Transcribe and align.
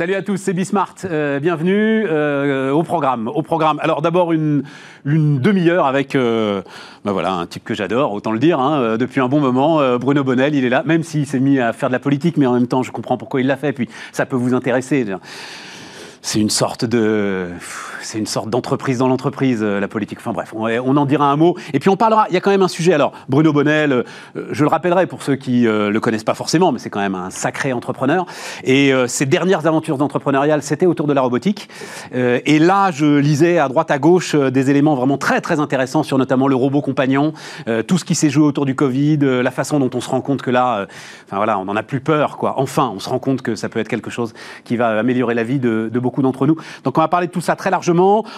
Salut 0.00 0.14
à 0.14 0.22
tous, 0.22 0.38
c'est 0.38 0.54
Bismart. 0.54 0.94
Euh, 1.04 1.40
bienvenue 1.40 2.06
euh, 2.08 2.70
au 2.70 2.82
programme. 2.82 3.28
Au 3.28 3.42
programme. 3.42 3.78
Alors 3.82 4.00
d'abord 4.00 4.32
une, 4.32 4.62
demi-heure 5.04 5.84
avec 5.84 6.14
euh, 6.14 6.62
ben 7.04 7.12
voilà, 7.12 7.34
un 7.34 7.44
type 7.44 7.64
que 7.64 7.74
j'adore, 7.74 8.14
autant 8.14 8.32
le 8.32 8.38
dire, 8.38 8.58
hein, 8.60 8.96
depuis 8.96 9.20
un 9.20 9.28
bon 9.28 9.40
moment. 9.40 9.98
Bruno 9.98 10.24
Bonnel, 10.24 10.54
il 10.54 10.64
est 10.64 10.70
là, 10.70 10.82
même 10.86 11.02
s'il 11.02 11.26
s'est 11.26 11.38
mis 11.38 11.60
à 11.60 11.74
faire 11.74 11.90
de 11.90 11.92
la 11.92 11.98
politique, 11.98 12.38
mais 12.38 12.46
en 12.46 12.54
même 12.54 12.66
temps, 12.66 12.82
je 12.82 12.92
comprends 12.92 13.18
pourquoi 13.18 13.42
il 13.42 13.46
l'a 13.46 13.58
fait. 13.58 13.74
Puis 13.74 13.90
ça 14.10 14.24
peut 14.24 14.36
vous 14.36 14.54
intéresser. 14.54 15.04
C'est 16.22 16.40
une 16.40 16.50
sorte 16.50 16.84
de 16.84 17.48
c'est 18.02 18.18
une 18.18 18.26
sorte 18.26 18.50
d'entreprise 18.50 18.98
dans 18.98 19.08
l'entreprise, 19.08 19.60
euh, 19.62 19.80
la 19.80 19.88
politique. 19.88 20.18
Enfin 20.20 20.32
bref, 20.32 20.52
on, 20.54 20.96
en 20.96 21.06
dira 21.06 21.30
un 21.30 21.36
mot. 21.36 21.56
Et 21.72 21.78
puis 21.78 21.88
on 21.88 21.96
parlera, 21.96 22.26
il 22.28 22.34
y 22.34 22.36
a 22.36 22.40
quand 22.40 22.50
même 22.50 22.62
un 22.62 22.68
sujet. 22.68 22.92
Alors, 22.92 23.12
Bruno 23.28 23.52
Bonnel, 23.52 23.92
euh, 23.92 24.04
je 24.50 24.64
le 24.64 24.68
rappellerai 24.68 25.06
pour 25.06 25.22
ceux 25.22 25.36
qui 25.36 25.62
ne 25.62 25.68
euh, 25.68 25.90
le 25.90 26.00
connaissent 26.00 26.24
pas 26.24 26.34
forcément, 26.34 26.72
mais 26.72 26.78
c'est 26.78 26.90
quand 26.90 27.00
même 27.00 27.14
un 27.14 27.30
sacré 27.30 27.72
entrepreneur. 27.72 28.26
Et 28.64 28.92
ses 29.06 29.26
dernières 29.26 29.66
aventures 29.66 30.00
entrepreneuriales, 30.02 30.62
c'était 30.62 30.86
autour 30.86 31.06
de 31.06 31.12
la 31.12 31.20
robotique. 31.20 31.68
et 32.12 32.58
là, 32.58 32.90
je 32.90 33.18
lisais 33.18 33.58
à 33.58 33.68
droite, 33.68 33.90
à 33.90 33.98
gauche 33.98 34.34
des 34.34 34.70
éléments 34.70 34.94
vraiment 34.94 35.18
très, 35.18 35.40
très 35.40 35.60
intéressants 35.60 36.02
sur 36.02 36.18
notamment 36.18 36.48
le 36.48 36.54
robot 36.54 36.80
compagnon, 36.80 37.32
tout 37.86 37.98
ce 37.98 38.04
qui 38.04 38.14
s'est 38.14 38.30
joué 38.30 38.44
autour 38.44 38.66
du 38.66 38.74
Covid, 38.74 39.18
la 39.18 39.50
façon 39.50 39.78
dont 39.78 39.90
on 39.94 40.00
se 40.00 40.08
rend 40.08 40.20
compte 40.20 40.42
que 40.42 40.50
là, 40.50 40.86
enfin 41.26 41.36
voilà, 41.36 41.58
on 41.58 41.64
n'en 41.64 41.76
a 41.76 41.82
plus 41.82 42.00
peur, 42.00 42.36
quoi. 42.36 42.54
Enfin, 42.56 42.90
on 42.94 42.98
se 42.98 43.08
rend 43.08 43.18
compte 43.18 43.42
que 43.42 43.54
ça 43.54 43.68
peut 43.68 43.80
être 43.80 43.88
quelque 43.88 44.10
chose 44.10 44.34
qui 44.64 44.76
va 44.76 44.98
améliorer 44.98 45.34
la 45.34 45.44
vie 45.44 45.58
de, 45.58 45.90
de 45.92 45.98
beaucoup 45.98 46.09
d'entre 46.22 46.46
nous. 46.46 46.56
Donc 46.84 46.98
on 46.98 47.00
va 47.00 47.08
parler 47.08 47.26
de 47.26 47.32
tout 47.32 47.40
ça 47.40 47.56
très 47.56 47.70
largement 47.70 47.90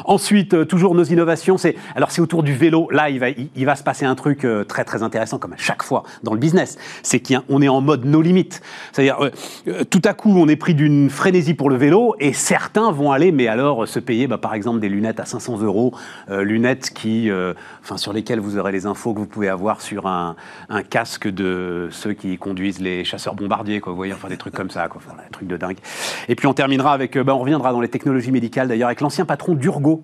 Ensuite, 0.05 0.55
euh, 0.55 0.65
toujours 0.65 0.95
nos 0.95 1.05
innovations, 1.05 1.59
c'est 1.59 1.77
alors 1.95 2.11
c'est 2.11 2.21
autour 2.21 2.43
du 2.43 2.55
vélo. 2.55 2.89
Là, 2.91 3.11
il 3.11 3.19
va, 3.19 3.77
se 3.77 3.83
passer 3.83 4.05
un 4.05 4.15
truc 4.15 4.45
euh, 4.45 4.65
très 4.65 4.85
très 4.85 5.03
intéressant, 5.03 5.39
comme 5.39 5.53
à 5.53 5.59
chaque 5.59 5.83
fois 5.83 6.03
dans 6.23 6.33
le 6.33 6.39
business. 6.39 6.79
C'est 7.03 7.21
qu'on 7.21 7.62
est 7.62 7.69
en 7.69 7.81
mode 7.81 8.05
no 8.05 8.23
limit. 8.23 8.48
C'est-à-dire, 8.92 9.19
euh, 9.67 9.84
tout 9.84 10.03
à 10.05 10.14
coup, 10.14 10.34
on 10.37 10.48
est 10.48 10.56
pris 10.56 10.75
d'une 10.75 11.11
frénésie 11.11 11.55
pour 11.55 11.70
le 11.70 11.77
vélo, 11.77 12.14
et 12.20 12.33
certains 12.33 12.91
vont 12.91 13.12
aller, 13.12 13.33
mais 13.33 13.48
alors 13.48 13.86
se 13.86 13.98
payer, 13.98 14.27
bah, 14.27 14.39
par 14.39 14.55
exemple, 14.55 14.81
des 14.81 14.89
lunettes 14.89 15.20
à 15.20 15.25
500 15.25 15.61
euros, 15.62 15.95
lunettes 16.29 16.91
qui, 16.91 17.31
sur 17.97 18.12
lesquelles 18.12 18.41
vous 18.41 18.59
aurez 18.59 18.73
les 18.73 18.86
infos 18.86 19.14
que 19.14 19.19
vous 19.19 19.27
pouvez 19.27 19.48
avoir 19.48 19.81
sur 19.81 20.07
un, 20.07 20.36
casque 20.91 21.29
de 21.29 21.89
ceux 21.91 22.12
qui 22.12 22.39
conduisent 22.39 22.81
les 22.81 23.05
chasseurs 23.05 23.34
bombardiers, 23.34 23.81
quoi. 23.81 23.92
Vous 23.92 23.97
voyez, 23.97 24.12
enfin 24.12 24.29
des 24.29 24.36
trucs 24.36 24.55
comme 24.55 24.70
ça, 24.70 24.89
quoi. 24.89 25.01
Enfin, 25.05 25.17
des 25.23 25.31
trucs 25.31 25.48
de 25.48 25.57
dingue. 25.57 25.79
Et 26.29 26.34
puis 26.34 26.47
on 26.47 26.55
terminera 26.55 26.92
avec, 26.92 27.17
bah, 27.19 27.34
on 27.34 27.39
reviendra 27.39 27.61
dans 27.70 27.80
les 27.80 27.88
technologies 27.88 28.32
médicales 28.32 28.66
d'ailleurs 28.66 28.88
avec 28.88 29.00
l'ancien 29.00 29.24
patron 29.24 29.55
d'Urgo, 29.55 30.02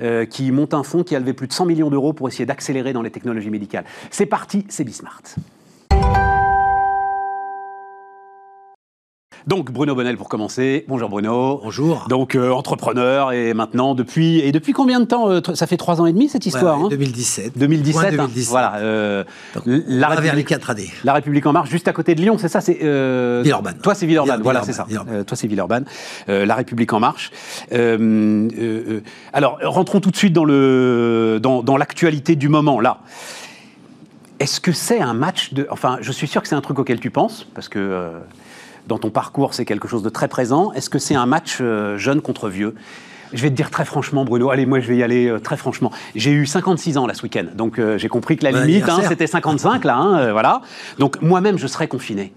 euh, 0.00 0.24
qui 0.26 0.52
monte 0.52 0.74
un 0.74 0.84
fonds 0.84 1.02
qui 1.02 1.16
a 1.16 1.18
levé 1.18 1.32
plus 1.32 1.48
de 1.48 1.52
100 1.52 1.66
millions 1.66 1.90
d'euros 1.90 2.12
pour 2.12 2.28
essayer 2.28 2.46
d'accélérer 2.46 2.92
dans 2.92 3.02
les 3.02 3.10
technologies 3.10 3.50
médicales. 3.50 3.84
C'est 4.10 4.26
parti, 4.26 4.64
c'est 4.68 4.84
Bismart. 4.84 5.22
Donc 9.46 9.72
Bruno 9.72 9.94
Bonnel 9.94 10.16
pour 10.16 10.28
commencer. 10.28 10.84
Bonjour 10.86 11.08
Bruno. 11.08 11.60
Bonjour. 11.62 12.06
Donc 12.08 12.36
euh, 12.36 12.52
entrepreneur 12.52 13.32
et 13.32 13.54
maintenant 13.54 13.94
depuis 13.94 14.38
et 14.38 14.52
depuis 14.52 14.72
combien 14.72 15.00
de 15.00 15.04
temps 15.04 15.28
euh, 15.30 15.40
Ça 15.54 15.66
fait 15.66 15.76
trois 15.76 16.00
ans 16.00 16.06
et 16.06 16.12
demi 16.12 16.28
cette 16.28 16.46
histoire. 16.46 16.88
2017. 16.88 17.58
2017. 17.58 18.10
2017. 18.12 18.48
voilà. 18.50 18.76
Euh, 18.76 19.24
la 19.66 20.08
vers 20.20 20.34
les 20.34 20.44
années. 20.68 20.90
La 21.02 21.12
République 21.12 21.44
en 21.46 21.52
marche, 21.52 21.70
juste 21.70 21.88
à 21.88 21.92
côté 21.92 22.14
de 22.14 22.20
Lyon, 22.20 22.36
c'est 22.38 22.48
ça 22.48 22.60
C'est 22.60 22.74
Villeurbanne. 22.74 23.78
Toi 23.82 23.94
c'est 23.94 24.06
Villeurbanne. 24.06 24.42
Voilà, 24.42 24.62
c'est 24.62 24.72
ça. 24.72 24.86
toi 25.26 25.36
c'est 25.36 25.48
Villeurbanne. 25.48 25.86
la 26.28 26.54
République 26.54 26.92
en 26.92 27.00
marche. 27.00 27.30
alors 29.32 29.58
rentrons 29.64 30.00
tout 30.00 30.10
de 30.10 30.16
suite 30.16 30.32
dans 30.32 30.44
le 30.44 31.40
dans, 31.42 31.62
dans 31.62 31.76
l'actualité 31.76 32.36
du 32.36 32.48
moment 32.48 32.80
là. 32.80 33.00
Est-ce 34.38 34.60
que 34.60 34.72
c'est 34.72 35.00
un 35.00 35.14
match 35.14 35.52
de. 35.52 35.68
Enfin, 35.70 35.98
je 36.00 36.10
suis 36.10 36.26
sûr 36.26 36.42
que 36.42 36.48
c'est 36.48 36.56
un 36.56 36.60
truc 36.60 36.78
auquel 36.80 36.98
tu 36.98 37.10
penses, 37.10 37.46
parce 37.54 37.68
que 37.68 38.10
dans 38.86 38.98
ton 38.98 39.10
parcours, 39.10 39.54
c'est 39.54 39.64
quelque 39.64 39.88
chose 39.88 40.02
de 40.02 40.08
très 40.08 40.28
présent. 40.28 40.72
Est-ce 40.72 40.90
que 40.90 40.98
c'est 40.98 41.14
un 41.14 41.26
match 41.26 41.58
euh, 41.60 41.98
jeune 41.98 42.20
contre 42.20 42.48
vieux? 42.48 42.74
Je 43.32 43.42
vais 43.42 43.50
te 43.50 43.54
dire 43.54 43.70
très 43.70 43.84
franchement, 43.84 44.24
Bruno, 44.24 44.50
allez, 44.50 44.66
moi 44.66 44.80
je 44.80 44.88
vais 44.88 44.96
y 44.96 45.02
aller 45.02 45.26
euh, 45.26 45.38
très 45.38 45.56
franchement. 45.56 45.90
J'ai 46.14 46.32
eu 46.32 46.44
56 46.44 46.98
ans 46.98 47.06
là 47.06 47.14
ce 47.14 47.22
week-end, 47.22 47.46
donc 47.54 47.78
euh, 47.78 47.96
j'ai 47.96 48.08
compris 48.08 48.36
que 48.36 48.44
la 48.44 48.52
limite, 48.52 48.88
hein, 48.88 49.00
c'était 49.08 49.26
55 49.26 49.84
là, 49.84 49.96
hein, 49.96 50.32
voilà. 50.32 50.60
Donc 50.98 51.20
moi-même, 51.22 51.58
je 51.58 51.66
serais 51.66 51.88
confiné. 51.88 52.32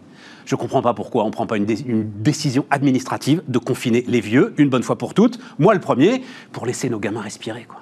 Je 0.45 0.55
ne 0.55 0.59
comprends 0.59 0.83
pas 0.83 0.93
pourquoi 0.93 1.23
on 1.23 1.27
ne 1.27 1.31
prend 1.31 1.47
pas 1.47 1.57
une, 1.57 1.65
une, 1.87 2.07
décision 2.21 2.65
administrative 2.69 3.41
de 3.47 3.57
confiner 3.57 4.05
les 4.07 4.21
vieux, 4.21 4.53
une 4.57 4.69
bonne 4.69 4.83
fois 4.83 4.95
pour 4.95 5.15
toutes, 5.15 5.39
moi 5.57 5.73
le 5.73 5.79
premier, 5.79 6.21
pour 6.51 6.67
laisser 6.67 6.87
nos 6.89 6.99
gamins 6.99 7.21
respirer. 7.21 7.65
Quoi 7.67 7.79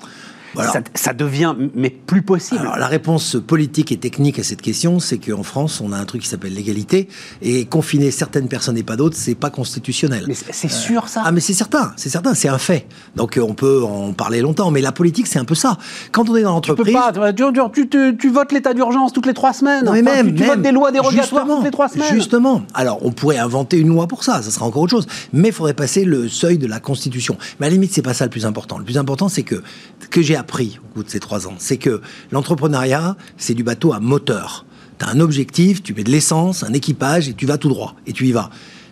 ça, 0.96 1.14
devient 1.14 1.56
mais 1.76 1.90
plus 1.90 2.22
possible. 2.22 2.62
Alors, 2.62 2.78
la 2.78 2.88
réponse 2.88 3.38
politique 3.46 3.92
et 3.92 3.98
technique 3.98 4.40
à 4.40 4.44
cette 4.44 4.62
question, 4.62 5.00
c'est 5.00 5.18
qu'en 5.18 5.44
France, 5.44 5.82
on 5.82 5.92
a 5.92 5.98
un 5.98 6.06
truc 6.06 6.22
qui 6.22 6.28
s'appelle 6.28 6.54
l'égalité, 6.54 7.08
et 7.42 7.66
confiner 7.66 8.12
certaines 8.12 8.48
personnes 8.48 8.78
et 8.78 8.84
pas 8.84 8.96
d'autres, 8.96 9.16
c'est 9.18 9.36
pas 9.36 9.50
constitutionnel. 9.50 10.26
Mais 10.28 10.36
c'est 10.36 10.70
sûr 10.70 11.08
ça 11.10 11.24
Ah 11.26 11.32
mais 11.32 11.40
c'est 11.40 11.54
certain, 11.54 11.94
c'est 11.98 12.10
certain, 12.10 12.34
c'est 12.34 12.50
un 12.50 12.58
fait. 12.58 12.88
Donc 13.16 13.38
euh, 13.38 13.42
on 13.42 13.54
peut 13.54 13.84
en 13.84 14.14
parler 14.14 14.42
longtemps, 14.42 14.72
mais 14.72 14.82
la 14.82 14.92
politique, 14.92 15.28
c'est 15.28 15.40
un 15.40 15.46
peu 15.46 15.56
ça. 15.56 15.78
Quand 16.12 16.30
on 16.30 16.36
est 16.36 16.44
dans 16.44 16.52
l'entreprise... 16.52 16.86
Tu 16.86 16.94
peux 16.94 17.20
pas, 17.22 17.34
tu, 17.34 18.30
votes 18.30 18.52
l'état 18.52 18.74
d'urgence 18.74 19.14
toutes 19.14 19.26
les 19.26 19.34
trois 19.34 19.54
semaines. 19.54 19.86
Non, 19.86 19.92
mais 19.92 20.02
même, 20.02 20.34
tu, 20.36 20.44
votes 20.44 20.62
des 20.62 20.72
lois 20.72 20.92
dérogatoires 20.92 21.48
toutes 21.48 21.64
les 21.64 21.72
trois 21.72 21.90
semaines. 21.90 22.14
Justement. 22.14 22.64
Alors 22.74 23.06
on 23.06 23.12
pourrait 23.12 23.38
inventer 23.38 23.78
une 23.78 23.90
loi 23.90 24.08
pour 24.08 24.24
ça, 24.24 24.42
ça 24.42 24.52
sera 24.52 24.66
encore 24.66 24.84
autre 24.84 24.92
chose. 24.92 25.08
Mais 25.32 25.50
il 25.50 25.54
faudrait 25.54 25.74
passer 25.74 26.06
le 26.06 26.28
seuil 26.28 26.58
de 26.58 26.68
la 26.68 26.80
Constitution. 26.80 27.38
Mais 27.60 27.68
à 27.68 27.70
la 27.70 27.74
limite, 27.74 27.94
c'est 27.94 28.02
pas 28.02 28.14
ça 28.14 28.26
le 28.26 28.30
plus 28.30 28.46
important. 28.46 28.78
Le 28.78 28.86
plus 28.86 28.98
important, 28.98 29.30
c'est 29.30 29.44
que, 29.44 29.62
que 30.10 30.22
j'ai 30.22 30.36
appris 30.44 30.78
au 30.84 30.96
bout 30.96 31.04
de 31.04 31.10
ces 31.10 31.22
trois 31.22 31.48
ans. 31.48 31.56
C'est 31.58 31.78
que 31.78 32.02
l'entrepreneuriat, 32.34 33.16
c'est 33.38 33.54
du 33.54 33.64
bateau 33.64 33.94
à 33.94 34.02
moteur. 34.02 34.66
Tu 35.00 35.06
as 35.06 35.08
un 35.08 35.22
objectif, 35.22 35.82
tu 35.82 35.94
mets 35.94 36.04
de 36.04 36.12
l'essence, 36.12 36.64
un 36.64 36.74
équipage 36.74 37.30
et 37.30 37.34
tu 37.34 37.46
vas 37.46 37.58
tout 37.58 37.70
droit. 37.70 37.96
Et 38.08 38.12
tu 38.12 38.28
y 38.28 38.34
vas. 38.34 38.50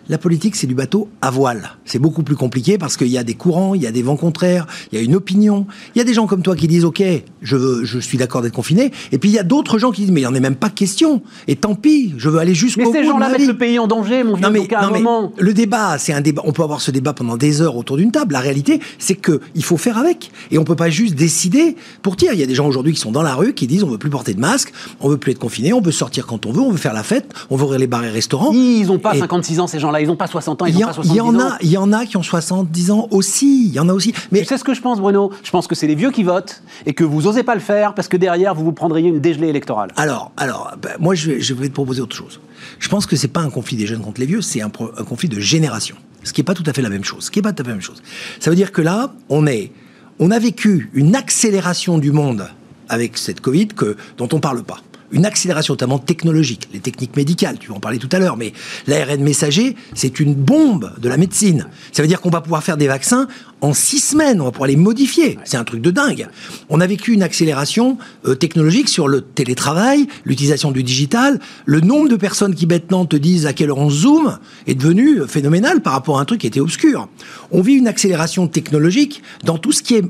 La 0.08 0.18
politique, 0.18 0.56
c'est 0.56 0.66
du 0.66 0.74
bateau 0.74 1.08
à 1.20 1.30
voile. 1.30 1.76
C'est 1.84 1.98
beaucoup 1.98 2.22
plus 2.22 2.34
compliqué 2.34 2.76
parce 2.76 2.96
qu'il 2.96 3.08
y 3.08 3.18
a 3.18 3.24
des 3.24 3.34
courants, 3.34 3.74
il 3.74 3.82
y 3.82 3.86
a 3.86 3.92
des 3.92 4.02
vents 4.02 4.16
contraires, 4.16 4.66
il 4.90 4.98
y 4.98 5.00
a 5.00 5.04
une 5.04 5.14
opinion. 5.14 5.66
Il 5.94 5.98
y 5.98 6.00
a 6.00 6.04
des 6.04 6.14
gens 6.14 6.26
comme 6.26 6.42
toi 6.42 6.56
qui 6.56 6.66
disent 6.66 6.84
OK, 6.84 7.02
je, 7.40 7.56
veux, 7.56 7.84
je 7.84 7.98
suis 7.98 8.18
d'accord 8.18 8.42
d'être 8.42 8.54
confiné. 8.54 8.90
Et 9.12 9.18
puis 9.18 9.30
il 9.30 9.32
y 9.32 9.38
a 9.38 9.42
d'autres 9.44 9.78
gens 9.78 9.92
qui 9.92 10.02
disent 10.02 10.10
Mais 10.10 10.20
il 10.20 10.24
n'y 10.24 10.30
en 10.30 10.34
est 10.34 10.40
même 10.40 10.56
pas 10.56 10.70
question. 10.70 11.22
Et 11.46 11.56
tant 11.56 11.74
pis, 11.74 12.14
je 12.16 12.28
veux 12.28 12.38
aller 12.38 12.54
jusqu'au 12.54 12.82
bout. 12.82 12.92
Mais 12.92 13.00
ces 13.00 13.06
gens-là 13.06 13.28
mettent 13.28 13.46
le 13.46 13.56
pays 13.56 13.78
en 13.78 13.86
danger, 13.86 14.24
mon 14.24 14.34
vieux. 14.34 14.42
Non, 14.42 14.50
mais, 14.50 14.66
non, 14.70 14.90
moment. 14.90 15.32
le 15.38 15.54
débat, 15.54 15.98
c'est 15.98 16.12
un 16.12 16.20
débat. 16.20 16.42
On 16.44 16.52
peut 16.52 16.62
avoir 16.62 16.80
ce 16.80 16.90
débat 16.90 17.12
pendant 17.12 17.36
des 17.36 17.62
heures 17.62 17.76
autour 17.76 17.96
d'une 17.96 18.10
table. 18.10 18.32
La 18.32 18.40
réalité, 18.40 18.80
c'est 18.98 19.14
qu'il 19.14 19.64
faut 19.64 19.76
faire 19.76 19.98
avec. 19.98 20.32
Et 20.50 20.58
on 20.58 20.64
peut 20.64 20.76
pas 20.76 20.90
juste 20.90 21.14
décider 21.14 21.76
pour 22.02 22.16
dire. 22.16 22.32
Il 22.32 22.40
y 22.40 22.42
a 22.42 22.46
des 22.46 22.54
gens 22.54 22.66
aujourd'hui 22.66 22.92
qui 22.92 23.00
sont 23.00 23.12
dans 23.12 23.22
la 23.22 23.34
rue 23.34 23.54
qui 23.54 23.66
disent 23.66 23.84
On 23.84 23.88
veut 23.88 23.98
plus 23.98 24.10
porter 24.10 24.34
de 24.34 24.40
masque, 24.40 24.72
on 25.00 25.08
veut 25.08 25.18
plus 25.18 25.32
être 25.32 25.38
confiné, 25.38 25.72
on 25.72 25.80
veut 25.80 25.92
sortir 25.92 26.26
quand 26.26 26.46
on 26.46 26.52
veut, 26.52 26.60
on 26.60 26.70
veut 26.70 26.78
faire 26.78 26.94
la 26.94 27.02
fête, 27.02 27.32
on 27.50 27.56
veut 27.56 27.64
ouvrir 27.64 27.78
les 27.78 27.86
bars 27.86 28.04
et 28.04 28.10
restaurants. 28.10 28.52
Ils 28.52 28.86
n'ont 28.86 28.98
pas 28.98 29.14
56 29.14 29.60
ans, 29.60 29.66
ces 29.66 29.78
gens-là 29.92 30.00
ils 30.02 30.08
n'ont 30.08 30.16
pas 30.16 30.26
60 30.26 30.62
ans, 30.62 30.66
ils 30.66 30.74
n'ont 30.74 30.86
pas 30.86 30.92
70 30.92 31.16
y 31.16 31.20
en 31.20 31.38
A, 31.38 31.58
il 31.60 31.70
y 31.70 31.76
en 31.76 31.92
a 31.92 32.06
qui 32.06 32.16
ont 32.16 32.22
70 32.22 32.90
ans 32.90 33.08
aussi. 33.10 33.66
Il 33.66 33.72
y 33.72 33.80
en 33.80 33.88
a 33.88 33.92
aussi. 33.92 34.12
Mais 34.30 34.44
c'est 34.44 34.58
ce 34.58 34.64
que 34.64 34.74
je 34.74 34.80
pense, 34.80 35.00
Bruno? 35.00 35.30
Je 35.42 35.50
pense 35.50 35.66
que 35.66 35.74
c'est 35.74 35.86
les 35.86 35.94
vieux 35.94 36.10
qui 36.10 36.22
votent 36.22 36.62
et 36.86 36.94
que 36.94 37.04
vous 37.04 37.26
osez 37.26 37.42
pas 37.42 37.54
le 37.54 37.60
faire 37.60 37.94
parce 37.94 38.08
que 38.08 38.16
derrière, 38.16 38.54
vous 38.54 38.64
vous 38.64 38.72
prendriez 38.72 39.08
une 39.08 39.20
dégelée 39.20 39.48
électorale. 39.48 39.90
Alors, 39.96 40.32
alors 40.36 40.72
ben, 40.80 40.92
moi, 40.98 41.14
je 41.14 41.30
vais, 41.30 41.40
je 41.40 41.54
vais 41.54 41.68
te 41.68 41.74
proposer 41.74 42.00
autre 42.00 42.16
chose. 42.16 42.40
Je 42.78 42.88
pense 42.88 43.06
que 43.06 43.16
c'est 43.16 43.28
pas 43.28 43.40
un 43.40 43.50
conflit 43.50 43.76
des 43.76 43.86
jeunes 43.86 44.02
contre 44.02 44.20
les 44.20 44.26
vieux, 44.26 44.40
c'est 44.40 44.62
un, 44.62 44.70
un, 44.98 45.04
conflit 45.04 45.28
de 45.28 45.40
génération. 45.40 45.96
Ce 46.24 46.32
qui 46.32 46.40
n'est 46.40 46.44
pas 46.44 46.54
tout 46.54 46.64
à 46.66 46.72
fait 46.72 46.82
la 46.82 46.88
même 46.88 47.04
chose. 47.04 47.24
Ce 47.24 47.30
qui 47.30 47.40
est 47.40 47.42
pas 47.42 47.52
tout 47.52 47.62
à 47.62 47.64
fait 47.64 47.70
la 47.70 47.76
même 47.76 47.82
chose. 47.82 48.02
Ça 48.38 48.50
veut 48.50 48.56
dire 48.56 48.72
que 48.72 48.82
là, 48.82 49.12
on 49.28 49.46
est, 49.46 49.72
on 50.18 50.30
a 50.30 50.38
vécu 50.38 50.90
une 50.94 51.16
accélération 51.16 51.98
du 51.98 52.12
monde 52.12 52.48
avec 52.88 53.18
cette 53.18 53.40
Covid 53.40 53.68
que, 53.68 53.96
dont 54.18 54.28
on 54.32 54.38
parle 54.38 54.62
pas 54.62 54.78
une 55.12 55.26
accélération 55.26 55.74
notamment 55.74 55.98
technologique, 55.98 56.68
les 56.72 56.80
techniques 56.80 57.16
médicales, 57.16 57.58
tu 57.58 57.68
vas 57.68 57.76
en 57.76 57.80
parler 57.80 57.98
tout 57.98 58.08
à 58.12 58.18
l'heure, 58.18 58.36
mais 58.36 58.52
l'ARN 58.86 59.22
messager, 59.22 59.76
c'est 59.94 60.20
une 60.20 60.34
bombe 60.34 60.92
de 60.98 61.08
la 61.08 61.16
médecine. 61.16 61.68
Ça 61.92 62.02
veut 62.02 62.08
dire 62.08 62.20
qu'on 62.20 62.30
va 62.30 62.40
pouvoir 62.40 62.64
faire 62.64 62.76
des 62.76 62.88
vaccins 62.88 63.28
en 63.62 63.74
six 63.74 64.00
semaines, 64.00 64.40
on 64.40 64.44
va 64.44 64.50
pouvoir 64.50 64.66
les 64.66 64.76
modifier. 64.76 65.38
C'est 65.44 65.56
un 65.56 65.62
truc 65.62 65.80
de 65.80 65.92
dingue. 65.92 66.28
On 66.68 66.80
a 66.80 66.86
vécu 66.86 67.12
une 67.12 67.22
accélération 67.22 67.96
euh, 68.26 68.34
technologique 68.34 68.88
sur 68.88 69.06
le 69.06 69.20
télétravail, 69.20 70.08
l'utilisation 70.24 70.72
du 70.72 70.82
digital. 70.82 71.38
Le 71.64 71.80
nombre 71.80 72.08
de 72.08 72.16
personnes 72.16 72.56
qui 72.56 72.66
maintenant 72.66 73.06
te 73.06 73.14
disent 73.14 73.46
à 73.46 73.52
quelle 73.52 73.70
heure 73.70 73.78
on 73.78 73.88
zoom 73.88 74.38
est 74.66 74.74
devenu 74.74 75.20
phénoménal 75.28 75.80
par 75.80 75.92
rapport 75.92 76.18
à 76.18 76.22
un 76.22 76.24
truc 76.24 76.40
qui 76.40 76.48
était 76.48 76.60
obscur. 76.60 77.08
On 77.52 77.62
vit 77.62 77.74
une 77.74 77.86
accélération 77.86 78.48
technologique 78.48 79.22
dans 79.44 79.58
tout 79.58 79.70
ce 79.70 79.82
qui 79.82 79.94
est, 79.94 80.04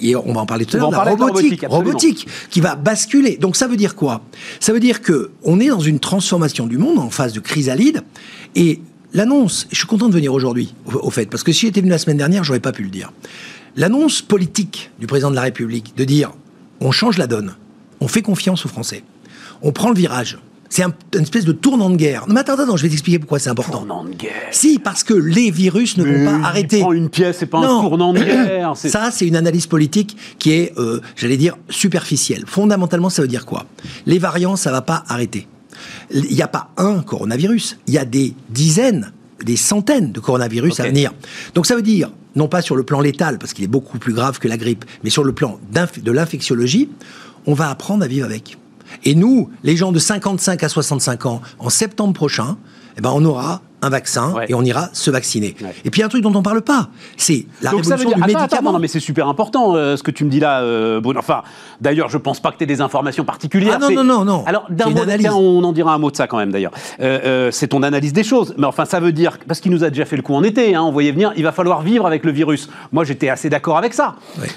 et 0.00 0.16
on 0.16 0.32
va 0.32 0.40
en 0.40 0.46
parler 0.46 0.64
tout 0.64 0.76
à 0.76 0.80
l'heure, 0.80 0.90
la 0.90 1.02
robotique, 1.02 1.64
robotique, 1.68 2.26
qui 2.50 2.60
va 2.60 2.76
basculer. 2.76 3.36
Donc 3.36 3.56
ça 3.56 3.66
veut 3.66 3.76
dire 3.76 3.94
quoi? 3.94 4.22
Ça 4.60 4.72
veut 4.72 4.80
dire 4.80 5.02
que 5.02 5.30
on 5.42 5.60
est 5.60 5.68
dans 5.68 5.80
une 5.80 6.00
transformation 6.00 6.66
du 6.66 6.78
monde 6.78 6.98
en 6.98 7.10
phase 7.10 7.32
de 7.32 7.40
chrysalide 7.40 8.02
et 8.54 8.80
l'annonce, 9.12 9.66
je 9.70 9.76
suis 9.76 9.86
content 9.86 10.08
de 10.08 10.14
venir 10.14 10.32
aujourd'hui, 10.32 10.74
au, 10.86 11.10
fait, 11.10 11.26
parce 11.26 11.42
que 11.42 11.52
si 11.52 11.66
j'étais 11.66 11.80
venu 11.80 11.90
la 11.90 11.98
semaine 11.98 12.16
dernière, 12.16 12.44
j'aurais 12.44 12.60
pas 12.60 12.72
pu 12.72 12.82
le 12.82 12.90
dire. 12.90 13.12
L'annonce 13.76 14.22
politique 14.22 14.90
du 14.98 15.06
président 15.06 15.30
de 15.30 15.36
la 15.36 15.42
République 15.42 15.94
de 15.96 16.04
dire 16.04 16.32
on 16.80 16.90
change 16.90 17.18
la 17.18 17.26
donne, 17.26 17.54
on 18.00 18.08
fait 18.08 18.22
confiance 18.22 18.64
aux 18.64 18.68
Français, 18.68 19.02
on 19.62 19.72
prend 19.72 19.88
le 19.88 19.96
virage. 19.96 20.38
C'est 20.70 20.82
un, 20.82 20.92
une 21.14 21.22
espèce 21.22 21.44
de 21.44 21.52
tournant 21.52 21.90
de 21.90 21.96
guerre. 21.96 22.26
Non, 22.28 22.34
mais 22.34 22.40
attends, 22.40 22.54
attends, 22.54 22.76
je 22.76 22.82
vais 22.82 22.88
t'expliquer 22.88 23.18
pourquoi 23.18 23.38
c'est 23.38 23.50
important. 23.50 23.78
Tournant 23.78 24.04
de 24.04 24.10
guerre. 24.10 24.32
Si, 24.50 24.78
parce 24.78 25.02
que 25.02 25.14
les 25.14 25.50
virus 25.50 25.96
ne 25.96 26.04
vont 26.04 26.24
pas 26.24 26.46
arrêter. 26.46 26.80
Prend 26.80 26.92
une 26.92 27.08
pièce, 27.08 27.38
c'est 27.38 27.46
pas 27.46 27.58
un 27.58 27.80
tournant 27.80 28.12
de 28.12 28.20
guerre. 28.20 28.72
Ça, 28.76 29.10
c'est 29.10 29.26
une 29.26 29.36
analyse 29.36 29.66
politique 29.66 30.16
qui 30.38 30.52
est, 30.52 30.78
euh, 30.78 31.00
j'allais 31.16 31.36
dire, 31.36 31.56
superficielle. 31.68 32.44
Fondamentalement, 32.46 33.10
ça 33.10 33.22
veut 33.22 33.28
dire 33.28 33.46
quoi? 33.46 33.66
Les 34.06 34.18
variants, 34.18 34.56
ça 34.56 34.70
va 34.70 34.82
pas 34.82 35.04
arrêter 35.08 35.46
il 36.10 36.34
n'y 36.34 36.42
a 36.42 36.48
pas 36.48 36.70
un 36.76 37.00
coronavirus, 37.00 37.78
il 37.86 37.94
y 37.94 37.98
a 37.98 38.04
des 38.04 38.34
dizaines 38.50 39.12
des 39.44 39.56
centaines 39.56 40.10
de 40.10 40.18
coronavirus 40.18 40.80
à 40.80 40.84
venir. 40.84 41.12
Donc 41.54 41.66
ça 41.66 41.76
veut 41.76 41.82
dire, 41.82 42.10
non 42.34 42.48
pas 42.48 42.60
sur 42.60 42.74
le 42.74 42.82
plan 42.82 43.00
létal, 43.00 43.38
parce 43.38 43.52
qu'il 43.52 43.64
est 43.64 43.68
beaucoup 43.68 43.98
plus 43.98 44.12
grave 44.12 44.40
que 44.40 44.48
la 44.48 44.56
grippe, 44.56 44.84
mais 45.04 45.10
sur 45.10 45.22
le 45.22 45.32
plan 45.32 45.60
de 45.70 46.10
l'infectiologie, 46.10 46.88
on 47.46 47.54
va 47.54 47.70
apprendre 47.70 48.02
à 48.02 48.08
vivre 48.08 48.26
avec. 48.26 48.58
Et 49.04 49.14
nous, 49.14 49.50
les 49.62 49.76
gens 49.76 49.92
de 49.92 49.98
55 49.98 50.62
à 50.62 50.68
65 50.68 51.26
ans, 51.26 51.40
en 51.58 51.70
septembre 51.70 52.14
prochain, 52.14 52.56
eh 52.96 53.00
ben, 53.00 53.10
on 53.14 53.24
aura 53.24 53.62
un 53.82 53.90
vaccin 53.90 54.34
et 54.48 54.54
on 54.54 54.62
ira 54.62 54.88
se 54.92 55.10
vacciner. 55.10 55.54
Et 55.84 55.90
puis 55.90 56.02
un 56.02 56.08
truc 56.08 56.22
dont 56.22 56.32
on 56.34 56.38
ne 56.38 56.42
parle 56.42 56.62
pas, 56.62 56.88
c'est 57.16 57.46
la 57.62 57.70
révolution 57.70 58.10
du 58.10 58.20
médicament. 58.20 58.72
non, 58.72 58.78
mais 58.78 58.88
c'est 58.88 59.00
super 59.00 59.28
important 59.28 59.74
euh, 59.74 59.96
ce 59.96 60.02
que 60.02 60.10
tu 60.10 60.24
me 60.24 60.30
dis 60.30 60.40
là, 60.40 60.62
euh, 60.62 61.00
Bruno. 61.00 61.20
Enfin, 61.20 61.42
d'ailleurs, 61.80 62.08
je 62.08 62.18
pense 62.18 62.40
pas 62.40 62.50
que 62.52 62.58
tu 62.58 62.64
aies 62.64 62.66
des 62.66 62.80
informations 62.80 63.24
particulières. 63.24 63.78
Ah 63.80 63.90
non, 63.90 63.90
non, 63.90 64.04
non, 64.04 64.24
non. 64.24 64.44
Alors, 64.46 64.66
d'un 64.70 64.90
mot, 64.90 65.02
on 65.34 65.64
en 65.64 65.72
dira 65.72 65.94
un 65.94 65.98
mot 65.98 66.10
de 66.10 66.16
ça 66.16 66.26
quand 66.26 66.38
même, 66.38 66.52
d'ailleurs. 66.52 66.72
Euh, 67.00 67.50
c'est 67.52 67.68
ton 67.68 67.82
analyse 67.82 68.12
des 68.12 68.24
choses. 68.24 68.54
Mais 68.58 68.66
enfin, 68.66 68.84
ça 68.84 69.00
veut 69.00 69.12
dire, 69.12 69.38
parce 69.46 69.60
qu'il 69.60 69.72
nous 69.72 69.84
a 69.84 69.90
déjà 69.90 70.04
fait 70.04 70.16
le 70.16 70.22
coup 70.22 70.34
en 70.34 70.42
été, 70.42 70.74
hein, 70.74 70.82
on 70.82 70.92
voyait 70.92 71.12
venir, 71.12 71.32
il 71.36 71.42
va 71.42 71.52
falloir 71.52 71.82
vivre 71.82 72.06
avec 72.06 72.24
le 72.24 72.32
virus. 72.32 72.68
Moi, 72.92 73.04
j'étais 73.04 73.28
assez 73.28 73.48
d'accord 73.48 73.78
avec 73.78 73.94
ça. 73.94 74.16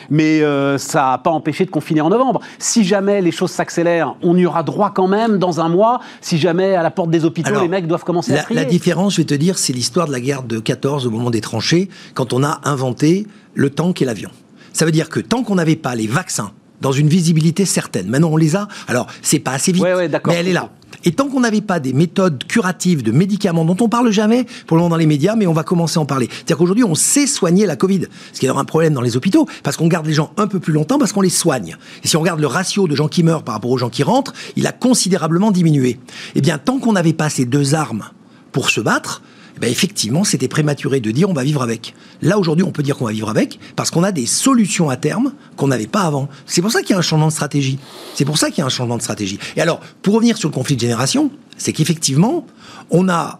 Mais 0.09 0.41
ça 0.77 1.11
n'a 1.11 1.17
pas 1.17 1.31
empêché 1.31 1.65
de 1.65 1.71
confiner 1.71 2.01
en 2.01 2.09
novembre. 2.09 2.41
Si 2.59 2.83
jamais 2.83 3.21
les 3.21 3.31
choses 3.31 3.51
s'accélèrent, 3.51 4.15
on 4.21 4.37
y 4.37 4.45
aura 4.45 4.63
droit 4.63 4.91
quand 4.93 5.07
même 5.07 5.37
dans 5.37 5.59
un 5.59 5.69
mois. 5.69 5.99
Si 6.21 6.37
jamais 6.37 6.75
à 6.75 6.83
la 6.83 6.91
porte 6.91 7.09
des 7.09 7.25
hôpitaux, 7.25 7.59
les 7.59 7.67
mecs 7.67 7.87
doivent 7.87 8.03
commencer 8.03 8.33
à 8.33 8.43
crier. 8.43 8.61
La 8.61 8.65
différence, 8.65 9.10
je 9.11 9.17
vais 9.17 9.25
te 9.25 9.33
dire, 9.33 9.57
c'est 9.57 9.73
l'histoire 9.73 10.07
de 10.07 10.11
la 10.11 10.19
guerre 10.19 10.43
de 10.43 10.59
14 10.59 11.05
au 11.05 11.11
moment 11.11 11.29
des 11.29 11.41
tranchées, 11.41 11.89
quand 12.13 12.33
on 12.33 12.43
a 12.43 12.61
inventé 12.63 13.27
le 13.53 13.69
tank 13.69 14.01
et 14.01 14.05
l'avion. 14.05 14.31
Ça 14.73 14.85
veut 14.85 14.91
dire 14.91 15.09
que 15.09 15.19
tant 15.19 15.43
qu'on 15.43 15.55
n'avait 15.55 15.75
pas 15.75 15.95
les 15.95 16.07
vaccins 16.07 16.51
dans 16.79 16.91
une 16.91 17.09
visibilité 17.09 17.65
certaine, 17.65 18.07
maintenant 18.07 18.29
on 18.31 18.37
les 18.37 18.55
a, 18.55 18.67
alors 18.87 19.07
c'est 19.21 19.39
pas 19.39 19.51
assez 19.51 19.71
vite, 19.71 19.83
mais 19.83 20.33
elle 20.33 20.47
est 20.47 20.53
là. 20.53 20.71
Et 21.03 21.11
tant 21.11 21.27
qu'on 21.27 21.39
n'avait 21.39 21.61
pas 21.61 21.79
des 21.79 21.93
méthodes 21.93 22.43
curatives 22.45 23.01
de 23.01 23.11
médicaments 23.11 23.65
dont 23.65 23.77
on 23.81 23.89
parle 23.89 24.11
jamais 24.11 24.45
pour 24.67 24.77
le 24.77 24.81
moment 24.83 24.91
dans 24.91 24.97
les 24.97 25.05
médias, 25.05 25.35
mais 25.35 25.47
on 25.47 25.53
va 25.53 25.63
commencer 25.63 25.97
à 25.97 26.01
en 26.01 26.05
parler. 26.05 26.27
C'est-à-dire 26.29 26.57
qu'aujourd'hui, 26.57 26.83
on 26.83 26.95
sait 26.95 27.27
soigner 27.27 27.65
la 27.65 27.75
Covid, 27.75 28.01
ce 28.33 28.39
qui 28.39 28.45
est 28.45 28.49
un 28.49 28.65
problème 28.65 28.93
dans 28.93 29.01
les 29.01 29.17
hôpitaux, 29.17 29.47
parce 29.63 29.77
qu'on 29.77 29.87
garde 29.87 30.05
les 30.05 30.13
gens 30.13 30.31
un 30.37 30.47
peu 30.47 30.59
plus 30.59 30.73
longtemps, 30.73 30.99
parce 30.99 31.11
qu'on 31.11 31.21
les 31.21 31.29
soigne. 31.29 31.75
Et 32.03 32.07
si 32.07 32.17
on 32.17 32.19
regarde 32.21 32.39
le 32.39 32.47
ratio 32.47 32.87
de 32.87 32.95
gens 32.95 33.07
qui 33.07 33.23
meurent 33.23 33.43
par 33.43 33.55
rapport 33.55 33.71
aux 33.71 33.77
gens 33.77 33.89
qui 33.89 34.03
rentrent, 34.03 34.33
il 34.55 34.67
a 34.67 34.71
considérablement 34.71 35.51
diminué. 35.51 35.99
Eh 36.35 36.41
bien, 36.41 36.57
tant 36.57 36.77
qu'on 36.77 36.93
n'avait 36.93 37.13
pas 37.13 37.29
ces 37.29 37.45
deux 37.45 37.73
armes 37.73 38.03
pour 38.51 38.69
se 38.69 38.81
battre, 38.81 39.21
ben 39.59 39.69
effectivement, 39.69 40.23
c'était 40.23 40.47
prématuré 40.47 40.99
de 40.99 41.11
dire 41.11 41.29
on 41.29 41.33
va 41.33 41.43
vivre 41.43 41.61
avec. 41.61 41.93
Là, 42.21 42.39
aujourd'hui, 42.39 42.63
on 42.63 42.71
peut 42.71 42.83
dire 42.83 42.97
qu'on 42.97 43.05
va 43.05 43.11
vivre 43.11 43.29
avec 43.29 43.59
parce 43.75 43.91
qu'on 43.91 44.03
a 44.03 44.11
des 44.11 44.25
solutions 44.25 44.89
à 44.89 44.95
terme 44.95 45.33
qu'on 45.55 45.67
n'avait 45.67 45.87
pas 45.87 46.01
avant. 46.01 46.29
C'est 46.45 46.61
pour 46.61 46.71
ça 46.71 46.81
qu'il 46.81 46.91
y 46.91 46.93
a 46.93 46.97
un 46.97 47.03
changement 47.03 47.27
de 47.27 47.31
stratégie. 47.31 47.77
C'est 48.15 48.25
pour 48.25 48.37
ça 48.37 48.49
qu'il 48.49 48.59
y 48.59 48.61
a 48.61 48.65
un 48.65 48.69
changement 48.69 48.97
de 48.97 49.01
stratégie. 49.01 49.39
Et 49.55 49.61
alors, 49.61 49.81
pour 50.01 50.15
revenir 50.15 50.37
sur 50.37 50.49
le 50.49 50.53
conflit 50.53 50.75
de 50.75 50.81
génération, 50.81 51.31
c'est 51.57 51.73
qu'effectivement, 51.73 52.47
on 52.89 53.09
a 53.09 53.39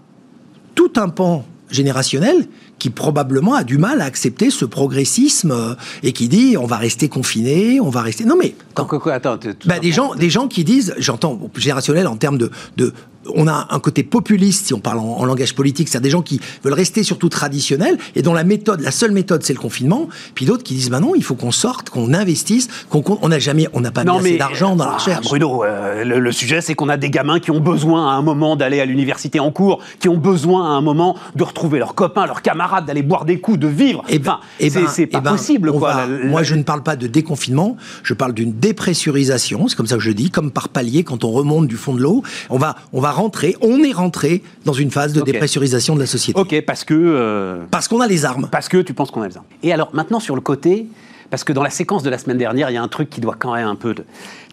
tout 0.75 0.94
un 0.98 1.10
pan 1.10 1.46
générationnel 1.69 2.48
qui 2.78 2.90
probablement 2.90 3.54
a 3.54 3.64
du 3.64 3.78
mal 3.78 4.02
à 4.02 4.06
accepter 4.06 4.50
ce 4.50 4.66
progressisme 4.66 5.52
euh, 5.52 5.75
et 6.04 6.14
qui 6.14 6.28
dit 6.28 6.57
on 6.57 6.66
va 6.66 6.78
rester 6.78 7.10
confiné, 7.10 7.80
on 7.80 7.90
va 7.90 8.02
rester. 8.02 8.25
Non 8.25 8.36
mais 8.38 8.56
attends, 8.75 8.88
attends, 9.06 9.40
bah, 9.66 9.80
des 9.80 9.92
gens, 9.92 10.16
des 10.16 10.30
gens 10.30 10.48
qui 10.48 10.64
disent, 10.64 10.94
j'entends 10.98 11.40
générationnel 11.56 12.07
en 12.07 12.18
termes 12.18 12.38
de, 12.38 12.52
de 12.78 12.94
on 13.33 13.47
a 13.47 13.68
un 13.69 13.79
côté 13.79 14.03
populiste, 14.03 14.68
si 14.68 14.73
on 14.73 14.79
parle 14.79 15.00
en, 15.00 15.25
langage 15.25 15.53
politique, 15.53 15.88
c'est-à-dire 15.88 16.01
des 16.01 16.09
gens 16.09 16.21
qui 16.21 16.41
veulent 16.63 16.73
rester 16.73 17.03
surtout 17.03 17.29
traditionnels 17.29 17.97
et 18.15 18.21
dont 18.21 18.33
la 18.33 18.44
méthode, 18.44 18.81
la 18.81 18.91
seule 18.91 19.12
méthode, 19.12 19.44
c'est 19.44 19.53
le 19.53 19.59
confinement. 19.59 20.07
Puis 20.33 20.45
d'autres 20.45 20.63
qui 20.63 20.73
disent, 20.73 20.89
bah 20.89 21.00
non, 21.00 21.13
il 21.15 21.23
faut 21.23 21.35
qu'on 21.35 21.51
sorte, 21.51 21.89
qu'on 21.89 22.13
investisse, 22.13 22.68
qu'on 22.89 23.03
on 23.21 23.29
n'a 23.29 23.39
jamais, 23.39 23.68
on 23.73 23.81
n'a 23.81 23.91
pas 23.91 24.03
mis 24.03 24.09
assez 24.09 24.38
d'argent 24.38 24.75
dans 24.75 24.85
la 24.85 24.91
ah, 24.91 24.97
recherche. 24.97 25.25
Bruno, 25.25 25.63
euh, 25.63 26.03
le, 26.03 26.31
sujet, 26.31 26.62
c'est 26.62 26.73
qu'on 26.73 26.89
a 26.89 26.97
des 26.97 27.09
gamins 27.09 27.39
qui 27.39 27.51
ont 27.51 27.59
besoin 27.59 28.12
à 28.12 28.13
un 28.13 28.21
moment 28.21 28.56
d'aller 28.56 28.79
à 28.79 28.85
l'université 28.85 29.39
en 29.39 29.51
cours, 29.51 29.79
qui 30.00 30.09
ont 30.09 30.18
besoin 30.18 30.65
à 30.65 30.69
un 30.69 30.81
moment 30.81 31.15
de 31.35 31.44
retrouver 31.44 31.79
leurs 31.79 31.95
copains, 31.95 32.25
leurs 32.25 32.41
camarades, 32.41 32.85
d'aller 32.85 33.03
boire 33.03 33.25
des 33.25 33.39
coups, 33.39 33.59
de 33.59 33.68
vivre. 33.68 34.03
Et 34.09 34.15
eh 34.15 34.19
ben, 34.19 34.39
eh 34.59 34.69
ben, 34.69 34.88
c'est 34.88 35.06
pas 35.06 35.19
eh 35.19 35.21
ben, 35.21 35.31
possible, 35.31 35.71
quoi. 35.71 36.07
moi, 36.23 36.44
je 36.44 36.56
ne 36.56 36.63
parle 36.63 36.83
pas 36.83 36.95
de 36.95 37.07
déconfinement, 37.07 37.77
je 38.03 38.13
parle 38.13 38.33
d'une 38.33 38.53
dépressurisation. 38.53 39.68
C'est 39.68 39.75
comme 39.75 39.88
ça 39.88 39.95
que 39.95 40.01
je 40.01 40.12
dis, 40.12 40.31
comme 40.31 40.51
par 40.51 40.69
palier, 40.69 41.03
quand 41.03 41.23
on 41.23 41.31
remonte 41.31 41.68
du 41.68 41.77
fond 41.77 41.94
de 41.94 42.01
l'eau, 42.01 42.23
on 42.50 42.57
va, 42.57 42.75
on 42.94 43.01
va 43.01 43.11
rentrer, 43.12 43.56
on 43.62 43.84
est 43.84 43.92
rentré 43.92 44.42
dans 44.66 44.74
une 44.74 44.92
phase 44.92 45.13
de 45.13 45.22
dépressurisation 45.22 45.96
de 45.96 46.00
la 46.00 46.06
société. 46.06 46.40
Ok, 46.40 46.62
parce 46.62 46.84
que... 46.84 46.94
Euh, 46.94 47.63
parce 47.72 47.88
qu'on 47.88 48.02
a 48.02 48.08
les 48.08 48.25
armes. 48.25 48.50
Parce 48.52 48.69
que 48.69 48.78
tu 48.78 48.94
penses 48.94 49.12
qu'on 49.12 49.22
a 49.22 49.28
les 49.28 49.38
armes. 49.38 49.46
Et 49.63 49.74
alors, 49.74 49.90
maintenant, 49.94 50.19
sur 50.19 50.36
le 50.36 50.42
côté, 50.42 50.88
parce 51.30 51.44
que 51.44 51.54
dans 51.54 51.63
la 51.63 51.69
séquence 51.69 52.04
de 52.04 52.10
la 52.10 52.18
semaine 52.18 52.38
dernière, 52.38 52.69
il 52.69 52.74
y 52.74 52.78
a 52.78 52.81
un 52.81 52.88
truc 52.88 53.10
qui 53.10 53.22
doit 53.22 53.36
quand 53.38 53.54
même 53.54 53.68
un 53.68 53.75
peu... 53.75 53.94
De... 53.94 54.06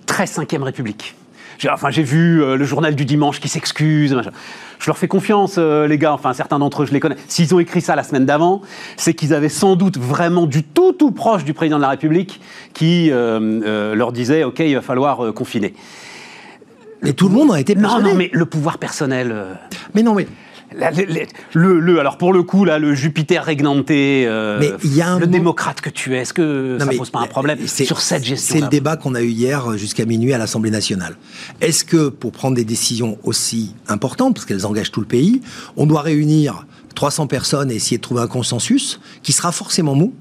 Très 0.07 0.25
5ème 0.25 0.63
République. 0.63 1.15
J'ai, 1.59 1.69
enfin, 1.69 1.91
j'ai 1.91 2.03
vu 2.03 2.43
euh, 2.43 2.57
le 2.57 2.65
journal 2.65 2.95
du 2.95 3.05
dimanche 3.05 3.41
qui 3.41 3.49
s'excuse. 3.49 4.17
Je 4.79 4.87
leur 4.87 4.97
fais 4.97 5.09
confiance, 5.09 5.57
euh, 5.59 5.87
les 5.87 5.99
gars. 5.99 6.13
Enfin, 6.13 6.33
certains 6.33 6.59
d'entre 6.59 6.83
eux, 6.83 6.87
je 6.87 6.93
les 6.93 7.01
connais. 7.01 7.17
S'ils 7.27 7.55
ont 7.55 7.59
écrit 7.59 7.81
ça 7.81 7.97
la 7.97 8.05
semaine 8.05 8.25
d'avant, 8.25 8.63
c'est 8.97 9.13
qu'ils 9.13 9.35
avaient 9.35 9.49
sans 9.49 9.77
doute 9.77 9.99
vraiment 9.99 10.47
du 10.47 10.63
tout, 10.63 10.93
tout 10.93 11.11
proche 11.11 11.45
du 11.45 11.55
président 11.55 11.77
de 11.77 11.83
la 11.83 11.91
République 11.91 12.41
qui 12.75 13.11
leur 13.11 14.13
disait 14.13 14.45
OK, 14.45 14.61
il 14.61 14.75
va 14.75 14.83
falloir 14.83 15.35
confiner. 15.35 15.75
Mais 17.03 17.13
tout 17.13 17.29
le 17.29 17.35
monde 17.35 17.53
a 17.53 17.61
été 17.61 17.75
persuadé. 17.75 18.03
Non, 18.03 18.11
non, 18.11 18.17
mais 18.17 18.31
le 18.33 18.47
pouvoir 18.47 18.79
personnel. 18.79 19.31
Euh, 19.33 19.55
mais 19.95 20.03
non, 20.03 20.15
mais. 20.15 20.27
le, 21.55 21.81
le, 21.81 22.01
alors 22.01 22.19
pour 22.19 22.33
le 22.33 22.43
coup, 22.43 22.65
là, 22.65 22.79
le 22.79 22.95
Jupiter 22.95 23.45
régnanté, 23.45 24.25
euh, 24.27 24.59
mais 24.61 24.91
y 24.91 25.01
a 25.01 25.09
un 25.09 25.19
le 25.19 25.27
démocrate 25.27 25.81
que 25.81 25.91
tu 25.91 26.15
es, 26.15 26.19
est-ce 26.19 26.35
que 26.35 26.77
ça 26.79 26.87
ne 26.87 26.97
pose 26.97 27.11
pas 27.11 27.21
un 27.21 27.27
problème 27.27 27.67
sur 27.67 28.01
cette 28.01 28.25
gestion 28.25 28.57
C'est 28.57 28.61
le 28.61 28.69
débat 28.69 28.97
qu'on 28.97 29.15
a 29.15 29.23
eu 29.23 29.29
hier 29.29 29.71
euh, 29.71 29.77
jusqu'à 29.77 30.05
minuit 30.05 30.33
à 30.33 30.39
l'Assemblée 30.39 30.71
nationale. 30.71 31.17
Est-ce 31.61 31.85
que 31.85 32.09
pour 32.09 32.33
prendre 32.33 32.57
des 32.57 32.65
décisions 32.65 33.17
aussi 33.23 33.75
importantes, 33.89 34.35
parce 34.35 34.45
qu'elles 34.45 34.67
engagent 34.67 34.93
tout 34.93 35.01
le 35.01 35.07
pays, 35.07 35.41
on 35.77 35.87
doit 35.87 36.03
réunir 36.03 36.67
300 36.95 37.29
personnes 37.29 37.71
et 37.71 37.77
essayer 37.77 37.97
de 37.97 38.03
trouver 38.03 38.21
un 38.21 38.27
consensus 38.27 39.01
qui 39.23 39.33
sera 39.33 39.53
forcément 39.53 39.95
mou? 39.95 40.13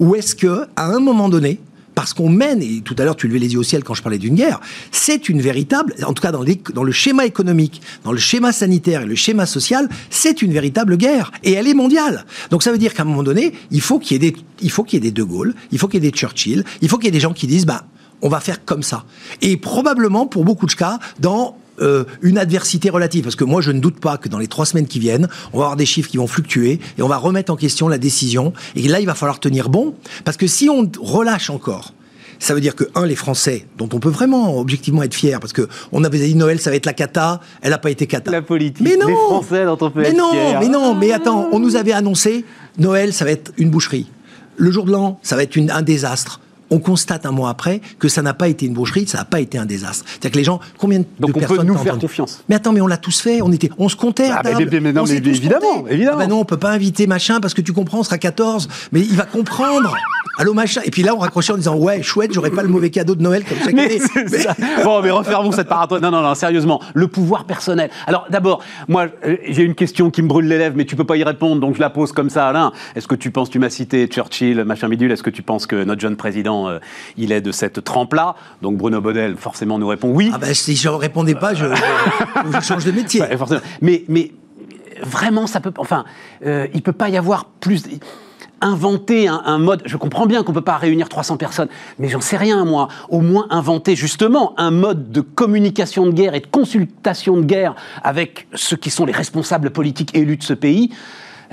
Ou 0.00 0.16
est-ce 0.16 0.34
que 0.34 0.66
à 0.76 0.86
un 0.86 1.00
moment 1.00 1.28
donné, 1.28 1.60
parce 1.94 2.14
qu'on 2.14 2.28
mène, 2.28 2.62
et 2.62 2.80
tout 2.82 2.94
à 2.98 3.04
l'heure 3.04 3.16
tu 3.16 3.28
levais 3.28 3.38
les 3.38 3.52
yeux 3.52 3.58
au 3.58 3.64
ciel 3.64 3.84
quand 3.84 3.94
je 3.94 4.02
parlais 4.02 4.18
d'une 4.18 4.34
guerre, 4.34 4.60
c'est 4.90 5.28
une 5.28 5.40
véritable, 5.40 5.94
en 6.06 6.12
tout 6.12 6.22
cas 6.22 6.32
dans, 6.32 6.42
le 6.42 6.92
schéma 6.92 7.26
économique, 7.26 7.82
dans 8.04 8.12
le 8.12 8.18
schéma 8.18 8.52
sanitaire 8.52 9.02
et 9.02 9.06
le 9.06 9.14
schéma 9.14 9.46
social, 9.46 9.88
c'est 10.10 10.42
une 10.42 10.52
véritable 10.52 10.96
guerre, 10.96 11.30
et 11.42 11.52
elle 11.52 11.68
est 11.68 11.74
mondiale. 11.74 12.24
Donc 12.50 12.62
ça 12.62 12.72
veut 12.72 12.78
dire 12.78 12.94
qu'à 12.94 13.02
un 13.02 13.06
moment 13.06 13.22
donné, 13.22 13.52
il 13.70 13.80
faut 13.80 13.98
qu'il 13.98 14.22
y 14.22 14.26
ait 14.26 14.30
des, 14.30 14.36
il 14.60 14.70
faut 14.70 14.84
qu'il 14.84 15.02
y 15.02 15.06
ait 15.06 15.10
des 15.10 15.12
De 15.12 15.22
Gaulle, 15.22 15.54
il 15.72 15.78
faut 15.78 15.88
qu'il 15.88 16.02
y 16.02 16.06
ait 16.06 16.10
des 16.10 16.16
Churchill, 16.16 16.64
il 16.82 16.88
faut 16.88 16.98
qu'il 16.98 17.06
y 17.06 17.08
ait 17.08 17.12
des 17.12 17.20
gens 17.20 17.32
qui 17.32 17.46
disent, 17.46 17.66
bah, 17.66 17.84
on 18.22 18.28
va 18.28 18.40
faire 18.40 18.64
comme 18.64 18.82
ça. 18.82 19.04
Et 19.42 19.56
probablement, 19.56 20.26
pour 20.26 20.44
beaucoup 20.44 20.66
de 20.66 20.72
cas, 20.72 20.98
dans 21.20 21.58
euh, 21.80 22.04
une 22.22 22.38
adversité 22.38 22.90
relative. 22.90 23.24
Parce 23.24 23.36
que 23.36 23.44
moi, 23.44 23.60
je 23.60 23.70
ne 23.70 23.80
doute 23.80 24.00
pas 24.00 24.16
que 24.16 24.28
dans 24.28 24.38
les 24.38 24.46
trois 24.46 24.66
semaines 24.66 24.86
qui 24.86 24.98
viennent, 24.98 25.28
on 25.52 25.58
va 25.58 25.64
avoir 25.64 25.76
des 25.76 25.86
chiffres 25.86 26.10
qui 26.10 26.16
vont 26.16 26.26
fluctuer 26.26 26.80
et 26.98 27.02
on 27.02 27.08
va 27.08 27.16
remettre 27.16 27.52
en 27.52 27.56
question 27.56 27.88
la 27.88 27.98
décision. 27.98 28.52
Et 28.76 28.88
là, 28.88 29.00
il 29.00 29.06
va 29.06 29.14
falloir 29.14 29.40
tenir 29.40 29.68
bon. 29.68 29.94
Parce 30.24 30.36
que 30.36 30.46
si 30.46 30.68
on 30.68 30.90
relâche 31.00 31.50
encore, 31.50 31.92
ça 32.38 32.54
veut 32.54 32.60
dire 32.60 32.74
que, 32.74 32.84
un, 32.94 33.06
les 33.06 33.16
Français, 33.16 33.66
dont 33.78 33.88
on 33.92 33.98
peut 33.98 34.10
vraiment 34.10 34.58
objectivement 34.58 35.02
être 35.02 35.14
fier, 35.14 35.40
parce 35.40 35.52
que 35.52 35.68
on 35.92 36.04
avait 36.04 36.18
dit 36.18 36.34
Noël, 36.34 36.60
ça 36.60 36.70
va 36.70 36.76
être 36.76 36.86
la 36.86 36.92
cata, 36.92 37.40
elle 37.62 37.70
n'a 37.70 37.78
pas 37.78 37.90
été 37.90 38.06
cata. 38.06 38.30
La 38.30 38.42
politique 38.42 38.84
mais 38.84 38.96
non, 38.96 39.06
les 39.06 39.14
Français 39.14 39.64
dont 39.64 39.78
on 39.80 39.90
peut 39.90 40.02
mais 40.02 40.08
être 40.10 40.16
non, 40.16 40.30
fier. 40.30 40.60
Mais 40.60 40.68
non, 40.68 40.94
mais 40.94 41.12
attends, 41.12 41.48
on 41.52 41.58
nous 41.58 41.76
avait 41.76 41.92
annoncé, 41.92 42.44
Noël, 42.78 43.12
ça 43.12 43.24
va 43.24 43.30
être 43.30 43.52
une 43.56 43.70
boucherie. 43.70 44.06
Le 44.56 44.70
jour 44.70 44.84
de 44.84 44.92
l'an, 44.92 45.18
ça 45.22 45.36
va 45.36 45.42
être 45.42 45.56
un 45.58 45.82
désastre 45.82 46.40
on 46.70 46.78
constate 46.78 47.26
un 47.26 47.30
mois 47.30 47.50
après 47.50 47.80
que 47.98 48.08
ça 48.08 48.22
n'a 48.22 48.34
pas 48.34 48.48
été 48.48 48.66
une 48.66 48.74
boucherie, 48.74 49.06
ça 49.06 49.18
n'a 49.18 49.24
pas 49.24 49.40
été 49.40 49.58
un 49.58 49.66
désastre. 49.66 50.04
C'est-à-dire 50.06 50.30
que 50.32 50.38
les 50.38 50.44
gens, 50.44 50.60
combien 50.78 51.00
de 51.00 51.04
Donc 51.18 51.38
personnes 51.38 51.58
on 51.58 51.62
peut 51.62 51.66
nous 51.66 51.78
faire 51.78 51.98
confiance. 51.98 52.44
Mais 52.48 52.54
attends, 52.54 52.72
mais 52.72 52.80
on 52.80 52.86
l'a 52.86 52.96
tous 52.96 53.20
fait, 53.20 53.42
on 53.42 53.52
était, 53.52 53.70
on 53.78 53.88
se 53.88 53.96
comptait. 53.96 54.30
À 54.30 54.38
ah, 54.38 54.42
table. 54.42 54.68
Mais, 54.80 54.92
non, 54.92 55.04
mais 55.06 55.16
évidemment, 55.16 55.86
évidemment. 55.88 56.16
Ah 56.16 56.24
ben 56.24 56.28
non, 56.28 56.40
on 56.40 56.44
peut 56.44 56.56
pas 56.56 56.70
inviter 56.70 57.06
machin 57.06 57.40
parce 57.40 57.54
que 57.54 57.60
tu 57.60 57.72
comprends, 57.72 58.00
on 58.00 58.02
sera 58.02 58.18
14, 58.18 58.68
mais 58.92 59.00
il 59.00 59.16
va 59.16 59.24
comprendre. 59.24 59.94
Allô 60.36 60.52
machin. 60.52 60.80
Et 60.84 60.90
puis 60.90 61.02
là, 61.02 61.14
on 61.14 61.18
raccrochait 61.18 61.52
en 61.52 61.56
disant 61.56 61.76
ouais, 61.76 62.02
chouette, 62.02 62.32
j'aurais 62.32 62.50
pas 62.50 62.62
le 62.62 62.68
mauvais 62.68 62.90
cadeau 62.90 63.14
de 63.14 63.22
Noël 63.22 63.44
comme 63.44 63.58
chaque 63.58 63.68
année. 63.68 64.00
Bon, 64.84 65.00
mais 65.00 65.10
refermons 65.10 65.52
cette 65.52 65.68
parenthèse. 65.68 66.00
Non, 66.00 66.10
non, 66.10 66.22
non, 66.22 66.34
sérieusement, 66.34 66.80
le 66.94 67.06
pouvoir 67.06 67.44
personnel. 67.44 67.90
Alors 68.06 68.26
d'abord, 68.30 68.62
moi, 68.88 69.06
euh, 69.24 69.36
j'ai 69.48 69.62
une 69.62 69.74
question 69.74 70.10
qui 70.10 70.22
me 70.22 70.28
brûle 70.28 70.46
les 70.46 70.58
lèvres, 70.58 70.74
mais 70.76 70.84
tu 70.84 70.96
peux 70.96 71.04
pas 71.04 71.16
y 71.16 71.24
répondre, 71.24 71.60
donc 71.60 71.76
je 71.76 71.80
la 71.80 71.90
pose 71.90 72.12
comme 72.12 72.30
ça, 72.30 72.48
Alain. 72.48 72.72
Est-ce 72.96 73.06
que 73.06 73.14
tu 73.14 73.30
penses, 73.30 73.50
tu 73.50 73.58
m'as 73.58 73.70
cité 73.70 74.06
Churchill, 74.06 74.64
machin 74.64 74.88
bidule, 74.88 75.12
est-ce 75.12 75.22
que 75.22 75.30
tu 75.30 75.42
penses 75.42 75.66
que 75.66 75.84
notre 75.84 76.00
jeune 76.00 76.16
président, 76.16 76.53
euh, 76.54 76.78
il 77.16 77.32
est 77.32 77.40
de 77.40 77.52
cette 77.52 77.84
trempe-là. 77.84 78.36
Donc 78.62 78.76
Bruno 78.76 79.00
Bodel, 79.00 79.36
forcément, 79.36 79.78
nous 79.78 79.88
répond 79.88 80.10
oui. 80.10 80.30
Ah 80.32 80.38
ben, 80.38 80.54
si 80.54 80.76
je 80.76 80.88
ne 80.88 80.94
répondais 80.94 81.34
pas, 81.34 81.54
je, 81.54 81.66
change 82.62 82.84
de 82.84 82.92
métier. 82.92 83.22
Mais, 83.80 84.04
mais 84.08 84.32
vraiment, 85.02 85.46
ça 85.46 85.60
peut. 85.60 85.72
Enfin, 85.78 86.04
euh, 86.46 86.66
il 86.72 86.76
ne 86.76 86.82
peut 86.82 86.92
pas 86.92 87.08
y 87.08 87.16
avoir 87.16 87.46
plus 87.46 87.82
inventer 88.60 89.28
un, 89.28 89.58
mode, 89.58 89.82
je 89.84 89.96
comprends 89.98 90.24
bien 90.24 90.42
qu'on 90.42 90.52
ne 90.52 90.56
peut 90.56 90.64
pas 90.64 90.78
réunir 90.78 91.08
300 91.10 91.36
personnes, 91.36 91.68
mais 91.98 92.08
j'en 92.08 92.22
sais 92.22 92.38
rien 92.38 92.64
moi, 92.64 92.88
au 93.10 93.20
moins 93.20 93.46
inventer 93.50 93.94
justement 93.94 94.54
un 94.56 94.70
mode 94.70 95.12
de 95.12 95.20
communication 95.20 96.06
de 96.06 96.12
guerre 96.12 96.34
et 96.34 96.40
de 96.40 96.46
consultation 96.46 97.36
de 97.36 97.44
guerre 97.44 97.74
avec 98.02 98.48
ceux 98.54 98.76
qui 98.76 98.88
sont 98.88 99.04
les 99.04 99.12
responsables 99.12 99.70
politiques 99.70 100.16
élus 100.16 100.38
de 100.38 100.42
ce 100.42 100.54
pays, 100.54 100.90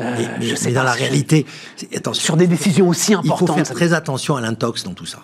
euh, 0.01 0.25
je 0.41 0.55
sais 0.55 0.71
dans 0.71 0.83
la 0.83 0.93
réalité, 0.93 1.45
sur 2.13 2.37
des 2.37 2.47
décisions 2.47 2.89
aussi 2.89 3.13
importantes. 3.13 3.41
Il 3.41 3.47
faut 3.47 3.65
faire 3.65 3.75
très 3.75 3.93
attention 3.93 4.35
à 4.35 4.41
l'intox 4.41 4.83
dans 4.83 4.93
tout 4.93 5.05
ça 5.05 5.19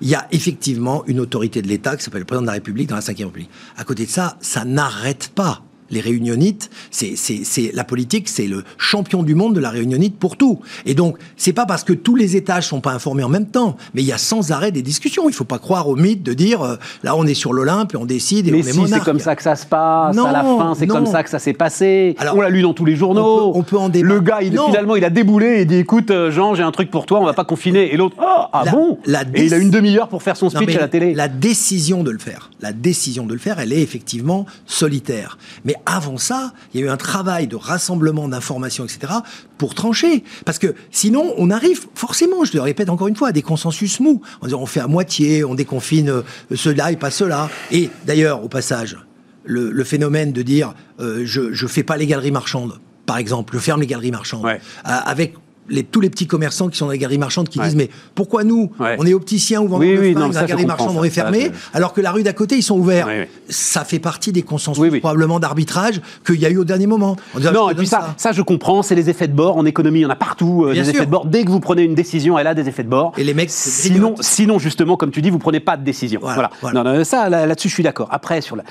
il 0.00 0.08
y 0.08 0.14
a 0.14 0.26
effectivement 0.32 1.04
une 1.06 1.20
autorité 1.20 1.62
de 1.62 1.68
l'État 1.68 1.96
qui 1.96 2.02
s'appelle 2.02 2.20
le 2.20 2.24
président 2.24 2.42
de 2.42 2.46
la 2.46 2.54
République 2.54 2.88
dans 2.88 2.96
la 2.96 3.02
Ve 3.02 3.08
République. 3.08 3.50
À 3.76 3.84
côté 3.84 4.06
de 4.06 4.10
ça, 4.10 4.36
ça 4.40 4.64
n'arrête 4.64 5.30
pas 5.34 5.62
les 5.90 6.00
réunionites, 6.00 6.70
c'est, 6.90 7.12
c'est, 7.16 7.40
c'est 7.44 7.70
la 7.74 7.84
politique, 7.84 8.28
c'est 8.28 8.46
le 8.46 8.64
champion 8.78 9.22
du 9.22 9.34
monde 9.34 9.54
de 9.54 9.60
la 9.60 9.70
réunionite 9.70 10.16
pour 10.18 10.36
tout. 10.36 10.60
Et 10.86 10.94
donc, 10.94 11.16
c'est 11.36 11.52
pas 11.52 11.66
parce 11.66 11.84
que 11.84 11.92
tous 11.92 12.16
les 12.16 12.36
étages 12.36 12.66
sont 12.68 12.80
pas 12.80 12.92
informés 12.92 13.22
en 13.24 13.28
même 13.28 13.46
temps, 13.46 13.76
mais 13.94 14.02
il 14.02 14.06
y 14.06 14.12
a 14.12 14.18
sans 14.18 14.52
arrêt 14.52 14.72
des 14.72 14.82
discussions. 14.82 15.28
Il 15.28 15.32
faut 15.34 15.44
pas 15.44 15.58
croire 15.58 15.88
au 15.88 15.96
mythe 15.96 16.22
de 16.22 16.32
dire 16.32 16.62
euh, 16.62 16.76
là 17.02 17.16
on 17.16 17.26
est 17.26 17.34
sur 17.34 17.52
l'Olympe 17.52 17.94
et 17.94 17.96
on 17.96 18.04
décide 18.06 18.46
et 18.48 18.50
mais 18.50 18.58
on 18.58 18.60
est 18.66 18.72
si, 18.72 18.88
c'est 18.88 19.04
comme 19.04 19.18
ça 19.18 19.36
que 19.36 19.42
ça 19.42 19.56
se 19.56 19.66
passe. 19.66 20.14
Non, 20.16 20.26
à 20.26 20.32
la 20.32 20.42
fin, 20.42 20.74
c'est 20.74 20.86
non. 20.86 20.94
comme 20.94 21.06
ça 21.06 21.22
que 21.22 21.30
ça 21.30 21.38
s'est 21.38 21.52
passé. 21.52 22.14
Alors, 22.18 22.36
on 22.36 22.40
l'a 22.40 22.48
lu 22.50 22.62
dans 22.62 22.74
tous 22.74 22.84
les 22.84 22.96
journaux. 22.96 23.48
on 23.48 23.52
peut- 23.52 23.58
on 23.58 23.62
peut 23.62 23.78
en 23.78 23.88
débattre. 23.88 24.14
Le 24.14 24.20
gars, 24.20 24.38
il, 24.42 24.52
finalement, 24.58 24.96
il 24.96 25.04
a 25.04 25.10
déboulé 25.10 25.60
et 25.60 25.64
dit 25.64 25.76
écoute, 25.76 26.10
euh, 26.10 26.30
Jean, 26.30 26.54
j'ai 26.54 26.62
un 26.62 26.72
truc 26.72 26.90
pour 26.90 27.06
toi, 27.06 27.20
on 27.20 27.24
va 27.24 27.32
pas 27.32 27.44
confiner. 27.44 27.92
Et 27.92 27.96
l'autre, 27.96 28.16
oh, 28.20 28.24
ah 28.52 28.62
La- 28.64 28.72
bon 28.72 28.98
la 29.06 29.22
Et 29.34 29.44
il 29.46 29.54
a 29.54 29.58
une 29.58 29.70
demi-heure 29.70 30.08
pour 30.08 30.22
faire 30.22 30.36
son 30.36 30.50
speech 30.50 30.76
à 30.76 30.80
la 30.80 30.88
télé. 30.88 31.14
La 31.14 31.28
décision 31.28 32.02
de 32.02 32.10
le 32.10 32.18
faire, 32.18 32.50
la 32.60 32.72
décision 32.72 33.26
de 33.26 33.32
le 33.32 33.38
faire, 33.38 33.58
elle 33.58 33.72
est 33.72 33.80
effectivement 33.82 34.46
solitaire. 34.66 35.38
Mais 35.64 35.74
avant 35.86 36.18
ça, 36.18 36.52
il 36.72 36.80
y 36.80 36.82
a 36.82 36.86
eu 36.86 36.88
un 36.90 36.96
travail 36.96 37.46
de 37.46 37.56
rassemblement 37.56 38.28
d'informations, 38.28 38.84
etc., 38.84 39.12
pour 39.58 39.74
trancher. 39.74 40.24
Parce 40.44 40.58
que 40.58 40.74
sinon, 40.90 41.34
on 41.36 41.50
arrive 41.50 41.86
forcément, 41.94 42.44
je 42.44 42.52
le 42.54 42.60
répète 42.60 42.88
encore 42.90 43.08
une 43.08 43.16
fois, 43.16 43.28
à 43.28 43.32
des 43.32 43.42
consensus 43.42 44.00
mous. 44.00 44.20
En 44.40 44.46
disant, 44.46 44.60
on 44.60 44.66
fait 44.66 44.80
à 44.80 44.86
moitié, 44.86 45.44
on 45.44 45.54
déconfine 45.54 46.08
euh, 46.08 46.22
cela 46.54 46.92
et 46.92 46.96
pas 46.96 47.10
cela. 47.10 47.50
Et 47.70 47.90
d'ailleurs, 48.06 48.42
au 48.44 48.48
passage, 48.48 48.96
le, 49.44 49.70
le 49.70 49.84
phénomène 49.84 50.32
de 50.32 50.42
dire, 50.42 50.74
euh, 51.00 51.22
je 51.24 51.52
je 51.52 51.66
fais 51.66 51.82
pas 51.82 51.96
les 51.96 52.06
galeries 52.06 52.30
marchandes, 52.30 52.78
par 53.06 53.18
exemple, 53.18 53.54
je 53.54 53.58
ferme 53.58 53.80
les 53.80 53.86
galeries 53.86 54.10
marchandes, 54.12 54.44
Ouais. 54.44 54.60
euh, 54.86 54.90
avec 55.04 55.34
les, 55.70 55.82
tous 55.84 56.00
les 56.00 56.10
petits 56.10 56.26
commerçants 56.26 56.68
qui 56.68 56.76
sont 56.76 56.86
dans 56.86 56.92
les 56.92 56.98
galeries 56.98 57.18
marchandes 57.18 57.48
qui 57.48 57.58
Ouais. 57.58 57.64
disent 57.66 57.76
mais 57.76 57.88
pourquoi 58.14 58.44
nous 58.44 58.70
Ouais. 58.78 58.96
on 58.98 59.06
est 59.06 59.14
opticiens 59.14 59.60
ou 59.62 59.68
vendeurs 59.68 59.88
Oui, 59.88 59.94
de 59.96 60.00
oui, 60.00 60.12
fringues, 60.12 60.26
non, 60.26 60.32
ça, 60.32 60.42
la 60.42 60.46
galerie 60.46 60.66
marchande 60.66 60.96
on 60.96 61.04
est 61.04 61.52
alors 61.74 61.92
que 61.92 62.00
la 62.00 62.10
rue 62.12 62.22
d'à 62.22 62.32
côté 62.32 62.56
ils 62.56 62.62
sont 62.62 62.78
ouverts 62.78 63.06
Oui, 63.08 63.26
ça 63.48 63.84
fait 63.84 63.98
partie 63.98 64.32
des 64.32 64.42
consensus 64.42 64.98
probablement 64.98 65.38
d'arbitrage 65.40 66.00
qu'il 66.26 66.40
y 66.40 66.46
a 66.46 66.50
eu 66.50 66.56
au 66.58 66.64
dernier 66.64 66.86
moment 66.86 67.16
Non, 67.40 67.70
et 67.70 67.74
puis 67.74 67.86
ça, 67.86 68.14
ça, 68.16 68.32
je 68.32 68.42
comprends, 68.42 68.82
c'est 68.82 68.94
les 68.94 69.10
effets 69.10 69.28
de 69.28 69.32
bord. 69.32 69.56
En 69.56 69.64
économie, 69.66 70.00
il 70.00 70.02
y 70.02 70.06
en 70.06 70.10
a 70.10 70.16
partout, 70.16 70.64
euh, 70.64 70.74
des 70.74 70.84
sûr. 70.84 70.94
effets 70.94 71.06
de 71.06 71.10
bord. 71.10 71.26
Dès 71.26 71.44
que 71.44 71.50
vous 71.50 71.60
prenez 71.60 71.82
une 71.82 71.94
décision, 71.94 72.38
elle 72.38 72.46
a 72.46 72.54
des 72.54 72.68
effets 72.68 72.82
de 72.84 72.88
bord. 72.88 73.12
Et 73.16 73.24
les 73.24 73.34
mecs, 73.34 73.50
c'est 73.50 73.92
sinon, 74.20 74.58
justement, 74.58 74.96
comme 74.96 75.10
tu 75.10 75.22
dis, 75.22 75.30
vous 75.30 75.38
prenez 75.38 75.60
pas 75.60 75.76
de 75.76 75.84
décision. 75.84 76.20
Voilà, 76.22 76.50
voilà. 76.60 76.82
Non, 76.82 76.92
non, 76.98 77.04
ça, 77.04 77.28
là- 77.28 77.46
là-dessus, 77.46 77.68
je 77.68 77.74
suis 77.74 77.82
d'accord. 77.82 78.08
Après, 78.10 78.40
sur 78.40 78.56
la- 78.56 78.64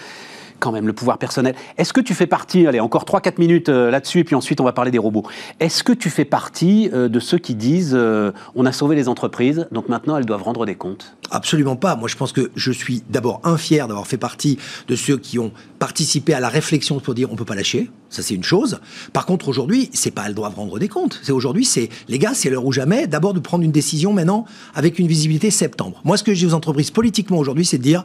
quand 0.60 0.72
même 0.72 0.88
le 0.88 0.94
pouvoir 0.94 1.18
personnel. 1.18 1.56
Est-ce 1.78 1.94
que 1.94 2.02
tu 2.02 2.14
fais 2.14 2.28
partie, 2.28 2.68
allez, 2.68 2.80
encore 2.80 3.06
3-4 3.06 3.40
minutes 3.40 3.70
euh, 3.70 3.90
là-dessus, 3.90 4.20
et 4.20 4.24
puis 4.24 4.36
ensuite 4.36 4.62
on 4.62 4.64
va 4.64 4.74
parler 4.74 4.92
des 4.92 4.98
robots. 4.98 5.24
Est-ce 5.60 5.84
que 5.84 5.94
tu 5.94 6.10
fais 6.10 6.26
partie 6.26 6.90
euh, 6.94 7.08
de 7.08 7.20
ceux 7.20 7.38
qui 7.38 7.56
disent 7.56 7.94
euh, 7.96 8.32
on 8.56 8.66
a 8.66 8.72
sauvé 8.72 8.96
les 8.96 9.08
entreprises, 9.08 9.68
donc 9.72 9.90
maintenant 9.90 10.18
elles 10.18 10.26
doivent 10.26 10.44
rendre 10.44 10.66
des 10.66 10.76
comptes? 10.76 11.16
Absolument 11.32 11.76
pas. 11.76 11.96
Moi, 11.96 12.08
je 12.08 12.16
pense 12.16 12.32
que 12.32 12.52
je 12.56 12.72
suis 12.72 13.04
d'abord 13.10 13.42
infier 13.44 13.78
d'avoir 13.80 14.08
fait 14.08 14.18
partie 14.18 14.58
de 14.88 14.96
ceux 14.96 15.18
qui 15.18 15.40
ont 15.40 15.52
participé 15.78 16.34
à 16.34 16.40
la 16.40 16.50
réflexion 16.50 17.00
pour 17.00 17.14
dire 17.14 17.32
on 17.32 17.36
peut 17.36 17.46
pas 17.46 17.56
lâcher. 17.56 17.90
Ça, 18.10 18.24
c'est 18.24 18.34
une 18.34 18.44
chose. 18.44 18.80
Par 19.14 19.26
contre, 19.26 19.48
aujourd'hui, 19.48 19.90
c'est 19.94 20.12
pas 20.12 20.24
elles 20.26 20.34
doivent 20.34 20.56
rendre 20.56 20.80
des 20.80 20.88
comptes. 20.88 21.20
C'est 21.24 21.32
aujourd'hui, 21.32 21.66
c'est 21.66 21.90
les 22.08 22.18
gars, 22.18 22.34
c'est 22.34 22.50
l'heure 22.50 22.66
ou 22.66 22.72
jamais. 22.72 23.06
D'abord 23.06 23.34
de 23.34 23.40
prendre 23.40 23.64
une 23.64 23.72
décision 23.72 24.14
maintenant 24.14 24.46
avec 24.74 24.98
une 24.98 25.08
visibilité 25.08 25.52
septembre. 25.52 26.02
Moi, 26.04 26.18
ce 26.18 26.24
que 26.24 26.34
je 26.34 26.40
dis 26.40 26.46
aux 26.48 26.56
entreprises 26.56 26.92
politiquement 26.92 27.38
aujourd'hui, 27.38 27.66
c'est 27.66 27.78
de 27.78 27.84
dire 27.84 28.04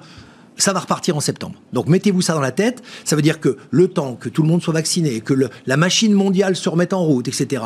ça 0.56 0.73
va 0.73 0.80
repartir 0.80 1.16
en 1.16 1.20
septembre. 1.20 1.56
Donc 1.73 1.88
mettez-vous 1.88 2.23
ça 2.23 2.34
dans 2.34 2.40
la 2.40 2.52
tête. 2.52 2.82
Ça 3.04 3.16
veut 3.16 3.23
dire 3.23 3.40
que 3.40 3.56
le 3.70 3.88
temps 3.88 4.14
que 4.14 4.28
tout 4.28 4.42
le 4.42 4.49
monde 4.49 4.62
soit 4.62 4.75
vacciné, 4.75 5.20
que 5.20 5.34
la 5.66 5.76
machine 5.76 6.12
mondiale 6.12 6.56
se 6.56 6.68
remette 6.68 6.92
en 6.92 7.02
route, 7.02 7.28
etc. 7.28 7.62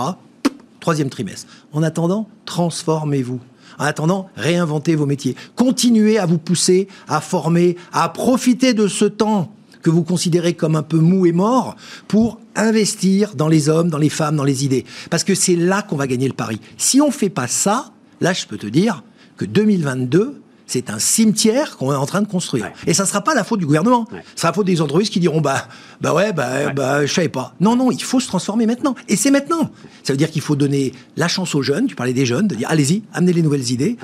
Troisième 0.81 1.11
trimestre. 1.11 1.49
En 1.73 1.83
attendant, 1.83 2.29
transformez-vous. 2.45 3.41
En 3.79 3.85
attendant, 3.85 4.29
réinventez 4.37 4.95
vos 4.95 5.07
métiers. 5.07 5.37
Continuez 5.55 6.19
à 6.19 6.27
vous 6.27 6.39
pousser, 6.39 6.89
à 7.09 7.21
former, 7.21 7.77
à 7.93 8.09
profiter 8.09 8.75
de 8.75 8.89
ce 8.89 9.05
temps 9.05 9.53
que 9.83 9.91
vous 9.91 10.03
considérez 10.03 10.55
comme 10.55 10.75
un 10.75 10.83
peu 10.83 10.99
mou 10.99 11.27
et 11.27 11.33
mort 11.33 11.77
pour 12.09 12.41
investir 12.57 13.35
dans 13.37 13.49
les 13.49 13.69
hommes, 13.69 13.91
dans 13.91 13.99
les 13.99 14.09
femmes, 14.09 14.37
dans 14.37 14.45
les 14.45 14.65
idées. 14.65 14.85
Parce 15.11 15.25
que 15.25 15.35
c'est 15.35 15.57
là 15.57 15.83
qu'on 15.83 15.97
va 15.97 16.07
gagner 16.07 16.27
le 16.27 16.35
pari. 16.35 16.61
Si 16.77 17.01
on 17.01 17.11
fait 17.11 17.29
pas 17.29 17.47
ça, 17.47 17.93
là, 18.21 18.33
je 18.33 18.47
peux 18.47 18.59
te 18.59 18.67
dire 18.67 19.03
que 19.37 19.45
2022, 19.45 20.41
c'est 20.69 20.91
un 20.91 21.01
cimetière 21.01 21.77
qu'on 21.77 21.91
est 21.93 21.97
en 21.97 22.07
train 22.07 22.23
de 22.23 22.29
construire. 22.29 22.67
Ouais. 22.67 22.73
Et 22.87 22.95
ça 22.95 23.03
ne 23.03 23.09
sera 23.09 23.23
pas 23.23 23.35
la 23.35 23.43
faute 23.43 23.59
du 23.59 23.67
gouvernement. 23.67 24.07
Ouais. 24.13 24.23
Ce 24.37 24.43
sera 24.43 24.51
la 24.51 24.53
faute 24.53 24.67
des 24.67 24.81
entreprises 24.81 25.11
qui 25.11 25.19
diront 25.19 25.41
bah, 25.41 25.67
bah 26.01 26.15
ouais, 26.15 26.33
bah, 26.33 26.73
bah, 26.73 27.05
je 27.07 27.13
savais 27.13 27.29
pas. 27.29 27.55
Non, 27.59 27.75
non, 27.75 27.91
il 27.91 28.01
faut 28.03 28.21
se 28.21 28.29
transformer 28.29 28.67
maintenant. 28.67 28.95
Et 29.09 29.17
c'est 29.17 29.33
maintenant. 29.33 29.71
Ça 30.05 30.13
veut 30.13 30.17
dire 30.19 30.31
qu'il 30.31 30.43
faut 30.43 30.55
donner 30.57 30.93
la 31.17 31.27
chance 31.27 31.55
aux 31.57 31.63
jeunes. 31.63 31.87
Tu 31.89 31.97
parlais 31.97 32.13
des 32.13 32.27
jeunes, 32.27 32.47
de 32.47 32.55
dire 32.55 32.69
allez-y, 32.71 33.03
amenez 33.13 33.33
les 33.33 33.43
nouvelles 33.43 33.73
idées. 33.73 33.97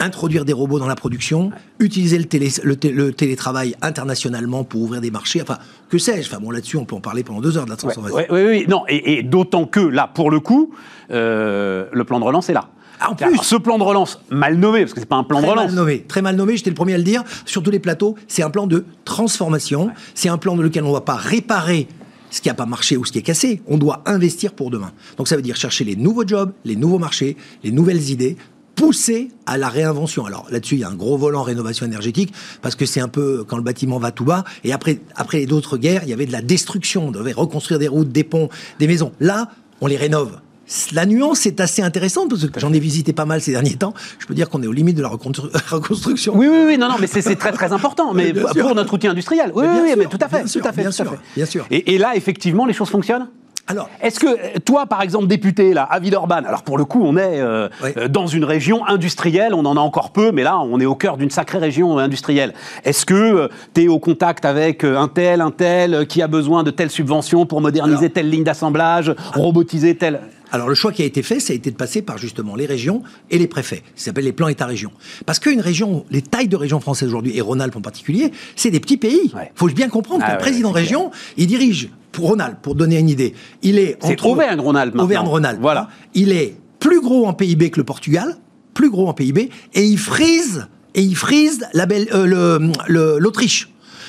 Introduire 0.00 0.44
des 0.44 0.52
robots 0.52 0.80
dans 0.80 0.88
la 0.88 0.96
production, 0.96 1.52
utiliser 1.78 2.18
le, 2.18 2.24
télé- 2.24 2.50
le 2.64 2.74
té- 2.74 2.90
le 2.90 3.12
télétravail 3.12 3.76
internationalement 3.82 4.64
pour 4.64 4.80
ouvrir 4.82 5.00
des 5.00 5.12
marchés, 5.12 5.40
enfin, 5.40 5.58
que 5.90 5.96
sais-je? 5.96 6.28
Enfin, 6.28 6.40
bon, 6.40 6.50
là-dessus, 6.50 6.76
on 6.76 6.84
peut 6.84 6.96
en 6.96 7.00
parler 7.00 7.22
pendant 7.22 7.40
deux 7.40 7.56
heures 7.56 7.66
de 7.66 7.70
la 7.70 7.76
transformation. 7.76 8.16
Oui, 8.18 8.24
oui, 8.28 8.42
oui. 8.48 8.64
Non, 8.68 8.82
et, 8.88 9.18
et 9.18 9.22
d'autant 9.22 9.64
que 9.64 9.78
là, 9.78 10.10
pour 10.12 10.32
le 10.32 10.40
coup, 10.40 10.72
euh, 11.12 11.86
le 11.92 12.02
plan 12.04 12.18
de 12.18 12.24
relance 12.24 12.48
est 12.50 12.52
là. 12.52 12.68
Ah, 13.00 13.10
en 13.10 13.14
plus. 13.14 13.36
Ce 13.42 13.56
plan 13.56 13.78
de 13.78 13.82
relance, 13.82 14.20
mal 14.30 14.56
nommé, 14.56 14.80
parce 14.80 14.94
que 14.94 15.00
c'est 15.00 15.06
pas 15.06 15.16
un 15.16 15.24
plan 15.24 15.40
de 15.40 15.46
relance. 15.46 15.66
mal 15.66 15.74
nommé, 15.74 16.04
très 16.06 16.22
mal 16.22 16.36
nommé, 16.36 16.56
j'étais 16.56 16.70
le 16.70 16.76
premier 16.76 16.94
à 16.94 16.98
le 16.98 17.04
dire. 17.04 17.24
Sur 17.44 17.62
tous 17.62 17.70
les 17.70 17.80
plateaux, 17.80 18.16
c'est 18.28 18.42
un 18.42 18.50
plan 18.50 18.66
de 18.66 18.84
transformation. 19.04 19.90
C'est 20.14 20.28
un 20.28 20.38
plan 20.38 20.56
dans 20.56 20.62
lequel 20.62 20.84
on 20.84 20.88
ne 20.88 20.92
va 20.92 21.00
pas 21.00 21.16
réparer 21.16 21.88
ce 22.30 22.40
qui 22.40 22.48
n'a 22.48 22.54
pas 22.54 22.66
marché 22.66 22.96
ou 22.96 23.04
ce 23.04 23.12
qui 23.12 23.18
est 23.18 23.22
cassé. 23.22 23.62
On 23.66 23.76
doit 23.76 24.02
investir 24.06 24.54
pour 24.54 24.70
demain. 24.70 24.92
Donc 25.16 25.28
ça 25.28 25.36
veut 25.36 25.42
dire 25.42 25.56
chercher 25.56 25.84
les 25.84 25.96
nouveaux 25.96 26.26
jobs, 26.26 26.52
les 26.64 26.76
nouveaux 26.76 26.98
marchés, 26.98 27.36
les 27.62 27.70
nouvelles 27.70 28.10
idées 28.10 28.36
pousser 28.74 29.28
à 29.46 29.58
la 29.58 29.68
réinvention. 29.68 30.24
Alors 30.24 30.46
là-dessus, 30.50 30.76
il 30.76 30.80
y 30.80 30.84
a 30.84 30.88
un 30.88 30.94
gros 30.94 31.16
volant 31.16 31.42
rénovation 31.42 31.86
énergétique 31.86 32.32
parce 32.62 32.74
que 32.74 32.86
c'est 32.86 33.00
un 33.00 33.08
peu 33.08 33.44
quand 33.44 33.56
le 33.56 33.62
bâtiment 33.62 33.98
va 33.98 34.10
tout 34.10 34.24
bas. 34.24 34.44
Et 34.64 34.72
après, 34.72 35.00
après 35.14 35.44
d'autres 35.46 35.76
guerres, 35.76 36.02
il 36.04 36.10
y 36.10 36.12
avait 36.12 36.26
de 36.26 36.32
la 36.32 36.42
destruction. 36.42 37.08
On 37.08 37.10
devait 37.10 37.32
reconstruire 37.32 37.78
des 37.78 37.88
routes, 37.88 38.10
des 38.10 38.24
ponts, 38.24 38.48
des 38.78 38.86
maisons. 38.86 39.12
Là, 39.20 39.50
on 39.80 39.86
les 39.86 39.96
rénove. 39.96 40.40
La 40.92 41.06
nuance 41.06 41.46
est 41.46 41.60
assez 41.60 41.82
intéressante 41.82 42.28
parce 42.30 42.46
que 42.46 42.60
j'en 42.60 42.72
ai 42.72 42.78
visité 42.78 43.12
pas 43.12 43.24
mal 43.24 43.40
ces 43.40 43.52
derniers 43.52 43.74
temps. 43.76 43.94
Je 44.18 44.26
peux 44.26 44.34
dire 44.34 44.48
qu'on 44.48 44.62
est 44.62 44.66
aux 44.66 44.72
limites 44.72 44.96
de 44.96 45.02
la 45.02 45.08
reconstru- 45.08 45.50
reconstruction. 45.70 46.32
Oui, 46.36 46.48
oui, 46.48 46.64
oui, 46.66 46.78
non, 46.78 46.88
non, 46.88 46.94
mais 47.00 47.06
c'est 47.06 47.36
très, 47.36 47.52
très 47.52 47.72
important. 47.72 48.12
Mais 48.14 48.32
pour 48.32 48.50
sûr. 48.52 48.74
notre 48.74 48.92
outil 48.94 49.08
industriel. 49.08 49.52
Oui, 49.54 49.64
Mais 49.66 49.80
oui, 49.80 49.88
sûr, 49.90 49.98
mais 49.98 50.06
tout 50.06 50.18
à 50.20 50.28
fait, 50.28 50.38
bien 50.38 50.46
sûr, 50.46 50.62
tout 50.62 50.68
à 50.68 50.72
fait, 50.72 50.80
bien 50.82 50.90
tout 50.90 51.02
à 51.02 51.04
sûr, 51.04 51.10
fait. 51.12 51.18
bien 51.36 51.46
sûr. 51.46 51.66
Et, 51.70 51.94
et 51.94 51.98
là, 51.98 52.14
effectivement, 52.16 52.64
les 52.66 52.72
choses 52.72 52.88
fonctionnent 52.88 53.28
Alors, 53.68 53.88
Est-ce 54.00 54.18
que 54.20 54.26
euh, 54.26 54.58
toi, 54.64 54.86
par 54.86 55.02
exemple, 55.02 55.26
député 55.26 55.72
là, 55.74 55.82
à 55.84 55.98
Villeurbanne, 56.00 56.46
alors 56.46 56.62
pour 56.62 56.78
le 56.78 56.84
coup, 56.84 57.02
on 57.04 57.16
est 57.16 57.40
euh, 57.40 57.68
Oui. 57.82 57.90
euh, 57.96 58.08
dans 58.08 58.26
une 58.26 58.44
région 58.44 58.86
industrielle, 58.86 59.54
on 59.54 59.64
en 59.64 59.76
a 59.76 59.80
encore 59.80 60.10
peu, 60.12 60.32
mais 60.32 60.42
là, 60.42 60.58
on 60.58 60.80
est 60.80 60.86
au 60.86 60.94
cœur 60.94 61.16
d'une 61.16 61.30
sacrée 61.30 61.58
région 61.58 61.98
euh, 61.98 62.02
industrielle. 62.02 62.54
Est-ce 62.84 63.04
que 63.06 63.48
tu 63.74 63.82
es 63.84 63.88
au 63.88 63.98
contact 63.98 64.44
avec 64.44 64.84
euh, 64.84 64.96
un 64.98 65.08
tel, 65.08 65.40
un 65.40 65.50
tel, 65.50 65.94
euh, 65.94 66.04
qui 66.04 66.22
a 66.22 66.28
besoin 66.28 66.62
de 66.62 66.70
telle 66.70 66.90
subvention 66.90 67.46
pour 67.46 67.60
moderniser 67.60 67.98
Alors- 68.06 68.12
telle 68.14 68.30
ligne 68.30 68.44
d'assemblage, 68.44 69.14
robotiser 69.34 69.96
telle... 69.96 70.20
Alors 70.52 70.68
le 70.68 70.74
choix 70.74 70.92
qui 70.92 71.02
a 71.02 71.06
été 71.06 71.22
fait, 71.22 71.40
ça 71.40 71.54
a 71.54 71.56
été 71.56 71.70
de 71.70 71.76
passer 71.76 72.02
par 72.02 72.18
justement 72.18 72.54
les 72.54 72.66
régions 72.66 73.02
et 73.30 73.38
les 73.38 73.48
préfets. 73.48 73.82
Ça 73.96 74.06
s'appelle 74.06 74.24
les 74.24 74.32
plans 74.32 74.48
État-région. 74.48 74.92
Parce 75.24 75.38
qu'une 75.38 75.60
région, 75.60 76.04
les 76.10 76.20
tailles 76.20 76.46
de 76.46 76.56
régions 76.56 76.78
françaises 76.78 77.08
aujourd'hui, 77.08 77.36
et 77.36 77.40
Rhône-Alpes 77.40 77.76
en 77.76 77.80
particulier, 77.80 78.32
c'est 78.54 78.70
des 78.70 78.80
petits 78.80 78.98
pays. 78.98 79.32
Ouais. 79.34 79.50
faut 79.54 79.66
bien 79.68 79.88
comprendre 79.88 80.22
Ah 80.24 80.28
ouais, 80.28 80.34
le 80.34 80.40
président 80.40 80.70
région, 80.70 81.10
il 81.38 81.46
dirige 81.46 81.88
pour 82.12 82.28
Rhône-Alpes, 82.28 82.58
pour 82.60 82.74
donner 82.74 82.98
une 82.98 83.08
idée. 83.08 83.32
Il 83.62 83.78
est 83.78 83.96
C'est 84.02 84.22
Auvergne-Rhône-Alpes. 84.22 84.98
Auvergne-Rhône-Alpes. 84.98 85.60
Voilà. 85.62 85.88
Il 86.12 86.32
est 86.32 86.56
plus 86.78 87.00
gros 87.00 87.26
en 87.26 87.32
PIB 87.32 87.70
que 87.70 87.80
le 87.80 87.84
Portugal, 87.84 88.36
plus 88.74 88.90
gros 88.90 89.08
en 89.08 89.14
PIB, 89.14 89.48
et 89.72 89.84
il 89.84 89.98
frise, 89.98 90.66
et 90.94 91.00
il 91.00 91.16
frise 91.16 91.66
la 91.72 91.86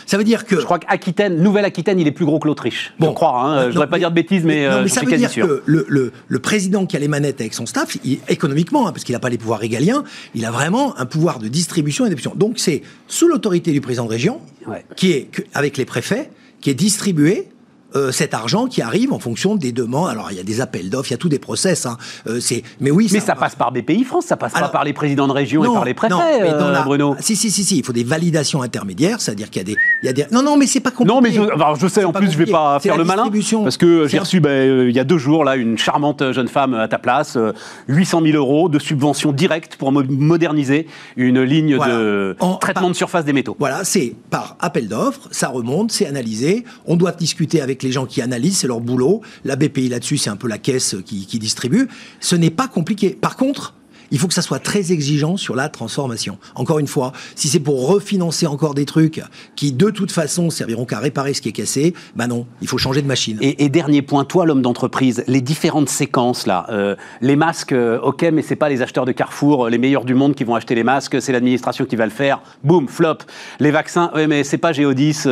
Ça 0.06 0.18
veut 0.18 0.24
dire 0.24 0.46
que 0.46 0.58
Je 0.60 0.66
crois 0.66 0.80
qu'Aquitaine, 0.80 1.42
Nouvelle-Aquitaine, 1.42 2.00
il 2.00 2.08
est 2.08 2.12
plus 2.12 2.26
gros 2.26 2.40
que 2.40 2.48
l'Autriche. 2.48 2.94
je 3.00 3.06
Bon. 3.06 3.14
crois, 3.14 3.42
hein, 3.42 3.60
je 3.62 3.66
Non, 3.68 3.72
voudrais 3.72 3.88
pas 3.88 3.96
mais- 3.96 4.00
dire 4.00 4.10
de 4.10 4.16
bêtises, 4.16 4.44
mais, 4.44 4.68
non, 4.68 4.74
euh, 4.76 4.82
mais 4.84 4.90
ça 4.90 5.02
veut 5.02 5.08
quasi 5.08 5.22
dire 5.22 5.30
sûr. 5.32 5.48
que 5.48 5.64
le, 5.66 5.86
le- 5.88 6.12
le 6.28 6.40
président 6.40 6.86
qui 6.86 6.96
a 6.96 7.00
les 7.00 7.08
manettes 7.08 7.40
avec 7.42 7.54
son 7.54 7.66
staff, 7.66 7.98
il- 8.04 8.20
économiquement, 8.30 8.88
hein, 8.88 8.92
parce 8.92 9.04
qu'il 9.04 9.14
n'a 9.14 9.20
pas 9.20 9.30
les 9.30 9.38
pouvoirs 9.38 9.60
régaliens, 9.60 10.04
il 10.36 10.46
a 10.46 10.52
vraiment 10.52 10.98
un 11.00 11.06
pouvoir 11.06 11.40
de 11.40 11.48
distribution 11.48 12.06
et 12.06 12.10
d'adoption. 12.10 12.34
Donc 12.36 12.60
c'est 12.60 12.82
sous 13.08 13.28
l'autorité 13.28 13.72
du 13.72 13.82
président 13.82 14.06
de 14.06 14.10
région, 14.12 14.40
Ouais. 14.68 14.86
qui 14.96 15.12
est 15.12 15.30
avec 15.54 15.78
les 15.78 15.86
préfets, 15.86 16.30
qui 16.62 16.70
est 16.70 16.74
distribué. 16.76 17.50
euh, 17.96 18.12
cet 18.12 18.34
argent 18.34 18.66
qui 18.66 18.82
arrive 18.82 19.14
en 19.14 19.20
fonction 19.20 19.56
des 19.56 19.72
demandes. 19.72 20.10
Alors, 20.10 20.30
il 20.32 20.38
y 20.38 20.40
a 20.40 20.44
des 20.44 20.62
appels 20.62 20.90
d'offres, 20.90 21.10
il 21.10 21.12
y 21.12 21.14
a 21.14 21.18
tous 21.20 21.30
des 21.30 21.38
process. 21.38 21.86
hein. 21.86 22.00
Euh, 22.26 22.40
c'est, 22.40 22.64
mais 22.80 22.90
oui, 22.90 23.08
Mais 23.14 23.20
ça 23.20 23.36
passe 23.36 23.54
par 23.56 23.72
BPI 23.72 24.04
France, 24.04 24.26
ça 24.26 24.36
passe 24.36 24.52
pas 24.54 24.70
par 24.70 24.84
les 24.84 24.94
présidents 24.94 25.28
de 25.28 25.32
région 25.32 25.64
et 25.64 25.68
par 25.72 25.86
les 25.86 25.94
préfets, 25.94 26.12
non, 26.16 26.24
mais 26.42 26.50
dans 26.50 26.70
euh, 26.70 26.72
la- 26.72 26.82
Bruno. 26.82 27.16
Si, 27.20 27.36
si, 27.36 27.52
si, 27.52 27.64
si, 27.64 27.78
il 27.78 27.86
faut 27.86 27.94
des 27.94 28.04
validations 28.04 28.64
intermédiaires, 28.64 29.22
c'est-à-dire 29.22 29.52
qu'il 29.52 29.60
y 29.60 29.66
a 29.72 29.76
des, 29.76 29.76
il 30.04 30.08
y 30.08 30.10
a 30.10 30.14
des. 30.14 30.26
Non, 30.32 30.44
non, 30.44 30.58
mais 30.58 30.68
c'est 30.68 30.82
pas 30.82 30.92
compliqué. 30.92 31.14
Non, 31.16 31.22
mais 31.22 31.32
je, 31.32 31.42
alors, 31.42 31.76
je 31.78 31.88
sais, 31.88 32.04
en 32.04 32.12
plus, 32.12 32.30
je 32.30 32.38
vais 32.38 32.46
pas 32.46 32.80
faire 32.80 32.98
le 32.98 33.04
malin. 33.06 33.30
Parce 33.64 33.78
que 33.78 34.06
j'ai 34.08 34.20
reçu, 34.20 34.40
ben, 34.42 34.50
euh, 34.50 34.90
il 34.90 34.96
y 34.96 35.00
a 35.00 35.04
deux 35.06 35.18
jours, 35.18 35.44
là, 35.46 35.56
une 35.56 35.78
charmante 35.78 36.32
jeune 36.34 36.48
femme 36.50 36.74
à 36.74 36.88
ta 36.88 37.00
place, 37.00 37.38
euh, 37.38 37.54
800 37.88 38.22
000 38.24 38.38
euros 38.38 38.68
de 38.70 38.78
subventions 38.80 39.32
directes 39.32 39.78
pour 39.78 39.92
mo- 39.92 40.04
moderniser 40.08 40.88
une 41.16 41.42
ligne 41.42 41.76
Voilà. 41.78 41.98
de 41.98 42.36
En- 42.42 42.56
traitement 42.56 42.82
par- 42.84 42.90
de 42.92 42.96
surface 42.96 43.26
des 43.26 43.34
métaux. 43.34 43.56
Voilà, 43.60 43.84
c'est 43.86 44.14
par 44.30 44.58
appel 44.60 44.88
d'offres, 44.88 45.28
ça 45.32 45.48
remonte, 45.48 45.92
c'est 45.92 46.06
analysé. 46.06 46.66
On 46.86 46.96
doit 46.98 47.12
discuter 47.14 47.62
avec 47.62 47.82
les 47.82 47.92
gens 47.92 48.06
qui 48.06 48.22
analysent, 48.22 48.58
c'est 48.58 48.68
leur 48.68 48.82
boulot. 48.82 49.22
La 49.46 49.56
BPI 49.56 49.88
là-dessus, 49.90 50.18
c'est 50.18 50.30
un 50.30 50.36
peu 50.36 50.48
la 50.50 50.58
caisse 50.58 50.96
qui, 51.06 51.26
qui 51.26 51.40
distribue. 51.40 51.88
Ce 52.20 52.36
n'est 52.36 52.50
pas 52.50 52.68
compliqué. 52.68 53.12
Par 53.12 53.38
contre, 53.38 53.74
il 54.14 54.20
faut 54.20 54.28
que 54.28 54.34
ça 54.34 54.44
soit 54.44 54.60
très 54.60 54.94
exigeant 54.94 55.38
sur 55.38 55.56
la 55.56 55.70
transformation. 55.70 56.38
Encore 56.54 56.78
une 56.78 56.88
fois, 56.88 57.12
si 57.36 57.48
c'est 57.48 57.60
pour 57.60 57.88
refinancer 57.88 58.46
encore 58.46 58.76
des 58.76 58.86
trucs 58.86 59.22
qui 59.56 59.74
de 59.74 59.90
toute 59.90 60.12
façon 60.12 60.52
serviront 60.52 60.86
qu'à 60.86 61.00
réparer 61.00 61.34
ce 61.34 61.42
qui 61.42 61.50
est 61.50 61.54
cassé, 61.54 61.96
bah 62.16 62.28
non, 62.28 62.46
il 62.62 62.68
faut 62.68 62.78
changer 62.78 63.02
de 63.02 63.08
machine. 63.08 63.40
Et, 63.42 63.70
dernier 63.70 64.04
point, 64.04 64.24
toi 64.24 64.46
l'homme 64.46 64.62
d'entreprise, 64.62 65.24
les 65.28 65.42
différentes 65.42 65.90
séquences 65.90 66.46
là, 66.46 66.68
euh, 66.70 66.96
les 67.22 67.36
masques, 67.36 67.72
euh, 67.72 68.00
ok, 68.02 68.22
mais 68.32 68.44
c'est 68.44 68.56
pas 68.56 68.70
les 68.70 68.84
acheteurs 68.84 69.06
de 69.06 69.12
Carrefour, 69.12 69.66
euh, 69.66 69.70
les 69.72 69.80
meilleurs 69.80 70.06
du 70.06 70.14
monde 70.14 70.36
qui 70.36 70.44
vont 70.44 70.54
acheter 70.54 70.76
les 70.76 70.84
masques, 70.84 71.20
c'est 71.20 71.32
l'administration 71.32 71.86
qui 71.86 71.96
va 71.96 72.06
le 72.06 72.12
faire. 72.12 72.40
Boum, 72.64 72.88
flop. 72.88 73.18
Les 73.60 73.72
vaccins, 73.72 74.12
ouais, 74.14 74.28
mais 74.28 74.44
c'est 74.44 74.60
pas 74.60 74.74
Géodis, 74.74 75.24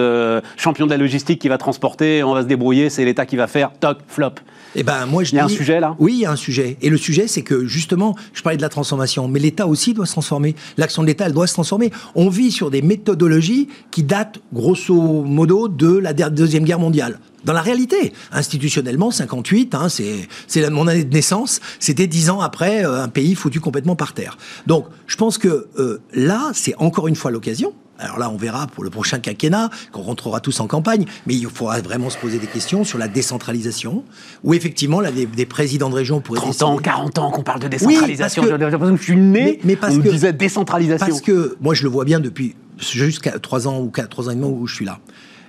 champion 0.58 0.88
de 0.88 0.92
la 0.92 0.98
logistique 0.98 1.40
qui 1.40 1.50
va 1.50 1.60
transporter, 1.60 2.24
on 2.24 2.34
va 2.34 2.42
se 2.42 2.48
débrouiller, 2.48 2.90
c'est 2.90 3.06
l'État 3.06 3.28
qui 3.28 3.36
va 3.36 3.46
faire. 3.46 3.72
Toc, 3.80 4.00
flop. 4.08 4.32
Eh 4.76 4.84
ben, 4.84 5.06
moi, 5.06 5.24
je 5.24 5.32
il 5.32 5.36
y 5.36 5.40
a 5.40 5.46
un 5.46 5.50
sujet 5.50 5.80
là? 5.80 5.96
Oui, 6.00 6.14
il 6.16 6.20
y 6.22 6.26
a 6.26 6.32
un 6.32 6.38
sujet. 6.38 6.78
Et 6.82 6.90
le 6.90 6.98
sujet, 6.98 7.28
c'est 7.28 7.42
que 7.42 7.66
justement, 7.66 8.16
je 8.34 8.42
parlais 8.42 8.58
de 8.58 8.62
la 8.62 8.70
transformation, 8.72 9.28
mais 9.28 9.40
l'État 9.40 9.68
aussi 9.68 9.94
doit 9.94 10.06
se 10.06 10.14
transformer. 10.14 10.56
L'action 10.78 11.02
de 11.02 11.08
l'État, 11.08 11.26
elle 11.26 11.34
doit 11.34 11.48
se 11.48 11.54
transformer. 11.54 11.92
On 12.16 12.30
vit 12.30 12.52
sur 12.52 12.72
des 12.72 12.82
méthodologies 12.82 13.68
qui 13.92 14.04
datent, 14.04 14.40
grosso 14.54 14.96
modo, 14.96 15.68
de 15.68 15.98
la 15.98 16.14
Deuxième 16.14 16.64
Guerre 16.64 16.80
mondiale. 16.80 17.20
Dans 17.44 17.54
la 17.54 17.62
réalité, 17.62 18.14
institutionnellement, 18.32 19.12
58, 19.12 19.76
hein, 19.76 19.88
c'est 19.90 20.70
mon 20.70 20.88
année 20.88 21.04
de 21.04 21.14
naissance, 21.14 21.60
c'était 21.80 22.08
dix 22.08 22.30
ans 22.30 22.42
après 22.42 22.86
euh, 22.86 23.02
un 23.02 23.08
pays 23.08 23.36
foutu 23.36 23.60
complètement 23.60 23.96
par 23.96 24.14
terre. 24.14 24.38
Donc, 24.68 24.86
je 25.08 25.16
pense 25.16 25.38
que 25.38 25.68
euh, 25.80 26.02
là, 26.14 26.52
c'est 26.54 26.76
encore 26.78 27.08
une 27.08 27.16
fois 27.16 27.32
l'occasion, 27.32 27.74
alors 28.02 28.18
là, 28.18 28.30
on 28.32 28.38
verra 28.38 28.68
pour 28.68 28.84
le 28.84 28.90
prochain 28.90 29.20
quinquennat, 29.20 29.70
qu'on 29.92 30.02
rentrera 30.02 30.40
tous 30.40 30.60
en 30.60 30.68
campagne, 30.68 31.06
mais 31.28 31.36
il 31.36 31.48
faudra 31.48 31.80
vraiment 31.82 32.10
se 32.10 32.18
poser 32.18 32.40
des 32.40 32.48
questions 32.48 32.84
sur 32.84 32.98
la 32.98 33.08
décentralisation, 33.08 34.04
où 34.44 34.54
effectivement, 34.54 35.02
là, 35.02 35.12
des, 35.12 35.46
présidents 35.46 35.90
de 35.90 35.96
région 35.96 36.20
pourraient 36.20 36.40
30 36.40 36.64
ans, 36.64 36.78
40 36.78 37.20
ans 37.20 37.32
qu'on 37.32 37.44
parle 37.44 37.60
de 37.60 37.68
décentralisation. 37.68 38.44
J'ai 38.44 38.58
l'impression 38.58 38.96
que 38.96 39.02
je 39.02 39.04
suis 39.04 39.18
né, 39.18 39.60
mais, 39.64 39.76
parce 39.76 39.94
on 39.94 39.98
me 39.98 40.10
disait 40.10 40.34
décentralisation. 40.34 41.06
Parce 41.06 41.22
que, 41.22 41.58
moi, 41.62 41.74
je 41.74 41.84
le 41.84 41.90
vois 41.90 42.06
bien 42.06 42.20
depuis 42.20 42.56
jusqu'à 42.80 43.38
3 43.38 43.68
ans 43.68 43.80
ou 43.80 43.90
4, 43.90 44.10
3 44.10 44.28
ans 44.28 44.32
et 44.32 44.36
demi 44.36 44.48
où 44.48 44.66
je 44.66 44.76
suis 44.76 44.86
là. 44.86 45.00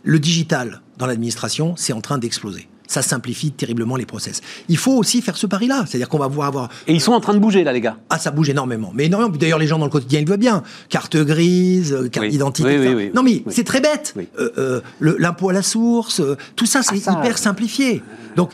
Le 0.02 0.18
digital 0.18 0.80
dans 0.99 1.06
l'administration, 1.06 1.75
c'est 1.76 1.92
en 1.92 2.00
train 2.00 2.18
d'exploser 2.18 2.68
ça 2.92 3.02
simplifie 3.02 3.50
terriblement 3.50 3.97
les 3.97 4.06
process. 4.06 4.40
Il 4.68 4.76
faut 4.76 4.92
aussi 4.92 5.23
faire 5.23 5.37
ce 5.37 5.47
pari-là, 5.47 5.85
c'est-à-dire 5.87 6.09
qu'on 6.09 6.18
va 6.18 6.26
voir 6.26 6.49
avoir. 6.49 6.68
Et 6.87 6.92
ils 6.92 7.00
sont 7.00 7.12
en 7.12 7.21
train 7.21 7.32
de 7.32 7.38
bouger 7.38 7.64
là, 7.64 7.73
les 7.73 7.80
gars. 7.80 7.97
Ah, 8.11 8.18
ça 8.18 8.30
bouge 8.30 8.50
énormément, 8.50 8.92
mais 8.94 9.06
énormément. 9.06 9.35
D'ailleurs, 9.35 9.59
les 9.59 9.66
gens 9.66 9.78
dans 9.78 9.87
le 9.87 9.90
quotidien 9.90 10.21
ils 10.21 10.25
le 10.25 10.28
voient 10.28 10.37
bien. 10.37 10.62
Carte 10.90 11.16
grise, 11.16 11.92
euh, 11.92 12.09
carte 12.09 12.28
d'identité. 12.28 13.11
non, 13.14 13.23
mais 13.23 13.42
c'est 13.49 13.64
très 13.64 13.80
bête. 13.80 14.14
Euh, 14.38 14.50
euh, 14.59 14.80
l'impôt 15.00 15.49
à 15.49 15.52
la 15.54 15.62
source, 15.62 16.21
tout 16.54 16.66
ça, 16.66 16.82
c'est 16.82 17.00
ah, 17.06 17.18
hyper 17.18 17.38
simplifié. 17.38 18.02
Donc 18.37 18.50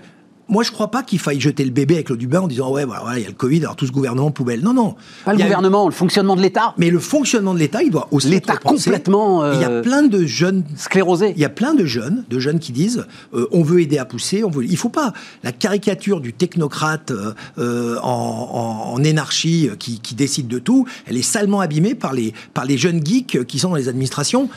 moi, 0.49 0.63
je 0.63 0.73
crois 0.73 0.91
pas 0.91 1.03
qu'il 1.03 1.19
faille 1.19 1.41
jeter 1.41 1.63
le 1.63 1.71
bébé 1.71 1.97
avec 1.97 2.09
l'eau 2.09 2.17
du 2.17 2.27
bain 2.27 2.41
en 2.41 2.49
disant 2.49 2.71
ouais, 2.71 2.87
voilà, 2.87 3.19
il 3.19 3.23
y 3.23 3.27
a 3.27 3.29
le 3.29 3.35
Covid, 3.35 3.61
alors 3.61 3.77
tout 3.77 3.87
ce 3.87 3.93
gouvernement 3.93 4.31
poubelle. 4.31 4.63
Non, 4.63 4.73
non. 4.73 4.95
Pas 5.27 5.35
le 5.35 5.43
gouvernement, 5.43 5.87
le 5.87 5.93
fonctionnement 5.93 6.37
de 6.37 6.41
l'État. 6.41 6.73
Mais 6.79 6.89
le 6.89 6.99
fonctionnement 6.99 7.53
de 7.53 7.59
l'État, 7.59 7.83
il 7.83 7.91
doit 7.91 8.09
aussi 8.13 8.29
l'État 8.29 8.57
complètement. 8.57 9.53
il 9.53 9.61
y 9.61 9.65
a 9.65 9.83
plein 9.83 10.03
de 10.03 10.25
jeunes 10.25 10.65
sclérosés. 10.77 11.35
Il 11.37 11.43
y 11.43 11.45
a 11.45 11.51
plein 11.51 11.75
de 11.75 11.85
jeunes, 11.85 12.25
de 12.31 12.39
jeunes 12.39 12.61
qui 12.61 12.73
disent 12.73 13.07
euh, 13.35 13.47
on 13.53 13.63
veut 13.63 13.83
aider 13.83 13.99
à 13.99 14.07
pousser, 14.07 14.43
on 14.43 14.49
veut. 14.49 14.65
Il 14.65 14.77
faut 14.79 14.89
pas 14.89 15.13
la 15.45 15.53
caricature 15.53 16.21
du 16.23 16.33
technocrate 16.33 17.11
euh, 17.11 17.35
euh, 17.59 17.99
en, 18.03 18.95
en, 18.95 19.05
énarchie 19.05 19.69
qui, 19.79 20.01
qui, 20.01 20.15
décide 20.15 20.49
de 20.49 20.59
tout. 20.59 20.87
Elle 21.07 21.19
est 21.19 21.23
salement 21.23 21.61
abîmée 21.61 21.95
par 21.95 22.15
les 22.15 22.33
par 22.55 22.65
les 22.65 22.79
jeunes 22.79 23.05
geeks 23.05 23.45
qui 23.45 23.59
sont 23.59 23.69
dans 23.71 23.77
les 23.77 23.89
administrations. 23.89 24.49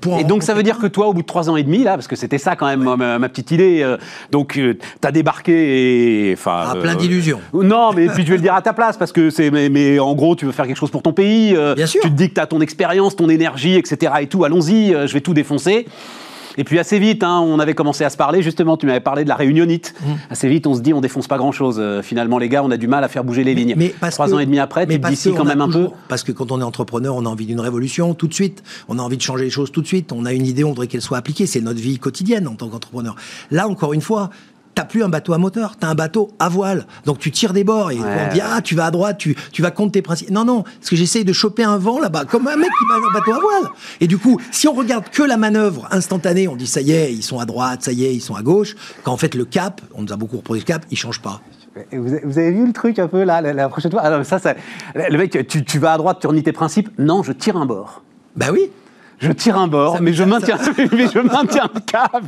pour 0.00 0.18
et 0.18 0.24
donc 0.24 0.44
ça 0.44 0.54
veut 0.54 0.62
dire 0.62 0.78
que 0.78 0.86
toi, 0.86 1.08
au 1.08 1.12
bout 1.12 1.22
de 1.22 1.26
trois 1.26 1.50
ans 1.50 1.56
et 1.56 1.64
demi 1.64 1.82
là, 1.82 1.94
parce 1.94 2.06
que 2.06 2.16
c'était 2.16 2.38
ça 2.38 2.54
quand 2.54 2.66
même 2.66 2.84
ma, 2.96 3.18
ma, 3.18 3.28
petite 3.28 3.50
idée. 3.50 3.96
donc 4.30 4.52
tu 4.52 4.78
as 5.02 5.12
débarqué 5.12 5.39
et 5.48 6.36
ah, 6.46 6.74
plein 6.80 6.94
euh, 6.94 6.96
d'illusions. 6.96 7.40
non, 7.52 7.92
mais 7.94 8.06
puis 8.08 8.24
je 8.24 8.30
vais 8.30 8.36
le 8.36 8.42
dire 8.42 8.54
à 8.54 8.62
ta 8.62 8.72
place 8.72 8.96
parce 8.96 9.12
que 9.12 9.30
c'est. 9.30 9.50
Mais, 9.50 9.98
en 9.98 10.14
gros, 10.14 10.36
tu 10.36 10.46
veux 10.46 10.52
faire 10.52 10.66
quelque 10.66 10.76
chose 10.76 10.90
pour 10.90 11.02
ton 11.02 11.12
pays. 11.12 11.54
Euh, 11.56 11.74
Bien 11.74 11.86
sûr. 11.86 12.00
Tu 12.02 12.10
te 12.10 12.14
dis 12.14 12.28
que 12.28 12.34
tu 12.34 12.40
as 12.40 12.46
ton 12.46 12.60
expérience, 12.60 13.16
ton 13.16 13.28
énergie, 13.28 13.76
etc. 13.76 14.12
Et 14.20 14.26
tout. 14.26 14.44
Allons-y. 14.44 14.94
Euh, 14.94 15.06
je 15.06 15.12
vais 15.12 15.20
tout 15.20 15.34
défoncer. 15.34 15.86
Et 16.58 16.64
puis 16.64 16.80
assez 16.80 16.98
vite, 16.98 17.22
hein, 17.22 17.38
on 17.38 17.60
avait 17.60 17.74
commencé 17.74 18.04
à 18.04 18.10
se 18.10 18.16
parler, 18.16 18.42
justement, 18.42 18.76
tu 18.76 18.84
m'avais 18.84 19.00
parlé 19.00 19.22
de 19.22 19.28
la 19.28 19.36
réunionite. 19.36 19.94
Mmh. 20.00 20.10
Assez 20.30 20.48
vite, 20.48 20.66
on 20.66 20.74
se 20.74 20.80
dit, 20.80 20.92
on 20.92 21.00
défonce 21.00 21.28
pas 21.28 21.38
grand-chose. 21.38 21.80
finalement, 22.02 22.38
les 22.38 22.48
gars, 22.48 22.64
on 22.64 22.72
a 22.72 22.76
du 22.76 22.88
mal 22.88 23.04
à 23.04 23.08
faire 23.08 23.22
bouger 23.22 23.44
les 23.44 23.54
lignes. 23.54 23.74
Mais, 23.76 23.94
Trois 24.10 24.34
ans 24.34 24.40
et 24.40 24.46
demi 24.46 24.58
après, 24.58 24.84
tu 24.84 25.00
te 25.00 25.08
dis 25.08 25.16
si 25.16 25.32
quand 25.32 25.44
même 25.44 25.60
un 25.60 25.70
peu. 25.70 25.88
Parce 26.08 26.24
que 26.24 26.32
quand 26.32 26.50
on 26.50 26.60
est 26.60 26.64
entrepreneur, 26.64 27.14
on 27.14 27.24
a 27.24 27.28
envie 27.28 27.46
d'une 27.46 27.60
révolution 27.60 28.14
tout 28.14 28.26
de 28.26 28.34
suite. 28.34 28.64
On 28.88 28.98
a 28.98 29.02
envie 29.02 29.16
de 29.16 29.22
changer 29.22 29.44
les 29.44 29.50
choses 29.50 29.70
tout 29.70 29.80
de 29.80 29.86
suite. 29.86 30.12
On 30.12 30.26
a 30.26 30.32
une 30.32 30.44
idée, 30.44 30.64
on 30.64 30.70
voudrait 30.70 30.88
qu'elle 30.88 31.00
soit 31.00 31.18
appliquée. 31.18 31.46
C'est 31.46 31.60
notre 31.60 31.80
vie 31.80 31.98
quotidienne 31.98 32.48
en 32.48 32.56
tant 32.56 32.68
qu'entrepreneur. 32.68 33.14
Là, 33.52 33.68
encore 33.68 33.92
une 33.92 34.02
fois, 34.02 34.30
t'as 34.80 34.86
plus 34.86 35.02
un 35.02 35.10
bateau 35.10 35.34
à 35.34 35.38
moteur, 35.38 35.76
t'as 35.78 35.88
un 35.88 35.94
bateau 35.94 36.30
à 36.38 36.48
voile. 36.48 36.86
Donc 37.04 37.18
tu 37.18 37.30
tires 37.30 37.52
des 37.52 37.64
bords 37.64 37.90
et 37.90 37.98
on 37.98 38.32
dit 38.32 38.40
ah 38.42 38.62
tu 38.62 38.74
vas 38.74 38.86
à 38.86 38.90
droite, 38.90 39.18
tu, 39.18 39.36
tu 39.52 39.60
vas 39.60 39.70
contre 39.70 39.92
tes 39.92 40.00
principes. 40.00 40.30
Non 40.30 40.46
non, 40.46 40.62
parce 40.62 40.88
que 40.88 40.96
j'essaye 40.96 41.22
de 41.22 41.34
choper 41.34 41.64
un 41.64 41.76
vent 41.76 42.00
là-bas 42.00 42.24
comme 42.24 42.48
un 42.48 42.56
mec 42.56 42.70
qui 42.70 42.84
va 42.88 42.96
un 42.96 43.12
bateau 43.12 43.32
à 43.32 43.40
voile. 43.40 43.70
Et 44.00 44.06
du 44.06 44.16
coup, 44.16 44.40
si 44.50 44.68
on 44.68 44.72
regarde 44.72 45.10
que 45.10 45.22
la 45.22 45.36
manœuvre 45.36 45.86
instantanée, 45.90 46.48
on 46.48 46.56
dit 46.56 46.66
ça 46.66 46.80
y 46.80 46.92
est, 46.92 47.12
ils 47.12 47.22
sont 47.22 47.38
à 47.38 47.44
droite, 47.44 47.82
ça 47.82 47.92
y 47.92 48.06
est, 48.06 48.14
ils 48.14 48.22
sont 48.22 48.36
à 48.36 48.42
gauche. 48.42 48.74
Quand 49.02 49.12
en 49.12 49.18
fait 49.18 49.34
le 49.34 49.44
cap, 49.44 49.82
on 49.94 50.00
nous 50.00 50.12
a 50.14 50.16
beaucoup 50.16 50.38
reposé 50.38 50.60
le 50.60 50.64
cap, 50.64 50.86
il 50.90 50.96
change 50.96 51.20
pas. 51.20 51.42
Vous 51.92 52.38
avez, 52.38 52.50
vu 52.50 52.66
le 52.66 52.72
truc 52.72 52.98
un 52.98 53.06
peu 53.06 53.22
là, 53.22 53.42
la, 53.42 53.68
prochaine 53.68 53.90
fois? 53.90 54.00
Ah 54.02 54.24
ça, 54.24 54.38
ça, 54.38 54.54
Le 54.94 55.16
mec, 55.18 55.46
tu, 55.46 55.62
tu 55.62 55.78
vas 55.78 55.92
à 55.92 55.98
droite, 55.98 56.18
tu 56.22 56.26
renies 56.26 56.42
tes 56.42 56.52
principes? 56.52 56.88
Non, 56.98 57.22
je 57.22 57.32
tire 57.32 57.58
un 57.58 57.66
bord. 57.66 58.02
Bah 58.34 58.46
oui 58.50 58.70
je 59.20 59.32
tire 59.32 59.58
un 59.58 59.68
bord, 59.68 60.00
mais 60.00 60.14
je, 60.14 60.24
maintiens, 60.24 60.56
mais 60.92 61.06
je 61.12 61.18
maintiens 61.18 61.68
le 61.74 61.80
cap. 61.80 62.24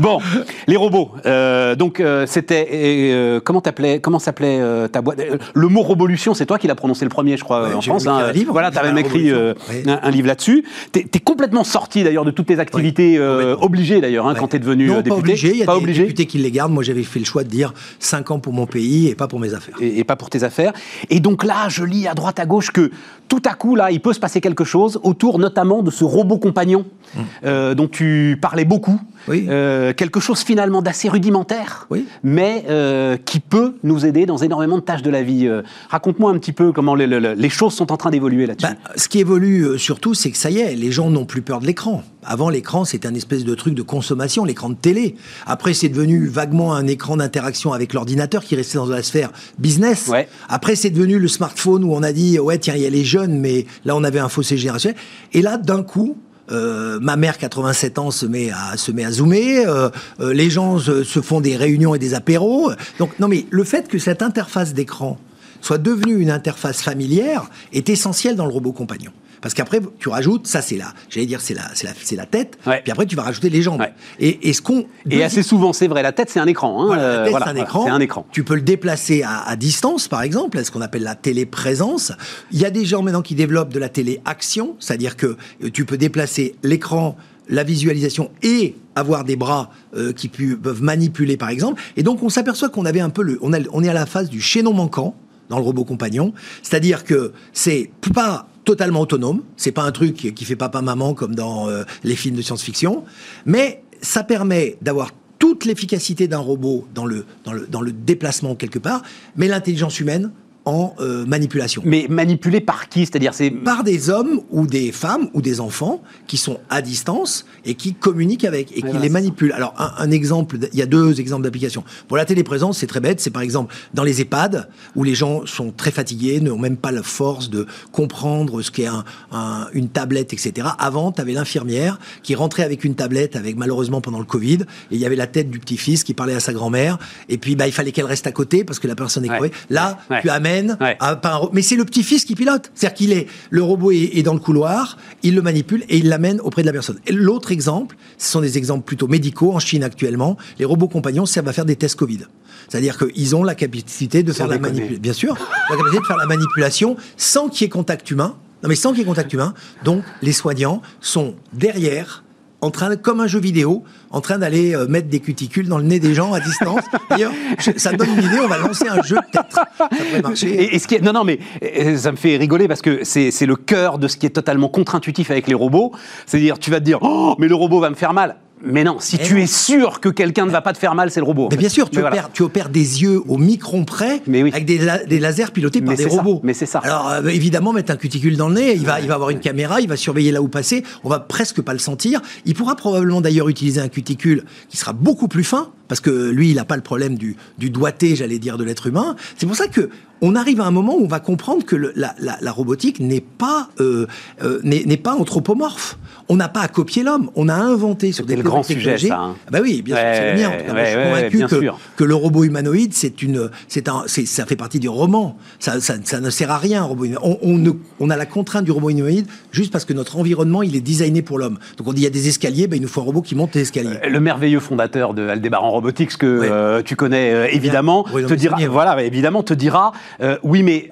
Bon, 0.00 0.18
les 0.66 0.76
robots. 0.76 1.12
Euh, 1.26 1.76
donc, 1.76 2.00
euh, 2.00 2.26
c'était. 2.26 2.68
Euh, 2.72 3.40
comment 3.42 3.60
t'appelais 3.60 4.00
Comment 4.00 4.18
s'appelait 4.18 4.60
ta 4.88 5.00
boîte? 5.00 5.20
Le 5.54 5.68
mot 5.68 5.82
révolution, 5.82 6.34
c'est 6.34 6.46
toi 6.46 6.58
qui 6.58 6.66
l'as 6.66 6.74
prononcé 6.74 7.04
le 7.04 7.08
premier, 7.08 7.36
je 7.36 7.44
crois, 7.44 7.74
en 7.74 7.80
France. 7.80 8.06
Hein. 8.08 8.16
Un 8.16 8.32
livre, 8.32 8.52
voilà, 8.52 8.72
t'avais 8.72 8.88
même 8.88 8.98
écrit 8.98 9.30
un, 9.30 10.10
livre 10.10 10.26
là-dessus. 10.26 10.64
T'es 10.90 11.06
es 11.14 11.20
complètement 11.20 11.64
sorti 11.64 12.02
d'ailleurs 12.02 12.24
de 12.24 12.32
toutes 12.32 12.46
tes 12.46 12.58
activités 12.58 13.20
obligées 13.60 14.00
d'ailleurs 14.00 14.26
hein, 14.26 14.34
quand 14.36 14.48
t'es 14.48 14.58
devenu 14.58 14.86
non, 14.86 14.96
député. 14.96 15.10
Pas 15.10 15.16
obligé. 15.16 15.50
Il 15.50 15.58
y 15.58 15.62
a 15.62 15.78
des 15.78 15.92
députés 15.92 16.26
qui 16.26 16.38
les 16.38 16.50
gardent. 16.50 16.72
Moi, 16.72 16.82
j'avais 16.82 17.04
fait 17.04 17.20
le 17.20 17.24
choix 17.24 17.44
de 17.44 17.48
dire 17.48 17.72
5 18.00 18.32
ans 18.32 18.38
pour 18.40 18.52
mon 18.52 18.66
pays 18.66 19.08
et 19.08 19.14
pas 19.14 19.28
pour 19.28 19.38
mes 19.38 19.54
affaires. 19.54 19.76
Et, 19.80 20.00
et 20.00 20.04
pas 20.04 20.16
pour 20.16 20.30
tes 20.30 20.42
affaires. 20.42 20.72
Et 21.10 21.20
donc 21.20 21.44
là, 21.44 21.68
je 21.68 21.84
lis 21.84 22.08
à 22.08 22.14
droite 22.14 22.40
à 22.40 22.46
gauche 22.46 22.70
que 22.72 22.90
tout 23.28 23.42
à 23.46 23.54
coup, 23.54 23.74
là, 23.74 23.90
il 23.90 24.00
peut 24.00 24.12
se 24.12 24.20
passer 24.20 24.40
quelque 24.40 24.64
chose 24.64 25.00
autour 25.02 25.38
notamment 25.38 25.82
de 25.82 25.90
ce 25.90 26.04
robot 26.04 26.23
compagnon 26.38 26.84
mmh. 27.14 27.20
euh, 27.44 27.74
dont 27.74 27.88
tu 27.88 28.38
parlais 28.40 28.64
beaucoup. 28.64 29.00
Euh, 29.30 29.94
quelque 29.94 30.20
chose 30.20 30.40
finalement 30.40 30.82
d'assez 30.82 31.08
rudimentaire, 31.08 31.88
mais 32.22 32.64
euh, 32.68 33.16
qui 33.16 33.40
peut 33.40 33.76
nous 33.82 34.04
aider 34.04 34.26
dans 34.26 34.36
énormément 34.36 34.76
de 34.76 34.82
tâches 34.82 35.02
de 35.02 35.10
la 35.10 35.22
vie. 35.22 35.48
Raconte-moi 35.88 36.30
un 36.30 36.38
petit 36.38 36.52
peu 36.52 36.72
comment 36.72 36.94
les, 36.94 37.48
choses 37.48 37.74
sont 37.74 37.90
en 37.90 37.96
train 37.96 38.10
d'évoluer 38.10 38.46
là-dessus. 38.46 38.66
Bah, 38.66 38.90
ce 38.96 39.08
qui 39.08 39.20
évolue 39.20 39.78
surtout, 39.78 40.12
c'est 40.14 40.30
que 40.30 40.36
ça 40.36 40.50
y 40.50 40.58
est, 40.58 40.74
les 40.74 40.92
gens 40.92 41.08
n'ont 41.08 41.24
plus 41.24 41.42
peur 41.42 41.60
de 41.60 41.66
l'écran. 41.66 42.02
Avant, 42.26 42.48
l'écran, 42.50 42.84
c'était 42.84 43.08
un 43.08 43.14
espèce 43.14 43.44
de 43.44 43.54
truc 43.54 43.74
de 43.74 43.82
consommation, 43.82 44.44
l'écran 44.44 44.70
de 44.70 44.74
télé. 44.74 45.16
Après, 45.46 45.74
c'est 45.74 45.88
devenu 45.88 46.26
vaguement 46.26 46.74
un 46.74 46.86
écran 46.86 47.16
d'interaction 47.16 47.72
avec 47.72 47.92
l'ordinateur 47.92 48.44
qui 48.44 48.56
restait 48.56 48.78
dans 48.78 48.86
la 48.86 49.02
sphère 49.02 49.30
business. 49.58 50.10
Après, 50.48 50.76
c'est 50.76 50.90
devenu 50.90 51.18
le 51.18 51.28
smartphone 51.28 51.84
où 51.84 51.94
on 51.94 52.02
a 52.02 52.12
dit, 52.12 52.38
ouais, 52.38 52.58
tiens, 52.58 52.74
il 52.76 52.82
y 52.82 52.86
a 52.86 52.90
les 52.90 53.04
jeunes, 53.04 53.38
mais 53.38 53.66
là, 53.84 53.96
on 53.96 54.04
avait 54.04 54.18
un 54.18 54.28
fossé 54.28 54.56
générationnel. 54.56 54.98
Et 55.32 55.42
là, 55.42 55.58
d'un 55.58 55.82
coup, 55.82 56.16
euh, 56.52 56.98
ma 57.00 57.16
mère, 57.16 57.38
87 57.38 57.98
ans, 57.98 58.10
se 58.10 58.26
met 58.26 58.50
à, 58.50 58.76
se 58.76 58.92
met 58.92 59.04
à 59.04 59.10
zoomer. 59.10 59.64
Euh, 59.66 59.88
euh, 60.20 60.32
les 60.32 60.50
gens 60.50 60.78
se, 60.78 61.02
font 61.20 61.40
des 61.40 61.56
réunions 61.56 61.94
et 61.94 61.98
des 61.98 62.14
apéros. 62.14 62.72
Donc, 62.98 63.18
non, 63.18 63.28
mais 63.28 63.46
le 63.50 63.64
fait 63.64 63.88
que 63.88 63.98
cette 63.98 64.22
interface 64.22 64.74
d'écran 64.74 65.18
soit 65.60 65.78
devenue 65.78 66.20
une 66.20 66.30
interface 66.30 66.82
familière 66.82 67.48
est 67.72 67.88
essentiel 67.88 68.36
dans 68.36 68.44
le 68.44 68.52
robot 68.52 68.72
compagnon. 68.72 69.12
Parce 69.44 69.52
qu'après, 69.52 69.78
tu 69.98 70.08
rajoutes, 70.08 70.46
ça 70.46 70.62
c'est 70.62 70.78
là, 70.78 70.94
j'allais 71.10 71.26
dire, 71.26 71.42
c'est 71.42 71.52
la, 71.52 71.64
c'est 71.74 71.86
la, 71.86 71.92
c'est 72.02 72.16
la 72.16 72.24
tête, 72.24 72.56
puis 72.82 72.90
après 72.90 73.04
tu 73.04 73.14
vas 73.14 73.24
rajouter 73.24 73.50
les 73.50 73.60
jambes. 73.60 73.84
Et, 74.18 74.48
et, 74.48 74.54
ce 74.54 74.62
qu'on. 74.62 74.86
Et 75.10 75.22
assez 75.22 75.42
souvent, 75.42 75.74
c'est 75.74 75.86
vrai, 75.86 76.02
la 76.02 76.12
tête 76.12 76.30
c'est 76.30 76.40
un 76.40 76.46
écran. 76.46 76.80
Hein, 76.80 76.86
voilà, 76.86 77.18
la 77.18 77.24
tête, 77.26 77.34
c'est 77.44 77.50
un 77.50 77.62
écran. 77.62 77.86
un 77.92 78.00
écran. 78.00 78.26
Tu 78.32 78.42
peux 78.42 78.54
le 78.54 78.62
déplacer 78.62 79.22
à, 79.22 79.54
distance, 79.56 80.08
par 80.08 80.22
exemple, 80.22 80.64
ce 80.64 80.70
qu'on 80.70 80.80
appelle 80.80 81.02
la 81.02 81.14
téléprésence. 81.14 82.12
Il 82.52 82.58
y 82.58 82.64
a 82.64 82.70
des 82.70 82.86
gens 82.86 83.02
maintenant 83.02 83.20
qui 83.20 83.34
développent 83.34 83.74
de 83.74 83.78
la 83.78 83.90
téléaction, 83.90 84.76
c'est-à-dire 84.80 85.14
que 85.14 85.36
euh, 85.62 85.70
tu 85.70 85.84
peux 85.84 85.98
déplacer 85.98 86.54
l'écran 86.62 87.14
la 87.50 87.64
visualisation 87.64 88.30
et 88.42 88.74
avoir 88.94 89.24
des 89.24 89.36
bras 89.36 89.68
euh, 89.94 90.14
qui 90.14 90.28
peuvent 90.28 90.82
manipuler, 90.82 91.36
par 91.36 91.50
exemple. 91.50 91.82
Et 91.98 92.02
donc, 92.02 92.22
on 92.22 92.30
s'aperçoit 92.30 92.70
qu'on 92.70 92.86
avait 92.86 93.00
un 93.00 93.10
peu 93.10 93.22
le, 93.22 93.38
on, 93.42 93.52
on 93.74 93.84
est 93.84 93.90
à 93.90 93.92
la 93.92 94.06
phase 94.06 94.30
du 94.30 94.40
chaînon 94.40 94.72
manquant 94.72 95.14
dans 95.50 95.58
le 95.58 95.64
robot 95.64 95.84
compagnon, 95.84 96.32
c'est-à-dire 96.62 97.04
que 97.04 97.32
c'est 97.52 97.90
pas 98.14 98.46
totalement 98.64 99.00
autonome. 99.00 99.42
C'est 99.56 99.72
pas 99.72 99.82
un 99.82 99.92
truc 99.92 100.34
qui 100.34 100.44
fait 100.44 100.56
papa-maman 100.56 101.14
comme 101.14 101.34
dans 101.34 101.68
euh, 101.68 101.84
les 102.02 102.16
films 102.16 102.36
de 102.36 102.42
science-fiction, 102.42 103.04
mais 103.46 103.82
ça 104.00 104.22
permet 104.22 104.76
d'avoir 104.82 105.10
toute 105.38 105.64
l'efficacité 105.64 106.28
d'un 106.28 106.38
robot 106.38 106.86
dans 106.94 107.06
le, 107.06 107.26
dans, 107.44 107.52
le, 107.52 107.66
dans 107.66 107.80
le 107.80 107.92
déplacement 107.92 108.54
quelque 108.54 108.78
part, 108.78 109.02
mais 109.36 109.48
l'intelligence 109.48 110.00
humaine 110.00 110.30
en 110.66 110.94
euh, 111.00 111.26
manipulation. 111.26 111.82
Mais 111.84 112.06
manipulé 112.08 112.60
par 112.60 112.88
qui? 112.88 113.00
C'est-à-dire 113.00 113.34
c'est 113.34 113.50
par 113.50 113.84
des 113.84 114.08
hommes 114.10 114.40
ou 114.50 114.66
des 114.66 114.92
femmes 114.92 115.28
ou 115.34 115.42
des 115.42 115.60
enfants 115.60 116.02
qui 116.26 116.36
sont 116.38 116.58
à 116.70 116.80
distance 116.80 117.44
et 117.66 117.74
qui 117.74 117.92
communiquent 117.94 118.44
avec 118.46 118.72
et 118.72 118.76
qui 118.76 118.80
voilà, 118.82 119.00
les 119.00 119.08
manipulent. 119.10 119.52
Alors 119.52 119.74
un, 119.78 119.92
un 119.98 120.10
exemple, 120.10 120.56
il 120.72 120.78
y 120.78 120.82
a 120.82 120.86
deux 120.86 121.20
exemples 121.20 121.42
d'application. 121.44 121.84
Pour 122.08 122.16
la 122.16 122.24
téléprésence, 122.24 122.78
c'est 122.78 122.86
très 122.86 123.00
bête. 123.00 123.20
C'est 123.20 123.30
par 123.30 123.42
exemple 123.42 123.74
dans 123.92 124.04
les 124.04 124.20
EHPAD 124.22 124.68
où 124.96 125.04
les 125.04 125.14
gens 125.14 125.44
sont 125.44 125.70
très 125.70 125.90
fatigués, 125.90 126.40
n'ont 126.40 126.58
même 126.58 126.76
pas 126.78 126.92
la 126.92 127.02
force 127.02 127.50
de 127.50 127.66
comprendre 127.92 128.62
ce 128.62 128.70
qu'est 128.70 128.86
un, 128.86 129.04
un- 129.32 129.66
une 129.74 129.88
tablette, 129.88 130.32
etc. 130.32 130.66
Avant, 130.78 131.12
tu 131.12 131.20
avais 131.20 131.32
l'infirmière 131.32 131.98
qui 132.22 132.34
rentrait 132.34 132.62
avec 132.64 132.84
une 132.84 132.94
tablette, 132.94 133.36
avec 133.36 133.56
malheureusement 133.56 134.00
pendant 134.00 134.18
le 134.18 134.24
Covid, 134.24 134.60
et 134.90 134.94
il 134.94 134.98
y 134.98 135.04
avait 135.06 135.16
la 135.16 135.26
tête 135.26 135.50
du 135.50 135.58
petit-fils 135.58 136.04
qui 136.04 136.14
parlait 136.14 136.34
à 136.34 136.40
sa 136.40 136.52
grand-mère, 136.52 136.98
et 137.28 137.36
puis 137.38 137.54
bah, 137.54 137.66
il 137.66 137.72
fallait 137.72 137.92
qu'elle 137.92 138.04
reste 138.06 138.26
à 138.26 138.32
côté 138.32 138.64
parce 138.64 138.78
que 138.78 138.88
la 138.88 138.94
personne 138.94 139.24
est 139.24 139.30
Ouais. 139.30 139.36
crevée. 139.36 139.52
Là, 139.70 139.98
Ouais. 140.10 140.20
tu 140.22 140.28
amènes, 140.30 140.53
Ouais. 140.80 140.96
à- 141.00 141.16
par 141.16 141.34
un 141.34 141.36
ro- 141.38 141.50
mais 141.52 141.62
c'est 141.62 141.76
le 141.76 141.84
petit-fils 141.84 142.24
qui 142.24 142.34
pilote. 142.34 142.70
C'est-à-dire 142.74 142.96
qu'il 142.96 143.12
est, 143.12 143.26
le 143.50 143.62
robot 143.62 143.90
est, 143.92 144.10
est 144.14 144.22
dans 144.22 144.34
le 144.34 144.40
couloir, 144.40 144.96
il 145.22 145.34
le 145.34 145.42
manipule 145.42 145.84
et 145.88 145.98
il 145.98 146.08
l'amène 146.08 146.40
auprès 146.40 146.62
de 146.62 146.66
la 146.66 146.72
personne. 146.72 146.98
Et 147.06 147.12
L'autre 147.12 147.52
exemple, 147.52 147.96
ce 148.18 148.30
sont 148.30 148.40
des 148.40 148.58
exemples 148.58 148.84
plutôt 148.84 149.08
médicaux 149.08 149.52
en 149.54 149.58
Chine 149.58 149.82
actuellement. 149.84 150.36
Les 150.58 150.64
robots 150.64 150.88
compagnons 150.88 151.26
servent 151.26 151.48
à 151.48 151.52
faire 151.52 151.64
des 151.64 151.76
tests 151.76 151.96
Covid. 151.96 152.20
C'est-à-dire 152.68 152.96
qu'ils 152.98 153.36
ont 153.36 153.44
la 153.44 153.54
capacité 153.54 154.22
de 154.22 154.32
faire 154.32 154.46
la 154.48 154.58
manipulation. 154.58 155.00
Bien 155.00 155.12
sûr, 155.12 155.34
la 155.70 155.76
capacité 155.76 156.00
de 156.00 156.06
faire 156.06 156.16
la 156.16 156.26
manipulation 156.26 156.96
sans 157.16 157.48
qu'il 157.48 157.62
y 157.62 157.66
ait 157.66 157.68
contact 157.70 158.10
humain. 158.10 158.36
Non, 158.62 158.68
mais 158.70 158.76
sans 158.76 158.90
qu'il 158.90 159.00
y 159.00 159.02
ait 159.02 159.06
contact 159.06 159.32
humain. 159.34 159.52
Donc, 159.84 160.02
les 160.22 160.32
soignants 160.32 160.80
sont 161.00 161.34
derrière, 161.52 162.23
en 162.64 162.70
train, 162.70 162.96
comme 162.96 163.20
un 163.20 163.26
jeu 163.26 163.38
vidéo, 163.40 163.84
en 164.10 164.20
train 164.20 164.38
d'aller 164.38 164.74
euh, 164.74 164.86
mettre 164.88 165.08
des 165.08 165.20
cuticules 165.20 165.68
dans 165.68 165.78
le 165.78 165.84
nez 165.84 166.00
des 166.00 166.14
gens 166.14 166.32
à 166.32 166.40
distance. 166.40 166.82
D'ailleurs, 167.10 167.32
ça 167.76 167.92
donne 167.92 168.08
une 168.16 168.24
idée, 168.24 168.40
on 168.42 168.48
va 168.48 168.58
lancer 168.58 168.88
un 168.88 169.02
jeu 169.02 169.16
peut-être. 169.32 169.54
Ça 169.76 169.88
pourrait 169.88 170.22
marcher. 170.22 170.48
Et, 170.62 170.74
et 170.74 170.78
ce 170.78 170.86
qui 170.86 170.94
est- 170.96 171.00
non, 171.00 171.12
non, 171.12 171.24
mais 171.24 171.38
euh, 171.62 171.96
ça 171.96 172.10
me 172.12 172.16
fait 172.16 172.36
rigoler 172.36 172.66
parce 172.68 172.82
que 172.82 173.00
c'est 173.04 173.30
c'est 173.30 173.46
le 173.46 173.56
cœur 173.56 173.98
de 173.98 174.08
ce 174.08 174.16
qui 174.16 174.26
est 174.26 174.30
totalement 174.30 174.68
contre-intuitif 174.68 175.30
avec 175.30 175.46
les 175.46 175.54
robots. 175.54 175.92
C'est-à-dire, 176.26 176.58
tu 176.58 176.70
vas 176.70 176.80
te 176.80 176.84
dire, 176.84 176.98
oh, 177.02 177.34
mais 177.38 177.48
le 177.48 177.54
robot 177.54 177.80
va 177.80 177.90
me 177.90 177.94
faire 177.94 178.12
mal. 178.14 178.36
Mais 178.62 178.82
non, 178.84 178.96
si 178.98 179.16
Mais 179.18 179.24
tu 179.24 179.34
non. 179.34 179.40
es 179.40 179.46
sûr 179.46 180.00
que 180.00 180.08
quelqu'un 180.08 180.46
ne 180.46 180.50
va 180.50 180.62
pas 180.62 180.72
te 180.72 180.78
faire 180.78 180.94
mal, 180.94 181.10
c'est 181.10 181.20
le 181.20 181.26
robot. 181.26 181.48
Mais 181.50 181.56
bien 181.58 181.68
sûr, 181.68 181.90
tu 181.90 181.96
Mais 181.98 182.02
opères, 182.02 182.12
voilà. 182.22 182.30
tu 182.32 182.42
opères 182.42 182.68
des 182.70 183.02
yeux 183.02 183.20
au 183.28 183.36
micron 183.36 183.84
près 183.84 184.22
Mais 184.26 184.42
oui. 184.42 184.50
avec 184.52 184.64
des, 184.64 184.78
la- 184.78 185.04
des 185.04 185.18
lasers 185.18 185.50
pilotés 185.52 185.82
par 185.82 185.94
des 185.96 186.04
ça, 186.04 186.08
robots. 186.08 186.40
mais 186.42 186.54
c'est 186.54 186.64
ça. 186.66 186.78
Alors 186.78 187.10
euh, 187.10 187.22
évidemment, 187.28 187.72
mettre 187.74 187.92
un 187.92 187.96
cuticule 187.96 188.36
dans 188.38 188.48
le 188.48 188.54
nez, 188.54 188.72
il 188.74 188.86
va, 188.86 189.00
il 189.00 189.08
va 189.08 189.14
avoir 189.14 189.30
une 189.30 189.40
caméra, 189.40 189.80
il 189.80 189.88
va 189.88 189.96
surveiller 189.96 190.32
là 190.32 190.40
où 190.40 190.48
passer, 190.48 190.82
on 191.02 191.08
va 191.10 191.20
presque 191.20 191.60
pas 191.60 191.72
le 191.74 191.78
sentir. 191.78 192.22
Il 192.46 192.54
pourra 192.54 192.74
probablement 192.76 193.20
d'ailleurs 193.20 193.48
utiliser 193.48 193.80
un 193.80 193.88
cuticule 193.88 194.44
qui 194.70 194.76
sera 194.78 194.92
beaucoup 194.94 195.28
plus 195.28 195.44
fin, 195.44 195.70
parce 195.88 196.00
que 196.00 196.30
lui, 196.30 196.48
il 196.50 196.54
n'a 196.56 196.64
pas 196.64 196.76
le 196.76 196.82
problème 196.82 197.16
du, 197.18 197.36
du 197.58 197.68
doigté, 197.68 198.16
j'allais 198.16 198.38
dire, 198.38 198.56
de 198.56 198.64
l'être 198.64 198.86
humain. 198.86 199.16
C'est 199.36 199.46
pour 199.46 199.56
ça 199.56 199.66
que 199.68 199.90
on 200.26 200.34
arrive 200.36 200.60
à 200.60 200.64
un 200.64 200.70
moment 200.70 200.96
où 200.96 201.04
on 201.04 201.08
va 201.08 201.20
comprendre 201.20 201.64
que 201.64 201.76
le- 201.76 201.92
la, 201.96 202.14
la- 202.18 202.38
la 202.40 202.52
robotique 202.52 202.98
n'est 203.00 203.20
pas, 203.20 203.68
euh, 203.80 204.06
euh, 204.42 204.60
n'est 204.62 204.84
n'est 204.86 204.96
pas 204.96 205.14
anthropomorphe. 205.14 205.98
On 206.30 206.36
n'a 206.36 206.48
pas 206.48 206.60
à 206.60 206.68
copier 206.68 207.02
l'homme, 207.02 207.28
on 207.36 207.48
a 207.50 207.54
inventé 207.54 208.10
sur 208.12 208.24
C'était 208.24 208.36
des 208.36 208.42
le 208.42 208.48
grand 208.48 208.62
sujet, 208.62 208.96
ça, 208.96 209.18
hein. 209.18 209.36
Ah 209.46 209.50
bah 209.52 209.58
oui, 209.62 209.82
bien 209.82 209.94
sûr, 209.96 210.04
c'est 210.14 210.32
le 210.32 210.40
mien. 210.40 210.48
En 210.48 210.58
tout 210.58 210.64
cas, 210.64 210.72
moi, 210.72 210.82
je 210.84 210.88
suis 210.88 210.96
Ouais, 210.96 211.04
convaincu 211.04 211.46
que, 211.54 211.60
sûr. 211.60 211.78
que 211.96 212.04
le 212.04 212.14
robot 212.14 212.44
humanoïde, 212.44 212.94
c'est 212.94 213.20
une, 213.22 213.50
c'est 213.68 213.88
un, 213.90 214.04
c'est- 214.06 214.24
ça 214.26 214.46
fait 214.46 214.56
partie 214.56 214.80
du 214.80 214.88
roman. 214.88 215.36
Ça, 215.58 215.80
ça, 215.80 215.94
ça 216.02 216.20
ne 216.20 216.30
sert 216.30 216.50
à 216.50 216.56
rien, 216.58 216.82
un 216.82 216.86
robot. 216.86 217.04
On, 217.22 217.38
on, 217.42 217.58
ne- 217.58 217.72
on 218.00 218.08
a 218.08 218.16
la 218.16 218.24
contrainte 218.26 218.64
du 218.64 218.70
robot 218.70 218.88
humanoïde 218.90 219.26
juste 219.52 219.70
parce 219.70 219.84
que 219.84 219.92
notre 219.92 220.16
environnement, 220.16 220.62
il 220.62 220.74
est 220.76 220.80
designé 220.80 221.20
pour 221.20 221.38
l'homme. 221.38 221.58
Donc 221.76 221.88
on 221.88 221.92
dit 221.92 222.00
il 222.00 222.04
y 222.04 222.08
a 222.08 222.10
des 222.10 222.28
escaliers, 222.28 222.66
ben, 222.68 222.76
il 222.76 222.82
nous 222.82 222.88
faut 222.88 223.02
un 223.02 223.04
robot 223.04 223.20
qui 223.20 223.34
monte 223.34 223.54
les 223.54 223.60
escaliers. 223.60 223.98
Le 224.08 224.20
merveilleux 224.20 224.60
fondateur 224.60 225.12
de 225.12 225.28
Aldebaran 225.28 225.70
Robotics 225.72 226.16
que 226.16 226.26
euh, 226.26 226.80
tu 226.82 226.96
connais 226.96 227.32
euh, 227.34 227.46
évidemment 227.52 228.04
te 228.04 228.32
dira 228.34 228.56
voilà 228.70 229.02
évidemment 229.02 229.42
te 229.42 229.52
dira 229.54 229.92
euh, 230.20 230.38
oui 230.42 230.62
mais 230.62 230.90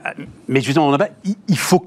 mais 0.48 0.60
justement 0.60 0.96
il, 1.48 1.56
faut 1.56 1.78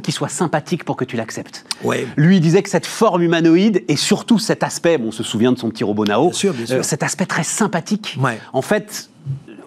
qu'il 0.00 0.14
soit 0.14 0.28
sympathique 0.28 0.84
pour 0.84 0.96
que 0.96 1.04
tu 1.04 1.16
l'acceptes. 1.16 1.64
Ouais. 1.82 2.06
Lui 2.16 2.36
il 2.36 2.40
disait 2.40 2.62
que 2.62 2.70
cette 2.70 2.86
forme 2.86 3.22
humanoïde 3.22 3.84
et 3.88 3.96
surtout 3.96 4.38
cet 4.38 4.62
aspect 4.62 4.98
bon, 4.98 5.08
on 5.08 5.12
se 5.12 5.22
souvient 5.22 5.52
de 5.52 5.58
son 5.58 5.70
petit 5.70 5.84
robot 5.84 6.04
Nao 6.04 6.24
Bien 6.30 6.32
sûr, 6.32 6.52
bien 6.52 6.66
sûr. 6.66 6.76
euh, 6.76 6.82
cet 6.82 7.02
aspect 7.02 7.26
très 7.26 7.44
sympathique 7.44 8.16
Ouais. 8.20 8.38
en 8.52 8.62
fait 8.62 9.10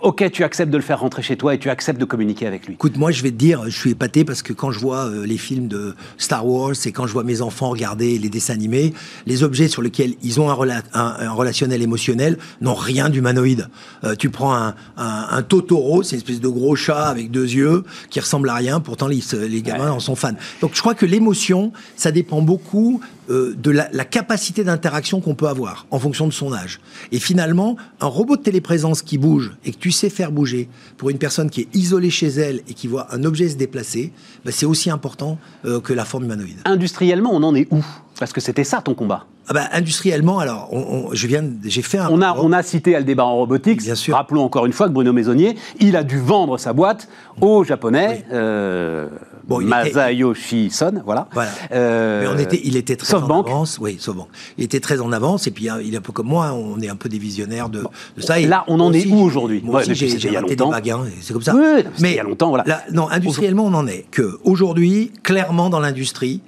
ok 0.02 0.30
tu 0.32 0.44
acceptes 0.44 0.72
de 0.72 0.78
le 0.78 0.84
faire 0.84 1.00
rentrer 1.00 1.22
chez 1.22 1.36
toi 1.38 1.54
et 1.54 1.60
tu 1.60 1.70
acceptes 1.70 2.00
de 2.00 2.06
communiquer 2.06 2.46
avec 2.48 2.66
lui. 2.68 2.74
Écoute, 2.74 2.98
moi, 2.98 3.12
je 3.12 3.24
vais 3.24 3.32
te 3.32 3.36
dire, 3.36 3.64
je 3.66 3.78
suis 3.78 3.92
épaté 3.92 4.24
parce 4.26 4.42
que 4.42 4.54
quand 4.54 4.72
je 4.72 4.80
vois 4.80 5.06
euh, 5.06 5.26
les 5.26 5.38
films 5.38 5.68
de 5.68 5.96
Star 6.18 6.46
Wars 6.48 6.74
et 6.86 6.92
quand 6.92 7.08
je 7.08 7.14
vois 7.14 7.24
mes 7.24 7.42
enfants 7.42 7.70
regarder 7.70 8.18
les 8.20 8.30
dessins 8.30 8.54
animés, 8.54 8.94
les 9.26 9.44
objets 9.44 9.68
sur 9.68 9.82
lesquels 9.82 10.16
ils 10.24 10.40
ont 10.40 10.50
un, 10.50 10.54
rela- 10.54 10.84
un- 10.94 11.16
un 11.20 11.32
relationnel 11.32 11.82
émotionnel 11.82 12.38
n'ont 12.62 12.74
rien 12.76 13.10
d'humanoïde. 13.10 13.70
Euh, 14.04 14.16
tu 14.16 14.30
prends 14.30 14.54
un, 14.56 14.76
un- 14.98 15.28
un 15.32 15.42
Totoro, 15.44 16.04
c'est 16.04 16.16
une 16.16 16.22
espèce 16.22 16.42
de 16.42 16.48
gros 16.48 16.76
chat 16.76 17.06
avec 17.08 17.32
deux 17.32 17.46
yeux 17.54 17.84
qui 18.10 18.20
ressemble 18.20 18.50
à 18.50 18.56
rien, 18.56 18.80
pourtant 18.80 19.08
les, 19.08 19.22
les 19.48 19.62
gamins 19.62 19.92
en 19.92 20.00
sont 20.00 20.16
fans. 20.16 20.32
Donc 20.62 20.72
je 20.76 20.80
crois 20.82 20.94
que 20.96 21.06
l'émotion, 21.06 21.72
ça 21.96 22.12
dépend 22.12 22.42
beaucoup 22.42 23.02
euh, 23.30 23.54
de 23.56 23.72
la, 23.72 24.06
capacité 24.06 24.64
d'interaction 24.64 25.20
qu'on 25.22 25.36
peut 25.36 25.48
avoir 25.48 25.86
en 25.92 26.00
fonction 26.00 26.28
de 26.28 26.34
son 26.34 26.54
âge. 26.54 26.80
Et 27.12 27.20
finalement, 27.20 27.76
un 28.00 28.08
robot 28.08 28.38
de 28.38 28.42
téléprésence 28.42 29.02
qui 29.02 29.18
bouge 29.18 29.56
et 29.66 29.72
que 29.72 29.78
tu 29.78 29.92
sais 29.92 30.10
faire 30.10 30.32
bouger 30.32 30.70
pour 30.98 31.10
une 31.10 31.18
personne 31.18 31.50
qui 31.50 31.62
est 31.62 31.76
isolée 31.76 32.10
chez 32.10 32.28
elle 32.28 32.62
et 32.68 32.74
qui 32.74 32.88
voit 32.88 33.14
un 33.14 33.24
objet 33.24 33.50
se 33.50 33.56
déplacer, 33.56 34.14
bah, 34.46 34.52
c'est 34.52 34.66
aussi 34.66 34.90
important 34.90 35.38
euh, 35.66 35.82
que 35.82 35.94
la 35.94 36.06
forme 36.06 36.26
humanoïde. 36.26 36.58
Industriellement 36.66 37.32
on 37.34 37.44
en 37.44 37.54
est 37.54 37.68
où? 37.72 37.84
Parce 38.20 38.34
que 38.34 38.42
c'était 38.42 38.64
ça 38.64 38.82
ton 38.82 38.94
combat. 38.96 39.26
Ah 39.50 39.54
bah, 39.54 39.62
industriellement, 39.72 40.40
alors, 40.40 40.68
on- 40.72 40.80
on- 41.10 41.14
je 41.14 41.28
viens, 41.28 41.44
de- 41.44 41.54
j'ai 41.64 41.82
fait 41.82 42.00
un. 42.00 42.10
On 42.12 42.22
a, 42.22 42.34
on 42.38 42.52
a 42.52 42.64
cité 42.64 42.96
Aldebaran 42.96 43.36
Robotics. 43.36 43.82
Bien 43.84 43.96
sûr. 43.96 44.16
Rappelons 44.16 44.44
encore 44.44 44.66
une 44.66 44.74
fois 44.74 44.88
que 44.88 44.94
Bruno 44.94 45.14
Maisonnier, 45.14 45.56
il 45.80 45.96
a 45.96 46.04
dû 46.04 46.18
vendre 46.20 46.58
sa 46.58 46.74
boîte 46.74 47.08
aux 47.40 47.64
Japonais, 47.64 48.26
euh, 48.34 49.08
Bon, 49.48 49.62
il 49.62 49.68
était- 49.68 49.70
Masayoshi 49.94 50.70
Son, 50.72 51.02
voilà. 51.06 51.28
Voilà. 51.34 51.52
Euh, 51.72 52.22
Mais 52.24 52.28
on 52.28 52.38
était, 52.38 52.60
il 52.66 52.76
était 52.76 52.98
très 52.98 53.14
en 53.14 53.24
avance. 53.24 53.78
Oui, 53.80 53.96
SoftBank. 54.00 54.28
Il 54.58 54.66
était 54.66 54.82
très 54.82 55.00
en 55.00 55.12
avance. 55.14 55.48
Et 55.48 55.52
puis, 55.52 55.70
hein, 55.70 55.78
il 55.82 55.94
est 55.94 55.98
un 55.98 56.02
peu 56.02 56.12
comme 56.12 56.28
moi. 56.28 56.52
On 56.54 56.82
est 56.82 56.90
un 56.90 56.98
peu 56.98 57.08
des 57.08 57.20
visionnaires 57.20 57.70
de, 57.70 57.84
de 58.18 58.22
ça. 58.22 58.40
Et 58.40 58.46
Là, 58.48 58.66
on 58.68 58.80
en 58.82 58.92
est 58.92 59.08
où 59.08 59.16
aujourd'hui 59.20 59.62
Moi 59.64 59.76
Ouais, 59.82 59.90
aussi, 59.90 59.96
j'ai 60.20 60.30
raté 60.38 60.56
des 60.58 60.66
bagues. 60.66 60.90
hein, 60.90 61.02
C'est 61.22 61.32
comme 61.32 61.42
ça. 61.42 61.56
Oui, 61.56 61.84
c'était 61.96 62.10
il 62.12 62.16
y 62.16 62.20
a 62.20 62.24
longtemps, 62.24 62.50
voilà. 62.50 62.66
là, 62.66 62.82
non, 62.92 63.10
industriellement, 63.10 63.66
on 63.66 63.74
en 63.74 63.88
est 63.88 64.06
que 64.12 64.38
aujourd'hui, 64.44 65.14
clairement, 65.24 65.70
dans 65.70 65.80
l'industrie, 65.80 66.42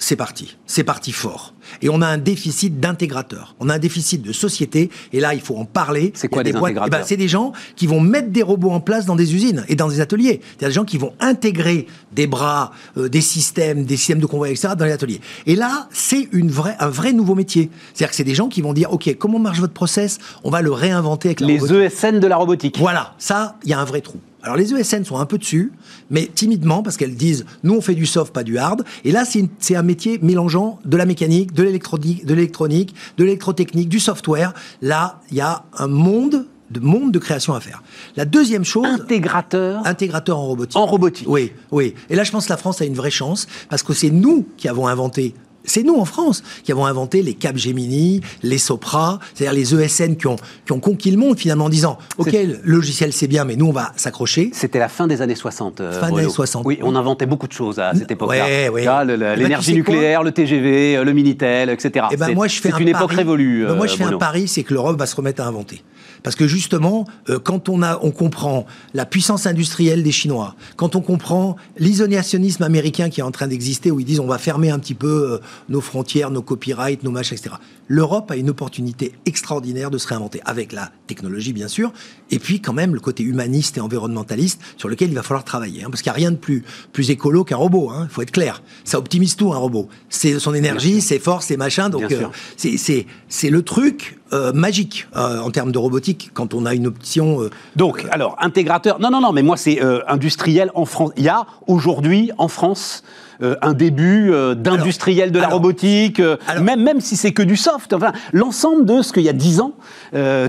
c'est 0.00 0.14
parti. 0.14 0.56
C'est 0.64 0.84
parti 0.84 1.10
fort. 1.10 1.54
Et 1.82 1.88
on 1.88 2.00
a 2.02 2.06
un 2.06 2.18
déficit 2.18 2.78
d'intégrateurs. 2.78 3.56
On 3.58 3.68
a 3.68 3.74
un 3.74 3.78
déficit 3.80 4.22
de 4.22 4.32
société. 4.32 4.90
Et 5.12 5.18
là, 5.18 5.34
il 5.34 5.40
faut 5.40 5.56
en 5.56 5.64
parler. 5.64 6.12
C'est 6.14 6.28
quoi, 6.28 6.44
des 6.44 6.50
eh 6.50 6.52
ben, 6.52 6.62
intégrateurs 6.62 7.04
C'est 7.04 7.16
des 7.16 7.26
gens 7.26 7.52
qui 7.74 7.88
vont 7.88 8.00
mettre 8.00 8.30
des 8.30 8.44
robots 8.44 8.70
en 8.70 8.80
place 8.80 9.06
dans 9.06 9.16
des 9.16 9.34
usines 9.34 9.64
et 9.68 9.74
dans 9.74 9.88
des 9.88 10.00
ateliers. 10.00 10.40
A 10.62 10.66
des 10.66 10.72
gens 10.72 10.84
qui 10.84 10.98
vont 10.98 11.14
intégrer 11.18 11.86
des 12.12 12.28
bras, 12.28 12.70
euh, 12.96 13.08
des 13.08 13.20
systèmes, 13.20 13.84
des 13.84 13.96
systèmes 13.96 14.20
de 14.20 14.26
convoi, 14.26 14.48
etc. 14.50 14.74
dans 14.78 14.84
les 14.84 14.92
ateliers. 14.92 15.20
Et 15.46 15.56
là, 15.56 15.88
c'est 15.90 16.28
une 16.30 16.50
vraie, 16.50 16.76
un 16.78 16.88
vrai 16.88 17.12
nouveau 17.12 17.34
métier. 17.34 17.68
C'est-à-dire 17.92 18.10
que 18.10 18.16
c'est 18.16 18.24
des 18.24 18.36
gens 18.36 18.48
qui 18.48 18.62
vont 18.62 18.72
dire, 18.72 18.92
OK, 18.92 19.12
comment 19.18 19.40
marche 19.40 19.58
votre 19.58 19.74
process? 19.74 20.18
On 20.44 20.50
va 20.50 20.62
le 20.62 20.70
réinventer 20.70 21.28
avec 21.28 21.40
la 21.40 21.48
Les 21.48 21.58
robotique. 21.58 21.92
ESN 21.92 22.20
de 22.20 22.26
la 22.28 22.36
robotique. 22.36 22.78
Voilà, 22.78 23.14
ça, 23.18 23.56
il 23.64 23.70
y 23.70 23.72
a 23.72 23.80
un 23.80 23.84
vrai 23.84 24.00
trou. 24.00 24.18
Alors 24.48 24.56
les 24.56 24.72
ESN 24.72 25.04
sont 25.04 25.18
un 25.18 25.26
peu 25.26 25.36
dessus, 25.36 25.72
mais 26.08 26.26
timidement, 26.34 26.82
parce 26.82 26.96
qu'elles 26.96 27.16
disent, 27.16 27.44
nous 27.64 27.74
on 27.74 27.82
fait 27.82 27.94
du 27.94 28.06
soft, 28.06 28.32
pas 28.32 28.44
du 28.44 28.56
hard. 28.56 28.82
Et 29.04 29.12
là, 29.12 29.24
c'est 29.26 29.76
un 29.76 29.82
métier 29.82 30.18
mélangeant 30.22 30.78
de 30.86 30.96
la 30.96 31.04
mécanique, 31.04 31.52
de 31.52 31.62
l'électronique, 31.62 32.24
de 32.24 32.32
l'électronique, 32.32 32.94
de 33.18 33.24
l'électrotechnique, 33.24 33.90
du 33.90 34.00
software. 34.00 34.54
Là, 34.80 35.20
il 35.30 35.36
y 35.36 35.42
a 35.42 35.64
un 35.76 35.86
monde 35.86 36.46
de 36.70 36.80
monde 36.80 37.12
de 37.12 37.18
création 37.18 37.52
à 37.52 37.60
faire. 37.60 37.82
La 38.16 38.24
deuxième 38.24 38.64
chose, 38.64 38.86
Intégrateur 38.86 39.86
intégrateur 39.86 40.38
en 40.38 40.46
robotique. 40.46 40.76
en 40.78 40.86
robotique. 40.86 41.26
Oui, 41.28 41.52
oui. 41.70 41.94
Et 42.08 42.16
là, 42.16 42.24
je 42.24 42.30
pense 42.30 42.46
que 42.46 42.50
la 42.50 42.56
France 42.56 42.80
a 42.80 42.86
une 42.86 42.94
vraie 42.94 43.10
chance 43.10 43.48
parce 43.68 43.82
que 43.82 43.92
c'est 43.92 44.10
nous 44.10 44.46
qui 44.56 44.66
avons 44.68 44.86
inventé. 44.86 45.34
C'est 45.64 45.82
nous 45.82 45.96
en 45.96 46.04
France 46.06 46.42
qui 46.64 46.72
avons 46.72 46.86
inventé 46.86 47.22
les 47.22 47.34
Capgemini, 47.34 48.20
les 48.42 48.56
Sopra, 48.58 49.18
c'est-à-dire 49.34 49.52
les 49.58 49.74
ESN 49.74 50.16
qui 50.16 50.26
ont, 50.26 50.36
qui 50.64 50.72
ont 50.72 50.80
conquis 50.80 51.10
le 51.10 51.18
monde 51.18 51.38
finalement 51.38 51.66
en 51.66 51.68
disant 51.68 51.98
Ok, 52.16 52.32
le 52.32 52.58
logiciel 52.64 53.12
c'est 53.12 53.26
bien, 53.26 53.44
mais 53.44 53.54
nous 53.56 53.66
on 53.66 53.72
va 53.72 53.92
s'accrocher. 53.96 54.50
C'était 54.54 54.78
la 54.78 54.88
fin 54.88 55.06
des 55.06 55.20
années 55.20 55.34
60. 55.34 55.80
euh, 55.80 55.92
Fin 56.00 56.10
des 56.10 56.20
années 56.20 56.28
60. 56.30 56.64
Oui, 56.64 56.78
on 56.82 56.94
inventait 56.96 57.26
beaucoup 57.26 57.48
de 57.48 57.52
choses 57.52 57.78
à 57.78 57.92
cette 57.94 58.10
époque-là. 58.10 58.44
Ouais, 58.44 58.68
ouais. 58.70 58.84
Ben, 58.84 59.04
L'énergie 59.04 59.72
tu 59.72 59.78
sais 59.78 59.82
quoi 59.84 59.94
nucléaire, 59.94 60.22
le 60.22 60.32
TGV, 60.32 60.96
euh, 60.96 61.04
le 61.04 61.12
Minitel, 61.12 61.68
etc. 61.70 62.06
Eh 62.12 62.16
ben 62.16 62.26
C'est- 62.26 62.34
moi 62.34 62.48
je 62.48 62.60
fais 62.60 62.68
C'est 62.70 62.74
un 62.74 62.78
une 62.78 62.88
époque 62.88 63.12
révolue. 63.12 63.66
Ben, 63.66 63.74
moi 63.74 63.84
euh, 63.84 63.88
je 63.88 63.96
fais 63.96 64.04
un 64.04 64.06
Bruno. 64.06 64.18
pari, 64.18 64.48
c'est 64.48 64.62
que 64.62 64.72
l'Europe 64.72 64.98
va 64.98 65.06
se 65.06 65.16
remettre 65.16 65.42
à 65.42 65.46
inventer. 65.46 65.82
Parce 66.22 66.36
que 66.36 66.46
justement, 66.46 67.06
euh, 67.28 67.38
quand 67.38 67.68
on 67.68 68.10
comprend 68.10 68.66
la 68.94 69.06
puissance 69.06 69.46
industrielle 69.46 70.02
des 70.02 70.12
Chinois, 70.12 70.54
quand 70.76 70.96
on 70.96 71.00
comprend 71.00 71.56
l'isolationnisme 71.78 72.62
américain 72.62 73.10
qui 73.10 73.20
est 73.20 73.24
en 73.24 73.30
train 73.30 73.46
d'exister, 73.46 73.90
où 73.90 74.00
ils 74.00 74.06
disent 74.06 74.20
on 74.20 74.26
va 74.26 74.38
fermer 74.38 74.70
un 74.70 74.78
petit 74.78 74.94
peu 74.94 75.32
euh, 75.32 75.38
nos 75.68 75.80
frontières, 75.80 76.30
nos 76.30 76.42
copyrights, 76.42 77.02
nos 77.02 77.10
machins, 77.10 77.36
etc. 77.36 77.56
L'Europe 77.88 78.30
a 78.30 78.36
une 78.36 78.50
opportunité 78.50 79.12
extraordinaire 79.26 79.90
de 79.90 79.98
se 79.98 80.06
réinventer 80.08 80.40
avec 80.44 80.72
la 80.72 80.90
technologie 81.06 81.52
bien 81.52 81.68
sûr, 81.68 81.92
et 82.30 82.38
puis 82.38 82.60
quand 82.60 82.72
même 82.72 82.94
le 82.94 83.00
côté 83.00 83.22
humaniste 83.22 83.76
et 83.78 83.80
environnementaliste 83.80 84.60
sur 84.76 84.88
lequel 84.88 85.08
il 85.10 85.14
va 85.14 85.22
falloir 85.22 85.44
travailler, 85.44 85.84
hein, 85.84 85.88
parce 85.90 86.02
qu'il 86.02 86.10
n'y 86.10 86.14
a 86.16 86.18
rien 86.18 86.30
de 86.30 86.36
plus 86.36 86.64
plus 86.92 87.10
écolo 87.10 87.44
qu'un 87.44 87.56
robot. 87.56 87.90
Il 88.02 88.08
faut 88.08 88.22
être 88.22 88.30
clair, 88.30 88.62
ça 88.84 88.98
optimise 88.98 89.36
tout 89.36 89.52
un 89.52 89.56
robot. 89.58 89.88
C'est 90.08 90.38
son 90.38 90.54
énergie, 90.54 91.00
ses 91.00 91.18
forces, 91.18 91.46
ses 91.46 91.56
machins. 91.56 91.88
Donc 91.88 92.02
euh, 92.12 92.26
c'est- 92.56 92.76
c'est 92.76 93.06
c'est 93.28 93.50
le 93.50 93.62
truc 93.62 94.18
euh, 94.32 94.52
magique 94.52 95.06
euh, 95.16 95.38
en 95.40 95.50
termes 95.50 95.72
de 95.72 95.78
robotique 95.78 96.30
quand 96.34 96.52
on 96.52 96.66
a 96.66 96.74
une 96.74 96.86
option. 96.86 97.40
euh, 97.42 97.50
Donc, 97.76 98.04
alors, 98.10 98.36
intégrateur. 98.40 99.00
Non, 99.00 99.10
non, 99.10 99.22
non, 99.22 99.32
mais 99.32 99.42
moi, 99.42 99.56
c'est 99.56 99.82
euh, 99.82 100.00
industriel 100.06 100.70
en 100.74 100.84
France. 100.84 101.12
Il 101.16 101.24
y 101.24 101.28
a 101.30 101.46
aujourd'hui 101.66 102.30
en 102.36 102.48
France 102.48 103.02
euh, 103.42 103.56
un 103.62 103.72
début 103.72 104.32
euh, 104.32 104.54
d'industriel 104.54 105.30
de 105.30 105.38
la 105.38 105.46
alors- 105.46 105.58
robotique, 105.58 106.20
euh, 106.20 106.36
alors- 106.46 106.64
même, 106.64 106.82
même 106.82 107.00
si 107.00 107.16
c'est 107.16 107.32
que 107.32 107.42
du 107.42 107.56
soft. 107.56 107.92
Enfin, 107.92 108.12
l'ensemble 108.32 108.84
de 108.84 109.02
ce 109.02 109.12
qu'il 109.12 109.22
y 109.22 109.28
a 109.28 109.32
dix 109.32 109.60
ans, 109.60 109.74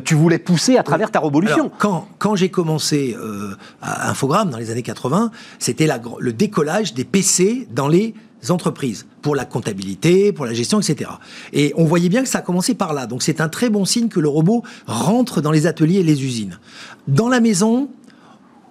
tu 0.05 0.15
voulais 0.15 0.39
pousser 0.39 0.77
à 0.77 0.83
travers 0.83 1.11
ta 1.11 1.19
révolution. 1.19 1.65
Alors, 1.65 1.77
quand, 1.77 2.07
quand 2.17 2.35
j'ai 2.35 2.49
commencé 2.49 3.15
à 3.81 4.09
Infogrames 4.09 4.49
dans 4.49 4.57
les 4.57 4.71
années 4.71 4.81
80, 4.81 5.31
c'était 5.59 5.87
le 6.19 6.33
décollage 6.33 6.93
des 6.93 7.03
PC 7.03 7.67
dans 7.71 7.87
les 7.87 8.13
entreprises 8.49 9.05
pour 9.21 9.35
la 9.35 9.45
comptabilité, 9.45 10.31
pour 10.31 10.45
la 10.45 10.53
gestion, 10.53 10.79
etc. 10.79 11.11
Et 11.53 11.73
on 11.75 11.83
voyait 11.83 12.09
bien 12.09 12.23
que 12.23 12.29
ça 12.29 12.39
a 12.39 12.41
commencé 12.41 12.73
par 12.73 12.93
là. 12.93 13.05
Donc 13.05 13.21
c'est 13.21 13.41
un 13.41 13.49
très 13.49 13.69
bon 13.69 13.85
signe 13.85 14.07
que 14.07 14.19
le 14.19 14.29
robot 14.29 14.63
rentre 14.87 15.41
dans 15.41 15.51
les 15.51 15.67
ateliers 15.67 15.99
et 15.99 16.03
les 16.03 16.23
usines. 16.23 16.57
Dans 17.07 17.27
la 17.27 17.41
maison, 17.41 17.89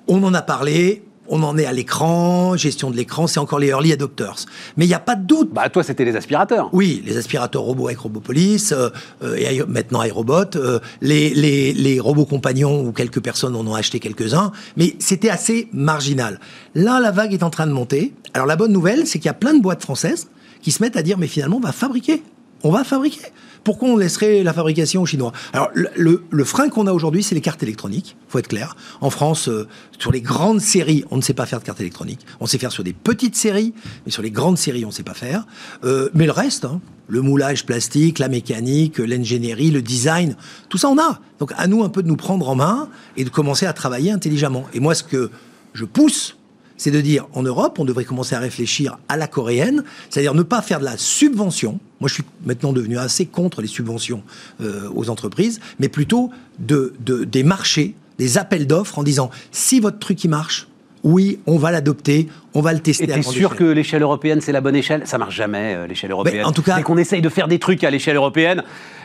on 0.06 0.22
en 0.24 0.32
a 0.34 0.42
parlé. 0.42 1.04
On 1.30 1.42
en 1.42 1.58
est 1.58 1.66
à 1.66 1.72
l'écran, 1.72 2.56
gestion 2.56 2.90
de 2.90 2.96
l'écran, 2.96 3.26
c'est 3.26 3.38
encore 3.38 3.58
les 3.58 3.68
early 3.68 3.92
adopters. 3.92 4.46
Mais 4.76 4.86
il 4.86 4.88
n'y 4.88 4.94
a 4.94 4.98
pas 4.98 5.14
de 5.14 5.26
doute 5.26 5.50
Bah, 5.52 5.68
toi, 5.68 5.82
c'était 5.82 6.04
les 6.04 6.16
aspirateurs. 6.16 6.70
oui, 6.72 7.02
les 7.04 7.18
aspirateurs 7.18 7.62
robots 7.62 7.88
avec 7.88 7.98
Robopolis, 7.98 8.72
euh, 8.72 8.88
euh, 9.22 9.36
et 9.36 9.62
maintenant 9.66 10.02
iRobot, 10.02 10.56
euh, 10.56 10.78
les, 11.02 11.30
les, 11.30 11.72
les 11.74 12.00
robots 12.00 12.24
compagnons, 12.24 12.80
où 12.80 12.92
quelques 12.92 13.20
personnes 13.20 13.54
en 13.54 13.66
ont 13.66 13.74
acheté 13.74 14.00
quelques-uns, 14.00 14.52
mais 14.76 14.96
c'était 14.98 15.28
assez 15.30 15.68
marginal. 15.72 16.40
Là, 16.74 16.98
la 17.00 17.10
vague 17.10 17.34
est 17.34 17.42
en 17.42 17.50
train 17.50 17.66
de 17.66 17.72
monter. 17.72 18.14
Alors 18.32 18.46
la 18.46 18.56
bonne 18.56 18.72
nouvelle, 18.72 19.06
c'est 19.06 19.18
qu'il 19.18 19.26
y 19.26 19.30
a 19.30 19.34
plein 19.34 19.54
de 19.54 19.60
boîtes 19.60 19.82
françaises 19.82 20.28
qui 20.62 20.70
se 20.72 20.82
mettent 20.82 20.96
à 20.96 21.02
dire, 21.02 21.18
mais 21.18 21.26
finalement, 21.26 21.58
on 21.58 21.60
va 21.60 21.72
fabriquer. 21.72 22.22
On 22.62 22.70
va 22.70 22.84
fabriquer. 22.84 23.20
Pourquoi 23.64 23.88
on 23.88 23.96
laisserait 23.96 24.42
la 24.42 24.52
fabrication 24.52 25.02
aux 25.02 25.06
Chinois? 25.06 25.32
Alors, 25.52 25.70
le, 25.74 26.44
frein 26.44 26.68
qu'on 26.68 26.86
a 26.86 26.92
aujourd'hui, 26.92 27.22
c'est 27.22 27.34
les 27.34 27.40
cartes 27.40 27.62
électroniques, 27.62 28.16
faut 28.28 28.38
être 28.38 28.48
clair. 28.48 28.76
En 29.00 29.10
France, 29.10 29.48
euh, 29.48 29.66
sur 29.98 30.12
les 30.12 30.20
grandes 30.20 30.60
séries, 30.60 31.04
on 31.10 31.16
ne 31.16 31.22
sait 31.22 31.34
pas 31.34 31.46
faire 31.46 31.60
de 31.60 31.64
cartes 31.64 31.80
électroniques. 31.80 32.24
On 32.40 32.46
sait 32.46 32.58
faire 32.58 32.72
sur 32.72 32.84
des 32.84 32.92
petites 32.92 33.36
séries, 33.36 33.74
mais 34.06 34.12
sur 34.12 34.22
les 34.22 34.30
grandes 34.30 34.58
séries, 34.58 34.84
on 34.84 34.88
ne 34.88 34.92
sait 34.92 35.02
pas 35.02 35.14
faire. 35.14 35.46
Euh, 35.84 36.08
mais 36.14 36.26
le 36.26 36.32
reste, 36.32 36.64
hein, 36.64 36.80
le 37.08 37.20
moulage 37.20 37.66
plastique, 37.66 38.18
la 38.18 38.28
mécanique, 38.28 38.98
l'ingénierie, 38.98 39.70
le 39.70 39.82
design, 39.82 40.36
tout 40.68 40.78
ça, 40.78 40.88
on 40.88 40.98
a. 40.98 41.20
Donc, 41.38 41.52
à 41.56 41.66
nous 41.66 41.82
un 41.82 41.88
peu 41.88 42.02
de 42.02 42.08
nous 42.08 42.16
prendre 42.16 42.48
en 42.48 42.54
main 42.54 42.88
et 43.16 43.24
de 43.24 43.30
commencer 43.30 43.66
à 43.66 43.72
travailler 43.72 44.10
intelligemment. 44.10 44.66
Et 44.72 44.80
moi, 44.80 44.94
ce 44.94 45.02
que 45.02 45.30
je 45.74 45.84
pousse, 45.84 46.37
c'est 46.78 46.90
de 46.90 47.00
dire 47.02 47.26
en 47.34 47.42
Europe, 47.42 47.78
on 47.78 47.84
devrait 47.84 48.04
commencer 48.06 48.34
à 48.34 48.38
réfléchir 48.38 48.98
à 49.08 49.16
la 49.18 49.26
coréenne, 49.26 49.84
c'est-à-dire 50.08 50.32
ne 50.32 50.42
pas 50.42 50.62
faire 50.62 50.80
de 50.80 50.84
la 50.86 50.96
subvention. 50.96 51.78
Moi, 52.00 52.08
je 52.08 52.14
suis 52.14 52.24
maintenant 52.46 52.72
devenu 52.72 52.96
assez 52.96 53.26
contre 53.26 53.60
les 53.60 53.68
subventions 53.68 54.22
euh, 54.62 54.88
aux 54.94 55.10
entreprises, 55.10 55.60
mais 55.78 55.88
plutôt 55.88 56.30
de, 56.58 56.94
de- 57.04 57.24
des 57.24 57.42
marchés, 57.42 57.94
des 58.18 58.38
appels 58.38 58.66
d'offres 58.66 58.98
en 58.98 59.02
disant 59.02 59.30
si 59.52 59.80
votre 59.80 59.98
truc 59.98 60.24
il 60.24 60.28
marche, 60.30 60.68
oui, 61.04 61.38
on 61.46 61.58
va 61.58 61.70
l'adopter, 61.70 62.28
on 62.58 62.62
va 62.62 62.72
le 62.72 62.80
tester. 62.80 63.04
Et 63.04 63.06
t'es 63.06 63.22
sûr 63.22 63.54
que 63.56 63.64
l'échelle 63.64 64.02
européenne, 64.02 64.40
c'est 64.40 64.52
la 64.52 64.60
bonne 64.60 64.74
échelle? 64.76 65.02
Ça 65.04 65.16
marche 65.16 65.34
jamais, 65.36 65.74
euh, 65.76 65.86
l'échelle 65.86 66.10
européenne. 66.10 66.44
en 66.44 66.52
tout 66.52 66.62
cas- 66.62 66.76
Dès 66.76 66.82
qu'on 66.82 66.98
essaye 66.98 67.22
de 67.22 67.28
faire 67.28 67.46
des 67.48 67.58
trucs 67.58 67.84
à 67.84 67.90
l'échelle 67.90 68.16
européenne, 68.16 68.62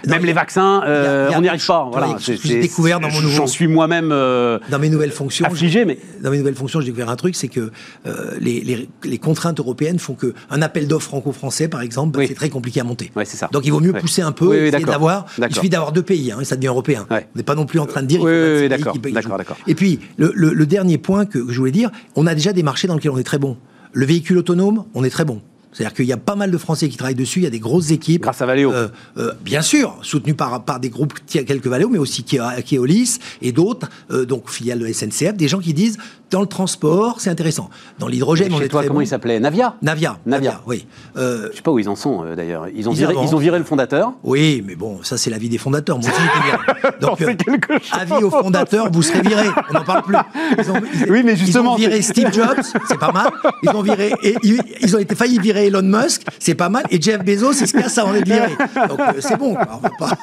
même 0.08 0.26
les 0.26 0.34
vaccins, 0.34 0.82
euh, 0.86 1.28
il 1.30 1.32
y 1.32 1.36
a- 1.36 1.38
on 1.38 1.42
n'y 1.42 1.48
arrive 1.50 1.66
pas. 1.66 1.88
Voilà, 1.92 2.16
j'ai 2.20 2.60
découvert 2.60 3.00
dans 3.00 3.10
mon 3.10 3.22
nouveau- 3.22 3.34
J'en 3.36 3.48
suis 3.48 3.68
moi-même 3.68 4.10
euh, 4.12 4.60
Dans 4.70 4.80
mes 4.80 4.90
nouvelles 4.90 5.12
fonctions, 5.12 5.46
affligé, 5.46 5.86
mais 5.86 5.98
dans 6.22 6.32
mes 6.32 6.38
nouvelles 6.40 6.56
fonctions, 6.56 6.80
j'ai 6.82 6.88
découvert 6.88 7.10
un 7.10 7.16
truc, 7.16 7.36
c'est 7.36 7.48
que 7.48 7.72
euh, 8.08 8.32
les, 8.40 8.62
les- 8.62 8.90
les 9.04 9.18
contraintes 9.20 9.60
européennes 9.60 10.00
font 10.00 10.14
que 10.16 10.34
un 10.50 10.62
appel 10.62 10.88
d'offres 10.88 11.08
franco-français, 11.10 11.68
par 11.68 11.82
exemple, 11.82 12.18
Oui. 12.20 12.26
c'est 12.28 12.34
très 12.34 12.50
compliqué 12.50 12.80
à 12.80 12.84
monter. 12.84 13.12
Ouais, 13.16 13.26
c'est 13.26 13.38
ça. 13.38 13.50
Donc 13.52 13.66
il 13.66 13.72
vaut 13.72 13.80
mieux 13.80 13.92
Ouais. 13.94 14.00
pousser 14.00 14.22
un 14.24 14.32
peu, 14.32 14.48
Oui, 14.48 14.72
oui, 14.76 14.84
d'avoir. 14.84 15.26
Il 15.38 15.54
suffit 15.54 15.70
d'avoir 15.70 15.92
deux 15.92 16.02
pays, 16.04 16.32
hein, 16.32 16.40
et 16.42 16.46
ça 16.46 16.56
devient 16.56 16.68
européen. 16.68 17.06
Ouais. 17.12 17.28
On 17.36 17.38
n'est 17.38 17.44
pas 17.44 17.56
non 17.56 17.66
plus 17.66 17.80
en 17.80 17.86
train 17.86 18.02
de 18.02 18.08
dire. 18.08 18.22
Oui, 18.22 18.32
qu'il 18.32 18.40
faut 18.58 18.62
oui, 18.64 18.68
26 18.70 18.90
oui, 18.94 19.00
pays 19.00 19.14
d'accord, 19.14 19.38
d'accord. 19.38 19.58
Et 19.68 19.76
puis 19.76 20.00
le, 20.18 20.66
dernier 20.66 20.98
point 20.98 21.26
que 21.26 21.46
je 21.50 21.58
voulais 21.60 21.72
dire, 21.72 21.92
on 22.16 22.26
a 22.26 22.34
déjà 22.36 22.52
des 22.54 22.64
marchés 22.64 22.88
dans 22.88 22.96
lesquels 22.96 23.12
on 23.12 23.18
est 23.18 23.24
très 23.24 23.38
bon. 23.44 23.58
Le 23.92 24.06
véhicule 24.06 24.38
autonome, 24.38 24.86
on 24.94 25.04
est 25.04 25.10
très 25.10 25.26
bon. 25.26 25.42
C'est-à-dire 25.74 25.94
qu'il 25.96 26.06
y 26.06 26.14
a 26.14 26.18
pas 26.18 26.36
mal 26.36 26.52
de 26.52 26.58
Français 26.58 26.88
qui 26.88 26.98
travaillent 26.98 27.16
dessus, 27.16 27.40
il 27.40 27.44
y 27.44 27.48
a 27.48 27.50
des 27.50 27.60
grosses 27.60 27.92
équipes. 27.92 28.22
Grâce 28.22 28.42
à 28.42 28.46
Valeo. 28.46 28.72
Euh, 28.72 28.88
euh, 29.18 29.34
bien 29.42 29.62
sûr, 29.62 29.98
soutenues 30.04 30.36
par, 30.36 30.64
par 30.64 30.80
des 30.80 30.90
groupes 30.90 31.14
quelques 31.28 31.68
Valeo, 31.68 31.90
mais 31.90 31.98
aussi 31.98 32.24
Keolis 32.24 33.20
et 33.42 33.52
d'autres, 33.52 33.90
euh, 34.12 34.26
donc 34.26 34.50
filiales 34.50 34.80
de 34.80 34.88
SNCF, 34.92 35.34
des 35.36 35.48
gens 35.48 35.60
qui 35.60 35.74
disent 35.74 35.98
dans 36.32 36.42
le 36.42 36.48
transport, 36.48 37.22
c'est 37.22 37.30
intéressant. 37.30 37.70
Dans 38.00 38.08
l'hydrogène, 38.08 38.52
on 38.54 38.58
chez 38.58 38.66
est 38.66 38.68
toi, 38.68 38.80
très 38.82 38.88
comment 38.88 39.00
bon. 39.00 39.04
il 39.04 39.08
s'appelait 39.08 39.40
Navia 39.40 39.76
Navia. 39.84 40.18
Navia. 40.26 40.62
oui. 40.66 40.86
Je 41.16 41.50
sais 41.54 41.62
pas 41.62 41.70
où 41.72 41.78
ils 41.78 41.88
en 41.90 41.96
sont 41.96 42.24
d'ailleurs. 42.36 42.68
Ils 42.76 42.90
ont 42.90 42.92
Ils 42.94 42.98
viré, 42.98 43.16
ils 43.22 43.36
ont 43.36 43.38
viré 43.38 43.60
le 43.60 43.64
fondateur. 43.66 44.14
oui, 44.24 44.64
mais 44.66 44.76
bon, 44.76 45.00
ça 45.04 45.18
c'est 45.18 45.30
l'avis 45.30 45.50
des 45.50 45.60
fondateurs. 45.60 46.00
Moi 46.00 46.10
aussi, 46.10 46.22
viré. 46.44 46.94
Donc, 47.02 47.18
quelque 47.20 47.74
chose. 47.74 47.92
avis 48.00 48.24
aux 48.24 48.32
fondateurs, 48.32 48.92
vous 48.92 49.04
serez 49.04 49.22
virés. 49.22 49.50
On 49.70 49.74
n'en 49.74 49.84
parle 49.84 50.02
plus. 50.04 50.16
Ils 50.58 50.72
ont, 50.72 50.82
ils- 51.06 51.12
Oui, 51.12 51.22
mais 51.24 51.36
justement, 51.36 51.72
Ils 51.78 51.86
ont 51.86 51.90
viré 51.90 52.02
Steve 52.02 52.34
Jobs, 52.34 52.64
c'est 52.88 52.98
pas 53.00 53.12
mal. 53.12 53.30
Ils 53.62 53.70
ont 53.70 53.82
viré, 53.84 54.12
et, 54.24 54.36
ils, 54.44 54.60
ils 54.82 54.96
ont 54.96 55.00
été 55.00 55.14
failli 55.16 55.38
virer 55.38 55.63
Elon 55.68 55.82
Musk, 55.84 56.24
c'est 56.40 56.56
pas 56.56 56.70
mal. 56.70 56.84
Et 56.90 57.02
Jeff 57.02 57.24
Bezos, 57.24 57.54
c'est 57.54 57.66
ce 57.68 57.72
qu'il 57.74 57.82
y 57.82 57.84
a, 57.84 57.90
ça 57.90 58.06
en 58.06 58.12
viré. 58.14 58.50
Donc 58.90 59.00
euh, 59.00 59.14
c'est 59.20 59.38
bon. 59.38 59.56
quoi. 59.56 59.68
On 59.78 59.78
va 59.80 59.90
pas- 59.98 60.18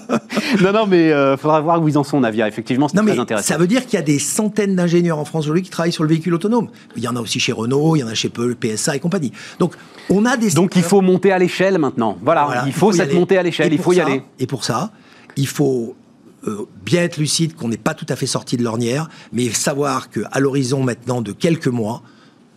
non, 0.62 0.72
non, 0.72 0.86
mais 0.86 1.12
euh, 1.12 1.36
faudra 1.36 1.60
voir 1.60 1.82
où 1.82 1.88
ils 1.88 1.98
en 1.98 2.04
sont, 2.04 2.20
Navia. 2.20 2.48
Effectivement, 2.48 2.88
c'est 2.88 2.96
très 2.96 3.04
mais 3.04 3.18
intéressant. 3.18 3.48
ça 3.48 3.58
veut 3.58 3.66
dire 3.66 3.84
qu'il 3.84 3.94
y 3.94 3.98
a 3.98 4.02
des 4.04 4.18
centaines 4.18 4.76
d'ingénieurs 4.76 5.18
en 5.18 5.24
France 5.24 5.44
aujourd'hui 5.44 5.62
qui 5.62 5.70
travaillent 5.70 5.92
sur 5.92 6.02
le 6.04 6.08
véhicule 6.08 6.34
autonome. 6.34 6.68
Il 6.96 7.02
y 7.02 7.08
en 7.08 7.16
a 7.16 7.20
aussi 7.20 7.40
chez 7.40 7.52
Renault, 7.52 7.96
il 7.96 8.00
y 8.00 8.04
en 8.04 8.08
a 8.08 8.14
chez 8.14 8.28
Peu- 8.28 8.54
PSA 8.54 8.96
et 8.96 9.00
compagnie. 9.00 9.32
Donc, 9.58 9.74
on 10.10 10.24
a 10.26 10.36
des. 10.36 10.50
Donc 10.50 10.72
il 10.76 10.82
faut 10.82 11.00
monter 11.00 11.32
à 11.32 11.38
l'échelle 11.38 11.78
maintenant. 11.78 12.18
Voilà, 12.22 12.44
Voilà, 12.44 12.64
il 12.66 12.72
faut 12.72 12.92
y 12.92 12.96
cette 12.96 13.14
montée 13.14 13.38
à 13.38 13.42
l'échelle, 13.42 13.72
il 13.72 13.78
faut 13.78 13.92
y 13.92 13.96
ça- 13.96 14.06
aller. 14.06 14.22
Et 14.38 14.46
pour 14.46 14.64
ça, 14.64 14.90
il 15.36 15.46
faut 15.46 15.94
euh, 16.46 16.66
bien 16.84 17.02
être 17.02 17.18
lucide 17.18 17.54
qu'on 17.54 17.68
n'est 17.68 17.76
pas 17.76 17.94
tout 17.94 18.06
à 18.08 18.16
fait 18.16 18.26
sorti 18.26 18.56
de 18.56 18.64
l'ornière, 18.64 19.08
mais 19.32 19.48
savoir 19.50 20.10
qu'à 20.10 20.40
l'horizon 20.40 20.82
maintenant 20.82 21.22
de 21.22 21.32
quelques 21.32 21.68
mois, 21.68 22.02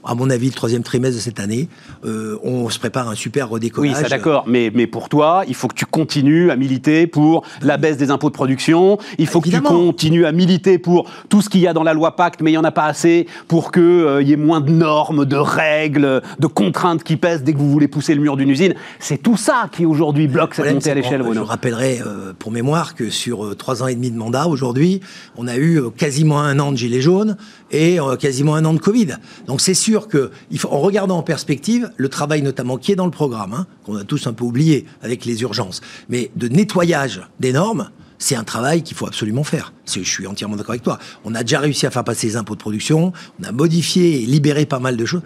à 0.06 0.16
mon 0.16 0.30
avis, 0.30 0.48
le 0.48 0.54
troisième 0.54 0.84
trimestre 0.84 1.18
de 1.18 1.22
cette 1.22 1.40
année, 1.40 1.68
euh, 2.06 2.38
on 2.44 2.70
se 2.70 2.80
prépare 2.80 3.08
à 3.08 3.12
un 3.12 3.16
super 3.16 3.48
Oui, 3.48 3.54
redécollage. 3.56 3.96
ça 3.96 4.10
d'accord. 4.10 4.44
Mais, 4.48 4.72
mais 4.74 4.88
pour 4.88 5.10
toi, 5.10 5.44
il 5.48 5.56
faut 5.56 5.68
que 5.68 5.76
tu 5.76 5.86
continues 5.86 6.52
à 6.52 6.56
militer 6.56 7.08
pour 7.08 7.44
la 7.62 7.78
baisse 7.78 7.98
des 7.98 8.12
impôts 8.12 8.30
de 8.30 8.36
production. 8.36 8.98
Il 9.18 9.28
faut 9.28 9.42
que 9.42 9.50
tu 9.50 9.62
continues 9.62 10.26
à 10.26 10.32
militer 10.32 10.78
pour 10.78 11.10
tout 11.30 11.42
ce 11.42 11.50
qu'il 11.50 11.62
y 11.62 11.68
a 11.68 11.74
dans 11.74 11.84
la 11.84 11.94
loi 11.94 12.16
Pacte, 12.16 12.42
mais 12.42 12.52
il 12.52 12.54
n'y 12.54 12.58
en 12.58 12.64
a 12.64 12.72
pas 12.72 12.86
assez 12.86 13.28
pour 13.48 13.72
qu'il 13.72 14.22
y 14.22 14.32
ait 14.32 14.38
moins 14.38 14.62
de 14.62 14.72
normes, 14.72 15.26
de 15.26 15.36
règles, 15.36 16.22
de 16.40 16.48
contraintes 16.48 17.04
qui 17.04 17.18
pèsent 17.18 17.44
dès 17.44 17.54
que 17.54 17.58
vous 17.58 17.72
voulez 17.72 17.88
pousser 17.88 18.16
le 18.16 18.22
mur 18.22 18.38
d'une 18.38 18.50
usine. 18.50 18.76
C'est 19.00 19.22
tout 19.22 19.38
ça 19.38 19.70
qui 19.72 19.86
aujourd'hui 19.86 20.28
bloque 20.28 20.56
cette 20.56 20.74
montée 20.74 20.92
à 20.92 20.96
l'échelle, 20.96 21.24
Je 21.34 21.40
rappellerai 21.40 22.02
euh, 22.06 22.34
pour 22.38 22.52
mémoire 22.52 22.96
que 22.96 23.10
sur 23.10 23.46
euh, 23.46 23.56
trois 23.56 23.84
ans 23.84 23.88
et 23.88 23.96
demi 23.96 24.12
de 24.12 24.18
mandat, 24.18 24.48
aujourd'hui, 24.48 25.02
on 25.38 25.48
a 25.48 25.56
eu 25.58 25.80
euh, 25.80 25.90
quasiment 25.90 26.40
un 26.40 26.60
an 26.60 26.72
de 26.72 26.78
gilets 26.78 27.02
jaunes 27.02 27.38
et 27.72 28.00
euh, 28.00 28.16
quasiment 28.16 28.56
un 28.56 28.66
an 28.66 28.74
de 28.74 28.80
Covid. 28.80 29.16
Donc 29.48 29.62
c'est 29.62 29.74
sûr 29.74 29.95
que, 30.08 30.32
en 30.70 30.80
regardant 30.80 31.18
en 31.18 31.24
perspective, 31.24 31.92
le 31.98 32.10
travail 32.10 32.42
notamment 32.42 32.78
qui 32.78 32.92
est 32.92 32.96
dans 32.96 33.06
le 33.06 33.12
programme, 33.12 33.54
hein, 33.54 33.68
qu'on 33.86 33.96
a 33.96 34.04
tous 34.04 34.28
un 34.28 34.34
peu 34.34 34.44
oublié 34.44 34.86
avec 35.02 35.26
les 35.26 35.42
urgences, 35.42 35.82
mais 36.10 36.32
de 36.36 36.48
nettoyage 36.48 37.22
des 37.40 37.54
normes, 37.54 37.90
c'est 38.18 38.36
un 38.36 38.44
travail 38.44 38.82
qu'il 38.84 38.96
faut 38.96 39.08
absolument 39.08 39.44
faire. 39.44 39.74
Je 39.88 40.00
suis 40.02 40.26
entièrement 40.28 40.56
d'accord 40.56 40.72
avec 40.72 40.84
toi. 40.84 40.98
On 41.24 41.36
a 41.36 41.42
déjà 41.42 41.60
réussi 41.60 41.86
à 41.86 41.92
faire 41.92 42.04
passer 42.04 42.28
les 42.28 42.36
impôts 42.38 42.56
de 42.56 42.60
production, 42.60 43.14
on 43.40 43.44
a 43.44 43.52
modifié 43.52 44.24
et 44.24 44.26
libéré 44.26 44.66
pas 44.66 44.80
mal 44.80 44.98
de 44.98 45.06
choses. 45.06 45.22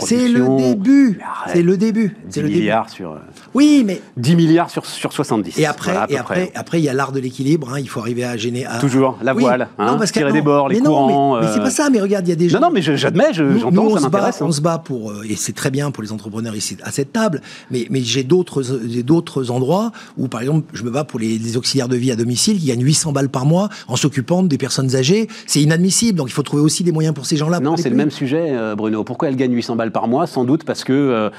C'est 0.00 0.28
le 0.28 0.46
début. 0.56 1.20
C'est 1.52 1.62
le 1.62 1.76
début. 1.76 2.08
10 2.08 2.34
C'est 2.34 2.42
le 2.42 2.48
début. 2.48 2.60
milliards 2.60 2.88
sur, 2.90 3.12
euh, 3.12 3.18
Oui, 3.54 3.82
mais 3.86 4.00
10 4.16 4.36
milliards 4.36 4.70
sur, 4.70 4.86
sur 4.86 5.12
70. 5.12 5.58
et 5.58 5.66
après, 5.66 5.92
Voilà, 5.92 6.06
et 6.06 6.14
près. 6.14 6.18
après, 6.18 6.52
après, 6.54 6.80
il 6.80 6.84
y 6.84 6.88
a 6.88 6.94
l'art 6.94 7.12
de 7.12 7.20
l'équilibre. 7.20 7.72
hein, 7.74 7.80
il 7.80 7.88
faut 7.88 8.00
arriver 8.00 8.24
à 8.24 8.36
gêner. 8.36 8.64
à- 8.66 8.78
Toujours, 8.78 9.18
la 9.22 9.34
Oui. 9.34 9.42
voile, 9.42 9.68
hein, 9.78 9.92
non, 9.92 9.98
parce 9.98 10.12
tirer 10.12 10.28
non, 10.28 10.34
des 10.34 10.42
bords, 10.42 10.68
les 10.68 10.76
mais 10.76 10.80
non, 10.80 10.90
courants, 10.90 11.34
mais, 11.40 11.46
mais 11.46 11.52
c'est 11.52 11.60
euh, 11.60 11.64
pas 11.64 11.70
ça. 11.70 11.90
Mais 11.90 12.00
regarde, 12.00 12.26
il 12.26 12.30
y 12.30 12.32
a 12.32 12.36
des 12.36 12.48
gens. 12.48 12.60
Non, 12.60 12.68
non, 12.68 12.72
mais 12.74 12.82
j'admets, 12.82 13.32
j'entends, 13.34 13.90
ça 13.90 13.96
se 13.98 14.04
bat- 14.04 14.10
m'intéresse. 14.10 14.42
hein. 14.42 14.46
On 14.48 14.52
se 14.52 14.60
bat 14.60 14.78
pour, 14.78 15.10
euh, 15.10 15.22
et 15.28 15.36
c'est 15.36 15.52
très 15.54 15.70
bien 15.70 15.90
pour 15.90 16.02
les 16.02 16.12
entrepreneurs 16.12 16.56
ici 16.56 16.76
à 16.82 16.90
cette 16.90 17.12
table. 17.12 17.40
Mais, 17.70 17.86
mais 17.90 18.00
j'ai 18.02 18.24
d'autres, 18.24 18.62
d'autres 19.02 19.50
endroits 19.50 19.92
où, 20.16 20.28
par 20.28 20.40
exemple, 20.40 20.66
je 20.72 20.82
me 20.82 20.90
bats 20.90 21.04
pour 21.04 21.18
les, 21.20 21.38
les 21.38 21.56
auxiliaires 21.56 21.88
de 21.88 21.96
vie 21.96 22.10
à 22.10 22.16
domicile 22.16 22.58
qui 22.58 22.66
gagnent 22.66 22.82
800 22.84 23.12
balles 23.12 23.28
par 23.28 23.44
mois 23.44 23.68
en 23.86 23.96
s'occupant 23.98 24.42
des 24.42 24.58
personnes 24.58 24.96
âgées. 24.96 25.28
C'est 25.46 25.60
inadmissible. 25.60 26.16
Donc 26.18 26.28
il 26.30 26.32
faut 26.32 26.42
trouver 26.42 26.62
aussi 26.62 26.84
des 26.84 26.92
moyens 26.92 27.14
pour 27.14 27.26
ces 27.26 27.36
gens-là. 27.36 27.60
Non, 27.60 27.76
c'est 27.76 27.90
le 27.90 27.96
même 27.96 28.10
sujet, 28.10 28.46
euh, 28.52 28.74
Bruno. 28.74 29.04
Pourquoi 29.04 29.28
elle 29.28 29.36
gagne 29.36 29.52
800 29.52 29.76
balles 29.76 29.92
par 29.92 30.08
mois? 30.08 30.26
Sans 30.26 30.44
doute 30.44 30.64
parce 30.64 30.84
que 30.84 30.92
euh, 30.92 31.30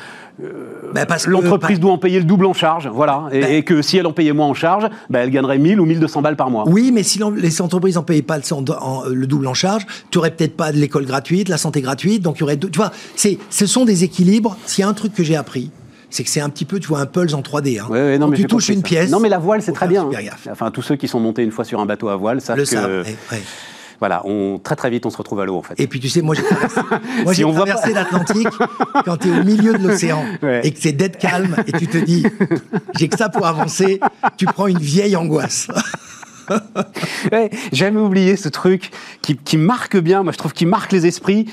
Ben, 0.93 1.05
que- 1.05 1.29
l'entreprise 1.29 1.79
doit 1.79 1.91
en 1.91 1.97
payer 1.97 2.19
le 2.19 2.25
double 2.25 2.45
en 2.45 2.53
charge, 2.53 2.87
voilà. 2.87 3.25
Et, 3.31 3.41
Ben- 3.41 3.51
et 3.55 3.63
que 3.63 3.81
si 3.81 3.97
elle 3.97 4.07
en 4.07 4.13
payait 4.13 4.31
moins 4.33 4.47
en 4.47 4.53
charge, 4.53 4.87
ben, 5.09 5.19
elle 5.21 5.31
gagnerait 5.31 5.57
1000 5.57 5.79
ou 5.81 5.85
1200 5.85 6.21
balles 6.21 6.35
par 6.37 6.49
mois. 6.49 6.63
Oui, 6.67 6.91
mais 6.93 7.03
si 7.03 7.19
les 7.37 7.61
entreprises 7.61 7.95
n'en 7.95 8.03
payaient 8.03 8.21
pas 8.21 8.37
le, 8.37 8.43
en- 8.53 8.63
en- 8.81 9.03
le 9.05 9.27
double 9.27 9.47
en 9.47 9.53
charge, 9.53 9.85
tu 10.11 10.17
aurais 10.17 10.31
peut-être 10.31 10.55
pas 10.55 10.71
de 10.71 10.77
l'école 10.77 11.05
gratuite, 11.05 11.49
la 11.49 11.57
santé 11.57 11.81
gratuite, 11.81 12.21
donc 12.21 12.37
il 12.37 12.41
y 12.41 12.43
aurait, 12.43 12.57
tu 12.57 12.67
vois, 12.77 12.91
ce 13.15 13.65
sont 13.65 13.85
des 13.85 14.03
équilibres. 14.03 14.55
S'il 14.65 14.83
y 14.83 14.85
a 14.85 14.89
un 14.89 14.93
truc 14.93 15.13
que 15.13 15.23
j'ai 15.23 15.35
appris, 15.35 15.71
c'est 16.09 16.23
que 16.23 16.29
c'est 16.29 16.41
un 16.41 16.49
petit 16.49 16.65
peu, 16.65 16.79
tu 16.79 16.87
vois, 16.87 16.99
un 16.99 17.05
pulse 17.05 17.33
en 17.33 17.41
3D. 17.41 17.79
Hein. 17.79 17.85
Ouais, 17.89 17.99
ouais, 17.99 18.17
non, 18.17 18.25
Quand 18.25 18.31
mais 18.31 18.37
tu 18.37 18.45
touches 18.45 18.69
une 18.69 18.77
ça. 18.81 18.83
pièce. 18.87 19.09
Non, 19.11 19.19
mais 19.19 19.29
la 19.29 19.37
voile, 19.39 19.61
c'est 19.61 19.73
très 19.73 19.87
bien. 19.87 20.07
hein. 20.11 20.49
Enfin, 20.51 20.71
tous 20.71 20.81
ceux 20.81 20.95
qui 20.95 21.07
sont 21.07 21.19
montés 21.19 21.43
une 21.43 21.51
fois 21.51 21.65
sur 21.65 21.79
un 21.79 21.85
bateau 21.85 22.09
à 22.09 22.15
voile 22.15 22.41
savent 22.41 22.57
Le 22.57 22.63
que. 22.63 22.69
savent. 22.69 22.89
ouais, 23.05 23.15
ouais. 23.31 23.41
Voilà, 23.99 24.21
on, 24.25 24.59
très 24.63 24.77
très 24.77 24.89
vite, 24.89 25.05
on 25.05 25.09
se 25.09 25.17
retrouve 25.17 25.41
à 25.41 25.45
l'eau 25.45 25.57
en 25.57 25.61
fait. 25.61 25.73
Et 25.77 25.85
puis 25.85 25.99
tu 25.99 26.07
sais, 26.07 26.21
moi 26.21 26.33
j'ai 26.33 26.41
traversé, 26.43 26.79
moi, 27.25 27.33
Si 27.33 27.41
traversé 27.43 27.91
l'Atlantique 27.93 28.47
quand 29.03 29.17
tu 29.17 29.27
es 29.27 29.37
au 29.37 29.43
milieu 29.43 29.73
de 29.73 29.85
l'océan 29.85 30.23
Ouais. 30.41 30.61
et 30.63 30.71
que 30.71 30.79
c'est 30.79 30.93
dead 30.93 31.17
calme 31.17 31.57
et 31.67 31.73
tu 31.73 31.85
te 31.87 31.97
dis, 31.97 32.25
j'ai 32.97 33.09
que 33.09 33.17
ça 33.17 33.27
pour 33.27 33.45
avancer, 33.45 33.99
tu 34.37 34.45
prends 34.45 34.67
une 34.67 34.79
vieille 34.79 35.17
angoisse. 35.17 35.67
Ouais, 37.31 37.49
J'avais 37.71 37.99
oublié 37.99 38.35
ce 38.35 38.49
truc 38.49 38.91
qui, 39.21 39.35
qui 39.37 39.57
marque 39.57 39.97
bien, 39.97 40.23
moi 40.23 40.31
je 40.31 40.37
trouve 40.37 40.53
qu'il 40.53 40.67
marque 40.67 40.91
les 40.91 41.05
esprits. 41.05 41.45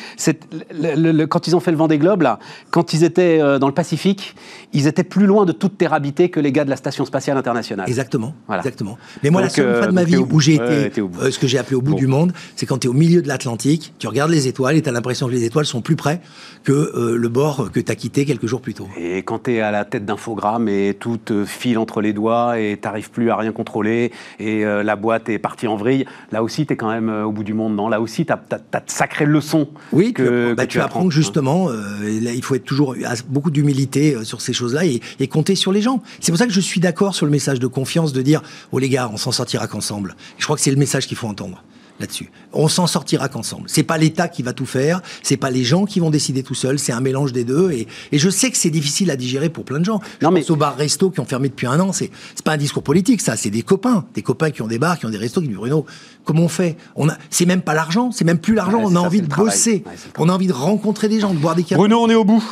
Le- 0.72 0.94
le- 0.94 1.12
le- 1.12 1.26
quand 1.26 1.46
ils 1.46 1.56
ont 1.56 1.60
fait 1.60 1.70
le 1.70 1.76
Vendée 1.76 1.98
Globe, 1.98 2.22
là, 2.22 2.38
quand 2.70 2.92
ils 2.92 3.04
étaient 3.04 3.40
euh, 3.40 3.58
dans 3.58 3.66
le 3.68 3.74
Pacifique, 3.74 4.34
ils 4.72 4.86
étaient 4.86 5.04
plus 5.04 5.26
loin 5.26 5.44
de 5.44 5.52
toute 5.52 5.76
terre 5.78 5.92
habitée 5.92 6.28
que 6.30 6.40
les 6.40 6.52
gars 6.52 6.64
de 6.64 6.70
la 6.70 6.76
Station 6.76 7.04
Spatiale 7.04 7.36
Internationale. 7.36 7.88
Exactement, 7.88 8.34
Voilà. 8.46 8.60
exactement. 8.62 8.98
Mais 9.22 9.30
moi, 9.30 9.42
Donc, 9.42 9.50
la 9.50 9.54
seule 9.56 9.66
euh, 9.66 9.78
fois 9.78 9.86
de 9.88 9.92
ma 9.92 10.04
vie 10.04 10.16
où 10.16 10.40
j'ai 10.40 10.54
été, 10.54 11.00
euh, 11.00 11.30
ce 11.30 11.38
que 11.38 11.46
j'ai 11.46 11.58
appelé 11.58 11.76
au 11.76 11.82
bout 11.82 11.92
Bon. 11.92 11.96
du 11.98 12.06
monde, 12.06 12.32
c'est 12.56 12.66
quand 12.66 12.78
tu 12.78 12.86
es 12.86 12.90
au 12.90 12.94
milieu 12.94 13.22
de 13.22 13.28
l'Atlantique, 13.28 13.92
tu 13.98 14.06
regardes 14.08 14.30
les 14.30 14.48
étoiles 14.48 14.76
et 14.76 14.82
tu 14.82 14.88
as 14.88 14.92
l'impression 14.92 15.26
que 15.26 15.32
les 15.32 15.44
étoiles 15.44 15.66
sont 15.66 15.80
plus 15.80 15.96
près 15.96 16.20
que 16.64 17.14
le 17.16 17.28
bord 17.28 17.70
que 17.72 17.80
tu 17.80 17.90
as 17.92 17.94
quitté 17.94 18.24
quelques 18.24 18.46
jours 18.46 18.60
plus 18.60 18.74
tôt. 18.74 18.88
Et 18.98 19.18
quand 19.22 19.44
tu 19.44 19.54
es 19.54 19.60
à 19.60 19.70
la 19.70 19.84
tête 19.84 20.04
d'infogramme 20.04 20.68
et 20.68 20.96
tout 20.98 21.16
te 21.16 21.44
file 21.44 21.78
entre 21.78 22.00
les 22.00 22.12
doigts 22.12 22.58
et 22.58 22.76
t'arrives 22.76 23.10
plus 23.10 23.30
à 23.30 23.36
rien 23.36 23.52
contrôler 23.52 24.10
et 24.40 24.64
la 24.86 24.96
boîte 24.96 25.28
est 25.28 25.38
partie 25.38 25.66
en 25.66 25.76
vrille, 25.76 26.06
là 26.32 26.42
aussi 26.42 26.64
tu 26.64 26.72
es 26.72 26.76
quand 26.76 26.88
même 26.88 27.10
euh, 27.10 27.24
au 27.24 27.32
bout 27.32 27.44
du 27.44 27.52
monde, 27.52 27.74
non? 27.74 27.88
Là 27.88 28.00
aussi 28.00 28.24
tu 28.24 28.32
as, 28.32 28.36
de 28.36 28.80
sacrées 28.86 29.26
leçons 29.26 29.68
Oui, 29.92 30.12
que, 30.12 30.22
tu, 30.22 30.28
apprends, 30.28 30.54
bah, 30.54 30.66
que 30.66 30.72
tu 30.72 30.80
apprends 30.80 31.08
que 31.08 31.14
justement, 31.14 31.68
euh, 31.68 32.20
là, 32.22 32.32
il 32.32 32.42
faut 32.42 32.54
être 32.54 32.64
toujours 32.64 32.94
à 33.04 33.14
beaucoup 33.28 33.50
d'humilité 33.50 34.14
euh, 34.14 34.24
sur 34.24 34.40
ces 34.40 34.52
choses-là 34.52 34.86
et, 34.86 35.00
et 35.20 35.28
compter 35.28 35.54
sur 35.54 35.72
les 35.72 35.82
gens. 35.82 36.02
C'est 36.20 36.32
pour 36.32 36.38
ça 36.38 36.46
que 36.46 36.52
je 36.52 36.60
suis 36.60 36.80
d'accord 36.80 37.14
sur 37.14 37.26
le 37.26 37.32
message 37.32 37.60
de 37.60 37.66
confiance 37.66 38.12
de 38.12 38.22
dire, 38.22 38.42
oh 38.72 38.78
les 38.78 38.88
gars, 38.88 39.10
on 39.12 39.16
s'en 39.16 39.32
sortira 39.32 39.66
qu'ensemble. 39.66 40.16
Je 40.38 40.44
crois 40.44 40.56
que 40.56 40.62
c'est 40.62 40.70
le 40.70 40.76
message 40.76 41.06
qu'il 41.06 41.16
faut 41.16 41.26
entendre 41.26 41.62
là-dessus. 42.00 42.30
On 42.52 42.68
s'en 42.68 42.86
sortira 42.86 43.28
qu'ensemble. 43.28 43.64
C'est 43.68 43.82
pas 43.82 43.98
l'État 43.98 44.28
qui 44.28 44.42
va 44.42 44.52
tout 44.52 44.66
faire, 44.66 45.00
c'est 45.22 45.36
pas 45.36 45.50
les 45.50 45.64
gens 45.64 45.84
qui 45.84 46.00
vont 46.00 46.10
décider 46.10 46.42
tout 46.42 46.54
seuls, 46.54 46.78
c'est 46.78 46.92
un 46.92 47.00
mélange 47.00 47.32
des 47.32 47.44
deux. 47.44 47.70
Et, 47.72 47.86
et 48.12 48.18
je 48.18 48.28
sais 48.30 48.50
que 48.50 48.56
c'est 48.56 48.70
difficile 48.70 49.10
à 49.10 49.16
digérer 49.16 49.48
pour 49.48 49.64
plein 49.64 49.78
de 49.78 49.84
gens. 49.84 50.00
Je 50.20 50.26
Non, 50.26 50.32
mais- 50.32 50.40
pense 50.40 50.50
aux 50.50 50.56
bars 50.56 50.76
resto 50.76 51.10
qui 51.10 51.20
ont 51.20 51.24
fermé 51.24 51.48
depuis 51.48 51.66
un 51.66 51.80
an. 51.80 51.92
C'est 51.92 52.10
c'est 52.34 52.44
pas 52.44 52.52
un 52.52 52.56
discours 52.56 52.82
politique, 52.82 53.20
ça. 53.20 53.36
C'est 53.36 53.50
des 53.50 53.62
copains, 53.62 54.04
des 54.14 54.22
copains 54.22 54.50
qui 54.50 54.62
ont 54.62 54.66
des 54.66 54.78
bars, 54.78 54.98
qui 54.98 55.06
ont 55.06 55.10
des 55.10 55.16
restos, 55.18 55.40
qui 55.40 55.48
disent 55.48 55.56
Bruno, 55.56 55.86
comment 56.24 56.42
on 56.42 56.48
fait? 56.48 56.76
On 56.96 57.08
a, 57.08 57.16
c'est 57.30 57.46
même 57.46 57.62
pas 57.62 57.74
l'argent, 57.74 58.10
c'est 58.12 58.24
même 58.24 58.38
plus 58.38 58.54
l'argent. 58.54 58.78
Ouais, 58.78 58.84
on 58.86 58.90
a 58.96 59.00
ça, 59.00 59.02
envie 59.02 59.22
de 59.22 59.26
bosser, 59.34 59.82
Ouais, 59.86 59.92
on 60.18 60.28
a 60.28 60.32
envie 60.32 60.46
de 60.46 60.52
rencontrer 60.52 61.08
des 61.08 61.20
gens, 61.20 61.32
de 61.32 61.38
boire 61.38 61.54
des 61.54 61.62
cafés. 61.62 61.76
Bruno, 61.76 61.98
on 62.00 62.10
est 62.10 62.14
au 62.14 62.24
bout. 62.24 62.44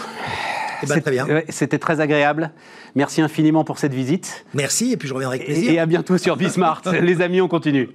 Eh 0.82 0.86
ben, 0.86 1.00
ouais, 1.28 1.46
C'était 1.48 1.78
très 1.78 2.00
agréable. 2.00 2.50
Merci 2.94 3.22
infiniment 3.22 3.64
pour 3.64 3.78
cette 3.78 3.94
visite. 3.94 4.44
Merci, 4.54 4.92
et 4.92 4.96
puis 4.96 5.08
je 5.08 5.14
reviendrai 5.14 5.36
avec 5.38 5.48
Et, 5.48 5.52
plaisir. 5.52 5.72
et 5.72 5.78
à 5.78 5.86
bientôt 5.86 6.18
sur 6.18 6.36
Bismart. 6.36 6.82
Les 7.02 7.20
amis, 7.22 7.40
on 7.40 7.48
continue. 7.48 7.88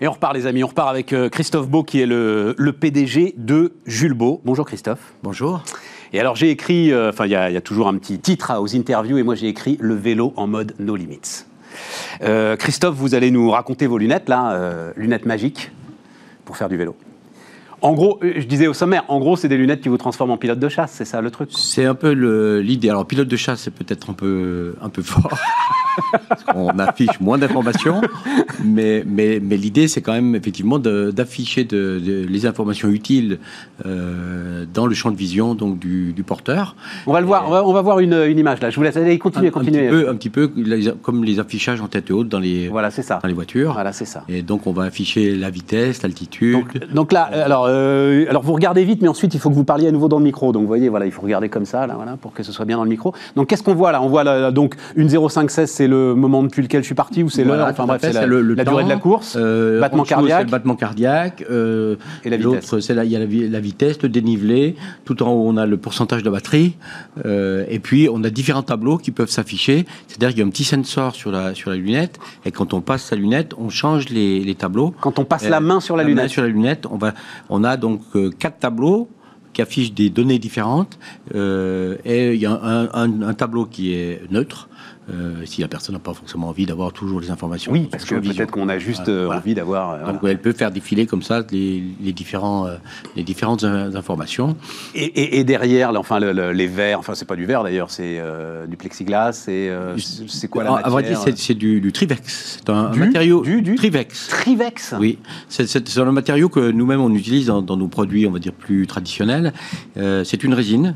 Et 0.00 0.08
on 0.08 0.12
repart, 0.12 0.34
les 0.34 0.46
amis. 0.46 0.64
On 0.64 0.68
repart 0.68 0.88
avec 0.90 1.12
euh, 1.12 1.28
Christophe 1.28 1.68
Beau, 1.68 1.82
qui 1.84 2.00
est 2.00 2.06
le, 2.06 2.54
le 2.58 2.72
PDG 2.72 3.34
de 3.36 3.72
Jules 3.86 4.14
Beau. 4.14 4.40
Bonjour, 4.44 4.66
Christophe. 4.66 5.12
Bonjour. 5.22 5.62
Et 6.12 6.20
alors, 6.20 6.36
j'ai 6.36 6.50
écrit, 6.50 6.92
euh, 6.92 7.10
enfin, 7.10 7.26
il 7.26 7.32
y, 7.32 7.36
a- 7.36 7.48
il 7.50 7.54
y 7.54 7.56
a 7.56 7.60
toujours 7.60 7.88
un 7.88 7.96
petit 7.96 8.18
titre 8.18 8.50
hein, 8.50 8.58
aux 8.58 8.74
interviews, 8.76 9.18
et 9.18 9.22
moi, 9.22 9.34
j'ai 9.34 9.48
écrit 9.48 9.76
Le 9.80 9.94
vélo 9.94 10.32
en 10.36 10.46
mode 10.46 10.74
no 10.78 10.96
limits. 10.96 11.44
Euh, 12.22 12.56
Christophe, 12.56 12.94
vous 12.96 13.14
allez 13.14 13.30
nous 13.30 13.50
raconter 13.50 13.86
vos 13.86 13.98
lunettes, 13.98 14.28
là, 14.28 14.52
euh, 14.52 14.92
lunettes 14.96 15.26
magiques, 15.26 15.70
pour 16.44 16.56
faire 16.56 16.68
du 16.68 16.76
vélo. 16.76 16.96
En 17.84 17.92
gros, 17.92 18.18
euh, 18.22 18.32
je 18.36 18.46
disais 18.46 18.66
au 18.66 18.72
sommaire, 18.72 19.04
en 19.08 19.18
gros, 19.20 19.36
c'est 19.36 19.46
des 19.48 19.56
lunettes 19.58 19.82
qui 19.82 19.88
vous 19.90 19.98
transforment 19.98 20.30
en 20.32 20.36
pilote 20.38 20.58
de 20.58 20.68
chasse, 20.68 20.92
c'est 20.92 21.04
ça 21.04 21.20
le 21.20 21.30
truc. 21.30 21.50
C'est 21.52 21.84
un 21.84 21.94
peu 21.94 22.10
l'idée. 22.60 22.88
Alors, 22.88 23.06
pilote 23.06 23.28
de 23.28 23.36
chasse, 23.36 23.60
c'est 23.60 23.70
peut-être 23.74 24.08
un 24.10 24.14
peu, 24.14 24.74
un 24.80 24.88
peu 24.88 25.02
fort. 25.02 25.28
Parce 26.28 26.42
qu'on 26.44 26.70
affiche 26.78 27.20
moins 27.20 27.38
d'informations. 27.38 28.00
Mais, 28.64 29.04
mais, 29.06 29.38
mais 29.40 29.56
l'idée, 29.56 29.86
c'est 29.86 30.00
quand 30.00 30.12
même 30.12 30.34
effectivement 30.34 30.78
d'afficher 30.78 31.64
de- 31.64 32.00
de- 32.04 32.26
les 32.28 32.46
informations 32.46 32.88
utiles 32.88 33.38
euh, 33.86 34.64
dans 34.72 34.86
le 34.86 34.94
champ 34.94 35.10
de 35.10 35.16
vision 35.16 35.54
donc, 35.54 35.78
du, 35.78 36.12
du 36.12 36.22
porteur. 36.22 36.74
On 37.06 37.12
va 37.12 37.20
le 37.20 37.26
voir, 37.26 37.44
on 37.46 37.50
va, 37.50 37.64
on 37.64 37.72
va 37.72 37.82
voir 37.82 38.00
une, 38.00 38.14
une 38.14 38.38
image 38.38 38.60
là. 38.60 38.70
Je 38.70 38.76
vous 38.76 38.82
laisse 38.82 38.96
aller, 38.96 39.14
Un, 39.14 39.18
continuez, 39.18 39.48
un 39.48 39.60
petit 39.60 39.88
peu, 39.88 40.08
un 40.08 40.14
petit 40.16 40.30
peu 40.30 40.50
comme 41.02 41.22
les 41.24 41.38
affichages 41.38 41.80
en 41.80 41.86
tête 41.88 42.10
haute 42.10 42.28
dans 42.28 42.40
les, 42.40 42.68
Voilà, 42.68 42.90
ça. 42.90 43.20
dans 43.22 43.28
les 43.28 43.34
voitures. 43.34 43.72
Voilà, 43.74 43.92
c'est 43.92 44.04
ça. 44.04 44.24
Et 44.28 44.42
donc, 44.42 44.66
on 44.66 44.72
va 44.72 44.84
afficher 44.84 45.34
la 45.36 45.50
vitesse, 45.50 46.02
l'altitude. 46.02 46.54
Donc, 46.54 46.78
donc 46.92 47.12
là, 47.12 47.30
euh, 47.32 47.44
alors, 47.44 47.66
euh, 47.74 48.26
alors 48.28 48.42
vous 48.42 48.52
regardez 48.52 48.84
vite, 48.84 49.02
mais 49.02 49.08
ensuite 49.08 49.34
il 49.34 49.40
faut 49.40 49.50
que 49.50 49.54
vous 49.54 49.64
parliez 49.64 49.88
à 49.88 49.92
nouveau 49.92 50.08
dans 50.08 50.18
le 50.18 50.24
micro. 50.24 50.52
Donc 50.52 50.62
vous 50.62 50.68
voyez, 50.68 50.88
voilà, 50.88 51.06
il 51.06 51.12
faut 51.12 51.22
regarder 51.22 51.48
comme 51.48 51.64
ça, 51.66 51.86
là, 51.86 51.94
voilà, 51.96 52.16
pour 52.16 52.32
que 52.32 52.42
ce 52.42 52.52
soit 52.52 52.64
bien 52.64 52.76
dans 52.76 52.84
le 52.84 52.90
micro. 52.90 53.12
Donc 53.36 53.48
qu'est-ce 53.48 53.62
qu'on 53.62 53.74
voit 53.74 53.92
là? 53.92 54.02
On 54.02 54.08
voit 54.08 54.24
là, 54.24 54.50
donc 54.50 54.74
une 54.96 55.08
0,516, 55.08 55.70
c'est 55.70 55.88
le 55.88 56.14
moment 56.14 56.42
depuis 56.42 56.62
lequel 56.62 56.82
je 56.82 56.86
suis 56.86 56.94
parti 56.94 57.22
ou 57.22 57.30
c'est 57.30 57.44
l'heure? 57.44 57.66
Enfin 57.68 57.86
bref, 57.86 58.00
c'est 58.02 58.12
la, 58.12 58.26
le- 58.26 58.40
le 58.40 58.54
la 58.54 58.64
durée 58.64 58.82
temps, 58.82 58.88
de 58.88 58.92
la 58.92 58.98
course, 58.98 59.36
euh, 59.38 59.80
battement 59.80 60.04
cardiaque. 60.04 60.44
Le 60.46 60.50
battement 60.50 60.76
cardiaque. 60.76 61.44
euh, 61.50 61.96
Et 62.24 62.30
la 62.30 62.36
l'autre, 62.36 62.60
vitesse. 62.60 62.80
c'est 62.86 62.94
la, 62.94 63.04
il 63.04 63.10
y 63.10 63.16
a 63.16 63.18
la, 63.18 63.26
vi- 63.26 63.48
la 63.50 63.60
vitesse, 63.60 64.00
le 64.02 64.08
dénivelé. 64.08 64.76
Tout 65.04 65.22
en 65.22 65.30
haut, 65.30 65.44
on 65.48 65.56
a 65.56 65.66
le 65.66 65.76
pourcentage 65.76 66.22
de 66.22 66.30
batterie. 66.30 66.76
euh, 67.26 67.64
et 67.68 67.78
puis, 67.78 68.08
on 68.12 68.22
a 68.24 68.30
différents 68.30 68.62
tableaux 68.62 68.98
qui 68.98 69.10
peuvent 69.10 69.30
s'afficher. 69.30 69.84
C'est-à-dire 70.08 70.30
qu'il 70.30 70.38
y 70.38 70.42
a 70.42 70.46
un 70.46 70.50
petit 70.50 70.64
sensor 70.64 71.14
sur 71.14 71.30
la, 71.30 71.54
sur 71.54 71.70
la 71.70 71.76
lunette. 71.76 72.18
Et 72.44 72.50
quand 72.50 72.72
on 72.74 72.80
passe 72.80 73.04
sa 73.04 73.16
lunette, 73.16 73.52
on 73.58 73.68
change 73.68 74.08
les, 74.08 74.40
les 74.40 74.54
tableaux. 74.54 74.94
Quand 75.00 75.18
on 75.18 75.24
passe 75.24 75.48
la 75.48 75.60
main 75.60 75.80
sur 75.80 75.96
la, 75.96 76.02
lunette. 76.04 76.30
sur 76.30 76.42
la 76.42 76.48
lunette, 76.48 76.86
on, 76.90 76.96
va, 76.96 77.12
on 77.50 77.53
a 77.62 77.76
donc 77.76 78.00
euh, 78.16 78.30
quatre 78.30 78.58
tableaux 78.58 79.08
qui 79.52 79.62
affichent 79.62 79.92
des 79.92 80.10
données 80.10 80.40
différentes. 80.40 80.98
Euh, 81.34 81.96
et 82.04 82.34
il 82.34 82.40
y 82.40 82.46
a 82.46 82.58
un 82.92 83.34
tableau 83.34 83.66
qui 83.66 83.94
est 83.94 84.22
neutre. 84.32 84.68
Euh, 85.10 85.44
si 85.44 85.60
la 85.60 85.68
personne 85.68 85.94
n'a 85.94 85.98
pas 85.98 86.14
forcément 86.14 86.48
envie 86.48 86.66
d'avoir 86.66 86.92
toujours 86.92 87.20
les 87.20 87.30
informations. 87.30 87.72
Oui, 87.72 87.88
parce 87.90 88.04
que 88.04 88.14
peut-être 88.14 88.50
qu'on 88.50 88.68
a 88.68 88.78
juste 88.78 89.08
euh, 89.08 89.26
voilà. 89.26 89.40
envie 89.40 89.54
d'avoir. 89.54 89.90
euh, 89.90 90.06
Donc 90.06 90.20
voilà. 90.20 90.32
elle 90.32 90.40
peut 90.40 90.52
faire 90.52 90.70
défiler 90.70 91.06
comme 91.06 91.22
ça 91.22 91.42
les, 91.52 91.82
les 92.00 92.12
différents, 92.12 92.66
les 93.16 93.22
différentes 93.22 93.64
in- 93.64 93.94
informations. 93.94 94.56
et, 94.94 95.04
et- 95.04 95.38
et 95.40 95.44
derrière, 95.44 95.92
là, 95.92 96.00
enfin 96.00 96.18
le- 96.20 96.32
le- 96.32 96.52
les 96.52 96.66
verres, 96.66 96.98
enfin 96.98 97.14
c'est 97.14 97.26
pas 97.28 97.36
du 97.36 97.44
verre 97.44 97.62
d'ailleurs, 97.64 97.90
c'est 97.90 98.20
du 98.68 98.76
plexiglas, 98.76 99.32
c'est 99.32 99.70
c'est 100.26 100.48
quoi 100.48 100.64
la 100.64 100.70
matière 100.70 100.86
à 100.86 100.90
vrai 100.90 101.02
dire, 101.02 101.18
c'est- 101.18 101.54
du, 101.54 101.80
du 101.80 101.92
Trivex. 101.92 102.58
C'est 102.58 102.70
un, 102.70 102.74
un 102.86 102.90
Du- 102.90 103.00
matériau 103.00 103.42
du- 103.42 103.60
du- 103.62 103.74
Trivex. 103.74 104.28
Trivex. 104.28 104.94
Oui, 104.98 105.18
c'est 105.48 105.98
un 105.98 106.12
matériau 106.12 106.48
que 106.48 106.70
nous-mêmes 106.70 107.00
on 107.00 107.12
utilise 107.14 107.46
dans, 107.46 107.60
dans 107.62 107.76
nos 107.76 107.88
produits, 107.88 108.26
on 108.26 108.30
va 108.30 108.38
dire 108.38 108.52
plus 108.52 108.86
traditionnels. 108.86 109.52
C'est 109.96 110.42
une 110.44 110.54
résine 110.54 110.94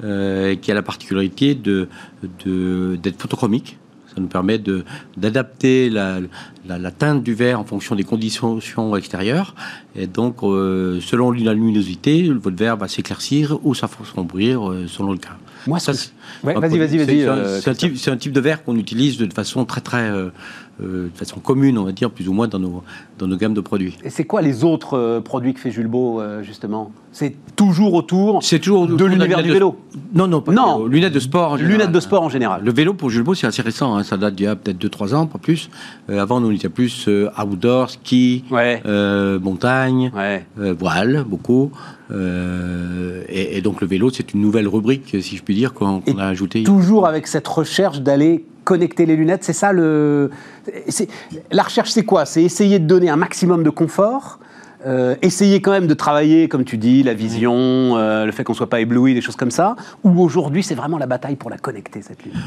qui 0.00 0.70
a 0.70 0.74
la 0.74 0.82
particularité 0.82 1.54
de 1.54 1.88
de- 2.44 2.96
d'être 3.02 3.20
photochromique. 3.20 3.78
Ça 4.14 4.20
nous 4.22 4.28
permet 4.28 4.58
de 4.58 4.82
d'adapter 5.16 5.90
la, 5.90 6.20
la, 6.66 6.78
la 6.78 6.90
teinte 6.90 7.22
du 7.22 7.34
verre 7.34 7.60
en 7.60 7.64
fonction 7.64 7.94
des 7.94 8.04
conditions 8.04 8.96
extérieures. 8.96 9.54
Et 9.94 10.06
donc, 10.06 10.42
euh, 10.42 11.00
selon 11.02 11.32
la 11.32 11.52
luminosité, 11.52 12.30
votre 12.32 12.56
verre 12.56 12.76
va 12.78 12.88
s'éclaircir 12.88 13.58
ou 13.62 13.74
s'assombrir 13.74 14.70
euh, 14.70 14.86
selon 14.86 15.12
le 15.12 15.18
cas. 15.18 15.36
Moi, 15.66 15.80
Ça, 15.80 15.92
vas-y, 16.42 16.78
vas-y, 16.78 16.78
vas-y. 16.78 16.98
c'est 17.06 17.26
un- 17.28 17.36
euh, 17.36 17.60
C'est 17.60 17.70
un, 17.70 17.74
type, 17.74 17.96
c'est 17.98 18.10
un 18.10 18.16
type 18.16 18.32
de 18.32 18.40
verre 18.40 18.62
qu'on 18.64 18.76
utilise 18.76 19.18
de 19.18 19.30
façon 19.32 19.64
très 19.64 19.80
très 19.82 20.08
euh, 20.08 20.26
euh, 20.26 20.30
de 20.80 21.10
façon 21.14 21.40
commune, 21.40 21.78
on 21.78 21.84
va 21.84 21.92
dire, 21.92 22.10
plus 22.10 22.28
ou 22.28 22.32
moins 22.32 22.48
dans 22.48 22.58
nos 22.58 22.82
dans 23.18 23.26
nos 23.26 23.36
gammes 23.36 23.54
de 23.54 23.60
produits. 23.62 23.96
Et 24.04 24.10
c'est 24.10 24.24
quoi 24.24 24.42
les 24.42 24.62
autres 24.62 24.98
euh, 24.98 25.20
produits 25.20 25.54
que 25.54 25.60
fait 25.60 25.70
Beau, 25.86 26.20
euh, 26.20 26.42
justement? 26.42 26.92
C'est 27.12 27.34
toujours 27.56 27.94
autour 27.94 28.42
C'est 28.42 28.58
toujours 28.58 28.86
de 28.86 29.04
l'univers 29.06 29.42
du 29.42 29.50
vélo? 29.52 29.76
de- 29.94 30.18
Non, 30.18 30.26
non, 30.26 30.42
pas 30.42 30.52
Non. 30.52 30.76
vélo. 30.78 30.88
lunettes 30.88 31.14
de 31.14 31.20
sport. 31.20 31.52
en 31.52 31.56
général. 31.56 31.72
Lunettes 31.78 31.92
de 31.92 32.00
sport 32.00 32.22
en 32.22 32.28
général. 32.28 32.62
Le 32.62 32.72
vélo 32.72 32.92
pour 32.92 33.08
Jules 33.08 33.22
Beau, 33.22 33.32
c'est 33.34 33.46
assez 33.46 33.62
récent. 33.62 33.96
hein. 33.96 34.02
Ça 34.02 34.18
date 34.18 34.34
d'il 34.34 34.44
y 34.44 34.46
a 34.46 34.54
peut-être 34.56 34.76
2-3 34.78 35.14
ans, 35.14 35.26
pas 35.26 35.38
plus. 35.38 35.70
Euh, 36.10 36.20
avant, 36.20 36.40
nous, 36.40 36.48
on 36.48 36.52
était 36.52 36.68
plus 36.68 37.06
euh, 37.08 37.30
outdoor, 37.42 37.88
ski, 37.90 38.44
Ouais. 38.50 38.82
euh, 38.84 39.38
montagne, 39.40 40.10
Ouais. 40.14 40.44
euh, 40.60 40.74
voile, 40.78 41.24
beaucoup. 41.26 41.70
Euh, 42.10 43.22
et, 43.28 43.56
et 43.56 43.60
donc, 43.62 43.80
le 43.80 43.86
vélo, 43.86 44.10
c'est 44.10 44.34
une 44.34 44.40
nouvelle 44.40 44.68
rubrique, 44.68 45.16
si 45.20 45.36
je 45.36 45.42
puis 45.42 45.54
dire, 45.54 45.72
qu'on 45.74 46.02
a 46.18 46.24
ajoutée. 46.24 46.62
Toujours 46.64 47.06
avec 47.06 47.26
cette 47.26 47.48
recherche 47.48 48.00
d'aller 48.00 48.44
connecter 48.66 49.06
les 49.06 49.16
lunettes, 49.16 49.44
c'est 49.44 49.54
ça 49.54 49.72
le. 49.72 50.30
La 51.50 51.62
recherche, 51.62 51.90
c'est 51.90 52.04
quoi? 52.04 52.26
C'est 52.26 52.42
essayer 52.42 52.78
de 52.78 52.86
donner 52.86 53.08
un 53.08 53.16
maximum 53.16 53.62
de 53.62 53.70
confort. 53.70 54.40
euh, 54.84 55.16
essayer 55.22 55.60
quand 55.60 55.72
même 55.72 55.86
de 55.86 55.94
travailler, 55.94 56.48
comme 56.48 56.64
tu 56.64 56.76
dis, 56.76 57.02
la 57.02 57.14
vision, 57.14 57.54
euh, 57.96 58.24
le 58.24 58.32
fait 58.32 58.44
qu'on 58.44 58.54
soit 58.54 58.68
pas 58.68 58.80
ébloui, 58.80 59.14
des 59.14 59.20
choses 59.20 59.36
comme 59.36 59.50
ça. 59.50 59.74
Ou 60.04 60.20
aujourd'hui, 60.22 60.62
c'est 60.62 60.74
vraiment 60.74 60.98
la 60.98 61.06
bataille 61.06 61.36
pour 61.36 61.50
la 61.50 61.58
connecter 61.58 62.02
cette 62.02 62.22
lunette. 62.24 62.40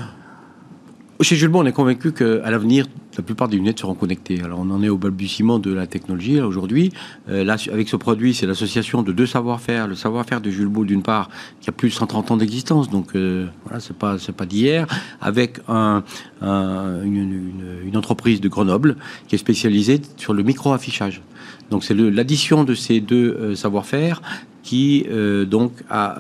Chez 1.21 1.35
Jules 1.35 1.49
Bon, 1.49 1.63
on 1.63 1.65
est 1.65 1.73
convaincu 1.73 2.13
qu'à 2.13 2.49
l'avenir, 2.49 2.85
la 3.17 3.23
plupart 3.23 3.49
des 3.49 3.57
lunettes 3.57 3.79
seront 3.79 3.93
connectées. 3.93 4.41
Alors, 4.41 4.59
on 4.61 4.69
en 4.69 4.81
est 4.81 4.87
au 4.87 4.97
balbutiement 4.97 5.59
de 5.59 5.73
la 5.73 5.85
technologie 5.85 6.39
aujourd'hui. 6.39 6.93
Euh, 7.27 7.45
avec 7.45 7.89
ce 7.89 7.97
produit, 7.97 8.33
c'est 8.33 8.45
l'association 8.45 9.01
de 9.03 9.11
deux 9.11 9.25
savoir-faire. 9.25 9.89
Le 9.89 9.95
savoir-faire 9.95 10.39
de 10.39 10.49
Jules 10.49 10.69
Beau, 10.69 10.85
d'une 10.85 11.03
part, 11.03 11.29
qui 11.59 11.69
a 11.69 11.73
plus 11.73 11.89
de 11.89 11.93
130 11.93 12.31
ans 12.31 12.37
d'existence, 12.37 12.89
donc 12.89 13.17
euh, 13.17 13.47
voilà, 13.65 13.81
c'est 13.81 13.97
pas 13.97 14.15
pas 14.37 14.45
d'hier, 14.45 14.87
avec 15.19 15.59
un, 15.67 16.03
un- 16.41 17.03
une, 17.03 17.97
entreprise 17.97 18.39
de 18.39 18.47
Grenoble 18.47 18.95
qui 19.27 19.35
est 19.35 19.39
spécialisée 19.39 19.99
sur 20.15 20.33
le 20.33 20.41
micro-affichage. 20.43 21.21
Donc, 21.69 21.83
c'est 21.83 21.95
l'addition 21.95 22.63
de 22.63 22.73
ces 22.73 23.01
deux 23.01 23.35
euh, 23.37 23.55
savoir-faire 23.55 24.21
qui 24.63 25.05
euh, 25.09 25.43
donc 25.43 25.73
a 25.89 26.17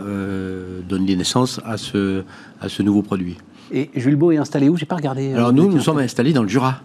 donné 0.89 1.15
naissance 1.15 1.61
à 1.63 1.77
ce 1.77 2.23
à 2.59 2.67
ce 2.67 2.83
nouveau 2.83 3.01
produit. 3.01 3.37
Et 3.71 3.89
Jules 3.95 4.15
Beau 4.15 4.31
est 4.31 4.37
installé 4.37 4.69
où? 4.69 4.77
J'ai 4.77 4.85
pas 4.85 4.95
regardé. 4.95 5.31
euh, 5.33 5.37
Alors 5.37 5.53
nous, 5.53 5.69
nous 5.71 5.79
sommes 5.79 5.99
installés 5.99 6.33
dans 6.33 6.43
le 6.43 6.49
Jura. 6.49 6.81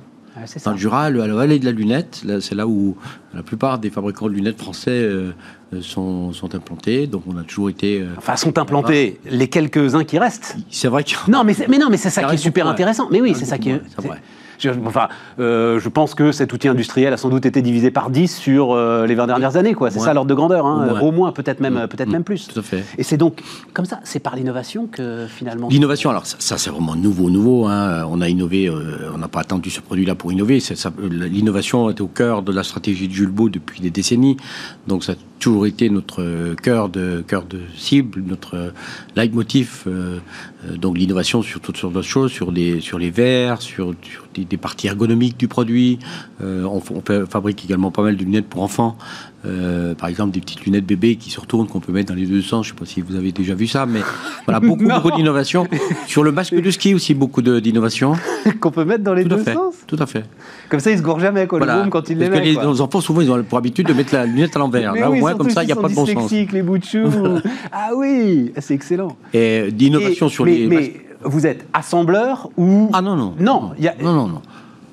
C'est 0.47 0.64
Dans 0.64 0.72
le 0.72 0.76
Jura, 0.76 1.11
le- 1.11 1.22
à 1.22 1.28
la 1.28 1.35
vallée 1.35 1.61
de 1.61 1.64
la 1.64 1.70
lunette, 1.70 2.24
c'est 2.41 2.57
là 2.57 2.66
où 2.66 2.97
la 3.35 3.45
plupart 3.45 3.78
des 3.78 3.89
fabricants 3.89 4.26
de 4.28 4.32
lunettes 4.32 4.59
français 4.59 4.91
euh, 4.91 5.30
euh, 5.72 5.80
sont, 5.80 6.32
sont 6.32 6.57
implantés. 6.57 7.07
Donc 7.07 7.22
on 7.28 7.37
a 7.37 7.45
toujours 7.45 7.70
été. 7.70 8.01
euh, 8.01 8.07
Enfin, 8.18 8.35
sont 8.35 8.59
implantés 8.59 9.20
les 9.30 9.47
quelques-uns 9.47 10.03
qui 10.03 10.18
restent. 10.18 10.57
c'est 10.70 10.89
vrai 10.89 11.05
a- 11.05 11.30
Non, 11.30 11.45
mais, 11.45 11.55
c'est- 11.55 11.68
mais 11.68 11.78
non, 11.78 11.87
mais 11.89 11.97
c'est 11.99 12.11
ça 12.11 12.24
qui 12.24 12.35
est 12.35 12.39
super 12.39 12.66
intéressant. 12.66 13.07
Mais 13.12 13.20
oui, 13.20 13.35
c'est 13.37 13.45
ça 13.45 13.59
qui 13.59 13.70
est. 13.70 13.80
c'est- 13.97 14.07
vrai. 14.09 14.20
Je, 14.59 14.70
enfin, 14.86 15.09
euh, 15.38 15.78
je 15.80 15.88
pense 15.88 16.14
que 16.14 16.32
cet 16.32 16.52
outil 16.52 16.68
industriel 16.68 17.12
a 17.12 17.16
sans 17.16 17.28
doute 17.28 17.46
été 17.46 17.62
divisé 17.62 17.90
par 17.90 18.11
10 18.11 18.34
sur 18.36 18.72
euh, 18.72 19.07
les 19.07 19.14
20 19.14 19.26
dernières 19.26 19.57
années, 19.57 19.74
quoi. 19.74 19.90
C'est 19.90 19.98
ça 19.98 20.14
l'ordre 20.14 20.28
de 20.28 20.34
grandeur, 20.34 20.66
hein. 20.66 20.98
Au 21.00 21.11
moins. 21.12 21.32
Peut-être 21.32 21.61
même, 21.61 21.86
peut-être 21.88 22.09
Mm. 22.09 22.12
même 22.12 22.24
plus. 22.24 22.48
Tout 22.48 22.59
à 22.61 22.62
fait. 22.62 22.84
Et 22.98 23.02
c'est 23.02 23.16
donc 23.16 23.42
comme 23.72 23.84
ça, 23.86 24.00
c'est 24.05 24.20
par 24.20 24.36
l'innovation 24.36 24.86
que 24.86 25.26
finalement. 25.28 25.68
L'innovation, 25.68 26.11
alors 26.11 26.26
ça, 26.26 26.36
ça, 26.38 26.59
c'est 26.59 26.70
vraiment 26.70 26.94
nouveau, 26.96 27.30
nouveau. 27.30 27.66
hein. 27.66 28.05
On 28.09 28.20
a 28.20 28.28
innové, 28.28 28.68
euh, 28.68 29.11
on 29.14 29.18
n'a 29.18 29.28
pas 29.28 29.40
attendu 29.40 29.70
ce 29.70 29.80
produit-là 29.80 30.14
pour 30.14 30.32
innover. 30.32 30.61
L'innovation 31.11 31.90
est 31.90 32.00
au 32.00 32.07
cœur 32.07 32.42
de 32.42 32.52
la 32.52 32.62
stratégie 32.62 33.09
de 33.09 33.12
Jules 33.12 33.30
Beau 33.30 33.48
depuis 33.48 33.80
des 33.80 33.90
décennies. 33.90 34.36
Donc 34.86 35.05
ça 35.05 35.12
a 35.12 35.14
toujours 35.40 35.66
été 35.66 35.90
notre 35.90 36.55
cœur 36.62 36.88
de, 36.88 37.22
cœur 37.26 37.44
de 37.44 37.61
cible, 37.76 38.22
notre 38.26 38.72
leitmotiv. 39.16 39.82
euh, 39.86 40.18
donc 40.76 40.98
l'innovation 40.98 41.42
sur 41.42 41.60
toutes 41.60 41.76
sortes 41.76 41.94
de 41.94 42.02
choses, 42.02 42.32
sur, 42.32 42.50
les 42.50 43.10
verres, 43.10 43.60
sur, 43.62 43.94
des, 44.34 44.56
parties 44.56 44.86
ergonomiques 44.86 45.36
du 45.36 45.48
produit. 45.48 45.98
Euh, 46.42 46.64
on, 46.64 46.80
fabrique 47.26 47.64
également 47.64 47.90
pas 47.90 48.02
mal 48.02 48.16
de 48.16 48.24
lunettes 48.24 48.46
pour 48.46 48.62
enfants. 48.62 48.96
Euh, 49.47 49.95
par 49.95 50.09
exemple, 50.09 50.32
des 50.32 50.40
petites 50.40 50.64
lunettes 50.64 50.86
bébés 50.86 51.16
qui 51.16 51.30
se 51.30 51.38
retournent, 51.38 51.66
qu'on 51.66 51.80
peut 51.80 51.92
mettre 51.92 52.09
dans 52.09 52.18
les 52.18 52.26
deux 52.26 52.40
sens. 52.40 52.66
Je 52.66 52.72
ne 52.72 52.76
sais 52.76 52.80
pas 52.80 52.86
si 52.86 53.01
vous 53.03 53.14
avez 53.14 53.30
déjà 53.32 53.55
vu 53.55 53.66
ça, 53.66 53.84
mais 53.84 54.01
voilà, 54.47 54.59
beaucoup, 54.66 54.84
Non. 54.84 54.97
beaucoup 54.97 55.11
d'innovation. 55.16 55.66
Sur 56.07 56.24
le 56.24 56.32
masque 56.32 56.55
de 56.55 56.70
ski 56.70 56.95
aussi, 56.95 57.12
beaucoup 57.14 57.42
de- 57.42 57.61
d'innovation. 57.61 58.14
qu'on 58.61 58.70
peut 58.70 58.84
mettre 58.84 59.05
dans 59.05 59.12
les 59.14 59.22
Tout 59.24 59.30
deux 59.30 59.38
fait. 59.38 59.53
sens? 59.55 59.74
Tout 59.86 59.97
à 59.99 60.07
fait. 60.07 60.24
Comme 60.70 60.80
ça, 60.80 60.90
ils 60.90 60.99
se 60.99 61.03
gourent 61.03 61.20
jamais, 61.20 61.47
quoi, 61.47 61.59
le 61.59 61.64
Voilà. 61.66 61.80
môme, 61.80 61.90
quand 61.90 62.09
ils 62.09 62.16
les 62.18 62.26
Parce 62.28 62.40
que 62.40 62.45
mettent. 62.47 62.57
les, 62.62 62.72
les 62.72 62.80
enfants, 62.80 63.01
souvent, 63.03 63.20
ils 63.20 63.30
ont 63.30 63.42
pour 63.42 63.59
habitude 63.59 63.86
de 63.86 63.92
mettre 63.92 64.14
la 64.14 64.24
lunette 64.26 64.57
à 64.57 64.59
l'envers. 64.59 64.95
Là, 64.95 65.11
oui, 65.11 65.18
au 65.18 65.20
moins, 65.20 65.34
comme 65.34 65.51
ça, 65.51 65.62
il 65.62 65.66
n'y 65.66 65.72
a 65.72 65.76
pas 65.76 65.88
de 65.88 65.95
bon 65.95 66.07
sens. 66.07 66.30
les 66.32 66.62
bouts 66.62 66.78
de 66.78 66.84
chou. 66.84 67.01
ah 67.70 67.90
oui, 67.97 68.53
c'est 68.59 68.74
excellent. 68.74 69.16
Et 69.34 69.70
d'innovation 69.70 70.28
sur 70.28 70.45
mais, 70.47 70.57
les. 70.57 70.66
Mais 70.68 70.95
vous 71.22 71.47
êtes 71.47 71.66
assembleur 71.72 72.51
ou 72.57 72.90
Ah 72.92 73.01
non, 73.03 73.16
non. 73.16 73.34
Non, 73.38 73.72
il 73.78 73.84
y 73.84 73.88
a- 73.88 73.95
non, 74.03 74.12
non, 74.12 74.26
non. 74.28 74.42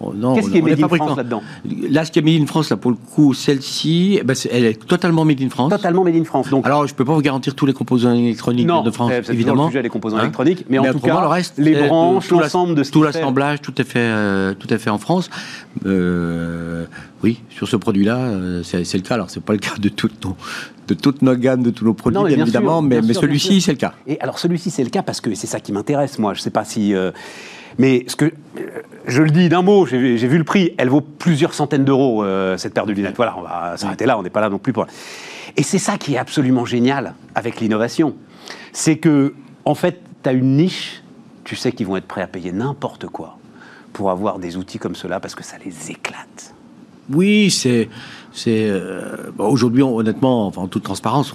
Oh, 0.04 0.14
non, 0.16 0.34
Qu'est-ce 0.36 0.49
qui 0.49 0.58
est 0.58 0.62
made 0.62 0.82
in. 0.84 0.88
France 0.88 1.18
là-dedans? 1.18 1.43
Là, 1.89 2.06
ce 2.06 2.12
qui 2.12 2.20
est 2.20 2.22
Made 2.24 2.41
in 2.41 2.45
France, 2.47 2.70
là, 2.72 2.78
pour 2.78 2.89
le 2.91 2.97
coup, 2.97 3.34
celle-ci, 3.36 4.18
eh 4.20 4.24
ben, 4.24 4.36
elle 4.52 4.66
est 4.66 4.88
totalement 4.88 5.26
Made 5.26 5.41
in 5.41 5.49
France. 5.49 5.70
Totalement 5.70 6.04
made 6.04 6.16
in 6.16 6.24
France. 6.24 6.49
Donc, 6.49 6.66
Alors, 6.66 6.88
je 6.88 6.93
ne 6.93 6.97
peux 6.97 7.06
pas 7.06 7.14
vous 7.14 7.22
garantir 7.22 7.54
tous 7.54 7.66
les 7.68 7.74
composants 7.74 8.14
électroniques 8.14 8.66
non, 8.68 8.82
de 8.82 8.89
France, 8.91 9.12
évidemment. 9.30 9.66
le 9.66 9.70
sujet 9.70 9.84
des 9.84 9.89
composants 9.89 10.18
Hein 10.18 10.22
électroniques, 10.24 10.66
mais, 10.70 10.80
en 10.80 10.91
tout 10.91 10.99
cas, 10.99 11.22
le 11.22 11.28
reste, 11.28 11.58
les 11.58 11.76
branches, 11.88 12.28
tout 12.28 12.39
l'ensemble 12.39 12.74
de 12.76 12.84
ce 12.84 12.91
tout 12.91 13.04
l'assemblage, 13.04 13.62
tout 13.62 13.80
est 13.80 13.86
fait, 13.86 13.99
euh, 13.99 14.54
tout 14.58 14.74
est 14.74 14.78
fait 14.80 14.89
en 14.89 14.97
France. 14.97 15.30
Euh, 15.86 16.86
oui, 17.24 17.41
sur 17.49 17.68
ce 17.68 17.76
produit-là, 17.76 18.18
euh, 18.18 18.64
c'est 18.64 18.93
le 18.95 19.02
cas. 19.02 19.16
Alors, 19.16 19.30
c'est 19.30 19.43
pas 19.43 19.54
le 19.54 19.60
cas 19.60 19.76
de 19.80 19.89
toutes 19.89 20.26
nos, 20.26 20.36
de 20.88 20.93
toutes 20.93 21.22
nos 21.22 21.36
gammes, 21.36 21.64
de 21.64 21.70
tous 21.70 21.86
nos 21.86 21.93
produits, 21.93 22.16
Non, 22.18 22.24
mais 22.24 22.30
bien, 22.30 22.38
bien 22.38 22.45
évidemment, 22.45 22.80
sûr, 22.80 22.89
mais, 22.89 22.99
bien 22.99 23.08
mais 23.10 23.14
celui-ci, 23.14 23.62
c'est 23.62 23.72
le 23.72 23.78
cas. 23.78 23.93
Et 24.08 24.20
alors 24.22 24.39
celui-ci, 24.39 24.70
c'est 24.72 24.84
le 24.84 24.89
cas 24.89 25.04
parce 25.04 25.22
que 25.22 25.34
c'est 25.36 25.47
ça 25.47 25.60
qui 25.60 25.72
m'intéresse, 25.72 26.18
moi. 26.20 26.34
Je 26.34 26.41
sais 26.41 26.49
pas 26.49 26.66
si. 26.66 26.93
euh, 26.93 27.12
mais 27.78 28.05
ce 28.07 28.15
que. 28.15 28.26
euh, 28.26 28.32
Je 29.07 29.22
le 29.24 29.32
dis 29.32 29.49
d'un 29.49 29.61
mot, 29.61 29.86
j'ai 29.86 29.97
vu 30.28 30.38
le 30.38 30.43
prix. 30.43 30.74
Elle 30.78 30.89
vaut 30.89 31.01
plusieurs 31.01 31.53
centaines 31.53 31.84
d'euros, 31.86 32.24
euh, 32.24 32.57
cette 32.57 32.74
paire 32.74 32.86
de 32.86 32.93
lunettes. 32.93 33.15
Voilà, 33.15 33.36
on 33.38 33.41
va 33.41 33.76
s'arrêter 33.78 34.05
là, 34.05 34.17
on 34.19 34.24
n'est 34.24 34.30
pas 34.30 34.41
là 34.41 34.49
non 34.49 34.59
plus 34.59 34.74
pour. 34.74 34.86
Et 35.57 35.63
c'est 35.63 35.80
ça 35.80 35.97
qui 35.97 36.13
est 36.13 36.17
absolument 36.17 36.65
génial 36.65 37.13
avec 37.36 37.59
l'innovation. 37.59 38.15
C'est 38.74 38.97
que, 38.97 39.34
en 39.65 39.76
fait, 39.76 40.01
tu 40.24 40.30
as 40.30 40.34
une 40.34 40.55
niche, 40.57 41.03
tu 41.43 41.55
sais 41.55 41.72
qu'ils 41.72 41.88
vont 41.88 41.97
être 41.97 42.07
prêts 42.07 42.22
à 42.22 42.28
payer 42.28 42.51
n'importe 42.51 43.07
quoi 43.07 43.38
pour 43.91 44.11
avoir 44.11 44.39
des 44.39 44.55
outils 44.55 44.80
comme 44.80 44.95
cela 44.95 45.19
parce 45.19 45.36
que 45.36 45.43
ça 45.43 45.57
les 45.65 45.91
éclate. 45.91 46.53
Oui, 47.11 47.49
c'est. 47.51 47.89
euh, 48.47 49.17
Aujourd'hui, 49.38 49.84
on- 49.84 49.97
honnêtement, 49.97 50.47
en 50.55 50.67
toute 50.67 50.84
transparence, 50.84 51.34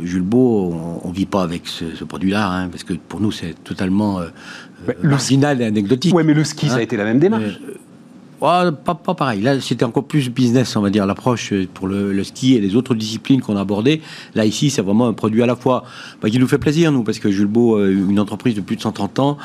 Jules 0.00 0.22
Beau, 0.22 0.72
on 1.02 1.08
ne 1.08 1.14
vit 1.14 1.26
pas 1.26 1.42
avec 1.42 1.66
ce, 1.66 2.04
produit-là, 2.04 2.48
hein, 2.48 2.68
parce 2.68 2.84
que 2.84 2.92
pour 2.92 3.20
nous, 3.20 3.32
c'est 3.32 3.54
totalement 3.64 4.20
Marginal 5.02 5.60
et 5.60 5.64
anecdotique. 5.64 6.14
Ouais, 6.14 6.24
mais 6.24 6.34
le 6.34 6.44
ski, 6.44 6.68
ça 6.68 6.74
a 6.74 6.78
Hein 6.78 6.80
été 6.80 6.96
la 6.96 7.04
même 7.04 7.18
démarche. 7.18 7.58
Ouais, 8.40 8.72
pas, 8.84 8.96
pas 8.96 9.14
pareil. 9.14 9.40
Là, 9.40 9.60
c'était 9.60 9.84
encore 9.84 10.04
plus 10.04 10.28
business, 10.28 10.74
on 10.74 10.80
va 10.80 10.90
dire, 10.90 11.06
l'approche 11.06 11.52
euh, 11.52 11.68
pour 11.72 11.86
le, 11.86 12.12
le 12.12 12.24
ski 12.24 12.56
et 12.56 12.60
les 12.60 12.74
autres 12.74 12.94
disciplines 12.96 13.40
qu'on 13.40 13.56
a 13.56 13.60
abordées. 13.60 14.00
Là, 14.34 14.44
ici, 14.44 14.68
c'est 14.68 14.82
vraiment 14.82 15.06
un 15.06 15.12
produit 15.12 15.44
à 15.44 15.46
la 15.46 15.54
fois 15.54 15.84
bah, 16.20 16.28
qui 16.28 16.40
nous 16.40 16.48
fait 16.48 16.58
plaisir, 16.58 16.90
nous, 16.90 17.04
parce 17.04 17.20
que 17.20 17.30
Jules 17.30 17.46
Beau, 17.46 17.76
euh, 17.78 17.92
une 17.92 18.18
entreprise 18.18 18.56
de 18.56 18.60
plus 18.60 18.74
de 18.74 18.80
130 18.80 19.20
ans, 19.20 19.38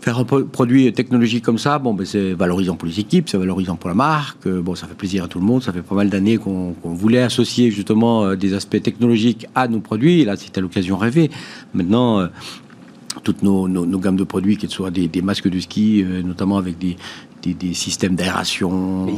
faire 0.00 0.16
un 0.20 0.22
pro- 0.22 0.44
produit 0.44 0.92
technologique 0.92 1.44
comme 1.44 1.58
ça, 1.58 1.80
bon, 1.80 1.92
ben, 1.92 2.06
c'est 2.06 2.34
valorisant 2.34 2.76
pour 2.76 2.86
les 2.86 3.00
équipes, 3.00 3.28
c'est 3.28 3.36
valorisant 3.36 3.74
pour 3.74 3.88
la 3.88 3.96
marque. 3.96 4.46
bon, 4.46 4.76
ça 4.76 4.86
fait 4.86 4.94
plaisir 4.94 5.24
à 5.24 5.26
tout 5.26 5.40
le 5.40 5.44
monde. 5.44 5.64
Ça 5.64 5.72
fait 5.72 5.82
pas 5.82 5.96
mal 5.96 6.08
d'années 6.08 6.38
qu'on 6.38 6.76
voulait 6.84 7.22
associer 7.22 7.72
justement 7.72 8.36
des 8.36 8.54
aspects 8.54 8.80
technologiques 8.80 9.48
à 9.56 9.66
nos 9.66 9.80
produits. 9.80 10.20
Et 10.20 10.24
là, 10.24 10.36
c'était 10.36 10.60
l'occasion 10.60 10.98
rêvée. 10.98 11.32
Maintenant. 11.74 12.28
Toutes 13.22 13.42
nos, 13.42 13.68
nos- 13.68 13.86
nos 13.86 13.98
gammes 13.98 14.16
de 14.16 14.24
produits, 14.24 14.56
qu'elles 14.56 14.70
soient 14.70 14.90
des, 14.90 15.08
des 15.08 15.22
masques 15.22 15.48
de 15.48 15.58
ski, 15.60 16.02
euh, 16.02 16.22
notamment 16.22 16.56
avec 16.58 16.78
des, 16.78 16.96
des- 17.42 17.54
des 17.54 17.74
systèmes 17.74 18.14
d'aération. 18.14 19.04
Mais 19.06 19.12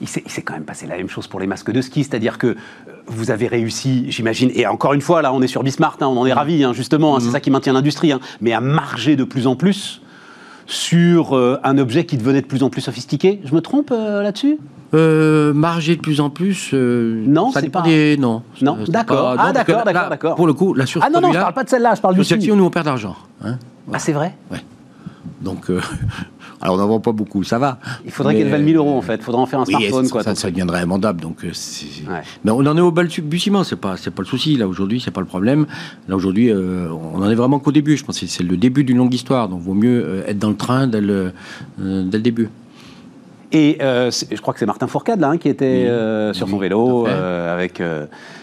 il 0.00 0.08
s'est 0.08 0.42
quand 0.42 0.54
même 0.54 0.64
passé 0.64 0.86
la 0.86 0.96
même 0.96 1.08
chose 1.08 1.26
pour 1.26 1.40
les 1.40 1.46
masques 1.46 1.70
de 1.72 1.80
ski, 1.80 2.04
c'est-à-dire 2.04 2.38
que 2.38 2.46
euh, 2.48 2.54
vous 3.06 3.30
avez 3.30 3.46
réussi, 3.46 4.06
j'imagine, 4.10 4.50
et 4.54 4.66
encore 4.66 4.92
une 4.94 5.00
fois, 5.00 5.20
là, 5.22 5.32
on 5.32 5.42
est 5.42 5.46
sur 5.46 5.62
Bismart, 5.62 5.96
hein, 6.00 6.06
on 6.06 6.16
en 6.18 6.26
est 6.26 6.32
ravis, 6.32 6.64
hein, 6.64 6.72
justement, 6.72 7.16
hein, 7.16 7.20
c'est 7.20 7.30
ça 7.30 7.40
qui 7.40 7.50
maintient 7.50 7.72
l'industrie, 7.72 8.12
mais 8.40 8.52
à 8.52 8.60
marger 8.60 9.16
de 9.16 9.24
plus 9.24 9.46
en 9.46 9.56
plus 9.56 10.00
sur 10.66 11.36
euh, 11.36 11.58
un 11.62 11.76
objet 11.78 12.06
qui 12.06 12.16
devenait 12.16 12.40
de 12.40 12.46
plus 12.46 12.62
en 12.62 12.70
plus 12.70 12.80
sophistiqué. 12.80 13.40
Je 13.44 13.54
me 13.54 13.60
trompe 13.60 13.90
euh, 13.92 14.22
là-dessus? 14.22 14.56
Euh, 14.94 15.52
marger 15.52 15.96
de 15.96 16.00
plus 16.00 16.20
en 16.20 16.30
plus. 16.30 16.70
euh, 16.72 17.22
Non, 17.26 17.50
c'est 17.52 17.68
pas- 17.68 17.82
des. 17.82 18.16
Non. 18.16 18.42
Non, 18.62 18.78
d'accord. 18.88 19.34
Ah, 19.38 19.48
que 19.48 19.54
d'accord, 19.54 19.84
d'accord, 19.84 20.08
d'accord. 20.10 20.34
Pour 20.36 20.46
le 20.46 20.52
coup, 20.54 20.74
là, 20.74 20.86
sur 20.86 21.02
Ah 21.04 21.10
non, 21.10 21.20
non, 21.20 21.32
je 21.32 21.38
parle 21.38 21.54
pas 21.54 21.64
de 21.64 21.68
celle-là, 21.68 21.94
je 21.96 22.00
parle 22.00 22.14
du 22.14 22.24
section, 22.24 22.56
nous, 22.56 22.64
on 22.64 22.70
perd 22.70 22.86
d'argent. 22.86 23.16
hein. 23.44 23.58
Ah, 23.92 23.98
c'est 23.98 24.12
vrai? 24.12 24.34
Donc, 25.42 25.68
euh, 25.68 25.78
alors, 26.62 26.76
on 26.76 26.78
n'en 26.78 26.86
vend 26.86 27.00
pas 27.00 27.12
beaucoup, 27.12 27.42
ça 27.44 27.58
va. 27.58 27.78
Il 28.06 28.10
faudrait 28.10 28.32
Mais, 28.32 28.40
qu'elle 28.40 28.50
vaille 28.50 28.62
1000 28.62 28.76
euros, 28.76 28.96
en 28.96 29.02
fait. 29.02 29.16
Il 29.16 29.22
faudrait 29.22 29.42
en 29.42 29.46
faire 29.46 29.60
un 29.60 29.64
Oui, 29.64 29.74
smartphone, 29.74 30.04
ça, 30.06 30.10
quoi. 30.12 30.22
ça, 30.22 30.34
ça 30.34 30.50
deviendrait 30.50 30.80
amendable. 30.80 31.20
Donc, 31.20 31.44
euh, 31.44 31.48
Ouais. 32.08 32.22
Mais 32.44 32.50
on 32.50 32.60
en 32.60 32.76
est 32.76 32.80
au 32.80 32.90
balbutiement, 32.92 33.62
c'est 33.64 33.76
pas, 33.76 33.96
c'est 33.98 34.10
pas 34.10 34.22
le 34.22 34.26
souci. 34.28 34.56
Là 34.56 34.66
aujourd'hui, 34.68 35.00
c'est 35.00 35.10
pas 35.10 35.20
le 35.20 35.26
problème. 35.26 35.66
Là 36.08 36.16
aujourd'hui, 36.16 36.50
euh, 36.50 36.88
on 36.90 37.20
en 37.22 37.28
est 37.28 37.34
vraiment 37.34 37.58
qu'au 37.58 37.72
début. 37.72 37.96
Je 37.98 38.04
pense 38.04 38.18
que 38.20 38.26
c'est 38.26 38.42
le 38.42 38.56
début 38.56 38.84
d'une 38.84 38.96
longue 38.96 39.12
histoire. 39.12 39.48
Donc, 39.48 39.60
vaut 39.60 39.74
mieux 39.74 40.02
euh, 40.04 40.26
être 40.26 40.38
dans 40.38 40.50
le 40.50 40.56
train 40.56 40.86
dès 40.86 41.00
le, 41.02 41.32
euh, 41.82 42.04
dès 42.04 42.16
le 42.18 42.22
début. 42.22 42.48
Et 43.54 43.78
euh, 43.80 44.10
je 44.10 44.40
crois 44.40 44.52
que 44.52 44.58
c'est 44.60 44.66
Martin 44.66 44.86
Fourcade 44.88 45.20
là, 45.20 45.28
hein, 45.30 45.38
qui 45.38 45.48
était 45.48 45.64
Oui. 45.84 45.88
euh, 45.88 46.32
sur 46.32 46.48
son 46.48 46.58
vélo 46.58 47.06
euh, 47.06 47.54
avec, 47.54 47.80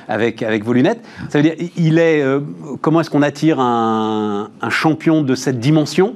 avec, 0.08 0.42
avec 0.42 0.64
vos 0.64 0.74
lunettes. 0.74 1.02
Ça 1.30 1.38
veut 1.40 1.44
dire, 1.44 1.56
il 1.78 2.00
est. 2.00 2.24
comment 2.82 3.02
est-ce 3.02 3.10
qu'on 3.10 3.22
attire 3.22 3.60
un, 3.60 4.50
un 4.62 4.70
champion 4.70 5.22
de 5.22 5.36
cette 5.36 5.60
dimension? 5.60 6.16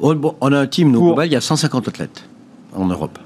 On, 0.00 0.14
bon, 0.16 0.34
on 0.40 0.52
a 0.52 0.58
un 0.58 0.66
team, 0.66 0.90
nous, 0.90 0.98
Pour- 0.98 1.06
global, 1.08 1.28
il 1.28 1.32
y 1.32 1.36
a 1.36 1.40
150 1.40 1.86
athlètes 1.88 2.24
en 2.74 2.86
Europe 2.86 3.18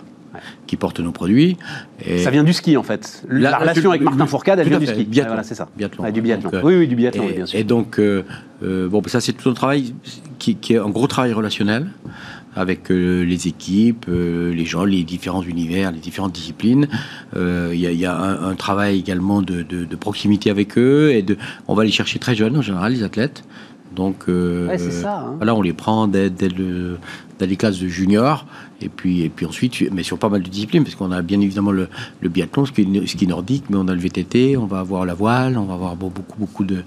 qui 0.66 0.76
portent 0.76 1.00
nos 1.00 1.12
produits. 1.12 1.56
Et 2.04 2.18
Ça 2.18 2.30
vient 2.30 2.44
du 2.44 2.52
ski 2.52 2.76
en 2.76 2.82
fait. 2.82 3.24
La 3.30 3.56
relation 3.56 3.88
avec 3.90 4.02
Martin 4.02 4.26
Fourcade, 4.26 4.58
elle 4.58 4.68
vient 4.68 4.78
du 4.78 4.86
ski. 4.86 5.04
Biathlon. 5.04 5.22
Ouais, 5.22 5.28
voilà, 5.28 5.42
c'est 5.44 5.54
ça. 5.54 5.68
Biathlon. 5.76 6.10
Du 6.10 6.20
biathlon. 6.20 6.50
Donc, 6.50 6.60
oui, 6.62 6.76
oui, 6.76 6.88
du 6.88 6.96
biathlon, 6.96 7.22
et, 7.22 7.26
oui, 7.28 7.32
bien 7.36 7.46
sûr. 7.46 7.58
et 7.58 7.64
donc, 7.64 7.98
euh, 7.98 8.22
bon, 8.62 9.00
ça 9.06 9.20
c'est 9.22 9.32
tout 9.32 9.48
un 9.48 9.54
travail 9.54 9.94
qui, 10.38 10.56
qui 10.56 10.74
est 10.74 10.78
un 10.78 10.90
gros 10.90 11.06
travail 11.06 11.32
relationnel 11.32 11.86
avec 12.56 12.90
euh, 12.90 13.22
les 13.24 13.46
équipes, 13.48 14.06
euh, 14.08 14.52
les 14.52 14.64
gens, 14.64 14.84
les 14.84 15.04
différents 15.04 15.42
univers, 15.42 15.92
les 15.92 15.98
différentes 16.00 16.32
disciplines. 16.32 16.88
Euh, 17.36 17.70
Il 17.74 17.80
y 17.80 17.86
a, 17.86 17.92
y 17.92 18.06
a 18.06 18.16
un, 18.16 18.50
un 18.50 18.54
travail 18.54 18.98
également 18.98 19.42
de, 19.42 19.62
de- 19.62 19.84
de 19.84 19.96
proximité 19.96 20.50
avec 20.50 20.76
eux 20.78 21.12
et 21.12 21.22
de, 21.22 21.36
on 21.68 21.74
va 21.74 21.84
les 21.84 21.90
chercher 21.92 22.18
très 22.18 22.34
jeunes 22.34 22.56
en 22.56 22.62
général 22.62 22.92
les 22.92 23.02
athlètes. 23.02 23.44
Donc, 23.94 24.24
euh, 24.28 24.66
Ouais, 24.68 24.78
ça, 24.78 25.20
hein. 25.20 25.34
voilà, 25.36 25.54
on 25.54 25.62
les 25.62 25.72
prend 25.72 26.06
dès, 26.08 26.28
dès 26.28 26.48
le, 26.48 26.98
dans 27.38 27.46
les 27.48 27.56
classes 27.56 27.78
de 27.78 27.88
juniors 27.88 28.46
et 28.82 28.90
puis, 28.90 29.22
et 29.22 29.30
puis 29.30 29.46
ensuite, 29.46 29.90
mais 29.90 30.02
sur 30.02 30.18
pas 30.18 30.28
mal 30.28 30.42
de 30.42 30.48
disciplines, 30.50 30.82
parce 30.84 30.94
qu'on 30.96 31.12
a 31.12 31.22
bien 31.22 31.40
évidemment 31.40 31.70
le, 31.72 31.88
le 32.20 32.28
biathlon, 32.28 32.66
ce 32.66 32.72
qui, 32.72 32.82
est, 32.82 33.26
nordique, 33.26 33.64
mais 33.70 33.76
on 33.78 33.88
a 33.88 33.94
le 33.94 34.00
VTT, 34.00 34.58
on 34.58 34.66
va 34.66 34.80
avoir 34.80 35.06
la 35.06 35.14
voile, 35.14 35.56
on 35.56 35.64
va 35.64 35.74
avoir 35.74 35.96
beaucoup, 35.96 36.38
beaucoup 36.38 36.64
de, 36.64 36.82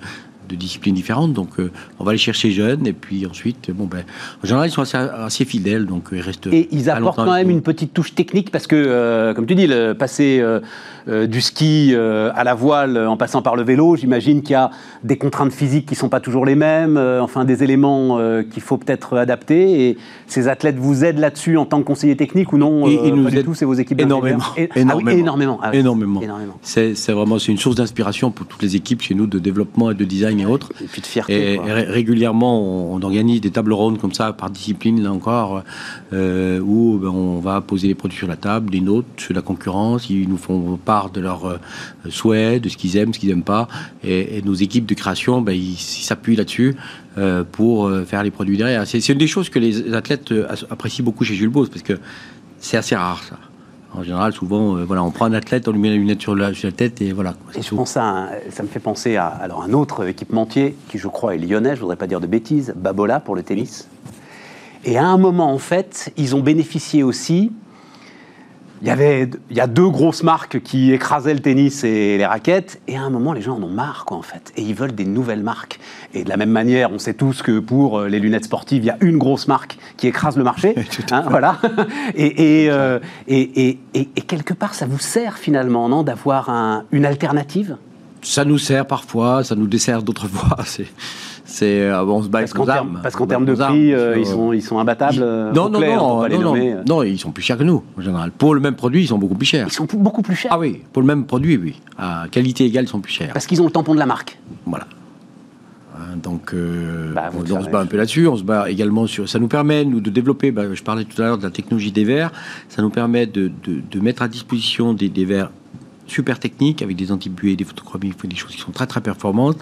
de 0.49 0.55
disciplines 0.55 0.95
différentes. 0.95 1.33
Donc, 1.33 1.59
euh, 1.59 1.71
on 1.99 2.03
va 2.03 2.11
les 2.11 2.17
chercher 2.17 2.51
jeunes 2.51 2.85
et 2.87 2.93
puis 2.93 3.25
ensuite, 3.25 3.71
bon, 3.71 3.85
ben, 3.85 4.03
en 4.43 4.47
général, 4.47 4.67
ils 4.67 4.71
sont 4.71 4.81
assez, 4.81 4.97
assez 4.97 5.45
fidèles, 5.45 5.85
donc 5.85 6.11
euh, 6.11 6.17
ils 6.17 6.21
restent. 6.21 6.47
Et 6.47 6.67
ils 6.71 6.89
apportent 6.89 7.15
quand 7.17 7.33
même 7.33 7.49
une 7.49 7.61
petite 7.61 7.93
touche 7.93 8.15
technique 8.15 8.51
parce 8.51 8.67
que, 8.67 8.75
euh, 8.75 9.33
comme 9.33 9.45
tu 9.45 9.55
dis, 9.55 9.67
le, 9.67 9.93
passer 9.93 10.39
euh, 10.41 11.27
du 11.27 11.41
ski 11.41 11.95
à 11.95 12.43
la 12.43 12.53
voile 12.53 12.97
en 13.07 13.17
passant 13.17 13.41
par 13.41 13.55
le 13.55 13.63
vélo, 13.63 13.95
j'imagine 13.95 14.41
qu'il 14.41 14.51
y 14.53 14.55
a 14.55 14.69
des 15.03 15.17
contraintes 15.17 15.53
physiques 15.53 15.85
qui 15.87 15.93
ne 15.93 15.99
sont 15.99 16.09
pas 16.09 16.19
toujours 16.19 16.45
les 16.45 16.55
mêmes, 16.55 16.97
enfin 16.97 17.45
des 17.45 17.63
éléments 17.63 18.19
qu'il 18.51 18.61
faut 18.61 18.77
peut-être 18.77 19.17
adapter. 19.17 19.89
Et 19.89 19.97
ces 20.27 20.47
athlètes 20.47 20.77
vous 20.77 21.03
aident 21.05 21.19
là-dessus 21.19 21.57
en 21.57 21.65
tant 21.65 21.79
que 21.79 21.85
conseiller 21.85 22.15
technique 22.15 22.53
ou 22.53 22.57
non 22.57 22.87
Et- 22.87 23.11
nous 23.11 23.23
Pas 23.23 23.31
du 23.31 23.43
tout, 23.43 23.53
c'est 23.53 23.65
vos 23.65 23.73
équipes 23.73 24.01
énormément. 24.01 24.43
Et- 24.57 24.69
énormément. 24.75 25.09
Ah 25.09 25.13
oui, 25.13 25.19
énormément. 25.19 25.59
Ah 25.63 25.69
oui, 25.73 25.79
Énormément. 25.79 26.21
énormément. 26.21 26.59
C'est 26.61 26.93
vraiment 27.11 27.37
une 27.37 27.57
source 27.57 27.75
d'inspiration 27.75 28.31
pour 28.31 28.45
toutes 28.45 28.61
les 28.61 28.75
équipes 28.75 29.01
chez 29.01 29.15
nous 29.15 29.27
de 29.27 29.39
développement 29.39 29.91
et 29.91 29.95
de 29.95 30.03
design 30.05 30.38
et 30.41 30.45
autres. 30.45 30.71
Et 30.81 30.85
puis 30.85 31.01
de 31.01 31.05
fierté. 31.07 31.53
Et, 31.53 31.55
quoi. 31.57 31.67
et 31.67 31.71
ré- 31.73 31.83
régulièrement, 31.85 32.61
on, 32.61 32.95
on 32.95 33.01
organise 33.01 33.41
des 33.41 33.51
tables 33.51 33.73
rondes 33.73 33.99
comme 33.99 34.13
ça 34.13 34.33
par 34.33 34.49
discipline, 34.49 35.01
là 35.03 35.11
encore, 35.11 35.63
euh, 36.13 36.59
où 36.59 36.97
ben, 37.01 37.09
on 37.09 37.39
va 37.39 37.61
poser 37.61 37.87
les 37.87 37.95
produits 37.95 38.17
sur 38.17 38.27
la 38.27 38.35
table, 38.37 38.75
notes 38.77 39.05
sur 39.17 39.33
la 39.33 39.41
concurrence. 39.41 40.09
Ils 40.09 40.27
nous 40.29 40.37
font 40.37 40.77
part 40.83 41.09
de 41.09 41.21
leurs 41.21 41.45
euh, 41.45 41.57
souhaits, 42.09 42.63
de 42.63 42.69
ce 42.69 42.77
qu'ils 42.77 42.97
aiment, 42.97 43.13
ce 43.13 43.19
qu'ils 43.19 43.29
n'aiment 43.29 43.43
pas. 43.43 43.67
Et, 44.03 44.37
et 44.37 44.41
nos 44.41 44.53
équipes 44.53 44.85
de 44.85 44.93
création, 44.93 45.41
ben, 45.41 45.53
ils 45.53 45.77
s'appuient 45.77 46.35
là-dessus 46.35 46.75
euh, 47.17 47.43
pour 47.49 47.91
faire 48.05 48.23
les 48.23 48.31
produits 48.31 48.57
derrière. 48.57 48.85
C'est 48.87 49.07
une 49.09 49.17
des 49.17 49.27
choses 49.27 49.49
que 49.49 49.59
les 49.59 49.93
athlètes 49.93 50.33
apprécient 50.69 51.03
beaucoup 51.03 51.23
chez 51.23 51.35
Jules 51.35 51.49
Bose, 51.49 51.69
parce 51.69 51.83
que 51.83 51.93
c'est 52.59 52.77
assez 52.77 52.95
rare, 52.95 53.21
ça. 53.23 53.37
En 53.95 54.03
général, 54.03 54.33
souvent, 54.33 54.77
euh, 54.77 54.85
voilà, 54.85 55.03
on 55.03 55.09
prend 55.11 55.25
un 55.25 55.33
athlète, 55.33 55.67
on 55.67 55.71
lui 55.71 55.79
met 55.79 55.89
la 55.89 55.95
lunette 55.95 56.21
sur 56.21 56.35
la, 56.35 56.53
sur 56.53 56.67
la 56.67 56.71
tête 56.71 57.01
et 57.01 57.11
voilà. 57.11 57.33
Et 57.55 57.61
je 57.61 57.73
pense 57.73 57.97
à 57.97 58.03
un- 58.03 58.29
ça 58.51 58.61
me 58.63 58.67
fait 58.67 58.79
penser 58.79 59.15
à 59.15 59.25
alors, 59.27 59.63
un 59.63 59.73
autre 59.73 60.07
équipementier 60.07 60.75
qui, 60.89 60.97
je 60.99 61.07
crois, 61.07 61.33
est 61.35 61.39
lyonnais, 61.39 61.75
je 61.75 61.81
voudrais 61.81 61.95
pas 61.95 62.05
dire 62.07 62.19
de 62.19 62.27
bêtises, 62.27 62.73
Babola 62.75 63.19
pour 63.19 63.35
le 63.35 63.41
tennis. 63.43 63.87
Et 64.85 64.97
à 64.97 65.05
un 65.07 65.17
moment, 65.17 65.51
en 65.51 65.57
fait, 65.57 66.13
ils 66.17 66.35
ont 66.35 66.41
bénéficié 66.41 67.03
aussi. 67.03 67.51
Il 68.81 68.87
y, 68.87 68.91
avait, 68.91 69.29
il 69.49 69.57
y 69.57 69.59
a 69.59 69.67
deux 69.67 69.89
grosses 69.89 70.23
marques 70.23 70.61
qui 70.61 70.93
écrasaient 70.93 71.33
le 71.33 71.41
tennis 71.41 71.83
et 71.83 72.17
les 72.17 72.25
raquettes, 72.25 72.79
et 72.87 72.95
à 72.95 73.01
un 73.01 73.09
moment, 73.09 73.33
les 73.33 73.41
gens 73.41 73.57
en 73.57 73.63
ont 73.63 73.67
marre, 73.69 74.05
quoi, 74.05 74.15
en 74.15 74.21
fait. 74.21 74.53
Et 74.55 74.61
ils 74.61 74.73
veulent 74.73 74.95
des 74.95 75.03
nouvelles 75.03 75.43
marques. 75.43 75.79
Et 76.13 76.23
de 76.23 76.29
la 76.29 76.37
même 76.37 76.49
manière, 76.51 76.89
on 76.91 76.97
sait 76.97 77.13
tous 77.13 77.41
que 77.41 77.59
pour 77.59 77.99
euh, 77.99 78.07
les 78.07 78.19
lunettes 78.19 78.45
sportives, 78.45 78.83
il 78.83 78.87
y 78.87 78.89
a 78.89 78.97
une 79.01 79.17
grosse 79.17 79.49
marque 79.49 79.77
qui 79.97 80.07
écrase 80.07 80.37
le 80.37 80.43
marché. 80.45 80.75
hein, 81.11 81.25
voilà. 81.29 81.57
Et, 82.15 82.63
et, 82.63 82.71
euh, 82.71 82.99
et, 83.27 83.67
et- 83.67 83.79
et- 83.93 84.09
et 84.15 84.21
quelque 84.21 84.53
part, 84.53 84.73
ça 84.73 84.85
vous 84.85 84.99
sert 84.99 85.37
finalement, 85.37 85.89
non, 85.89 86.03
d'avoir 86.03 86.49
un- 86.49 86.85
une 86.91 87.05
alternative? 87.05 87.75
Ça 88.21 88.45
nous 88.45 88.57
sert 88.57 88.85
parfois, 88.85 89.43
ça 89.43 89.55
nous 89.55 89.67
dessert 89.67 90.03
d'autres 90.03 90.27
fois. 90.29 90.57
C'est, 90.65 90.87
c'est, 91.49 91.81
euh, 91.81 92.03
on 92.05 92.21
se 92.21 92.27
bat 92.29 92.39
Parce 92.39 92.51
avec 92.51 92.65
qu'en 92.65 92.71
armes. 92.71 92.99
parce 93.01 93.15
qu'en 93.15 93.25
termes 93.27 93.45
de 93.45 93.53
prix, 93.55 93.93
euh, 93.93 94.17
ils, 94.17 94.25
sont, 94.25 94.53
ils 94.53 94.61
sont 94.61 94.79
imbattables. 94.79 95.15
Ils- 95.15 95.21
euh, 95.23 95.51
non, 95.51 95.69
non, 95.69 95.79
clair, 95.79 95.97
non, 95.97 96.21
non, 96.21 96.29
non, 96.29 96.39
nommer. 96.41 96.73
euh. 96.73 96.83
non, 96.87 97.03
ils 97.03 97.19
sont 97.19 97.31
plus 97.31 97.43
chers 97.43 97.57
que 97.57 97.63
nous, 97.63 97.83
en 97.97 98.01
général. 98.01 98.31
Pour 98.31 98.53
le 98.53 98.61
même 98.61 98.75
produit, 98.75 99.01
ils 99.03 99.07
sont 99.07 99.17
beaucoup 99.17 99.35
plus 99.35 99.45
chers. 99.47 99.67
Ils 99.67 99.73
sont 99.73 99.87
beaucoup 99.91 100.21
plus 100.21 100.35
chers. 100.35 100.51
Ah 100.53 100.59
oui, 100.59 100.81
pour 100.93 101.01
le 101.01 101.07
même 101.07 101.25
produit, 101.25 101.57
oui. 101.57 101.81
À 101.97 102.25
qualité 102.31 102.65
égale, 102.65 102.85
ils 102.85 102.87
sont 102.89 103.01
plus 103.01 103.11
chers. 103.13 103.33
Parce 103.33 103.45
qu'ils 103.47 103.61
ont 103.61 103.65
le 103.65 103.71
tampon 103.71 103.93
de 103.93 103.99
la 103.99 104.05
marque. 104.05 104.37
Voilà. 104.65 104.85
Hein, 105.95 106.17
Donc, 106.21 106.53
euh, 106.53 107.13
Bah, 107.13 107.29
on, 107.35 107.45
se 107.63 107.69
bat 107.69 107.79
un 107.81 107.85
peu 107.85 107.97
là-dessus. 107.97 108.27
On 108.27 108.37
se 108.37 108.43
bat 108.43 108.69
également 108.69 109.07
sur. 109.07 109.27
Ça 109.27 109.39
nous 109.39 109.47
permet, 109.47 109.83
nous, 109.85 109.99
de 109.99 110.09
développer. 110.09 110.51
bah, 110.51 110.63
je 110.73 110.83
parlais 110.83 111.03
tout 111.03 111.21
à 111.21 111.25
l'heure 111.25 111.37
de 111.37 111.43
la 111.43 111.49
technologie 111.51 111.91
des 111.91 112.03
verres. 112.05 112.31
Ça 112.69 112.81
nous 112.81 112.89
permet 112.89 113.25
de, 113.25 113.51
de- 113.63 113.81
de 113.89 113.99
mettre 113.99 114.21
à 114.21 114.27
disposition 114.27 114.93
des, 114.93 115.09
des 115.09 115.25
verres 115.25 115.51
super 116.07 116.39
techniques 116.39 116.81
avec 116.81 116.95
des 116.95 117.11
antibuées, 117.11 117.55
des 117.55 117.63
photochromies, 117.63 118.13
des 118.23 118.35
choses 118.35 118.51
qui 118.51 118.61
sont 118.61 118.71
très 118.71 118.87
très 118.87 119.01
performantes 119.01 119.57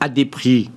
à 0.00 0.08
des 0.08 0.24
prix 0.24 0.70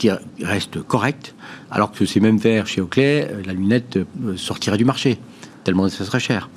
qui 0.00 0.10
restent 0.42 0.82
corrects, 0.82 1.34
alors 1.70 1.92
que 1.92 2.06
ces 2.06 2.20
mêmes 2.20 2.38
verres 2.38 2.66
chez 2.66 2.80
Oakley, 2.80 3.28
euh, 3.30 3.42
la 3.44 3.52
lunette 3.52 3.98
euh, 3.98 4.34
sortirait 4.36 4.78
du 4.78 4.84
marché 4.84 5.18
tellement 5.62 5.90
ça 5.90 6.06
serait 6.06 6.20
cher. 6.20 6.48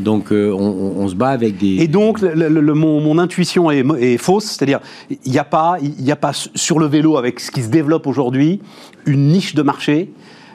Donc, 0.00 0.32
euh, 0.32 0.50
on, 0.50 1.06
se 1.06 1.14
bat 1.14 1.28
avec 1.28 1.58
des. 1.58 1.76
Et 1.76 1.86
donc, 1.86 2.20
mon, 2.22 3.18
intuition 3.18 3.70
est, 3.70 4.18
fausse, 4.18 4.46
c'est-à-dire, 4.46 4.80
il 5.08 5.30
n'y 5.30 5.38
a, 5.38 5.44
pas- 5.44 5.78
a 5.78 6.16
pas 6.16 6.32
sur 6.32 6.80
le 6.80 6.86
vélo, 6.86 7.18
avec 7.18 7.38
ce 7.38 7.52
qui 7.52 7.62
se 7.62 7.68
développe 7.68 8.08
aujourd'hui, 8.08 8.60
une 9.06 9.28
niche 9.28 9.54
de 9.54 9.62
marché 9.62 10.10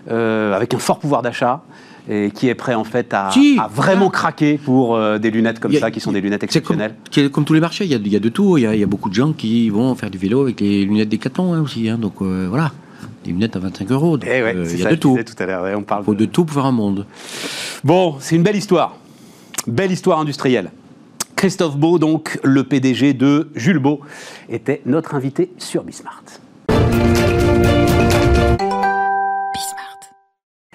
avec 0.09 0.74
un 0.74 0.80
fort 0.80 0.99
pouvoir 0.99 1.22
d'achat 1.22 1.64
et 2.10 2.32
qui 2.32 2.47
est 2.49 2.56
prêt 2.56 2.74
en 2.74 2.84
fait 2.84 3.14
à, 3.14 3.30
Si. 3.32 3.58
à 3.60 3.68
vraiment 3.68 4.10
craquer 4.10 4.58
pour 4.58 4.95
euh, 4.95 5.18
des 5.20 5.30
lunettes 5.32 5.60
comme 5.60 5.76
a- 5.76 5.80
ça, 5.80 5.91
qui 5.91 5.99
sont 5.99 6.12
des 6.12 6.22
lunettes 6.22 6.41
comme, 6.41 6.45
exceptionnelles. 6.47 6.95
qui 7.10 7.20
est 7.22 7.30
comme 7.32 7.45
tous 7.45 7.54
les 7.54 7.60
marchés, 7.60 7.86
il 7.86 7.91
y 7.91 7.95
a, 7.95 7.97
il 7.97 8.08
y 8.12 8.16
a 8.16 8.20
de 8.20 8.30
tout. 8.30 8.58
Il 8.58 8.62
y 8.64 8.66
a, 8.68 8.74
il 8.74 8.80
y 8.80 8.84
a 8.84 8.88
beaucoup 8.88 9.10
de 9.10 9.14
gens 9.16 9.34
qui 9.34 9.70
vont 9.70 9.93
faire 9.95 10.10
du 10.10 10.18
vélo 10.18 10.41
avec 10.41 10.60
les 10.62 10.86
lunettes 10.86 11.10
Decathlon 11.10 11.54
hein, 11.54 11.62
aussi. 11.62 11.88
hein. 11.89 11.97
donc 11.97 12.14
euh, 12.22 12.47
voilà, 12.49 12.72
des 13.24 13.32
lunettes 13.32 13.56
à 13.56 13.60
25 13.60 13.91
euros. 13.91 14.18
Donc, 14.18 14.28
Eh 14.32 14.41
ouais, 14.41 14.56
euh, 14.56 14.66
il 14.70 14.80
y 14.80 14.82
ça 14.82 14.88
a 14.89 14.91
de 14.91 14.95
tout. 14.95 15.18
tout 15.26 15.43
à 15.43 15.45
l'heure, 15.45 15.64
ouais, 15.64 15.76
on 15.76 15.84
parle 15.84 16.02
Il 16.04 16.06
faut 16.06 16.16
de 16.16 16.26
tout 16.26 16.45
pour 16.45 16.56
faire 16.56 16.66
un 16.66 16.72
monde. 16.72 17.06
Bon, 17.84 18.16
c'est 18.20 18.36
une 18.36 18.43
belle 18.43 18.56
histoire. 18.58 18.95
Belle 19.68 19.91
histoire 19.91 20.20
industrielle. 20.20 20.72
Christophe 21.36 21.76
Beau, 21.78 21.97
donc 21.99 22.39
le 22.43 22.64
PDG 22.64 23.14
de 23.14 23.49
Jules 23.56 23.80
Beau, 23.80 24.02
était 24.49 24.82
notre 24.86 25.16
invité 25.16 25.52
sur 25.58 25.84
Bismart. 25.84 26.24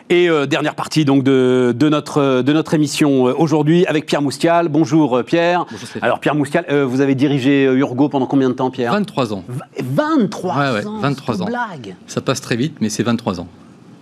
Et 0.09 0.31
euh, 0.31 0.47
dernière 0.47 0.77
partie 0.77 1.05
donc 1.05 1.25
de, 1.25 1.75
de 1.77 1.89
notre, 1.89 2.43
de 2.43 2.53
notre 2.53 2.75
émission 2.75 3.27
euh, 3.27 3.35
aujourd'hui 3.37 3.85
avec 3.87 4.07
Pierre 4.07 4.23
Moustial. 4.23 4.69
Bonjour 4.69 5.17
euh, 5.19 5.23
Pierre. 5.25 5.67
Bonjour. 5.69 5.89
Alors 6.01 6.21
Pierre 6.21 6.37
Moustial, 6.37 6.65
euh, 6.71 6.85
vous 6.87 7.01
avez 7.01 7.17
dirigé 7.17 7.65
Urgo 7.65 8.09
pendant 8.09 8.27
combien 8.27 8.49
de 8.49 8.55
temps 8.55 8.71
Pierre? 8.71 8.93
23 8.93 9.33
ans. 9.35 9.43
V- 9.49 9.61
23 9.83 10.55
Ouais, 10.57 10.73
ouais, 10.75 10.87
ans 10.87 10.99
23 11.01 11.35
c'est 11.35 11.39
une 11.39 11.43
ans. 11.43 11.47
blague. 11.47 11.97
Ça 12.07 12.21
passe 12.21 12.41
très 12.41 12.55
vite, 12.55 12.77
mais 12.81 12.89
c'est 12.89 13.03
23 13.03 13.41
ans. 13.41 13.49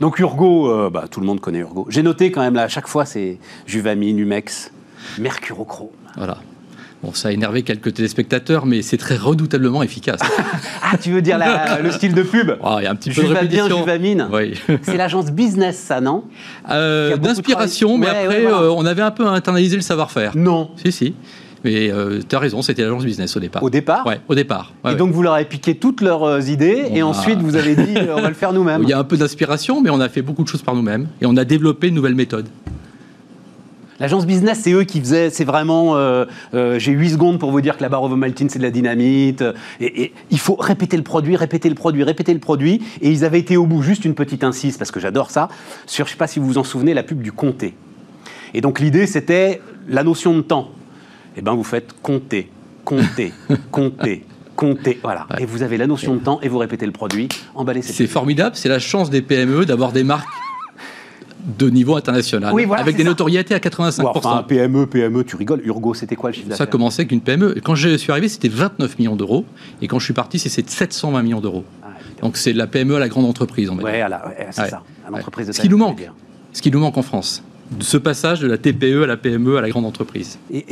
Donc 0.01 0.19
Urgo, 0.19 0.69
euh, 0.71 0.91
bah, 0.91 1.05
tout 1.11 1.21
le 1.21 1.27
monde 1.27 1.41
connaît 1.41 1.61
Urgo. 1.61 1.87
J'ai 1.89 2.03
noté 2.03 2.31
quand 2.31 2.43
même 2.43 2.55
là, 2.55 2.65
à 2.65 2.69
chaque 2.69 2.87
fois 2.89 3.07
c'est 3.07 3.39
Juvamine, 3.65 4.19
Humex, 4.19 4.73
Mercurochrome. 5.19 5.89
Voilà. 6.19 6.37
Bon, 7.05 7.13
ça 7.13 7.29
a 7.29 7.33
énervé 7.33 7.63
quelques 7.63 7.93
téléspectateurs, 7.93 8.65
mais 8.65 8.81
c'est 8.81 8.97
très 8.97 9.17
redoutablement 9.17 9.83
efficace. 9.83 10.21
Ah, 10.87 10.97
tu 10.99 11.11
veux 11.11 11.23
dire 11.23 11.39
la- 11.39 11.81
le 11.83 11.91
style 11.91 12.15
de 12.15 12.23
pub 12.23 12.53
Oh, 12.63 12.77
Il 12.79 12.85
y 12.85 12.87
a 12.87 12.91
un 12.91 12.95
petit 12.95 13.11
peu 13.11 13.23
de 13.23 13.29
répétition. 13.35 13.79
Juvamine. 13.79 14.29
Oui. 14.33 14.55
C'est 14.83 14.97
l'agence 14.97 15.33
business, 15.33 15.77
ça, 15.79 16.01
non 16.01 16.25
Euh, 16.71 17.17
D'inspiration, 17.17 17.99
mais. 17.99 18.07
Ouais, 18.07 18.13
après, 18.13 18.29
ouais, 18.29 18.43
voilà. 18.43 18.59
euh, 18.59 18.75
on 18.77 18.85
avait 18.87 19.03
un 19.03 19.11
peu 19.11 19.27
internalisé 19.27 19.75
le 19.77 19.83
savoir-faire. 19.83 20.37
Non. 20.37 20.71
Si, 20.83 20.93
si. 20.93 21.15
Mais 21.65 21.91
tu 22.29 22.37
as 22.37 22.39
raison, 22.39 22.61
c'était 22.63 22.83
l'agence 22.83 23.05
business 23.05 23.37
au 23.37 23.41
départ. 23.41 23.63
Au 23.63 23.71
départ 23.71 24.07
Ouais, 24.07 24.21
au 24.29 24.35
départ. 24.35 24.73
Ouais, 24.85 24.93
Et 24.93 24.97
donc 24.97 25.11
vous 25.13 25.23
leur 25.23 25.33
avez 25.35 25.47
piqué 25.47 25.75
toutes 25.75 26.01
leurs 26.03 26.23
euh, 26.23 26.41
idées 26.43 26.85
et 26.93 27.01
a- 27.01 27.07
ensuite 27.07 27.39
vous 27.41 27.57
avez 27.57 27.75
dit 27.75 27.97
euh, 27.97 28.15
on 28.17 28.21
va 28.23 28.29
le 28.29 28.35
faire 28.35 28.53
nous-mêmes. 28.59 28.83
Il 28.83 28.89
y 28.89 28.93
a 28.93 28.99
un 28.99 29.05
peu 29.05 29.17
d'inspiration, 29.17 29.81
mais 29.83 29.91
on 29.91 30.01
a 30.01 30.09
fait 30.09 30.23
beaucoup 30.23 30.43
de 30.45 30.49
choses 30.49 30.63
par 30.63 30.75
nous-mêmes. 30.75 31.09
Et 31.23 31.27
on 31.27 31.37
a 31.37 31.45
développé 31.45 31.89
une 31.89 31.95
nouvelle 31.95 32.15
méthode. 32.15 32.47
L'agence 34.05 34.27
business, 34.27 34.61
c'est 34.63 34.73
eux 34.73 34.85
qui 34.85 35.01
faisaient, 35.01 35.31
c'est 35.31 35.47
vraiment, 35.47 35.97
euh, 35.97 36.27
euh, 36.53 36.79
j'ai 36.79 36.93
8 36.93 37.13
secondes 37.13 37.39
pour 37.39 37.51
vous 37.51 37.63
dire 37.63 37.79
que 37.79 37.83
la 37.83 37.89
barre 37.89 38.03
ovomaltine, 38.03 38.51
c'est 38.51 38.59
de 38.59 38.63
la 38.63 38.71
dynamite. 38.71 39.41
euh, 39.41 39.55
Et, 39.81 40.03
et 40.03 40.13
il 40.31 40.39
faut 40.39 40.57
répéter 40.57 40.99
le 40.99 41.03
produit, 41.03 41.37
répéter 41.37 41.71
le 41.71 41.75
produit, 41.75 42.03
répéter 42.05 42.35
le 42.35 42.39
produit. 42.39 42.83
Et 43.01 43.11
ils 43.11 43.25
avaient 43.25 43.39
été 43.39 43.57
au 43.57 43.65
bout, 43.65 43.81
juste 43.81 44.05
une 44.05 44.15
petite 44.15 44.45
incise, 44.45 44.77
parce 44.77 44.91
que 44.91 45.01
j'adore 45.01 45.31
ça, 45.31 45.49
sur, 45.87 46.05
je 46.05 46.11
sais 46.11 46.19
pas 46.19 46.27
si 46.27 46.39
vous 46.39 46.45
vous 46.45 46.59
en 46.59 46.65
souvenez, 46.65 46.93
la 46.93 47.03
pub 47.03 47.23
du 47.23 47.33
comté. 47.33 47.73
Et 48.53 48.61
donc 48.61 48.79
l'idée, 48.79 49.07
c'était 49.07 49.63
la 49.89 50.05
notion 50.05 50.37
de 50.37 50.43
temps. 50.43 50.69
Eh 51.39 51.41
ben, 51.41 51.55
vous 51.55 51.65
faites 51.65 51.95
compter, 52.03 52.51
compter, 52.85 53.33
compter, 53.71 54.23
compter. 54.55 55.01
Voilà. 55.03 55.27
Ouais. 55.31 55.45
Et 55.45 55.47
vous 55.47 55.63
avez 55.63 55.79
la 55.79 55.87
notion 55.87 56.15
de 56.15 56.21
temps 56.21 56.41
et 56.43 56.51
vous 56.51 56.59
répétez 56.59 56.85
le 56.85 56.93
produit. 56.93 57.31
Emballez, 57.55 57.81
C'est 57.81 58.07
formidable, 58.07 58.55
c'est 58.55 58.69
la 58.69 58.81
chance 58.81 59.09
des 59.09 59.23
PME 59.23 59.65
d'avoir 59.65 59.93
des 59.93 60.05
marques 60.05 60.29
de 61.45 61.69
niveau 61.69 61.97
international, 61.97 62.53
Oui, 62.55 62.65
voilà, 62.65 62.83
avec 62.83 62.97
des 62.97 63.03
ça. 63.03 63.09
notoriétés 63.11 63.55
à 63.55 63.59
85%. 63.59 64.03
Bon, 64.03 64.13
enfin, 64.15 64.45
PME, 64.49 64.87
PME, 64.87 65.25
tu 65.25 65.37
rigoles. 65.37 65.61
Urgo, 65.65 65.93
c'était 65.95 66.17
quoi 66.17 66.31
le 66.31 66.35
chiffre 66.35 66.47
Ça 66.47 66.51
d'affaires 66.51 66.71
commencé 66.71 67.03
avec 67.03 67.13
une 67.13 67.21
PME. 67.21 67.57
Quand 67.63 67.75
je 67.75 67.97
suis 67.97 68.11
arrivé, 68.11 68.29
c'était 68.29 68.49
29 68.49 68.99
millions 68.99 69.17
d'euros. 69.17 69.45
Et 69.83 69.89
quand 69.89 69.99
je 69.99 70.05
suis 70.05 70.15
parti, 70.15 70.39
c'est 70.39 70.49
720 70.69 71.23
millions 71.23 71.41
d'euros. 71.41 71.65
Ah. 71.83 71.89
Donc 72.23 72.37
c'est 72.39 72.53
de 72.53 72.59
la 72.59 72.67
PME 72.67 72.97
à 72.97 72.99
la 72.99 73.09
grande 73.09 73.27
entreprise, 73.27 73.69
on 73.71 73.77
va 73.77 73.83
Ouais, 73.83 74.03
ouais, 74.03 74.09
c'est 74.51 74.63
Ouais. 74.63 74.69
ça. 74.71 74.83
À 75.07 75.11
l'entreprise 75.11 75.47
de 75.49 75.53
Ce 75.53 75.61
qui 75.61 75.69
nous 75.69 75.77
manque. 75.77 76.09
Ce 76.53 76.63
qui 76.63 76.71
nous 76.71 76.81
manque 76.81 76.97
en 76.97 77.03
France. 77.03 77.43
De 77.71 77.83
ce 77.83 77.97
passage 77.97 78.41
de 78.41 78.47
la 78.47 78.57
TPE 78.59 79.03
à 79.03 79.07
la 79.07 79.17
PME 79.17 79.57
à 79.57 79.61
la 79.61 79.69
grande 79.71 79.85
entreprise. 79.87 80.39
Et, 80.51 80.65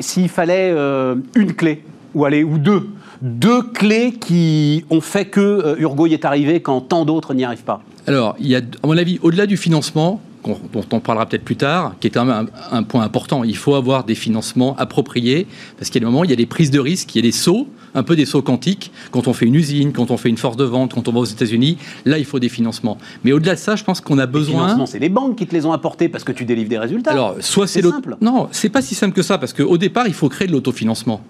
s'il 0.00 0.28
fallait 0.28 0.72
euh, 0.72 1.16
une 1.36 1.52
clé, 1.54 1.82
ou 2.14 2.24
allez, 2.24 2.42
ou 2.44 2.58
deux, 2.58 2.88
deux 3.22 3.62
clés 3.62 4.12
qui 4.12 4.84
ont 4.90 5.00
fait 5.00 5.26
que 5.26 5.40
euh, 5.40 5.76
Urgo 5.78 6.06
y 6.06 6.14
est 6.14 6.24
arrivé 6.24 6.60
quand 6.60 6.80
tant 6.80 7.04
d'autres 7.04 7.34
n'y 7.34 7.44
arrivent 7.44 7.64
pas. 7.64 7.82
Alors, 8.06 8.36
il 8.38 8.46
y 8.48 8.56
a, 8.56 8.58
à 8.58 8.86
mon 8.86 8.96
avis, 8.96 9.18
au-delà 9.22 9.46
du 9.46 9.56
financement, 9.56 10.20
dont 10.44 10.84
on 10.92 11.00
parlera 11.00 11.26
peut-être 11.26 11.44
plus 11.44 11.56
tard, 11.56 11.94
qui 12.00 12.06
est 12.06 12.10
quand 12.10 12.24
même 12.24 12.48
un, 12.70 12.78
un 12.78 12.82
point 12.82 13.02
important, 13.02 13.44
il 13.44 13.56
faut 13.56 13.74
avoir 13.74 14.04
des 14.04 14.14
financements 14.14 14.74
appropriés, 14.76 15.46
parce 15.76 15.90
qu'il 15.90 16.00
y 16.00 16.04
a 16.04 16.06
des 16.06 16.10
moments, 16.10 16.24
il 16.24 16.30
y 16.30 16.32
a 16.32 16.36
des 16.36 16.46
prises 16.46 16.70
de 16.70 16.78
risques, 16.78 17.14
il 17.14 17.18
y 17.18 17.20
a 17.20 17.22
des 17.28 17.32
sauts, 17.32 17.66
un 17.94 18.02
peu 18.02 18.16
des 18.16 18.24
sauts 18.24 18.40
quantiques, 18.40 18.92
quand 19.10 19.28
on 19.28 19.32
fait 19.34 19.44
une 19.46 19.56
usine, 19.56 19.92
quand 19.92 20.10
on 20.10 20.16
fait 20.16 20.28
une 20.28 20.36
force 20.38 20.56
de 20.56 20.64
vente, 20.64 20.94
quand 20.94 21.06
on 21.08 21.12
va 21.12 21.20
aux 21.20 21.24
États-Unis, 21.24 21.76
là, 22.06 22.18
il 22.18 22.24
faut 22.24 22.38
des 22.38 22.48
financements. 22.48 22.96
Mais 23.24 23.32
au-delà 23.32 23.54
de 23.56 23.58
ça, 23.58 23.76
je 23.76 23.84
pense 23.84 24.00
qu'on 24.00 24.18
a 24.18 24.26
Les 24.26 24.32
besoin... 24.32 24.62
financements, 24.62 24.86
c'est 24.86 24.98
les 25.00 25.08
banques 25.10 25.36
qui 25.36 25.46
te 25.46 25.54
les 25.54 25.66
ont 25.66 25.72
apportés 25.72 26.08
parce 26.08 26.24
que 26.24 26.32
tu 26.32 26.44
délivres 26.46 26.70
des 26.70 26.78
résultats. 26.78 27.10
Alors, 27.10 27.34
soit 27.40 27.66
c'est 27.66 27.82
C'est 27.82 27.90
simple. 27.90 28.16
Non, 28.22 28.48
c'est 28.52 28.68
pas 28.70 28.80
si 28.80 28.94
simple 28.94 29.14
que 29.14 29.22
ça, 29.22 29.36
parce 29.38 29.52
qu'au 29.52 29.76
départ, 29.76 30.06
il 30.06 30.14
faut 30.14 30.28
créer 30.30 30.46
de 30.46 30.52
l'autofinancement. 30.52 31.20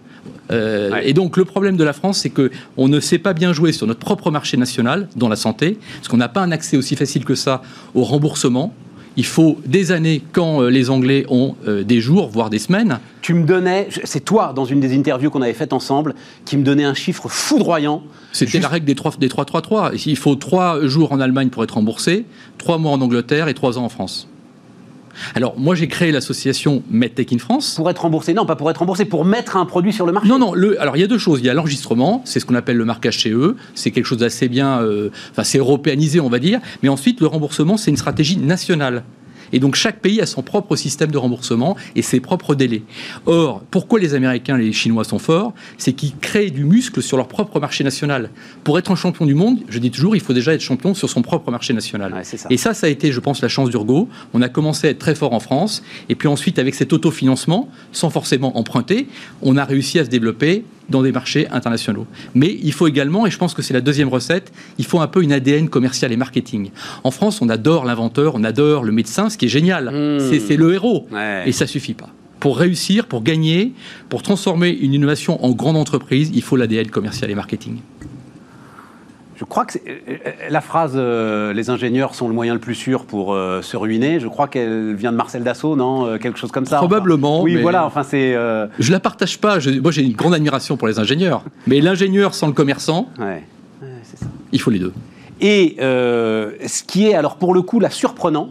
Euh, 0.50 0.90
Ouais. 0.90 1.08
Et 1.10 1.12
donc, 1.12 1.36
le 1.36 1.44
problème 1.44 1.76
de 1.76 1.84
la 1.84 1.92
France, 1.92 2.18
c'est 2.20 2.30
que 2.30 2.50
on 2.76 2.88
ne 2.88 3.00
sait 3.00 3.18
pas 3.18 3.32
bien 3.34 3.52
jouer 3.52 3.72
sur 3.72 3.86
notre 3.86 4.00
propre 4.00 4.30
marché 4.30 4.56
national, 4.56 5.08
dans 5.16 5.28
la 5.28 5.36
santé, 5.36 5.78
parce 5.96 6.08
qu'on 6.08 6.16
n'a 6.16 6.28
pas 6.28 6.40
un 6.40 6.50
accès 6.52 6.76
aussi 6.76 6.96
facile 6.96 7.24
que 7.24 7.34
ça 7.34 7.62
au 7.94 8.02
remboursement. 8.04 8.72
Il 9.16 9.26
faut 9.26 9.58
des 9.66 9.90
années 9.90 10.22
quand 10.32 10.62
euh, 10.62 10.68
les 10.70 10.90
Anglais 10.90 11.26
ont 11.28 11.56
euh, 11.66 11.82
des 11.82 12.00
jours, 12.00 12.28
voire 12.28 12.50
des 12.50 12.60
semaines. 12.60 13.00
Tu 13.20 13.34
me 13.34 13.44
donnais, 13.44 13.88
c'est 14.04 14.24
toi 14.24 14.52
dans 14.54 14.64
une 14.64 14.78
des 14.78 14.96
interviews 14.96 15.28
qu'on 15.30 15.42
avait 15.42 15.54
faites 15.54 15.72
ensemble, 15.72 16.14
qui 16.44 16.56
me 16.56 16.62
donnait 16.62 16.84
un 16.84 16.94
chiffre 16.94 17.28
foudroyant. 17.28 18.04
C'était 18.32 18.52
Juste- 18.52 18.62
la 18.62 18.68
règle 18.68 18.86
des 18.86 18.94
3 18.94 19.12
des 19.18 19.28
3 19.28 19.44
3 19.44 19.60
3 19.60 19.90
Il 20.06 20.16
faut 20.16 20.36
trois 20.36 20.86
jours 20.86 21.10
en 21.12 21.18
Allemagne 21.20 21.48
pour 21.48 21.64
être 21.64 21.72
remboursé, 21.74 22.26
trois 22.58 22.78
mois 22.78 22.92
en 22.92 23.00
Angleterre 23.00 23.48
et 23.48 23.54
trois 23.54 23.76
ans 23.76 23.84
en 23.84 23.88
France. 23.88 24.28
Alors, 25.34 25.58
moi, 25.58 25.74
j'ai 25.74 25.88
créé 25.88 26.12
l'association 26.12 26.82
MedTech 26.90 27.32
in 27.32 27.38
France. 27.38 27.74
Pour 27.76 27.88
être 27.90 28.02
remboursé 28.02 28.34
Non, 28.34 28.46
pas 28.46 28.56
pour 28.56 28.70
être 28.70 28.78
remboursé, 28.78 29.04
pour 29.04 29.24
mettre 29.24 29.56
un 29.56 29.66
produit 29.66 29.92
sur 29.92 30.06
le 30.06 30.12
marché. 30.12 30.28
Non, 30.28 30.38
non. 30.38 30.54
Le, 30.54 30.80
alors, 30.80 30.96
il 30.96 31.00
y 31.00 31.04
a 31.04 31.06
deux 31.06 31.18
choses. 31.18 31.40
Il 31.40 31.46
y 31.46 31.50
a 31.50 31.54
l'enregistrement, 31.54 32.22
c'est 32.24 32.40
ce 32.40 32.46
qu'on 32.46 32.54
appelle 32.54 32.76
le 32.76 32.84
marquage 32.84 33.18
CE. 33.18 33.54
C'est 33.74 33.90
quelque 33.90 34.06
chose 34.06 34.18
d'assez 34.18 34.48
bien. 34.48 34.80
euh, 34.80 35.10
Enfin, 35.30 35.44
c'est 35.44 35.58
européanisé, 35.58 36.20
on 36.20 36.28
va 36.28 36.38
dire. 36.38 36.60
Mais 36.82 36.88
ensuite, 36.88 37.20
le 37.20 37.26
remboursement, 37.26 37.76
c'est 37.76 37.90
une 37.90 37.96
stratégie 37.96 38.36
nationale. 38.38 39.04
Et 39.52 39.58
donc 39.58 39.74
chaque 39.74 40.00
pays 40.00 40.20
a 40.20 40.26
son 40.26 40.42
propre 40.42 40.76
système 40.76 41.10
de 41.10 41.18
remboursement 41.18 41.76
et 41.96 42.02
ses 42.02 42.20
propres 42.20 42.54
délais. 42.54 42.82
Or, 43.26 43.62
pourquoi 43.70 43.98
les 43.98 44.14
Américains 44.14 44.58
et 44.58 44.64
les 44.64 44.72
Chinois 44.72 45.04
sont 45.04 45.18
forts? 45.18 45.54
C'est 45.76 45.92
qu'ils 45.92 46.16
créent 46.16 46.50
du 46.50 46.64
muscle 46.64 47.02
sur 47.02 47.16
leur 47.16 47.28
propre 47.28 47.60
marché 47.60 47.84
national. 47.84 48.30
Pour 48.64 48.78
être 48.78 48.90
un 48.90 48.96
champion 48.96 49.26
du 49.26 49.34
monde, 49.34 49.58
je 49.68 49.78
dis 49.78 49.90
toujours, 49.90 50.16
il 50.16 50.20
faut 50.20 50.32
déjà 50.32 50.54
être 50.54 50.60
champion 50.60 50.94
sur 50.94 51.08
son 51.08 51.22
propre 51.22 51.50
marché 51.50 51.72
national. 51.72 52.12
Ouais, 52.12 52.24
c'est 52.24 52.36
ça. 52.36 52.48
Et 52.50 52.56
ça, 52.56 52.74
ça 52.74 52.86
a 52.86 52.90
été, 52.90 53.12
je 53.12 53.20
pense, 53.20 53.42
la 53.42 53.48
chance 53.48 53.70
d'Urgo. 53.70 54.08
On 54.34 54.42
a 54.42 54.48
commencé 54.48 54.86
à 54.86 54.90
être 54.90 54.98
très 54.98 55.14
fort 55.14 55.32
en 55.32 55.40
France. 55.40 55.82
Et 56.08 56.14
puis 56.14 56.28
ensuite, 56.28 56.58
avec 56.58 56.74
cet 56.74 56.92
autofinancement, 56.92 57.68
sans 57.92 58.10
forcément 58.10 58.56
emprunter, 58.58 59.08
on 59.42 59.56
a 59.56 59.64
réussi 59.64 59.98
à 59.98 60.04
se 60.04 60.10
développer 60.10 60.64
dans 60.88 61.02
des 61.02 61.12
marchés 61.12 61.48
internationaux. 61.50 62.06
Mais 62.34 62.58
il 62.62 62.72
faut 62.72 62.86
également, 62.86 63.26
et 63.26 63.30
je 63.30 63.38
pense 63.38 63.54
que 63.54 63.62
c'est 63.62 63.74
la 63.74 63.80
deuxième 63.80 64.08
recette, 64.08 64.52
il 64.78 64.84
faut 64.86 65.00
un 65.00 65.06
peu 65.06 65.22
une 65.22 65.32
ADN 65.32 65.68
commercial 65.68 66.12
et 66.12 66.16
marketing. 66.16 66.70
En 67.04 67.10
France, 67.10 67.40
on 67.42 67.48
adore 67.48 67.84
l'inventeur, 67.84 68.34
on 68.34 68.44
adore 68.44 68.84
le 68.84 68.92
médecin, 68.92 69.28
ce 69.30 69.36
qui 69.38 69.46
est 69.46 69.48
génial. 69.48 69.86
Mmh. 69.90 70.20
C'est- 70.30 70.40
C'est 70.40 70.56
le 70.56 70.72
héros. 70.72 71.06
Ouais. 71.12 71.42
Et 71.46 71.52
ça 71.52 71.66
suffit 71.66 71.94
pas. 71.94 72.08
Pour 72.40 72.56
réussir, 72.58 73.06
pour 73.06 73.22
gagner, 73.22 73.72
pour 74.08 74.22
transformer 74.22 74.70
une 74.70 74.94
innovation 74.94 75.44
en 75.44 75.50
grande 75.50 75.76
entreprise, 75.76 76.30
il 76.34 76.42
faut 76.42 76.56
l'ADN 76.56 76.86
commercial 76.88 77.30
et 77.30 77.34
marketing. 77.34 77.78
Je 79.38 79.44
crois 79.44 79.64
que 79.66 79.78
euh, 79.78 80.16
la 80.50 80.60
phrase 80.60 80.94
euh, 80.96 81.52
les 81.52 81.70
ingénieurs 81.70 82.14
sont 82.16 82.26
le 82.26 82.34
moyen 82.34 82.54
le 82.54 82.58
plus 82.60 82.74
sûr 82.74 83.04
pour 83.04 83.32
euh, 83.32 83.62
se 83.62 83.76
ruiner, 83.76 84.18
je 84.18 84.26
crois 84.26 84.48
qu'elle 84.48 84.94
vient 84.96 85.12
de 85.12 85.16
Marcel 85.16 85.44
Dassault, 85.44 85.76
non 85.76 86.06
Euh, 86.06 86.18
Quelque 86.18 86.38
chose 86.38 86.50
comme 86.50 86.66
ça. 86.66 86.78
enfin. 86.78 86.86
Probablement, 86.88 87.42
Oui, 87.42 87.54
mais- 87.54 87.62
voilà, 87.62 87.86
enfin 87.86 88.02
c'est. 88.02 88.32
Je 88.78 88.90
la 88.92 88.98
partage 89.00 89.38
pas. 89.38 89.60
Je- 89.60 89.70
moi, 89.80 89.92
j'ai 89.92 90.02
une 90.02 90.14
grande 90.14 90.34
admiration 90.34 90.76
pour 90.76 90.88
les 90.88 90.98
ingénieurs. 90.98 91.44
Mais 91.68 91.80
l'ingénieur 91.80 92.34
sans 92.34 92.48
le 92.48 92.52
commerçant, 92.52 93.08
ouais. 93.20 93.44
Ouais, 93.80 93.88
ça. 94.02 94.26
il 94.50 94.60
faut 94.60 94.70
les 94.70 94.80
deux. 94.80 94.92
Et 95.40 95.76
ce 95.78 96.82
qui 96.82 97.06
est, 97.06 97.14
alors 97.14 97.36
pour 97.36 97.54
le 97.54 97.62
coup, 97.62 97.78
la 97.78 97.90
surprenant, 97.90 98.48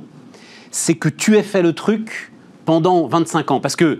c'est 0.71 0.95
que 0.95 1.09
tu 1.09 1.35
aies 1.35 1.43
fait 1.43 1.61
le 1.61 1.73
truc 1.73 2.31
pendant 2.63 3.07
25 3.07 3.51
ans. 3.51 3.59
Parce 3.59 3.75
que 3.75 3.99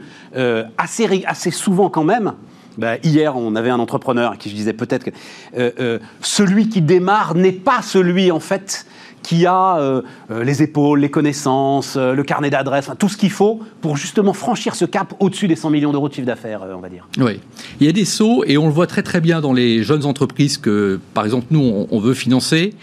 assez, 0.78 1.24
assez 1.28 1.52
souvent 1.52 1.90
quand 1.90 2.06
même, 2.06 2.32
bah, 2.78 2.98
hier 3.04 3.36
on 3.36 3.56
avait 3.56 3.70
un 3.70 3.80
entrepreneur 3.80 4.38
qui 4.38 4.50
je 4.50 4.56
disais 4.56 4.74
peut-être 4.74 5.06
que 5.06 5.12
euh, 5.58 5.72
euh, 5.80 6.00
celui 6.22 6.70
qui 6.70 6.82
démarre 6.82 7.36
n'est 7.36 7.52
pas 7.52 7.82
celui 7.82 8.32
en 8.32 8.40
fait 8.40 8.86
qui 9.24 9.46
a 9.46 9.78
euh, 9.80 10.02
les 10.42 10.64
épaules, 10.64 11.02
les 11.02 11.10
connaissances, 11.10 11.98
le 11.98 12.24
carnet 12.24 12.50
d'adresses, 12.50 12.86
enfin, 12.88 12.96
tout 12.96 13.10
ce 13.10 13.18
qu'il 13.18 13.32
faut 13.32 13.60
pour 13.82 13.98
justement 13.98 14.32
franchir 14.32 14.74
ce 14.74 14.86
cap 14.86 15.14
au-dessus 15.20 15.50
des 15.50 15.58
100 15.58 15.70
millions 15.70 15.92
d'euros 15.92 16.08
de 16.08 16.14
chiffre 16.14 16.28
d'affaires, 16.28 16.62
on 16.74 16.80
va 16.80 16.88
dire. 16.88 17.10
Oui. 17.18 17.42
Il 17.82 17.86
y 17.86 17.90
a 17.90 17.92
des 17.92 18.06
sauts, 18.06 18.46
et 18.46 18.58
on 18.58 18.68
le 18.68 18.72
voit 18.72 18.88
très 18.88 19.04
très 19.04 19.20
bien 19.20 19.42
dans 19.42 19.52
les 19.52 19.84
jeunes 19.84 20.06
entreprises 20.06 20.58
que, 20.58 21.02
par 21.14 21.26
exemple, 21.26 21.48
nous, 21.50 21.88
on, 21.92 22.00
veut 22.00 22.14
financer. 22.14 22.74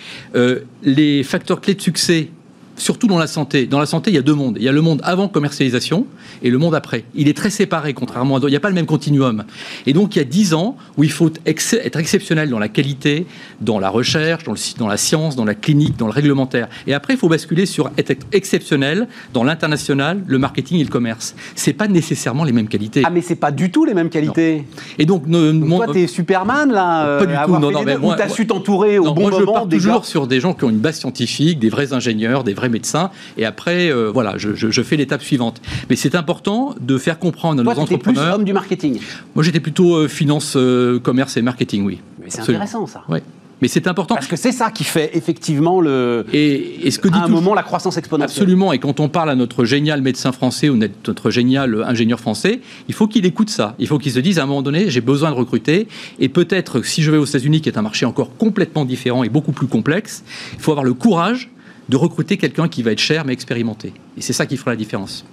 Les 0.82 1.22
facteurs 1.22 1.62
clés 1.62 1.74
de 1.74 1.80
succès, 1.80 2.28
surtout 2.76 3.06
dans 3.06 3.18
la 3.18 3.26
santé. 3.26 3.66
Dans 3.66 3.78
la 3.78 3.86
santé, 3.86 4.10
il 4.10 4.14
y 4.14 4.18
a 4.18 4.22
deux 4.22 4.34
mondes. 4.34 4.56
Il 4.58 4.64
y 4.64 4.68
a 4.68 4.72
le 4.72 4.80
monde 4.80 5.00
avant 5.04 5.28
commercialisation 5.28 6.06
et 6.42 6.50
le 6.50 6.58
monde 6.58 6.74
après. 6.74 7.04
Il 7.14 7.28
est 7.28 7.36
très 7.36 7.50
séparé, 7.50 7.94
contrairement 7.94 8.36
à 8.36 8.40
d'autres. 8.40 8.48
Il 8.50 8.52
n'y 8.52 8.56
a 8.56 8.60
pas 8.60 8.68
le 8.68 8.74
même 8.74 8.86
continuum. 8.86 9.44
Et 9.86 9.92
donc, 9.92 10.16
il 10.16 10.18
y 10.18 10.22
a 10.22 10.24
dix 10.24 10.54
ans 10.54 10.76
où 10.96 11.04
il 11.04 11.10
faut 11.12 11.30
être 11.46 11.98
exceptionnel 11.98 12.50
dans 12.50 12.58
la 12.58 12.68
qualité, 12.68 13.26
dans 13.60 13.78
la 13.78 13.88
recherche, 13.90 14.44
dans, 14.44 14.52
le, 14.52 14.58
dans 14.78 14.88
la 14.88 14.96
science, 14.96 15.36
dans 15.36 15.44
la 15.44 15.54
clinique, 15.54 15.96
dans 15.96 16.06
le 16.06 16.12
réglementaire. 16.12 16.68
Et 16.86 16.94
après, 16.94 17.14
il 17.14 17.16
faut 17.18 17.28
basculer 17.28 17.66
sur 17.66 17.90
être 17.98 18.14
exceptionnel 18.32 19.08
dans 19.32 19.44
l'international, 19.44 20.22
le 20.26 20.38
marketing 20.38 20.80
et 20.80 20.84
le 20.84 20.90
commerce. 20.90 21.34
C'est 21.54 21.72
pas 21.72 21.88
nécessairement 21.88 22.44
les 22.44 22.52
mêmes 22.52 22.68
qualités. 22.68 23.02
Ah 23.04 23.10
mais 23.10 23.20
c'est 23.22 23.36
pas 23.36 23.50
du 23.52 23.70
tout 23.70 23.84
les 23.84 23.94
mêmes 23.94 24.10
qualités. 24.10 24.64
Et 24.98 25.06
donc, 25.06 25.26
ne- 25.26 25.52
Donc 25.52 25.68
mon- 25.68 25.76
Toi, 25.84 25.92
t'es 25.92 26.06
Superman, 26.06 26.70
là 26.72 27.06
euh, 27.06 27.18
Pas 27.20 27.26
du 27.26 27.32
tout, 27.32 27.38
avoir 27.38 27.60
non, 27.60 27.70
non, 27.70 27.82
mais 27.84 27.96
moi- 27.96 28.16
t'as 28.16 28.28
su 28.28 28.46
t'entourer 28.46 28.98
au 28.98 29.12
bon 29.12 29.22
moi, 29.22 29.30
je 29.32 29.40
moment 29.40 29.52
pars 29.52 29.66
des 29.66 29.76
toujours 29.76 30.04
sur 30.04 30.26
des 30.26 30.40
gens 30.40 30.54
qui 30.54 30.64
ont 30.64 30.70
une 30.70 30.78
base 30.78 30.98
scientifique, 30.98 31.58
des 31.58 31.68
vrais 31.68 31.92
ingénieurs, 31.92 32.44
des 32.44 32.54
vrais 32.54 32.63
médecins, 32.70 33.10
et 33.36 33.44
après, 33.44 33.90
euh, 33.90 34.10
voilà, 34.12 34.34
je, 34.36 34.54
je- 34.54 34.70
je 34.70 34.82
fais 34.82 34.96
l'étape 34.96 35.22
suivante. 35.22 35.60
Mais 35.90 35.96
c'est 35.96 36.14
important 36.14 36.74
de 36.80 36.98
faire 36.98 37.18
comprendre 37.18 37.60
à 37.60 37.64
Toi, 37.64 37.74
nos 37.74 37.80
t'étais 37.82 37.98
plus 37.98 38.10
entrepreneurs. 38.12 38.34
homme 38.36 38.44
du 38.44 38.52
marketing. 38.52 38.98
Moi, 39.34 39.44
j'étais 39.44 39.60
plutôt 39.60 39.96
euh, 39.96 40.08
finance, 40.08 40.54
euh, 40.56 40.98
commerce 40.98 41.36
et 41.36 41.42
marketing, 41.42 41.84
oui. 41.84 42.00
Mais 42.20 42.26
c'est 42.30 42.40
intéressant, 42.40 42.86
ça. 42.86 43.02
Ouais. 43.08 43.22
Mais 43.62 43.68
c'est 43.68 43.86
important. 43.86 44.16
Parce 44.16 44.26
que 44.26 44.36
c'est 44.36 44.52
ça 44.52 44.70
qui 44.70 44.84
fait 44.84 45.10
effectivement 45.14 45.80
le, 45.80 46.26
Et, 46.32 46.86
et 46.86 46.90
ce 46.90 46.98
que 46.98 47.08
dit 47.08 47.14
à 47.14 47.18
un 47.18 47.22
toujours- 47.26 47.40
moment 47.40 47.54
la 47.54 47.62
croissance 47.62 47.96
exponentielle. 47.96 48.36
Absolument, 48.42 48.72
et 48.72 48.78
quand 48.78 48.98
on 49.00 49.08
parle 49.08 49.30
à 49.30 49.36
notre 49.36 49.64
génial 49.64 50.02
médecin 50.02 50.32
français 50.32 50.68
ou 50.68 50.76
notre 50.76 51.30
génial 51.30 51.82
ingénieur 51.86 52.18
français, 52.20 52.60
il 52.88 52.94
faut 52.94 53.06
qu'il 53.06 53.24
écoute 53.24 53.48
ça. 53.50 53.74
Il 53.78 53.86
faut 53.86 53.98
qu'il 53.98 54.12
se 54.12 54.18
dise 54.18 54.38
à 54.38 54.42
un 54.42 54.46
moment 54.46 54.60
donné, 54.60 54.90
j'ai 54.90 55.00
besoin 55.00 55.30
de 55.30 55.36
recruter, 55.36 55.86
et 56.18 56.28
peut-être 56.28 56.82
si 56.84 57.02
je 57.02 57.10
vais 57.12 57.16
aux 57.16 57.24
États-Unis, 57.24 57.60
qui 57.62 57.68
est 57.68 57.78
un 57.78 57.82
marché 57.82 58.04
encore 58.04 58.36
complètement 58.36 58.84
différent 58.84 59.22
et 59.22 59.28
beaucoup 59.30 59.52
plus 59.52 59.68
complexe, 59.68 60.24
il 60.54 60.60
faut 60.60 60.72
avoir 60.72 60.84
le 60.84 60.92
courage 60.92 61.48
de 61.88 61.96
recruter 61.96 62.36
quelqu'un 62.36 62.68
qui 62.68 62.82
va 62.82 62.92
être 62.92 62.98
cher 62.98 63.24
mais 63.24 63.32
expérimenté. 63.32 63.92
Et 64.16 64.20
c'est 64.20 64.32
ça 64.32 64.46
qui 64.46 64.56
fera 64.56 64.70
la 64.70 64.76
différence. 64.76 65.24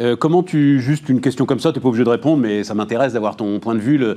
Euh, 0.00 0.16
comment 0.16 0.42
tu, 0.42 0.80
juste 0.80 1.08
une 1.08 1.20
question 1.20 1.44
comme 1.44 1.60
ça, 1.60 1.72
tu 1.72 1.78
n'es 1.78 1.82
pas 1.82 1.88
obligé 1.88 2.04
de 2.04 2.08
répondre, 2.08 2.40
mais 2.42 2.62
ça 2.62 2.74
m'intéresse 2.74 3.14
d'avoir 3.14 3.36
ton 3.36 3.58
point 3.58 3.74
de 3.74 3.80
vue. 3.80 3.98
Le, 3.98 4.16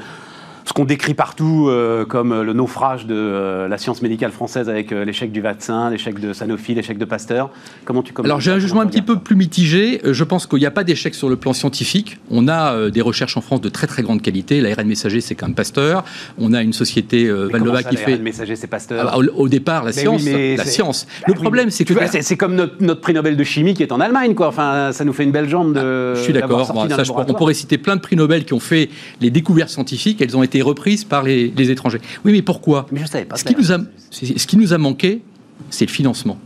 ce 0.65 0.73
qu'on 0.73 0.85
décrit 0.85 1.13
partout 1.13 1.67
euh, 1.69 2.05
comme 2.05 2.41
le 2.41 2.53
naufrage 2.53 3.05
de 3.05 3.15
euh, 3.15 3.67
la 3.67 3.77
science 3.77 4.01
médicale 4.01 4.31
française 4.31 4.69
avec 4.69 4.91
euh, 4.91 5.05
l'échec 5.05 5.31
du 5.31 5.41
vaccin, 5.41 5.89
l'échec 5.89 6.19
de 6.19 6.33
Sanofi, 6.33 6.73
l'échec 6.73 6.97
de 6.97 7.05
Pasteur. 7.05 7.49
Comment 7.85 8.03
tu 8.03 8.13
Alors 8.23 8.39
j'ai 8.39 8.51
un 8.51 8.59
jugement 8.59 8.81
un 8.81 8.87
petit 8.87 9.01
peu 9.01 9.17
plus 9.19 9.35
mitigé. 9.35 10.01
Je 10.03 10.23
pense 10.23 10.47
qu'il 10.47 10.59
n'y 10.59 10.65
a 10.65 10.71
pas 10.71 10.83
d'échec 10.83 11.15
sur 11.15 11.29
le 11.29 11.35
plan 11.35 11.53
scientifique. 11.53 12.19
On 12.29 12.47
a 12.47 12.89
des 12.89 13.01
recherches 13.01 13.37
en 13.37 13.41
France 13.41 13.61
de 13.61 13.69
très 13.69 13.87
très 13.87 14.03
grande 14.03 14.21
qualité. 14.21 14.61
L'ARN 14.61 14.87
messager, 14.87 15.21
c'est 15.21 15.35
quand 15.35 15.47
même 15.47 15.55
Pasteur. 15.55 16.03
On 16.37 16.53
a 16.53 16.61
une 16.61 16.73
société 16.73 17.29
Valnova 17.29 17.83
qui 17.83 17.97
fait... 17.97 18.17
Le 18.17 18.23
messager, 18.23 18.55
c'est 18.55 18.67
Pasteur. 18.67 18.99
Ah 19.07 19.17
bah, 19.17 19.17
au, 19.35 19.43
au 19.43 19.49
départ, 19.49 19.83
la 19.83 19.91
Mais 19.91 20.01
science, 20.01 20.21
oui, 20.23 20.31
mais 20.31 20.55
la 20.57 20.65
science. 20.65 21.07
Bah 21.21 21.25
le 21.27 21.33
problème, 21.33 21.69
c'est 21.69 21.85
que 21.85 21.93
c'est 22.21 22.37
comme 22.37 22.55
notre, 22.55 22.75
notre 22.81 23.01
prix 23.01 23.13
Nobel 23.13 23.35
de 23.35 23.43
chimie 23.43 23.73
qui 23.73 23.83
est 23.83 23.91
en 23.91 23.99
Allemagne, 23.99 24.35
quoi. 24.35 24.47
Enfin, 24.47 24.91
ça 24.91 25.03
nous 25.05 25.13
fait 25.13 25.23
une 25.23 25.31
belle 25.31 25.49
jambe 25.49 25.73
de. 25.73 26.15
je 26.15 26.21
suis 26.21 26.33
d'accord. 26.33 26.71
Bon, 26.73 26.87
je- 26.87 27.11
on 27.11 27.33
pourrait 27.33 27.53
citer 27.53 27.77
plein 27.77 27.95
de 27.95 28.01
prix 28.01 28.15
Nobel 28.15 28.45
qui 28.45 28.53
ont 28.53 28.59
fait 28.59 28.89
les 29.19 29.29
découvertes 29.29 29.69
scientifiques. 29.69 30.21
Elles 30.21 30.35
ont 30.37 30.43
été 30.43 30.50
reprises 30.59 31.05
par 31.05 31.23
les, 31.23 31.53
les 31.55 31.71
étrangers. 31.71 32.01
Oui, 32.25 32.33
mais 32.33 32.41
pourquoi 32.41 32.87
Mais 32.91 32.99
je 32.99 33.05
savais 33.05 33.23
pas. 33.23 33.37
ce 33.37 33.45
qui, 33.45 33.55
nous 33.55 33.71
a, 33.71 33.77
c'est- 34.09 34.37
ce 34.37 34.45
qui 34.47 34.57
nous 34.57 34.73
a 34.73 34.77
manqué, 34.77 35.21
c'est 35.69 35.85
le 35.85 35.91
financement. 35.91 36.37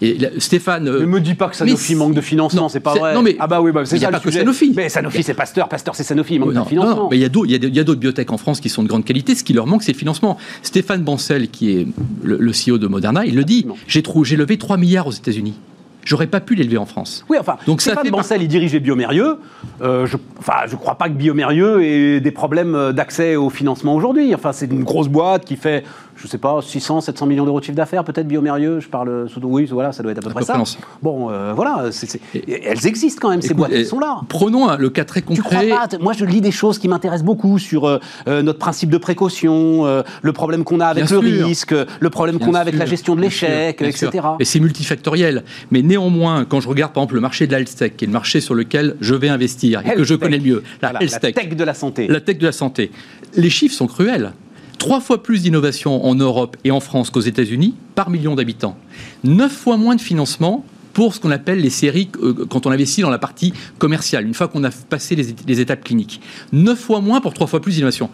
Et 0.00 0.16
Stéphane. 0.38 0.86
euh, 0.86 1.00
Ne 1.00 1.06
me 1.06 1.20
dis 1.20 1.34
pas 1.34 1.48
que 1.48 1.56
Sanofi 1.56 1.96
manque 1.96 2.14
de 2.14 2.20
financement, 2.20 2.68
c'est 2.68 2.78
pas 2.78 2.94
vrai. 2.94 3.14
non, 3.14 3.22
mais- 3.22 3.34
ah 3.40 3.48
bah 3.48 3.60
oui, 3.60 3.72
bah, 3.72 3.84
c'est 3.84 3.96
il 3.96 4.02
y 4.02 4.04
a 4.04 4.08
ça 4.08 4.12
pas 4.12 4.18
le 4.18 4.22
que 4.22 4.28
sujet. 4.30 4.40
Sanofi. 4.40 4.72
Mais 4.76 4.88
Sanofi, 4.88 5.22
c'est 5.24 5.34
Pasteur, 5.34 5.68
Pasteur, 5.68 5.96
c'est 5.96 6.04
Sanofi, 6.04 6.34
il 6.34 6.38
manque 6.40 6.52
non, 6.54 6.62
de 6.62 6.68
financement. 6.68 6.94
non, 6.96 7.08
mais 7.10 7.16
il 7.16 7.20
y 7.20 7.24
a 7.24 7.28
d'autres- 7.28 7.94
biotech 8.00 8.30
en 8.30 8.36
France 8.38 8.60
qui 8.60 8.68
sont 8.68 8.84
de 8.84 8.88
grande 8.88 9.04
qualité. 9.04 9.34
Ce 9.34 9.42
qui 9.42 9.54
leur 9.54 9.66
manque, 9.66 9.82
c'est 9.82 9.92
le 9.92 9.98
financement. 9.98 10.36
Stéphane 10.62 11.02
Bancel, 11.02 11.48
qui 11.48 11.70
est 11.72 11.86
le, 12.22 12.36
le 12.38 12.52
CEO 12.52 12.78
de 12.78 12.86
Moderna, 12.86 13.24
il 13.26 13.34
le 13.34 13.42
dit 13.44 13.66
j'ai 13.88 14.36
levé 14.36 14.56
3 14.56 14.76
milliards 14.76 15.06
aux 15.08 15.12
États-Unis. 15.12 15.54
J'aurais 16.08 16.26
pas 16.26 16.40
pu 16.40 16.54
l'élever 16.54 16.78
en 16.78 16.86
France. 16.86 17.26
Oui, 17.28 17.36
enfin, 17.38 17.58
Donc 17.66 17.82
ça 17.82 17.90
Stéphane 17.90 18.06
fait 18.06 18.10
Bancel, 18.10 18.40
il 18.40 18.48
dirigeait 18.48 18.80
Biomérieux. 18.80 19.36
Euh, 19.82 20.06
je, 20.06 20.16
enfin, 20.38 20.60
je 20.66 20.74
crois 20.74 20.94
pas 20.94 21.10
que 21.10 21.14
Biomérieux 21.14 21.84
ait 21.84 22.20
des 22.20 22.30
problèmes 22.30 22.74
euh, 22.74 22.92
d'accès 22.92 23.36
au 23.36 23.50
financement 23.50 23.94
aujourd'hui. 23.94 24.34
Enfin, 24.34 24.52
c'est 24.52 24.72
une 24.72 24.84
grosse 24.84 25.08
boîte 25.08 25.44
qui 25.44 25.56
fait, 25.56 25.84
je 26.20 26.26
sais 26.26 26.38
pas, 26.38 26.60
600, 26.60 27.00
700 27.00 27.26
millions 27.26 27.44
d'euros 27.44 27.60
de 27.60 27.64
chiffre 27.64 27.76
d'affaires, 27.76 28.04
peut-être 28.04 28.26
Biomérieux. 28.26 28.80
Je 28.80 28.88
parle 28.88 29.28
sous. 29.28 29.40
Oui, 29.42 29.66
voilà, 29.70 29.92
ça 29.92 30.02
doit 30.02 30.12
être 30.12 30.18
à 30.18 30.22
peu 30.22 30.30
À 30.30 30.32
près 30.32 30.40
peu 30.40 30.46
ça. 30.46 30.52
près. 30.54 30.64
Bon, 31.02 31.30
euh, 31.30 31.52
voilà, 31.54 31.84
elles 32.46 32.86
existent 32.86 33.20
quand 33.22 33.30
même, 33.30 33.40
ces 33.42 33.54
boîtes, 33.54 33.70
elles 33.72 33.86
sont 33.86 34.00
là. 34.00 34.20
Prenons 34.28 34.76
le 34.76 34.90
cas 34.90 35.04
très 35.04 35.22
Tu 35.22 35.40
crois 35.42 35.58
concret. 35.60 35.68
pas 35.68 35.98
Moi, 36.00 36.12
je 36.12 36.24
lis 36.24 36.40
des 36.40 36.50
choses 36.50 36.78
qui 36.78 36.88
m'intéressent 36.88 37.24
beaucoup 37.24 37.58
sur 37.58 37.84
euh, 37.86 37.98
euh, 38.26 38.42
notre 38.42 38.58
principe 38.58 38.90
de 38.90 38.98
précaution, 38.98 39.86
euh, 39.86 40.02
le 40.22 40.32
problème 40.32 40.64
qu'on 40.64 40.80
a 40.80 40.86
avec 40.86 41.04
Bien 41.06 41.20
le 41.20 41.28
sûr. 41.36 41.46
risque, 41.46 41.74
le 42.00 42.10
problème 42.10 42.38
qu'on 42.38 42.54
a 42.54 42.60
avec 42.60 42.76
la 42.76 42.86
gestion 42.86 43.14
de 43.16 43.20
l'échec, 43.20 43.80
etc. 43.80 44.08
sûr. 44.12 44.36
Et 44.40 44.44
c'est 44.44 44.60
multifactoriel. 44.60 45.44
Mais 45.70 45.82
néanmoins, 45.82 46.44
quand 46.44 46.60
je 46.60 46.68
regarde 46.68 46.92
par 46.92 47.02
exemple 47.02 47.14
le 47.14 47.20
marché 47.20 47.46
de 47.46 47.52
la 47.52 47.60
health 47.60 47.74
tech, 47.76 47.92
qui 47.96 48.04
est 48.04 48.08
le 48.08 48.12
marché 48.12 48.40
sur 48.40 48.54
lequel 48.54 48.96
je 49.00 49.14
vais 49.14 49.28
investir 49.28 49.82
et 49.86 49.94
que 49.94 50.04
je 50.04 50.14
connais 50.14 50.38
le 50.38 50.44
mieux, 50.44 50.62
la 50.82 50.90
Voilà, 50.90 51.06
la 51.06 51.18
tech 51.32 51.48
de 51.56 51.64
la 51.64 51.74
santé. 51.74 52.06
la 52.08 52.20
tech 52.20 52.38
de 52.38 52.46
la 52.46 52.52
santé, 52.52 52.90
les 53.34 53.50
chiffres 53.50 53.74
sont 53.74 53.86
cruels. 53.86 54.32
Trois 54.78 55.00
fois 55.00 55.22
plus 55.22 55.42
d'innovation 55.42 56.06
en 56.06 56.14
Europe 56.14 56.56
et 56.64 56.70
en 56.70 56.80
France 56.80 57.10
qu'aux 57.10 57.20
États-Unis 57.20 57.74
par 57.94 58.10
million 58.10 58.36
d'habitants. 58.36 58.76
Neuf 59.24 59.52
fois 59.52 59.76
moins 59.76 59.96
de 59.96 60.00
financement 60.00 60.64
pour 60.98 61.14
ce 61.14 61.20
qu'on 61.20 61.30
appelle 61.30 61.60
les 61.60 61.70
séries 61.70 62.08
euh, 62.24 62.34
quand 62.50 62.66
on 62.66 62.72
investit 62.72 63.02
dans 63.02 63.10
la 63.10 63.20
partie 63.20 63.54
commerciale, 63.78 64.26
une 64.26 64.34
fois 64.34 64.48
qu'on 64.48 64.64
a 64.64 64.70
passé 64.70 65.14
les, 65.14 65.60
étapes 65.60 65.84
cliniques. 65.84 66.20
Neuf 66.52 66.80
fois 66.80 67.00
moins 67.00 67.20
pour 67.20 67.34
trois 67.34 67.46
fois 67.46 67.60
plus 67.60 67.76
d'innovation. 67.76 68.10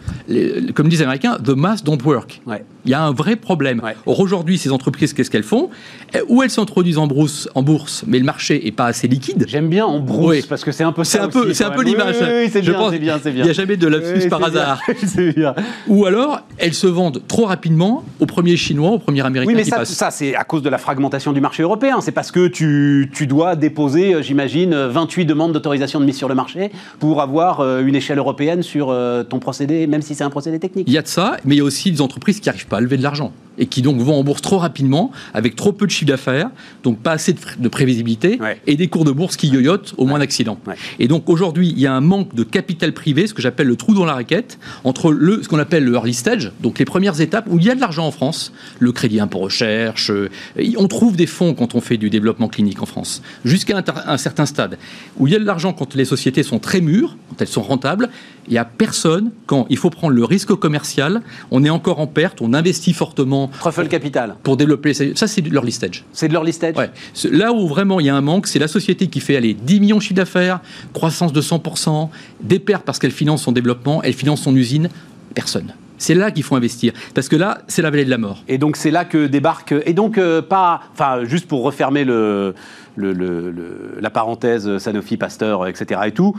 Comme 0.75 0.87
disent 0.87 0.99
les 0.99 1.05
Américains, 1.05 1.39
the 1.43 1.49
math 1.49 1.83
don't 1.83 1.97
work. 2.05 2.43
Ouais. 2.45 2.63
Il 2.85 2.91
y 2.91 2.93
a 2.93 3.01
un 3.01 3.11
vrai 3.11 3.37
problème. 3.37 3.81
Ouais. 3.83 3.95
Or, 4.05 4.19
aujourd'hui, 4.19 4.59
ces 4.59 4.71
entreprises, 4.71 5.13
qu'est-ce 5.13 5.31
qu'elles 5.31 5.41
font? 5.41 5.71
Eh, 6.13 6.19
Ou 6.27 6.43
elles 6.43 6.51
s'introduisent 6.51 6.99
en 6.99 7.07
bourse, 7.07 7.49
en 7.55 7.63
bourse, 7.63 8.03
mais 8.05 8.19
le 8.19 8.25
marché 8.25 8.61
n'est 8.63 8.71
pas 8.71 8.85
assez 8.85 9.07
liquide. 9.07 9.45
J'aime 9.47 9.67
bien 9.67 9.87
en 9.87 9.99
brousse 9.99 10.29
Oui. 10.29 10.45
parce 10.47 10.63
que 10.63 10.71
c'est 10.71 10.83
un 10.83 10.91
peu 10.91 11.03
C'est 11.03 11.17
ça 11.17 11.23
un 11.23 11.29
peu, 11.29 11.53
c'est 11.55 11.63
un 11.63 11.71
peu 11.71 11.81
l'image. 11.81 12.17
Oui, 12.21 12.27
oui, 12.43 12.49
c'est 12.53 12.61
Je 12.61 12.69
bien, 12.69 12.79
pense- 12.79 12.91
c'est 12.91 12.99
bien, 12.99 13.19
c'est 13.21 13.31
bien. 13.31 13.41
Il 13.41 13.45
n'y 13.45 13.49
a 13.49 13.53
jamais 13.53 13.77
de 13.77 13.87
lapsus 13.87 14.29
par 14.29 14.43
hasard. 14.43 14.79
bien. 15.35 15.55
Ou 15.87 16.05
alors, 16.05 16.41
elles 16.59 16.75
se 16.75 16.85
vendent 16.85 17.23
trop 17.27 17.45
rapidement 17.45 18.03
au 18.19 18.27
premier 18.27 18.57
chinois, 18.57 18.91
au 18.91 18.99
premier 18.99 19.25
américain 19.25 19.49
Oui, 19.49 19.55
mais 19.55 19.63
qui 19.63 19.71
ça, 19.71 19.77
passe. 19.77 19.89
ça 19.91 20.11
c'est 20.11 20.35
à 20.35 20.43
cause 20.43 20.61
de 20.61 20.69
la 20.69 20.77
fragmentation 20.77 21.33
du 21.33 21.41
marché 21.41 21.63
européen. 21.63 22.01
C'est 22.01 22.11
parce 22.11 22.31
que 22.31 22.47
tu 22.47 22.74
tu, 23.13 23.27
dois 23.27 23.55
déposer, 23.55 24.13
euh, 24.13 24.21
j'imagine, 24.21 24.75
28 24.75 25.25
demandes 25.25 25.53
d'autorisation 25.53 25.99
de 25.99 26.05
mise 26.05 26.17
sur 26.17 26.29
le 26.29 26.35
marché 26.35 26.71
pour 26.99 27.21
avoir 27.21 27.59
euh, 27.59 27.81
une 27.85 27.95
échelle 27.95 28.17
européenne 28.17 28.63
sur 28.63 28.89
euh, 28.89 29.23
ton 29.23 29.39
procédé, 29.39 29.87
même 29.87 30.01
si 30.01 30.15
c'est 30.15 30.23
un 30.23 30.29
procédé 30.29 30.59
technique. 30.59 30.87
Il 30.87 30.93
y 30.93 30.97
a 30.97 31.01
de 31.01 31.07
ça, 31.07 31.37
mais 31.45 31.55
il 31.55 31.57
y 31.59 31.61
a 31.61 31.63
aussi 31.63 31.91
des 31.91 32.01
entreprises 32.01 32.39
qui 32.39 32.49
n'arrivent 32.49 32.67
pas 32.67 32.77
à 32.77 32.81
lever 32.81 32.97
de 32.97 33.03
l'argent 33.03 33.31
et 33.57 33.65
qui 33.67 33.81
donc 33.81 33.97
vont 33.99 34.15
en 34.19 34.23
bourse 34.23 34.41
trop 34.41 34.57
rapidement, 34.57 35.11
avec 35.33 35.55
trop 35.55 35.71
peu 35.71 35.85
de 35.85 35.91
chiffre 35.91 36.07
d'affaires, 36.09 36.49
donc 36.83 36.99
pas 36.99 37.11
assez 37.11 37.33
de, 37.33 37.67
prévisibilité, 37.69 38.37
Ouais. 38.39 38.59
et 38.67 38.75
des 38.75 38.87
cours 38.87 39.05
de 39.05 39.11
bourse 39.11 39.37
qui 39.37 39.47
yoyotent 39.47 39.93
au 39.97 40.05
moins 40.05 40.19
d'accidents. 40.19 40.57
Ouais. 40.67 40.75
Et 40.99 41.07
donc 41.07 41.29
aujourd'hui, 41.29 41.69
il 41.69 41.79
y 41.79 41.87
a 41.87 41.93
un 41.93 42.01
manque 42.01 42.35
de 42.35 42.43
capital 42.43 42.93
privé, 42.93 43.27
ce 43.27 43.33
que 43.33 43.41
j'appelle 43.41 43.67
le 43.67 43.75
trou 43.75 43.93
dans 43.93 44.05
la 44.05 44.13
raquette, 44.13 44.59
entre 44.83 45.11
le, 45.11 45.41
ce 45.43 45.47
qu'on 45.47 45.59
appelle 45.59 45.83
le 45.83 45.93
early 45.93 46.13
stage, 46.13 46.51
donc 46.61 46.79
les 46.79 46.85
premières 46.85 47.19
étapes 47.21 47.45
où 47.49 47.57
il 47.57 47.65
y 47.65 47.69
a 47.69 47.75
de 47.75 47.81
l'argent 47.81 48.05
en 48.05 48.11
France, 48.11 48.51
le 48.79 48.91
crédit 48.91 49.19
impôt 49.19 49.39
recherche, 49.39 50.11
euh, 50.11 50.29
on 50.77 50.87
trouve 50.87 51.15
des 51.15 51.27
fonds 51.27 51.53
quand 51.53 51.75
on 51.75 51.81
fait 51.81 51.97
du 51.97 52.09
développement 52.09 52.47
clinique 52.47 52.81
en 52.81 52.85
France, 52.85 53.21
jusqu'à 53.43 53.77
un, 53.77 53.83
un 54.07 54.17
certain 54.17 54.45
stade, 54.45 54.77
où 55.17 55.27
il 55.27 55.33
y 55.33 55.35
a 55.35 55.39
de 55.39 55.45
l'argent 55.45 55.73
quand 55.73 55.95
les 55.95 56.05
sociétés 56.05 56.43
sont 56.43 56.59
très 56.59 56.81
mûres, 56.81 57.17
quand 57.29 57.41
elles 57.41 57.47
sont 57.47 57.61
rentables, 57.63 58.09
il 58.47 58.51
n'y 58.51 58.57
a 58.57 58.65
personne 58.65 59.31
quand 59.47 59.65
il 59.69 59.77
faut 59.77 59.89
prendre 59.89 60.13
le 60.13 60.23
risque 60.23 60.53
commercial, 60.55 61.21
on 61.51 61.63
est 61.63 61.69
encore 61.69 61.99
en 61.99 62.07
perte, 62.07 62.41
on 62.41 62.53
investit 62.53 62.93
fortement 62.93 63.44
Truffle 63.59 63.87
Capital, 63.87 64.35
pour 64.43 64.57
développer 64.57 64.93
ça 64.93 65.27
c'est 65.27 65.41
de 65.41 65.49
l'early 65.49 65.71
stage. 65.71 66.03
c'est 66.13 66.27
de 66.27 66.33
leur 66.33 66.43
listage 66.43 66.75
Ouais. 66.75 66.89
Là 67.31 67.53
où 67.53 67.67
vraiment 67.67 67.99
il 67.99 68.05
y 68.05 68.09
a 68.09 68.15
un 68.15 68.21
manque, 68.21 68.47
c'est 68.47 68.59
la 68.59 68.67
société 68.67 69.07
qui 69.07 69.19
fait 69.19 69.35
aller 69.35 69.53
10 69.53 69.79
millions 69.79 69.97
de 69.97 70.01
chiffre 70.01 70.15
d'affaires, 70.15 70.59
croissance 70.93 71.33
de 71.33 71.41
100%, 71.41 72.09
des 72.41 72.59
pertes 72.59 72.83
parce 72.83 72.99
qu'elle 72.99 73.11
finance 73.11 73.43
son 73.43 73.51
développement, 73.51 74.01
elle 74.03 74.13
finance 74.13 74.41
son 74.41 74.55
usine, 74.55 74.89
personne. 75.33 75.73
C'est 75.97 76.15
là 76.15 76.31
qu'il 76.31 76.43
faut 76.43 76.55
investir. 76.55 76.93
Parce 77.13 77.29
que 77.29 77.35
là, 77.35 77.59
c'est 77.67 77.81
la 77.81 77.89
vallée 77.89 78.05
de 78.05 78.09
la 78.09 78.17
mort. 78.17 78.43
Et 78.47 78.57
donc 78.57 78.75
c'est 78.75 78.91
là 78.91 79.05
que 79.05 79.27
débarque. 79.27 79.73
Et 79.85 79.93
donc 79.93 80.17
euh, 80.17 80.41
pas. 80.41 80.81
Enfin, 80.93 81.23
juste 81.23 81.47
pour 81.47 81.63
refermer 81.63 82.03
le, 82.03 82.53
le- 82.95 83.13
le- 83.13 83.51
le- 83.51 83.97
la 83.99 84.09
parenthèse 84.09 84.77
Sanofi, 84.77 85.17
Pasteur, 85.17 85.67
etc. 85.67 86.01
Et 86.05 86.11
tout. 86.11 86.35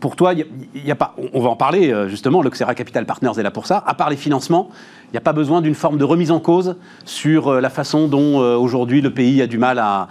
Pour 0.00 0.16
toi, 0.16 0.32
il 0.32 0.38
y 0.40 0.42
a- 0.42 0.46
il 0.74 0.86
y 0.86 0.90
a 0.90 0.94
pas. 0.96 1.14
on- 1.32 1.40
va 1.40 1.48
en 1.50 1.56
parler 1.56 1.92
euh, 1.92 2.08
justement. 2.08 2.42
L'Oxera 2.42 2.74
Capital 2.74 3.06
Partners 3.06 3.32
est 3.38 3.42
là 3.42 3.50
pour 3.50 3.66
ça. 3.66 3.82
À 3.86 3.94
part 3.94 4.10
les 4.10 4.16
financements, 4.16 4.68
il 5.08 5.12
n'y 5.12 5.18
a 5.18 5.22
pas 5.22 5.32
besoin 5.32 5.60
d'une 5.60 5.74
forme 5.74 5.98
de 5.98 6.04
remise 6.04 6.30
en 6.30 6.40
cause 6.40 6.76
sur 7.04 7.48
euh, 7.48 7.60
la 7.60 7.70
façon 7.70 8.08
dont 8.08 8.40
euh, 8.40 8.56
aujourd'hui 8.56 9.00
le 9.00 9.10
pays 9.12 9.42
a 9.42 9.46
du 9.46 9.58
mal 9.58 9.78
à. 9.78 10.08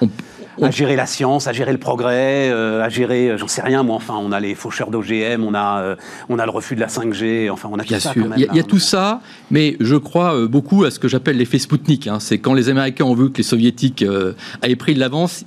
Gérer 0.70 0.98
la 0.98 1.06
science, 1.06 1.48
à 1.48 1.54
gérer 1.54 1.72
le 1.72 1.78
progrès, 1.80 2.52
à 2.52 2.90
gérer, 2.90 3.36
j'en 3.38 3.48
sais 3.48 3.62
rien 3.62 3.84
moi, 3.84 3.96
enfin 3.96 4.16
on 4.20 4.32
a 4.34 4.40
les 4.40 4.54
faucheurs 4.54 4.92
d'OGM, 4.92 5.44
on 5.44 5.56
a, 5.56 5.96
on 6.30 6.38
a 6.38 6.46
le 6.46 6.52
refus 6.52 6.76
de 6.76 6.82
la 6.82 6.88
5G, 6.88 7.50
enfin 7.50 7.70
on 7.72 7.80
a 7.80 7.84
Bien 7.84 7.98
tout 7.98 8.04
ça 8.04 8.12
sûr, 8.12 8.22
quand 8.24 8.30
même, 8.30 8.38
il 8.38 8.42
y 8.42 8.44
a, 8.44 8.48
là, 8.48 8.54
il 8.54 8.58
y 8.58 8.60
a 8.60 8.64
on 8.64 8.68
tout 8.68 8.78
ça, 8.78 9.22
mais 9.50 9.78
je 9.80 9.96
crois 9.96 10.46
beaucoup 10.48 10.84
à 10.84 10.92
ce 10.92 11.00
que 11.00 11.08
j'appelle 11.08 11.38
l'effet 11.38 11.58
Spoutnik. 11.58 12.08
hein. 12.08 12.20
C'est 12.20 12.38
quand 12.40 12.54
les 12.54 12.68
Américains 12.70 13.06
ont 13.06 13.16
vu 13.16 13.32
que 13.32 13.38
les 13.38 13.44
Soviétiques 13.44 14.04
euh, 14.04 14.34
avaient 14.62 14.76
pris 14.76 14.94
de 14.94 15.00
l'avance, 15.00 15.46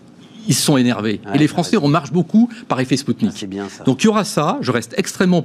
ils 0.49 0.55
se 0.55 0.63
sont 0.63 0.77
énervés. 0.77 1.21
Ouais, 1.27 1.37
Et 1.37 1.39
les 1.39 1.49
Français, 1.49 1.77
on 1.77 1.89
marche 1.89 2.13
beaucoup 2.13 2.49
par 2.69 2.81
effet 2.81 2.95
Ah, 2.99 3.01
Spoutnik. 3.01 3.45
Bien 3.49 3.69
ça. 3.69 3.85
Donc 3.85 4.03
il 4.03 4.07
y 4.07 4.09
aura 4.09 4.25
ça, 4.25 4.59
je 4.61 4.71
reste 4.71 4.95
extrêmement 4.97 5.45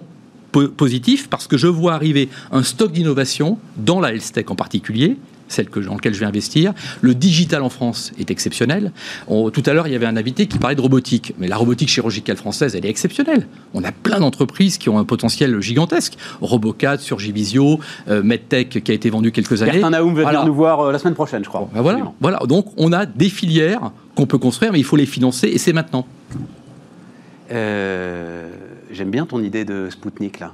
po- 0.51 0.67
positif 0.69 1.29
parce 1.29 1.47
que 1.47 1.57
je 1.57 1.67
vois 1.67 1.93
arriver 1.93 2.29
un 2.51 2.63
stock 2.63 2.91
d'innovation 2.91 3.57
dans 3.77 3.99
la 3.99 4.13
health 4.13 4.31
tech 4.33 4.45
en 4.49 4.55
particulier 4.55 5.17
celle 5.49 5.69
que, 5.69 5.79
dans 5.81 5.95
laquelle 5.95 6.13
je 6.13 6.19
vais 6.21 6.25
investir. 6.25 6.73
Le 7.01 7.13
digital 7.13 7.61
en 7.63 7.69
France 7.69 8.13
est 8.17 8.31
exceptionnel. 8.31 8.91
On- 9.27 9.49
tout 9.49 9.63
à 9.65 9.73
l'heure, 9.73 9.87
il 9.87 9.91
y 9.93 9.95
avait 9.95 10.05
un 10.05 10.15
invité 10.15 10.47
qui 10.47 10.57
parlait 10.59 10.75
de 10.75 10.81
robotique. 10.81 11.33
Mais 11.37 11.47
la 11.47 11.57
robotique 11.57 11.89
chirurgicale 11.89 12.37
française, 12.37 12.75
elle 12.75 12.85
est 12.85 12.89
exceptionnelle. 12.89 13.47
On 13.73 13.83
a 13.83 13.91
plein 13.91 14.19
d'entreprises 14.19 14.77
qui 14.77 14.87
ont 14.89 14.97
un 14.97 15.03
potentiel 15.05 15.59
gigantesque. 15.59 16.13
Robocad, 16.39 16.99
Surgivisio, 16.99 17.79
euh, 18.07 18.23
MedTech 18.23 18.81
qui 18.83 18.91
a 18.91 18.93
été 18.93 19.09
vendu 19.09 19.31
quelques 19.31 19.61
années. 19.61 19.73
Bertin 19.73 19.89
Naoum 19.89 20.13
va 20.15 20.21
Voilà. 20.21 20.39
venir 20.39 20.51
nous 20.51 20.55
voir 20.55 20.79
euh, 20.81 20.91
la 20.91 20.99
semaine 20.99 21.15
prochaine, 21.15 21.43
je 21.43 21.49
crois. 21.49 21.67
Ben 21.73 21.81
voilà, 21.81 21.97
Absolument. 21.97 22.15
voilà. 22.21 22.39
Donc 22.47 22.67
on 22.77 22.93
a 22.93 23.05
des 23.05 23.29
filières 23.29 23.91
qu'on 24.15 24.25
peut 24.27 24.37
construire, 24.37 24.71
mais 24.71 24.79
il 24.79 24.85
faut 24.85 24.95
les 24.95 25.05
financer 25.05 25.47
et 25.47 25.57
c'est 25.57 25.73
maintenant. 25.73 26.05
Euh, 27.51 28.49
J'aime 28.91 29.11
bien 29.11 29.25
ton 29.25 29.41
idée 29.43 29.65
de 29.65 29.87
Spoutnik, 29.91 30.39
là. 30.39 30.51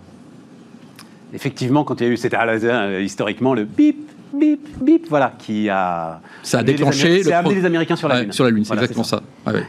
Effectivement, 1.33 1.83
quand 1.83 1.99
il 2.01 2.03
y 2.03 2.09
a 2.09 2.13
eu, 2.13 2.17
c'était 2.17 2.37
euh, 2.37 3.01
historiquement 3.01 3.53
le 3.53 3.63
bip, 3.63 3.97
bip, 4.39 4.67
bip, 4.81 5.07
voilà, 5.09 5.33
qui 5.37 5.69
a. 5.69 6.19
Ça 6.43 6.59
a 6.59 6.63
déclenché 6.63 7.17
le 7.17 7.23
C'est 7.23 7.33
amené 7.33 7.55
les 7.55 7.65
Américains 7.65 7.95
sur 7.95 8.07
la 8.07 8.21
Lune. 8.21 8.31
Sur 8.31 8.43
la 8.43 8.49
Lune, 8.49 8.65
c'est 8.65 8.73
exactement 8.73 9.03
ça. 9.03 9.21
Ouais. 9.47 9.63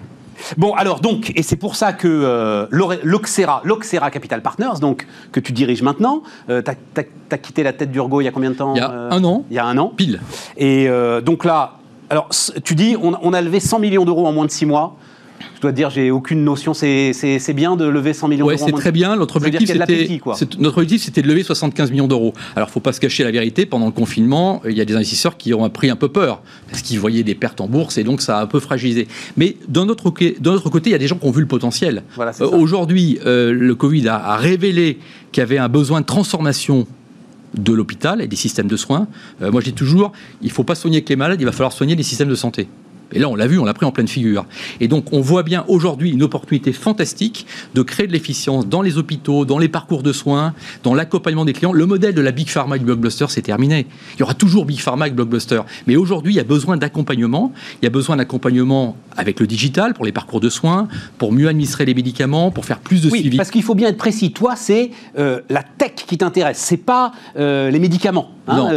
Bon, 0.57 0.75
alors 0.75 1.01
donc, 1.01 1.33
et 1.35 1.43
c'est 1.43 1.57
pour 1.57 1.77
ça 1.77 1.93
que 1.93 2.07
euh, 2.09 2.67
l'Oxera, 2.71 3.63
l'Oxera 3.65 4.11
Capital 4.11 4.43
Partners, 4.43 4.81
donc 4.81 5.07
que 5.33 5.41
tu 5.41 5.53
diriges 5.53 5.83
maintenant, 5.83 6.23
euh, 6.51 6.63
as, 7.31 7.39
quitté 7.39 7.63
la 7.63 7.73
tête 7.73 7.91
d'Urgo 7.91 8.21
il 8.21 8.25
y 8.25 8.29
a 8.29 8.33
combien 8.33 8.51
de 8.51 8.57
temps 8.57 8.75
Il 8.75 8.79
y 8.79 8.83
a 8.83 8.91
euh, 8.91 9.11
un 9.11 9.25
an. 9.25 9.45
Il 9.51 9.57
y 9.57 9.59
a 9.59 9.65
un 9.65 9.79
an. 9.79 9.93
Pile. 9.97 10.21
Et 10.57 10.89
euh, 10.89 11.21
donc 11.21 11.45
là, 11.45 11.75
alors 12.11 12.29
tu 12.65 12.75
dis, 12.75 12.97
on, 13.01 13.15
on 13.23 13.33
a 13.33 13.41
levé 13.41 13.61
100 13.61 13.79
millions 13.79 14.05
d'euros 14.05 14.27
en 14.27 14.33
moins 14.33 14.47
de 14.47 14.51
6 14.51 14.67
mois. 14.67 14.97
Dois 15.67 15.73
dire, 15.73 15.91
j'ai 15.91 16.13
aucune 16.13 16.45
notion. 16.45 16.75
C'est 16.75 17.53
bien 17.53 17.75
de 17.75 17.85
lever 17.87 18.13
100 18.13 18.29
millions 18.29 18.47
Ouais, 18.47 18.55
d'euros 18.55 18.67
en 18.71 18.77
c'est 18.77 18.81
très 18.81 18.93
bien. 18.93 19.17
Notre 19.17 19.35
objectif, 19.39 19.63
de 19.69 19.73
c'était, 20.97 21.23
de 21.23 21.27
lever 21.27 21.43
75 21.43 21.91
millions 21.91 22.07
d'euros. 22.07 22.35
Alors, 22.55 22.71
faut 22.71 22.79
pas 22.79 22.93
se 22.93 23.01
cacher 23.01 23.25
la 23.25 23.33
vérité. 23.33 23.67
Pendant 23.67 23.87
le 23.87 23.91
confinement, 23.93 24.63
il 24.65 24.77
y 24.77 24.81
a 24.81 24.85
des 24.85 24.95
investisseurs 24.95 25.37
qui 25.37 25.53
ont 25.55 25.69
pris 25.69 25.91
un 25.91 25.97
peu 25.97 26.09
peur 26.09 26.41
parce 26.71 26.83
qu'ils 26.83 27.01
voyaient 27.01 27.25
des 27.25 27.35
pertes 27.35 27.61
en 27.61 27.67
bourse 27.67 27.99
et 27.99 28.05
donc 28.05 28.23
ça 28.23 28.39
a 28.39 28.43
un 28.43 28.47
peu 28.47 28.61
fragilisé. 28.61 29.09
Mais 29.37 29.57
d'un 29.67 29.89
autre, 29.89 30.05
côté- 30.05 30.37
d'un 30.39 30.53
autre 30.53 30.71
côté, 30.71 30.91
il 30.91 30.93
y 30.93 30.95
a 30.95 30.99
des 30.99 31.09
gens 31.09 31.17
qui 31.17 31.27
ont 31.27 31.33
vu 31.33 31.41
le 31.41 31.49
potentiel. 31.49 32.05
Voilà, 32.15 32.31
Euh. 32.41 32.47
Aujourd'hui, 32.47 33.19
euh, 33.27 33.53
le 33.53 33.75
Covid 33.75 34.07
a, 34.07 34.15
a 34.25 34.37
révélé 34.37 34.99
qu'il 35.33 35.41
y 35.41 35.43
avait 35.43 35.59
un 35.59 35.69
besoin 35.69 36.01
de 36.01 36.07
transformation 36.07 36.87
de 37.59 37.73
l'hôpital 37.73 38.21
et 38.21 38.29
des 38.29 38.37
systèmes 38.37 38.69
de 38.69 38.77
soins. 38.77 39.09
Euh, 39.43 39.51
moi, 39.51 39.61
je 39.63 39.67
dis 39.67 39.73
toujours, 39.73 40.13
il 40.43 40.51
faut 40.53 40.63
pas 40.63 40.77
soigner 40.77 41.03
que 41.03 41.09
les 41.09 41.17
malades, 41.17 41.41
il 41.41 41.45
va 41.45 41.51
falloir 41.53 41.73
soigner 41.73 41.97
les 41.97 42.05
systèmes 42.05 42.29
de 42.29 42.35
santé. 42.37 42.69
Et 43.13 43.19
là, 43.19 43.29
on 43.29 43.35
l'a 43.37 43.47
vu, 43.47 43.59
on 43.59 43.65
l'a 43.65 43.75
pris 43.75 43.87
en 43.87 43.93
pleine 43.93 44.09
figure. 44.09 44.45
Et 44.81 44.89
donc, 44.89 45.13
on 45.13 45.21
voit 45.21 45.43
bien 45.43 45.65
aujourd'hui 45.69 46.11
une 46.11 46.23
opportunité 46.23 46.73
fantastique 46.73 47.47
de 47.75 47.83
créer 47.83 48.07
de 48.07 48.13
l'efficience 48.13 48.67
dans 48.67 48.83
les 48.83 48.99
hôpitaux, 48.99 49.45
dans 49.45 49.59
les 49.59 49.69
parcours 49.69 50.03
de 50.03 50.13
soins, 50.13 50.55
dans 50.83 50.95
l'accompagnement 50.95 51.45
des 51.45 51.53
clients. 51.53 51.73
Le 51.73 51.87
modèle 51.87 52.15
de 52.15 52.21
la 52.21 52.33
Big 52.33 52.49
Pharma 52.49 52.77
et 52.77 52.79
du 52.79 52.85
Blockbuster, 52.85 53.27
c'est 53.29 53.43
terminé. 53.43 53.87
Il 54.15 54.21
y 54.21 54.23
aura 54.23 54.35
toujours 54.35 54.65
Big 54.65 54.81
Pharma 54.81 55.07
et 55.07 55.11
Blockbuster. 55.11 55.61
Mais 55.87 55.97
aujourd'hui, 55.97 56.33
il 56.33 56.37
y 56.37 56.41
a 56.41 56.45
besoin 56.45 56.77
d'accompagnement. 56.77 57.53
Il 57.81 57.85
y 57.85 57.87
a 57.87 57.91
besoin 57.91 58.17
d'accompagnement 58.17 58.97
avec 59.17 59.41
le 59.41 59.47
digital 59.47 59.95
pour 59.95 60.05
les 60.05 60.13
parcours 60.13 60.41
de 60.41 60.49
soins, 60.49 60.89
pour 61.19 61.33
mieux 61.33 61.49
administrer 61.49 61.85
les 61.85 61.95
médicaments, 61.95 62.51
pour 62.51 62.65
faire 62.65 62.81
plus 62.81 63.03
de 63.03 63.11
Oui, 63.11 63.21
suivi. 63.21 63.37
parce 63.37 63.51
qu'il 63.51 63.63
faut 63.63 63.75
bien 63.75 63.89
être 63.89 63.97
précis. 63.97 64.33
Toi, 64.33 64.55
c'est 64.57 64.91
euh, 65.19 65.41
la 65.49 65.63
tech 65.63 65.93
qui 66.07 66.19
t'intéresse. 66.19 66.59
C'est 66.59 66.77
pas 66.77 67.13
euh, 67.39 67.71
les 67.71 67.79
médicaments. 67.79 68.31
Non. 68.49 68.69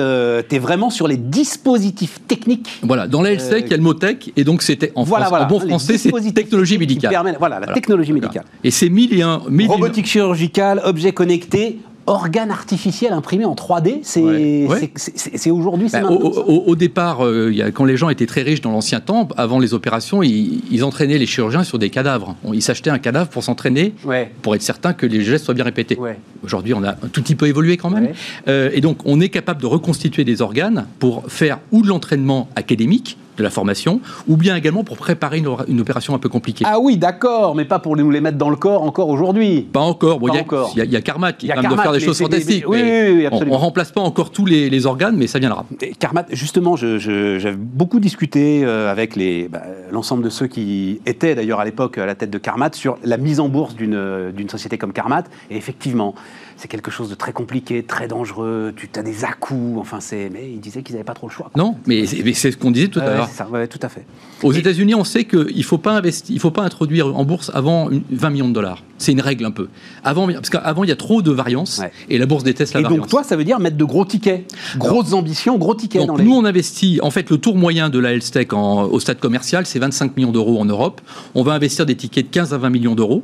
tu 0.50 0.56
es 0.56 0.60
vraiment 0.60 0.90
sur 0.90 1.08
les 1.08 1.18
dispositifs 1.18 2.20
techniques. 2.28 2.80
Voilà, 2.82 3.08
dans 3.08 3.22
la 3.22 3.32
health 3.34 3.50
tech, 3.50 3.64
il 3.68 3.72
y 3.72 3.74
a 3.76 3.78
le 3.78 3.84
mot 3.84 3.94
tech, 3.94 4.18
et 4.36 4.44
donc 4.44 4.62
c'était 4.62 4.92
en, 4.96 5.04
Voilà, 5.04 5.26
France- 5.26 5.30
voilà. 5.40 5.46
en 5.46 5.48
bon 5.50 5.60
français, 5.60 5.98
c'est 5.98 6.12
technologie 6.34 6.78
médicale. 6.78 7.14
voilà, 7.40 7.60
la 7.60 7.74
technologie 7.74 8.14
médicale. 8.14 8.44
Et 8.64 8.72
c'est 8.72 8.90
mille 8.90 9.14
et 9.14 9.22
un. 9.22 9.42
mille 9.50 9.68
Robotique 9.70 10.06
chirurgicale, 10.08 10.82
objets 10.84 11.12
connectés, 11.12 11.80
organes 12.08 12.50
artificiels 12.50 13.14
imprimés 13.14 13.46
en 13.46 13.54
3D, 13.54 14.00
c'est 14.02 14.22
Ouais. 14.24 14.66
Ouais. 14.68 15.52
aujourd'hui, 15.52 15.90
c'est 15.90 16.02
Bah, 16.02 16.10
au, 16.10 16.76
départ, 16.76 17.24
euh, 17.24 17.50
il 17.52 17.58
y 17.58 17.62
a- 17.62 17.70
quand 17.70 17.86
les 17.86 17.98
gens 17.98 18.10
étaient 18.10 18.26
très 18.26 18.42
riches 18.42 18.62
dans 18.62 18.72
l'ancien 18.72 19.00
temps, 19.00 19.28
avant 19.38 19.60
les 19.60 19.76
opérations, 19.76 20.24
ils, 20.24 20.62
ils 20.72 20.84
entraînaient 20.84 21.20
les 21.20 21.28
chirurgiens 21.28 21.64
sur 21.64 21.78
des 21.78 21.92
cadavres. 21.92 22.36
Ils 22.52 22.64
s'achetaient 22.64 22.90
un 22.90 22.98
cadavre 22.98 23.30
pour 23.30 23.44
s'entraîner, 23.44 23.94
Ouais. 24.06 24.32
pour 24.42 24.56
être 24.56 24.64
certain 24.64 24.94
que 24.94 25.06
les 25.06 25.22
gestes 25.22 25.46
soient 25.46 25.54
bien 25.54 25.64
répétés. 25.66 26.00
Aujourd'hui, 26.44 26.74
on 26.74 26.84
a 26.84 26.92
un 26.92 27.08
tout 27.12 27.22
petit 27.22 27.36
peu 27.36 27.46
évolué 27.48 27.78
quand 27.78 27.92
même. 27.92 28.10
Euh, 28.48 28.72
et 28.74 28.82
donc, 28.82 28.98
on 29.06 29.20
est 29.22 29.30
capable 29.30 29.62
de 29.62 29.68
reconstituer 29.68 30.24
des 30.24 30.42
organes 30.42 30.88
pour 30.98 31.26
faire 31.28 31.60
ou 31.72 31.84
de 31.84 31.88
l'entraînement 31.90 32.50
académique, 32.56 33.18
de 33.40 33.44
la 33.44 33.50
formation, 33.50 34.02
ou 34.28 34.38
bien 34.38 34.56
également 34.56 34.84
pour 34.84 34.98
préparer 34.98 35.40
une, 35.40 35.80
opération 35.80 36.14
un 36.14 36.20
peu 36.20 36.30
compliquée. 36.30 36.66
Ah 36.68 36.80
oui, 36.80 36.98
d'accord, 36.98 37.56
mais 37.56 37.66
pas 37.66 37.80
pour 37.80 37.96
nous 37.98 38.12
les 38.12 38.22
mettre 38.22 38.38
dans 38.38 38.50
le 38.50 38.56
corps 38.56 38.84
encore 38.84 39.10
aujourd'hui. 39.10 39.62
Pas 39.62 39.80
encore. 39.80 40.20
Bon, 40.20 40.28
il 40.28 40.36
y 40.78 40.82
a- 40.82 40.86
y, 40.86 40.96
y 40.96 41.02
Carmat 41.02 41.34
qui 41.34 41.46
Il 41.46 41.50
y 41.50 41.52
a 41.52 41.56
est 41.56 41.58
capable 41.58 41.64
de 41.64 41.76
Carmat, 41.76 41.84
faire 41.84 41.92
des 41.94 42.06
choses 42.06 42.20
fantastiques. 42.20 42.66
oui, 42.68 42.82
mais 42.84 43.10
oui, 43.10 43.16
oui, 43.18 43.24
on- 43.24 43.28
absolument. 43.28 43.56
on, 43.56 43.60
remplace 43.60 43.92
pas 43.92 44.02
encore 44.02 44.32
tous 44.32 44.46
les, 44.46 44.70
les 44.70 44.86
organes, 44.86 45.16
mais 45.16 45.28
ça 45.28 45.40
viendra. 45.40 45.66
Et 45.82 45.94
justement, 46.36 46.76
j'avais 46.76 47.56
beaucoup 47.56 48.00
discuté 48.00 48.64
euh, 48.64 48.92
avec 48.92 49.18
bah, 49.50 49.62
l'ensemble 49.92 50.24
de 50.24 50.30
ceux 50.30 50.48
qui 50.48 51.00
étaient 51.06 51.36
d'ailleurs 51.36 51.60
à 51.60 51.66
l'époque 51.66 51.98
à 51.98 52.06
la 52.06 52.16
tête 52.16 52.30
de 52.30 52.38
Carmat 52.38 52.72
sur 52.74 52.98
la 53.04 53.18
mise 53.18 53.40
en 53.40 53.48
bourse 53.48 53.76
d'une, 53.76 53.96
euh, 53.96 54.32
d'une 54.32 54.50
société 54.50 54.78
comme 54.78 54.94
Carmat. 54.94 55.24
Et 55.50 55.58
effectivement, 55.58 56.14
c'est 56.62 56.68
quelque 56.68 56.92
chose 56.92 57.10
de 57.10 57.16
très 57.16 57.32
compliqué, 57.32 57.84
très 57.84 58.08
dangereux. 58.10 58.74
Tu 58.76 58.90
as 58.98 59.02
des 59.04 59.24
à-coups, 59.24 59.80
enfin, 59.80 60.00
c'est. 60.02 60.30
Mais 60.30 60.50
ils 60.52 60.60
disaient 60.60 60.84
qu'ils 60.84 60.96
n'avaient 60.96 61.06
pas 61.06 61.14
trop 61.14 61.28
le 61.28 61.32
choix. 61.32 61.50
quoi. 61.54 61.64
Non, 61.64 61.76
mais 61.88 62.06
c'est 62.06 62.22
mais 62.24 62.34
c'est 62.34 62.52
ce 62.52 62.58
qu'on 62.58 62.72
disait 62.72 62.90
tout 62.90 63.00
à 63.00 63.06
l'heure. 63.06 63.30
ouais, 63.52 63.68
tout 63.68 63.80
à 63.82 63.88
fait. 63.90 64.06
Aux 64.44 64.52
États-Unis, 64.52 64.94
on 64.96 65.04
sait 65.06 65.24
qu'il 65.26 65.56
ne 65.58 65.64
faut 65.64 65.78
pas 65.78 65.94
investir, 65.94 66.36
il 66.36 66.40
faut 66.40 66.52
pas 66.52 66.64
introduire 66.64 67.16
en 67.18 67.24
bourse 67.24 67.50
avant 67.54 67.90
une- 67.90 68.04
20 68.12 68.30
millions 68.32 68.50
de 68.50 68.54
dollars. 68.54 68.84
C'est 68.98 69.14
une 69.14 69.22
règle 69.22 69.46
un 69.46 69.52
peu. 69.52 69.70
Avant, 70.04 70.28
parce 70.28 70.50
qu'avant, 70.50 70.84
il 70.84 70.90
y 70.90 70.94
a 70.94 70.98
trop 70.98 71.22
de 71.22 71.32
variance 71.32 71.80
Ouais. 71.80 71.92
et 72.10 72.18
la 72.18 72.26
bourse 72.26 72.44
déteste 72.44 72.74
la 72.74 72.82
Et 72.82 72.84
variance. 72.84 73.00
donc, 73.04 73.10
toi, 73.10 73.24
ça 73.24 73.38
veut 73.38 73.46
dire 73.46 73.60
mettre 73.60 73.78
de 73.78 73.84
gros 73.86 74.04
tickets, 74.04 74.46
grosses 74.78 75.14
ambitions, 75.14 75.58
gros 75.58 75.76
tickets 75.76 76.06
dans 76.06 76.18
les. 76.18 76.26
nous, 76.26 76.34
on 76.36 76.44
investit. 76.44 77.00
En 77.02 77.10
fait, 77.12 77.30
le 77.30 77.38
tour 77.38 77.56
moyen 77.56 77.90
de 77.90 78.00
la 78.00 78.12
health 78.14 78.32
tech 78.32 78.48
en- 78.52 78.84
au 78.84 79.00
stade 79.00 79.20
commercial, 79.20 79.66
c'est 79.66 79.80
25 79.80 80.18
millions 80.18 80.32
d'euros 80.34 80.60
en 80.60 80.66
Europe. 80.66 81.00
On 81.36 81.44
va 81.44 81.54
investir 81.54 81.86
des 81.86 81.96
tickets 81.96 82.26
de 82.26 82.32
15 82.32 82.54
à 82.54 82.58
20 82.58 82.70
millions 82.70 82.96
d'euros. 82.96 83.24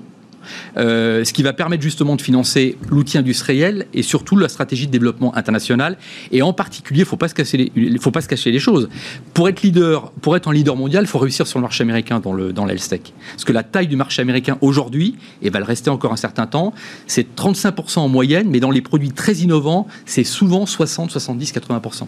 Euh, 0.78 1.24
ce 1.24 1.34
qui 1.34 1.44
va 1.44 1.54
permettre 1.54 1.84
justement 1.84 2.16
de 2.16 2.22
financer 2.22 2.78
l'outil 2.90 3.18
industriel 3.18 3.86
et 3.94 4.04
surtout 4.04 4.36
la 4.38 4.50
stratégie 4.50 4.88
de 4.88 4.92
développement 4.92 5.36
international. 5.36 5.98
Et 6.32 6.42
en 6.42 6.54
particulier, 6.54 7.00
il 7.00 7.04
les, 7.04 8.00
faut 8.00 8.12
pas 8.12 8.22
se 8.22 8.28
cacher 8.28 8.52
les 8.52 8.60
choses. 8.60 8.90
Pour 9.34 9.50
être 9.50 9.62
leader, 9.62 10.12
pour 10.12 10.36
être 10.36 10.48
un 10.48 10.54
leader 10.54 10.76
mondial, 10.76 11.04
il 11.04 11.08
faut 11.08 11.20
réussir 11.20 11.48
sur 11.48 11.60
le 11.60 11.64
marché 11.64 11.84
américain 11.84 12.20
dans 12.20 12.34
le 12.34 12.54
dans 12.54 12.66
l'health 12.66 12.88
tech. 12.88 13.02
Parce 13.32 13.44
que 13.44 13.54
la 13.54 13.64
taille 13.64 13.88
du 13.88 13.96
marché 13.96 14.22
américain 14.22 14.58
aujourd'hui, 14.62 15.16
et 15.42 15.50
va 15.50 15.60
le 15.60 15.66
rester 15.66 15.90
encore 15.90 16.14
un 16.14 16.18
certain 16.18 16.48
temps, 16.48 16.74
c'est 17.08 17.36
35% 17.36 18.00
en 18.00 18.08
moyenne, 18.08 18.48
mais 18.50 18.60
dans 18.60 18.72
les 18.72 18.82
produits 18.82 19.12
très 19.12 19.36
innovants, 19.36 19.88
c'est 20.06 20.24
souvent 20.24 20.66
60, 20.66 21.12
70%, 21.16 21.54
80%. 21.54 22.08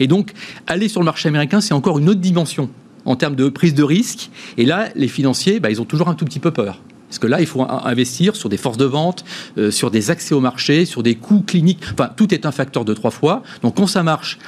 Et 0.00 0.06
donc, 0.06 0.32
aller 0.66 0.88
sur 0.88 1.00
le 1.00 1.04
marché 1.04 1.28
américain, 1.28 1.60
c'est 1.60 1.74
encore 1.74 1.98
une 1.98 2.08
autre 2.08 2.20
dimension 2.20 2.70
en 3.04 3.16
termes 3.16 3.36
de 3.36 3.48
prise 3.48 3.74
de 3.74 3.82
risque. 3.82 4.30
Et 4.56 4.64
là, 4.64 4.88
les 4.94 5.08
financiers, 5.08 5.60
bah, 5.60 5.70
ils 5.70 5.80
ont 5.80 5.84
toujours 5.84 6.08
un 6.08 6.14
tout 6.14 6.24
petit 6.24 6.40
peu 6.40 6.50
peur. 6.50 6.80
Parce 7.12 7.18
que 7.18 7.26
là, 7.26 7.40
il 7.42 7.46
faut 7.46 7.60
investir 7.68 8.34
sur 8.36 8.48
des 8.48 8.56
forces 8.56 8.78
de 8.78 8.86
vente, 8.86 9.22
euh, 9.58 9.70
sur 9.70 9.90
des 9.90 10.10
accès 10.10 10.34
au 10.34 10.40
marché, 10.40 10.86
sur 10.86 11.02
des 11.02 11.14
coûts 11.14 11.42
cliniques. 11.46 11.82
Enfin, 11.92 12.08
tout 12.16 12.32
est 12.32 12.46
un 12.46 12.52
facteur 12.52 12.86
de 12.86 12.94
trois 12.94 13.10
fois. 13.10 13.42
Donc, 13.62 13.76
quand 13.76 13.86
ça 13.86 14.02
marche, 14.02 14.38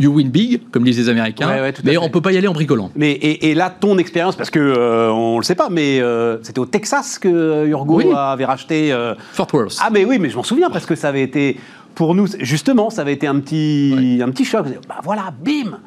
you 0.00 0.12
win 0.12 0.28
big, 0.28 0.62
comme 0.72 0.82
disent 0.82 0.98
les 0.98 1.08
Américains, 1.08 1.46
Ouais, 1.48 1.72
mais 1.84 1.96
on 1.96 2.10
peut 2.10 2.20
pas 2.20 2.32
y 2.32 2.36
aller 2.38 2.48
en 2.48 2.52
bricolant. 2.54 2.90
Mais 2.96 3.12
et, 3.12 3.50
et 3.50 3.54
là, 3.54 3.70
ton 3.70 3.98
expérience, 3.98 4.34
parce 4.34 4.50
que 4.50 4.58
euh, 4.58 5.12
on 5.12 5.38
le 5.38 5.44
sait 5.44 5.54
pas, 5.54 5.68
mais 5.70 6.00
euh, 6.00 6.38
c'était 6.42 6.58
au 6.58 6.66
Texas 6.66 7.20
que 7.20 7.64
Urgo 7.68 7.98
Oui. 7.98 8.06
avait 8.12 8.46
racheté. 8.46 8.92
euh, 8.92 9.14
Fort 9.32 9.46
Worth. 9.54 9.78
Ah 9.80 9.90
mais 9.92 10.04
oui, 10.04 10.18
mais 10.18 10.28
je 10.28 10.34
m'en 10.36 10.42
souviens 10.42 10.70
parce 10.70 10.86
que 10.86 10.96
ça 10.96 11.10
avait 11.10 11.22
été 11.22 11.56
pour 11.94 12.16
nous 12.16 12.26
justement, 12.40 12.90
ça 12.90 13.02
avait 13.02 13.12
été 13.12 13.28
un 13.28 13.38
petit 13.38 14.20
un 14.22 14.30
petit 14.30 14.44
choc. 14.44 14.66
Bah 14.88 14.96
voilà, 15.04 15.32
bim, 15.44 15.78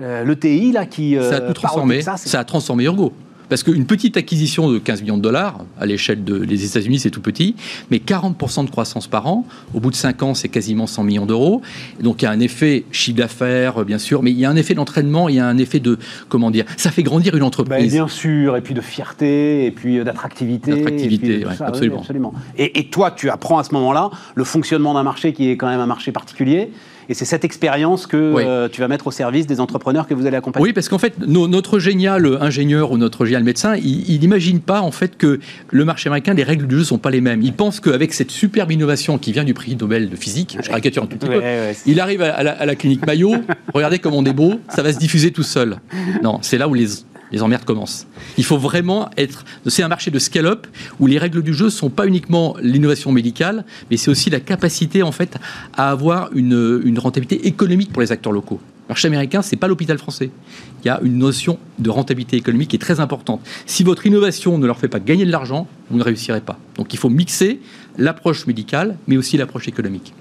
le 0.00 0.34
TI 0.34 0.72
là 0.72 0.86
qui 0.86 1.14
ça 1.20 1.36
a 1.36 1.40
tout 1.42 1.52
transformé. 1.52 1.96
Texas, 1.96 2.22
ça 2.26 2.40
a 2.40 2.44
transformé 2.44 2.84
Urgo. 2.84 3.12
Parce 3.52 3.64
qu'une 3.64 3.84
petite 3.84 4.16
acquisition 4.16 4.70
de 4.70 4.78
15 4.78 5.02
millions 5.02 5.18
de 5.18 5.22
dollars, 5.22 5.58
à 5.78 5.84
l'échelle 5.84 6.24
de- 6.24 6.38
des 6.46 6.64
États-Unis, 6.64 6.98
c'est 7.00 7.10
tout 7.10 7.20
petit, 7.20 7.54
mais 7.90 7.98
40% 7.98 8.64
de 8.64 8.70
croissance 8.70 9.06
par 9.08 9.26
an, 9.26 9.44
au 9.74 9.80
bout 9.80 9.90
de 9.90 9.94
5 9.94 10.22
ans, 10.22 10.32
c'est 10.32 10.48
quasiment 10.48 10.86
100 10.86 11.04
millions 11.04 11.26
d'euros. 11.26 11.60
Donc 12.00 12.22
il 12.22 12.24
y 12.24 12.28
a 12.28 12.30
un 12.30 12.40
effet 12.40 12.84
chiffre 12.92 13.18
d'affaires, 13.18 13.84
bien 13.84 13.98
sûr, 13.98 14.22
mais 14.22 14.30
il 14.30 14.38
y 14.38 14.46
a 14.46 14.50
un 14.50 14.56
effet 14.56 14.72
d'entraînement, 14.72 15.28
il 15.28 15.34
y 15.34 15.38
a 15.38 15.46
un 15.46 15.58
effet 15.58 15.80
de, 15.80 15.98
comment 16.30 16.50
dire, 16.50 16.64
ça 16.78 16.90
fait 16.90 17.02
grandir 17.02 17.34
une 17.34 17.40
Bah, 17.40 17.46
entreprise. 17.48 17.92
bien 17.92 18.08
sûr, 18.08 18.56
et 18.56 18.62
puis 18.62 18.72
de 18.72 18.80
fierté, 18.80 19.66
et 19.66 19.70
puis 19.70 19.98
euh, 19.98 20.04
d'attractivité. 20.04 20.70
D'attractivité, 20.70 21.38
de 21.40 21.44
ouais, 21.46 21.52
absolument. 21.60 21.96
oui, 21.96 22.00
absolument. 22.00 22.34
Et, 22.56 22.78
et 22.80 22.84
toi, 22.88 23.10
tu 23.10 23.28
apprends 23.28 23.58
à 23.58 23.64
ce 23.64 23.74
moment-là 23.74 24.08
le 24.34 24.44
fonctionnement 24.44 24.94
d'un 24.94 25.02
marché 25.02 25.34
qui 25.34 25.50
est 25.50 25.58
quand 25.58 25.68
même 25.68 25.80
un 25.80 25.86
marché 25.86 26.10
particulier. 26.10 26.70
Et 27.08 27.14
c'est 27.14 27.24
cette 27.24 27.44
expérience 27.44 28.06
que 28.06 28.32
Oui. 28.34 28.42
euh, 28.46 28.68
tu 28.70 28.80
vas 28.80 28.88
mettre 28.88 29.06
au 29.06 29.10
service 29.10 29.46
des 29.46 29.60
entrepreneurs 29.60 30.06
que 30.06 30.14
vous 30.14 30.26
allez 30.26 30.36
accompagner. 30.36 30.62
Oui, 30.64 30.72
parce 30.72 30.88
qu'en 30.88 30.98
fait, 30.98 31.14
no- 31.26 31.48
notre 31.48 31.78
génial 31.78 32.38
ingénieur 32.40 32.92
ou 32.92 32.98
notre 32.98 33.24
génial 33.24 33.44
médecin, 33.44 33.76
il 33.76 34.18
n'imagine 34.20 34.60
pas 34.60 34.80
en 34.80 34.90
fait 34.92 35.16
que 35.16 35.40
le 35.70 35.84
marché 35.84 36.08
américain, 36.08 36.34
les 36.34 36.42
règles 36.44 36.66
du 36.66 36.78
jeu 36.78 36.84
sont 36.84 36.98
pas 36.98 37.10
les 37.10 37.20
mêmes. 37.20 37.42
Il 37.42 37.52
pense 37.52 37.80
qu'avec 37.80 38.12
cette 38.12 38.30
superbe 38.30 38.70
innovation 38.72 39.18
qui 39.18 39.32
vient 39.32 39.44
du 39.44 39.54
prix 39.54 39.76
Nobel 39.76 40.08
de 40.08 40.16
physique, 40.16 40.56
je 40.62 40.68
caricature 40.68 41.02
un 41.02 41.06
tout 41.06 41.16
petit 41.16 41.28
Ouais, 41.28 41.36
peu, 41.38 41.42
ouais, 41.42 41.72
c'est- 41.74 41.90
il 41.90 42.00
arrive 42.00 42.22
à, 42.22 42.34
à 42.34 42.42
la, 42.42 42.52
à 42.52 42.66
la 42.66 42.74
clinique 42.74 43.04
Mayo, 43.06 43.34
regardez 43.74 43.98
comme 43.98 44.14
on 44.14 44.24
est 44.24 44.32
beau, 44.32 44.60
ça 44.68 44.82
va 44.82 44.92
se 44.92 44.98
diffuser 44.98 45.30
tout 45.32 45.42
seul. 45.42 45.76
Non, 46.22 46.38
c'est 46.42 46.58
là 46.58 46.68
où 46.68 46.74
les, 46.74 46.86
les 47.32 47.42
emmerdes 47.42 47.64
commencent. 47.64 48.06
Il 48.36 48.44
faut 48.44 48.58
vraiment 48.58 49.10
être. 49.16 49.44
C'est 49.66 49.82
un 49.82 49.88
marché 49.88 50.10
de 50.10 50.18
scale-up 50.18 50.66
où 51.00 51.06
les 51.06 51.18
règles 51.18 51.42
du 51.42 51.54
jeu 51.54 51.70
sont 51.70 51.90
pas 51.90 52.06
uniquement 52.06 52.56
l'innovation 52.62 53.10
médicale, 53.10 53.64
mais 53.90 53.96
c'est 53.96 54.10
aussi 54.10 54.30
la 54.30 54.40
capacité 54.40 55.02
en 55.02 55.12
fait 55.12 55.36
à 55.74 55.90
avoir 55.90 56.30
une, 56.34 56.82
une 56.84 56.98
rentabilité 56.98 57.46
économique 57.46 57.92
pour 57.92 58.02
les 58.02 58.12
acteurs 58.12 58.32
locaux. 58.32 58.60
Le 58.88 58.88
marché 58.88 59.08
américain, 59.08 59.42
c'est 59.42 59.56
pas 59.56 59.68
l'hôpital 59.68 59.96
français. 59.96 60.30
Il 60.82 60.88
y 60.88 60.90
a 60.90 61.00
une 61.02 61.16
notion 61.16 61.58
de 61.78 61.88
rentabilité 61.88 62.36
économique 62.36 62.70
qui 62.70 62.76
est 62.76 62.80
très 62.80 63.00
importante. 63.00 63.40
Si 63.64 63.84
votre 63.84 64.06
innovation 64.06 64.58
ne 64.58 64.66
leur 64.66 64.78
fait 64.78 64.88
pas 64.88 65.00
gagner 65.00 65.24
de 65.24 65.30
l'argent, 65.30 65.68
vous 65.90 65.98
ne 65.98 66.02
réussirez 66.02 66.40
pas. 66.40 66.58
Donc 66.76 66.92
il 66.92 66.98
faut 66.98 67.08
mixer 67.08 67.60
l'approche 67.96 68.46
médicale, 68.46 68.96
mais 69.06 69.16
aussi 69.16 69.36
l'approche 69.36 69.68
économique. 69.68 70.12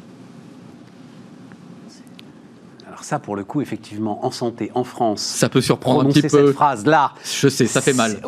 Alors 2.87 3.00
ça, 3.11 3.19
pour 3.19 3.35
le 3.35 3.43
coup, 3.43 3.59
effectivement, 3.59 4.25
en 4.25 4.31
santé, 4.31 4.71
en 4.73 4.85
France, 4.85 5.19
Ça 5.21 5.49
peut 5.49 5.59
surprendre 5.59 5.99
un 5.99 6.05
petit 6.05 6.21
peu. 6.21 6.29
cette 6.29 6.51
phrase-là, 6.53 7.11
Je 7.25 7.49
sais, 7.49 7.67
ça 7.67 7.81
fait 7.81 7.91
mal. 7.91 8.21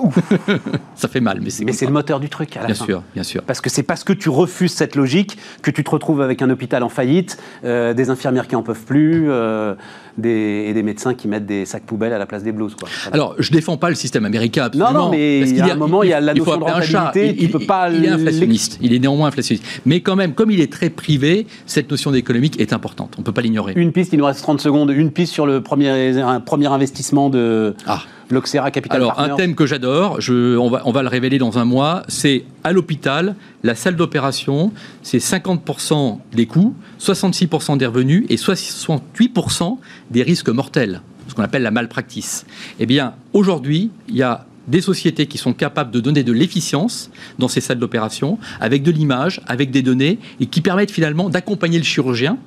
Ça 0.95 1.07
fait 1.07 1.21
mal, 1.21 1.39
mais 1.41 1.49
c'est 1.49 1.63
mais 1.63 1.71
le 1.81 1.88
moteur 1.91 2.19
du 2.19 2.27
truc 2.29 2.57
à 2.57 2.61
la 2.61 2.65
Bien 2.67 2.75
fin. 2.75 2.84
sûr, 2.86 3.03
bien 3.13 3.23
sûr. 3.23 3.43
Parce 3.43 3.61
que 3.61 3.69
c'est 3.69 3.84
parce 3.84 4.03
que 4.03 4.11
tu 4.11 4.27
refuses 4.27 4.73
cette 4.73 4.95
logique 4.97 5.38
que 5.61 5.71
tu 5.71 5.86
te 5.86 5.89
retrouves 5.89 6.19
avec 6.21 6.41
un 6.41 6.49
hôpital 6.49 6.84
en 6.84 6.89
faillite, 6.89 7.38
euh, 7.63 7.93
des 7.93 8.09
infirmières 8.09 8.47
qui 8.49 8.57
en 8.57 8.61
peuvent 8.61 8.84
plus, 8.84 9.29
euh, 9.29 9.73
des, 10.18 10.66
et 10.68 10.74
des 10.74 10.84
médecins 10.84 11.14
qui 11.14 11.28
mettent 11.28 11.45
des 11.45 11.66
sacs 11.66 11.84
poubelles 11.84 12.14
à 12.14 12.18
la 12.18 12.26
place 12.26 12.43
des 12.43 12.51
blouses. 12.51 12.76
Quoi. 12.76 12.89
Voilà. 13.03 13.16
Alors, 13.16 13.36
je 13.39 13.51
défends 13.51 13.78
pas 13.78 13.89
le 13.89 13.95
système 13.95 14.26
américain, 14.26 14.66
absolument. 14.66 14.91
Non, 14.91 14.99
non, 15.05 15.11
mais 15.11 15.39
parce 15.39 15.51
il 15.51 15.57
y 15.57 15.61
a 15.61 15.74
un 15.74 15.78
moment, 15.78 16.03
il 16.03 16.09
y 16.09 16.14
a 16.14 16.20
la 16.20 16.34
notion 16.34 16.57
de 16.57 16.64
rentabilité, 16.64 17.36
Il, 17.38 17.47
tu 17.47 17.57
peux 17.57 17.66
pas 17.66 17.89
il 17.89 18.05
est 18.05 18.09
inflationniste. 18.09 18.78
Il 18.82 18.93
est 18.93 18.99
néanmoins 18.99 19.28
inflationniste. 19.28 19.66
Mais 19.86 20.01
quand 20.01 20.16
même, 20.16 20.34
comme 20.34 20.51
il 20.51 20.61
est 20.61 20.72
très 20.72 20.89
privé, 20.89 21.47
cette 21.66 21.89
notion 21.89 22.11
d'économique 22.11 22.59
est 22.59 22.74
importante. 22.74 23.16
On 23.18 23.22
ne 23.22 23.26
peut 23.26 23.32
pas 23.32 23.41
l'ignorer. 23.41 23.74
Une 23.76 23.91
piste, 23.91 24.14
il 24.14 24.20
nous 24.20 24.26
reste 24.26 24.41
30 24.41 24.61
secondes, 24.61 24.91
une 24.91 25.11
piste 25.11 25.34
sur 25.34 25.45
le 25.45 25.61
premier, 25.61 26.20
un 26.20 26.39
premier 26.39 26.68
investissement 26.68 27.30
de 27.30 27.76
Ah. 27.88 28.01
l'Oxera 28.34 28.71
Capital 28.71 28.97
Alors, 28.97 29.13
Partners. 29.15 29.34
un 29.34 29.36
thème 29.38 29.55
que 29.55 29.65
j'adore, 29.65 30.19
je- 30.19 30.57
on, 30.57 30.69
va, 30.69 30.81
on 30.86 30.91
va 30.91 31.01
le 31.03 31.07
révéler 31.07 31.38
dans 31.38 31.57
un 31.57 31.65
mois, 31.65 32.03
c'est 32.07 32.43
à 32.63 32.71
l'hôpital, 32.73 33.36
la 33.63 33.75
salle 33.75 33.95
d'opération, 33.95 34.73
c'est 35.03 35.19
50% 35.19 36.19
des 36.34 36.45
coûts, 36.45 36.73
66% 36.99 37.77
des 37.77 37.86
revenus 37.86 38.25
et 38.29 38.36
68% 38.38 39.77
des 40.11 40.23
risques 40.23 40.49
mortels, 40.49 41.01
ce 41.27 41.34
qu'on 41.34 41.43
appelle 41.43 41.63
la 41.63 41.71
malpractice. 41.71 42.45
Eh 42.79 42.86
bien, 42.86 43.13
aujourd'hui, 43.34 43.91
il 44.09 44.15
y 44.15 44.23
a 44.23 44.45
des 44.67 44.79
sociétés 44.79 45.25
qui 45.25 45.38
sont 45.38 45.51
capables 45.51 45.91
de 45.91 45.99
donner 45.99 46.23
de 46.23 46.31
l'efficience 46.31 47.11
dans 47.38 47.49
ces 47.49 47.59
salles 47.59 47.79
d'opération, 47.79 48.38
avec 48.61 48.81
de 48.81 48.91
l'image, 48.91 49.41
avec 49.45 49.71
des 49.71 49.81
données, 49.81 50.19
et 50.39 50.45
qui 50.45 50.61
permettent 50.61 50.91
finalement 50.91 51.29
d'accompagner 51.29 51.77
le 51.77 51.84
chirurgien 51.84 52.38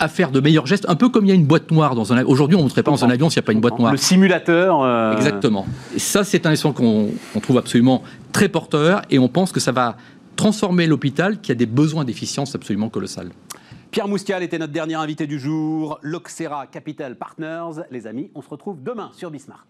à 0.00 0.08
faire 0.08 0.30
de 0.30 0.40
meilleurs 0.40 0.66
gestes, 0.66 0.86
un 0.88 0.96
peu 0.96 1.08
comme 1.10 1.26
il 1.26 1.28
y 1.28 1.32
a 1.32 1.34
une 1.34 1.44
boîte 1.44 1.70
noire 1.70 1.94
dans 1.94 2.12
un 2.12 2.16
avion. 2.16 2.30
Aujourd'hui, 2.30 2.56
on 2.56 2.60
ne 2.60 2.64
montrait 2.64 2.82
pas 2.82 2.90
dans 2.90 3.04
un 3.04 3.10
avion 3.10 3.30
s'il 3.30 3.40
n'y 3.40 3.44
a 3.44 3.46
pas 3.46 3.52
une 3.52 3.60
boîte 3.60 3.78
noire. 3.78 3.92
Le 3.92 3.98
simulateur. 3.98 4.82
euh, 4.82 5.12
Exactement. 5.16 5.66
Et 5.94 5.98
ça, 5.98 6.24
c'est 6.24 6.46
un 6.46 6.52
essence 6.52 6.74
qu'on 6.74 7.10
trouve 7.42 7.58
absolument 7.58 8.02
très 8.32 8.48
porteur 8.48 9.02
et 9.10 9.18
on 9.18 9.28
pense 9.28 9.52
que 9.52 9.60
ça 9.60 9.72
va 9.72 9.96
transformer 10.36 10.86
l'hôpital 10.86 11.40
qui 11.40 11.52
a 11.52 11.54
des 11.54 11.66
besoins 11.66 12.04
d'efficience 12.04 12.54
absolument 12.54 12.88
colossales. 12.88 13.30
Pierre 13.90 14.08
Moustial 14.08 14.42
était 14.42 14.58
notre 14.58 14.72
dernier 14.72 14.94
invité 14.94 15.26
du 15.26 15.38
jour. 15.38 15.98
L'Oxera 16.02 16.66
Capital 16.66 17.16
Partners. 17.16 17.82
Les 17.90 18.06
amis, 18.06 18.30
on 18.34 18.40
se 18.40 18.48
retrouve 18.48 18.82
demain 18.82 19.10
sur 19.12 19.30
Bismart. 19.30 19.66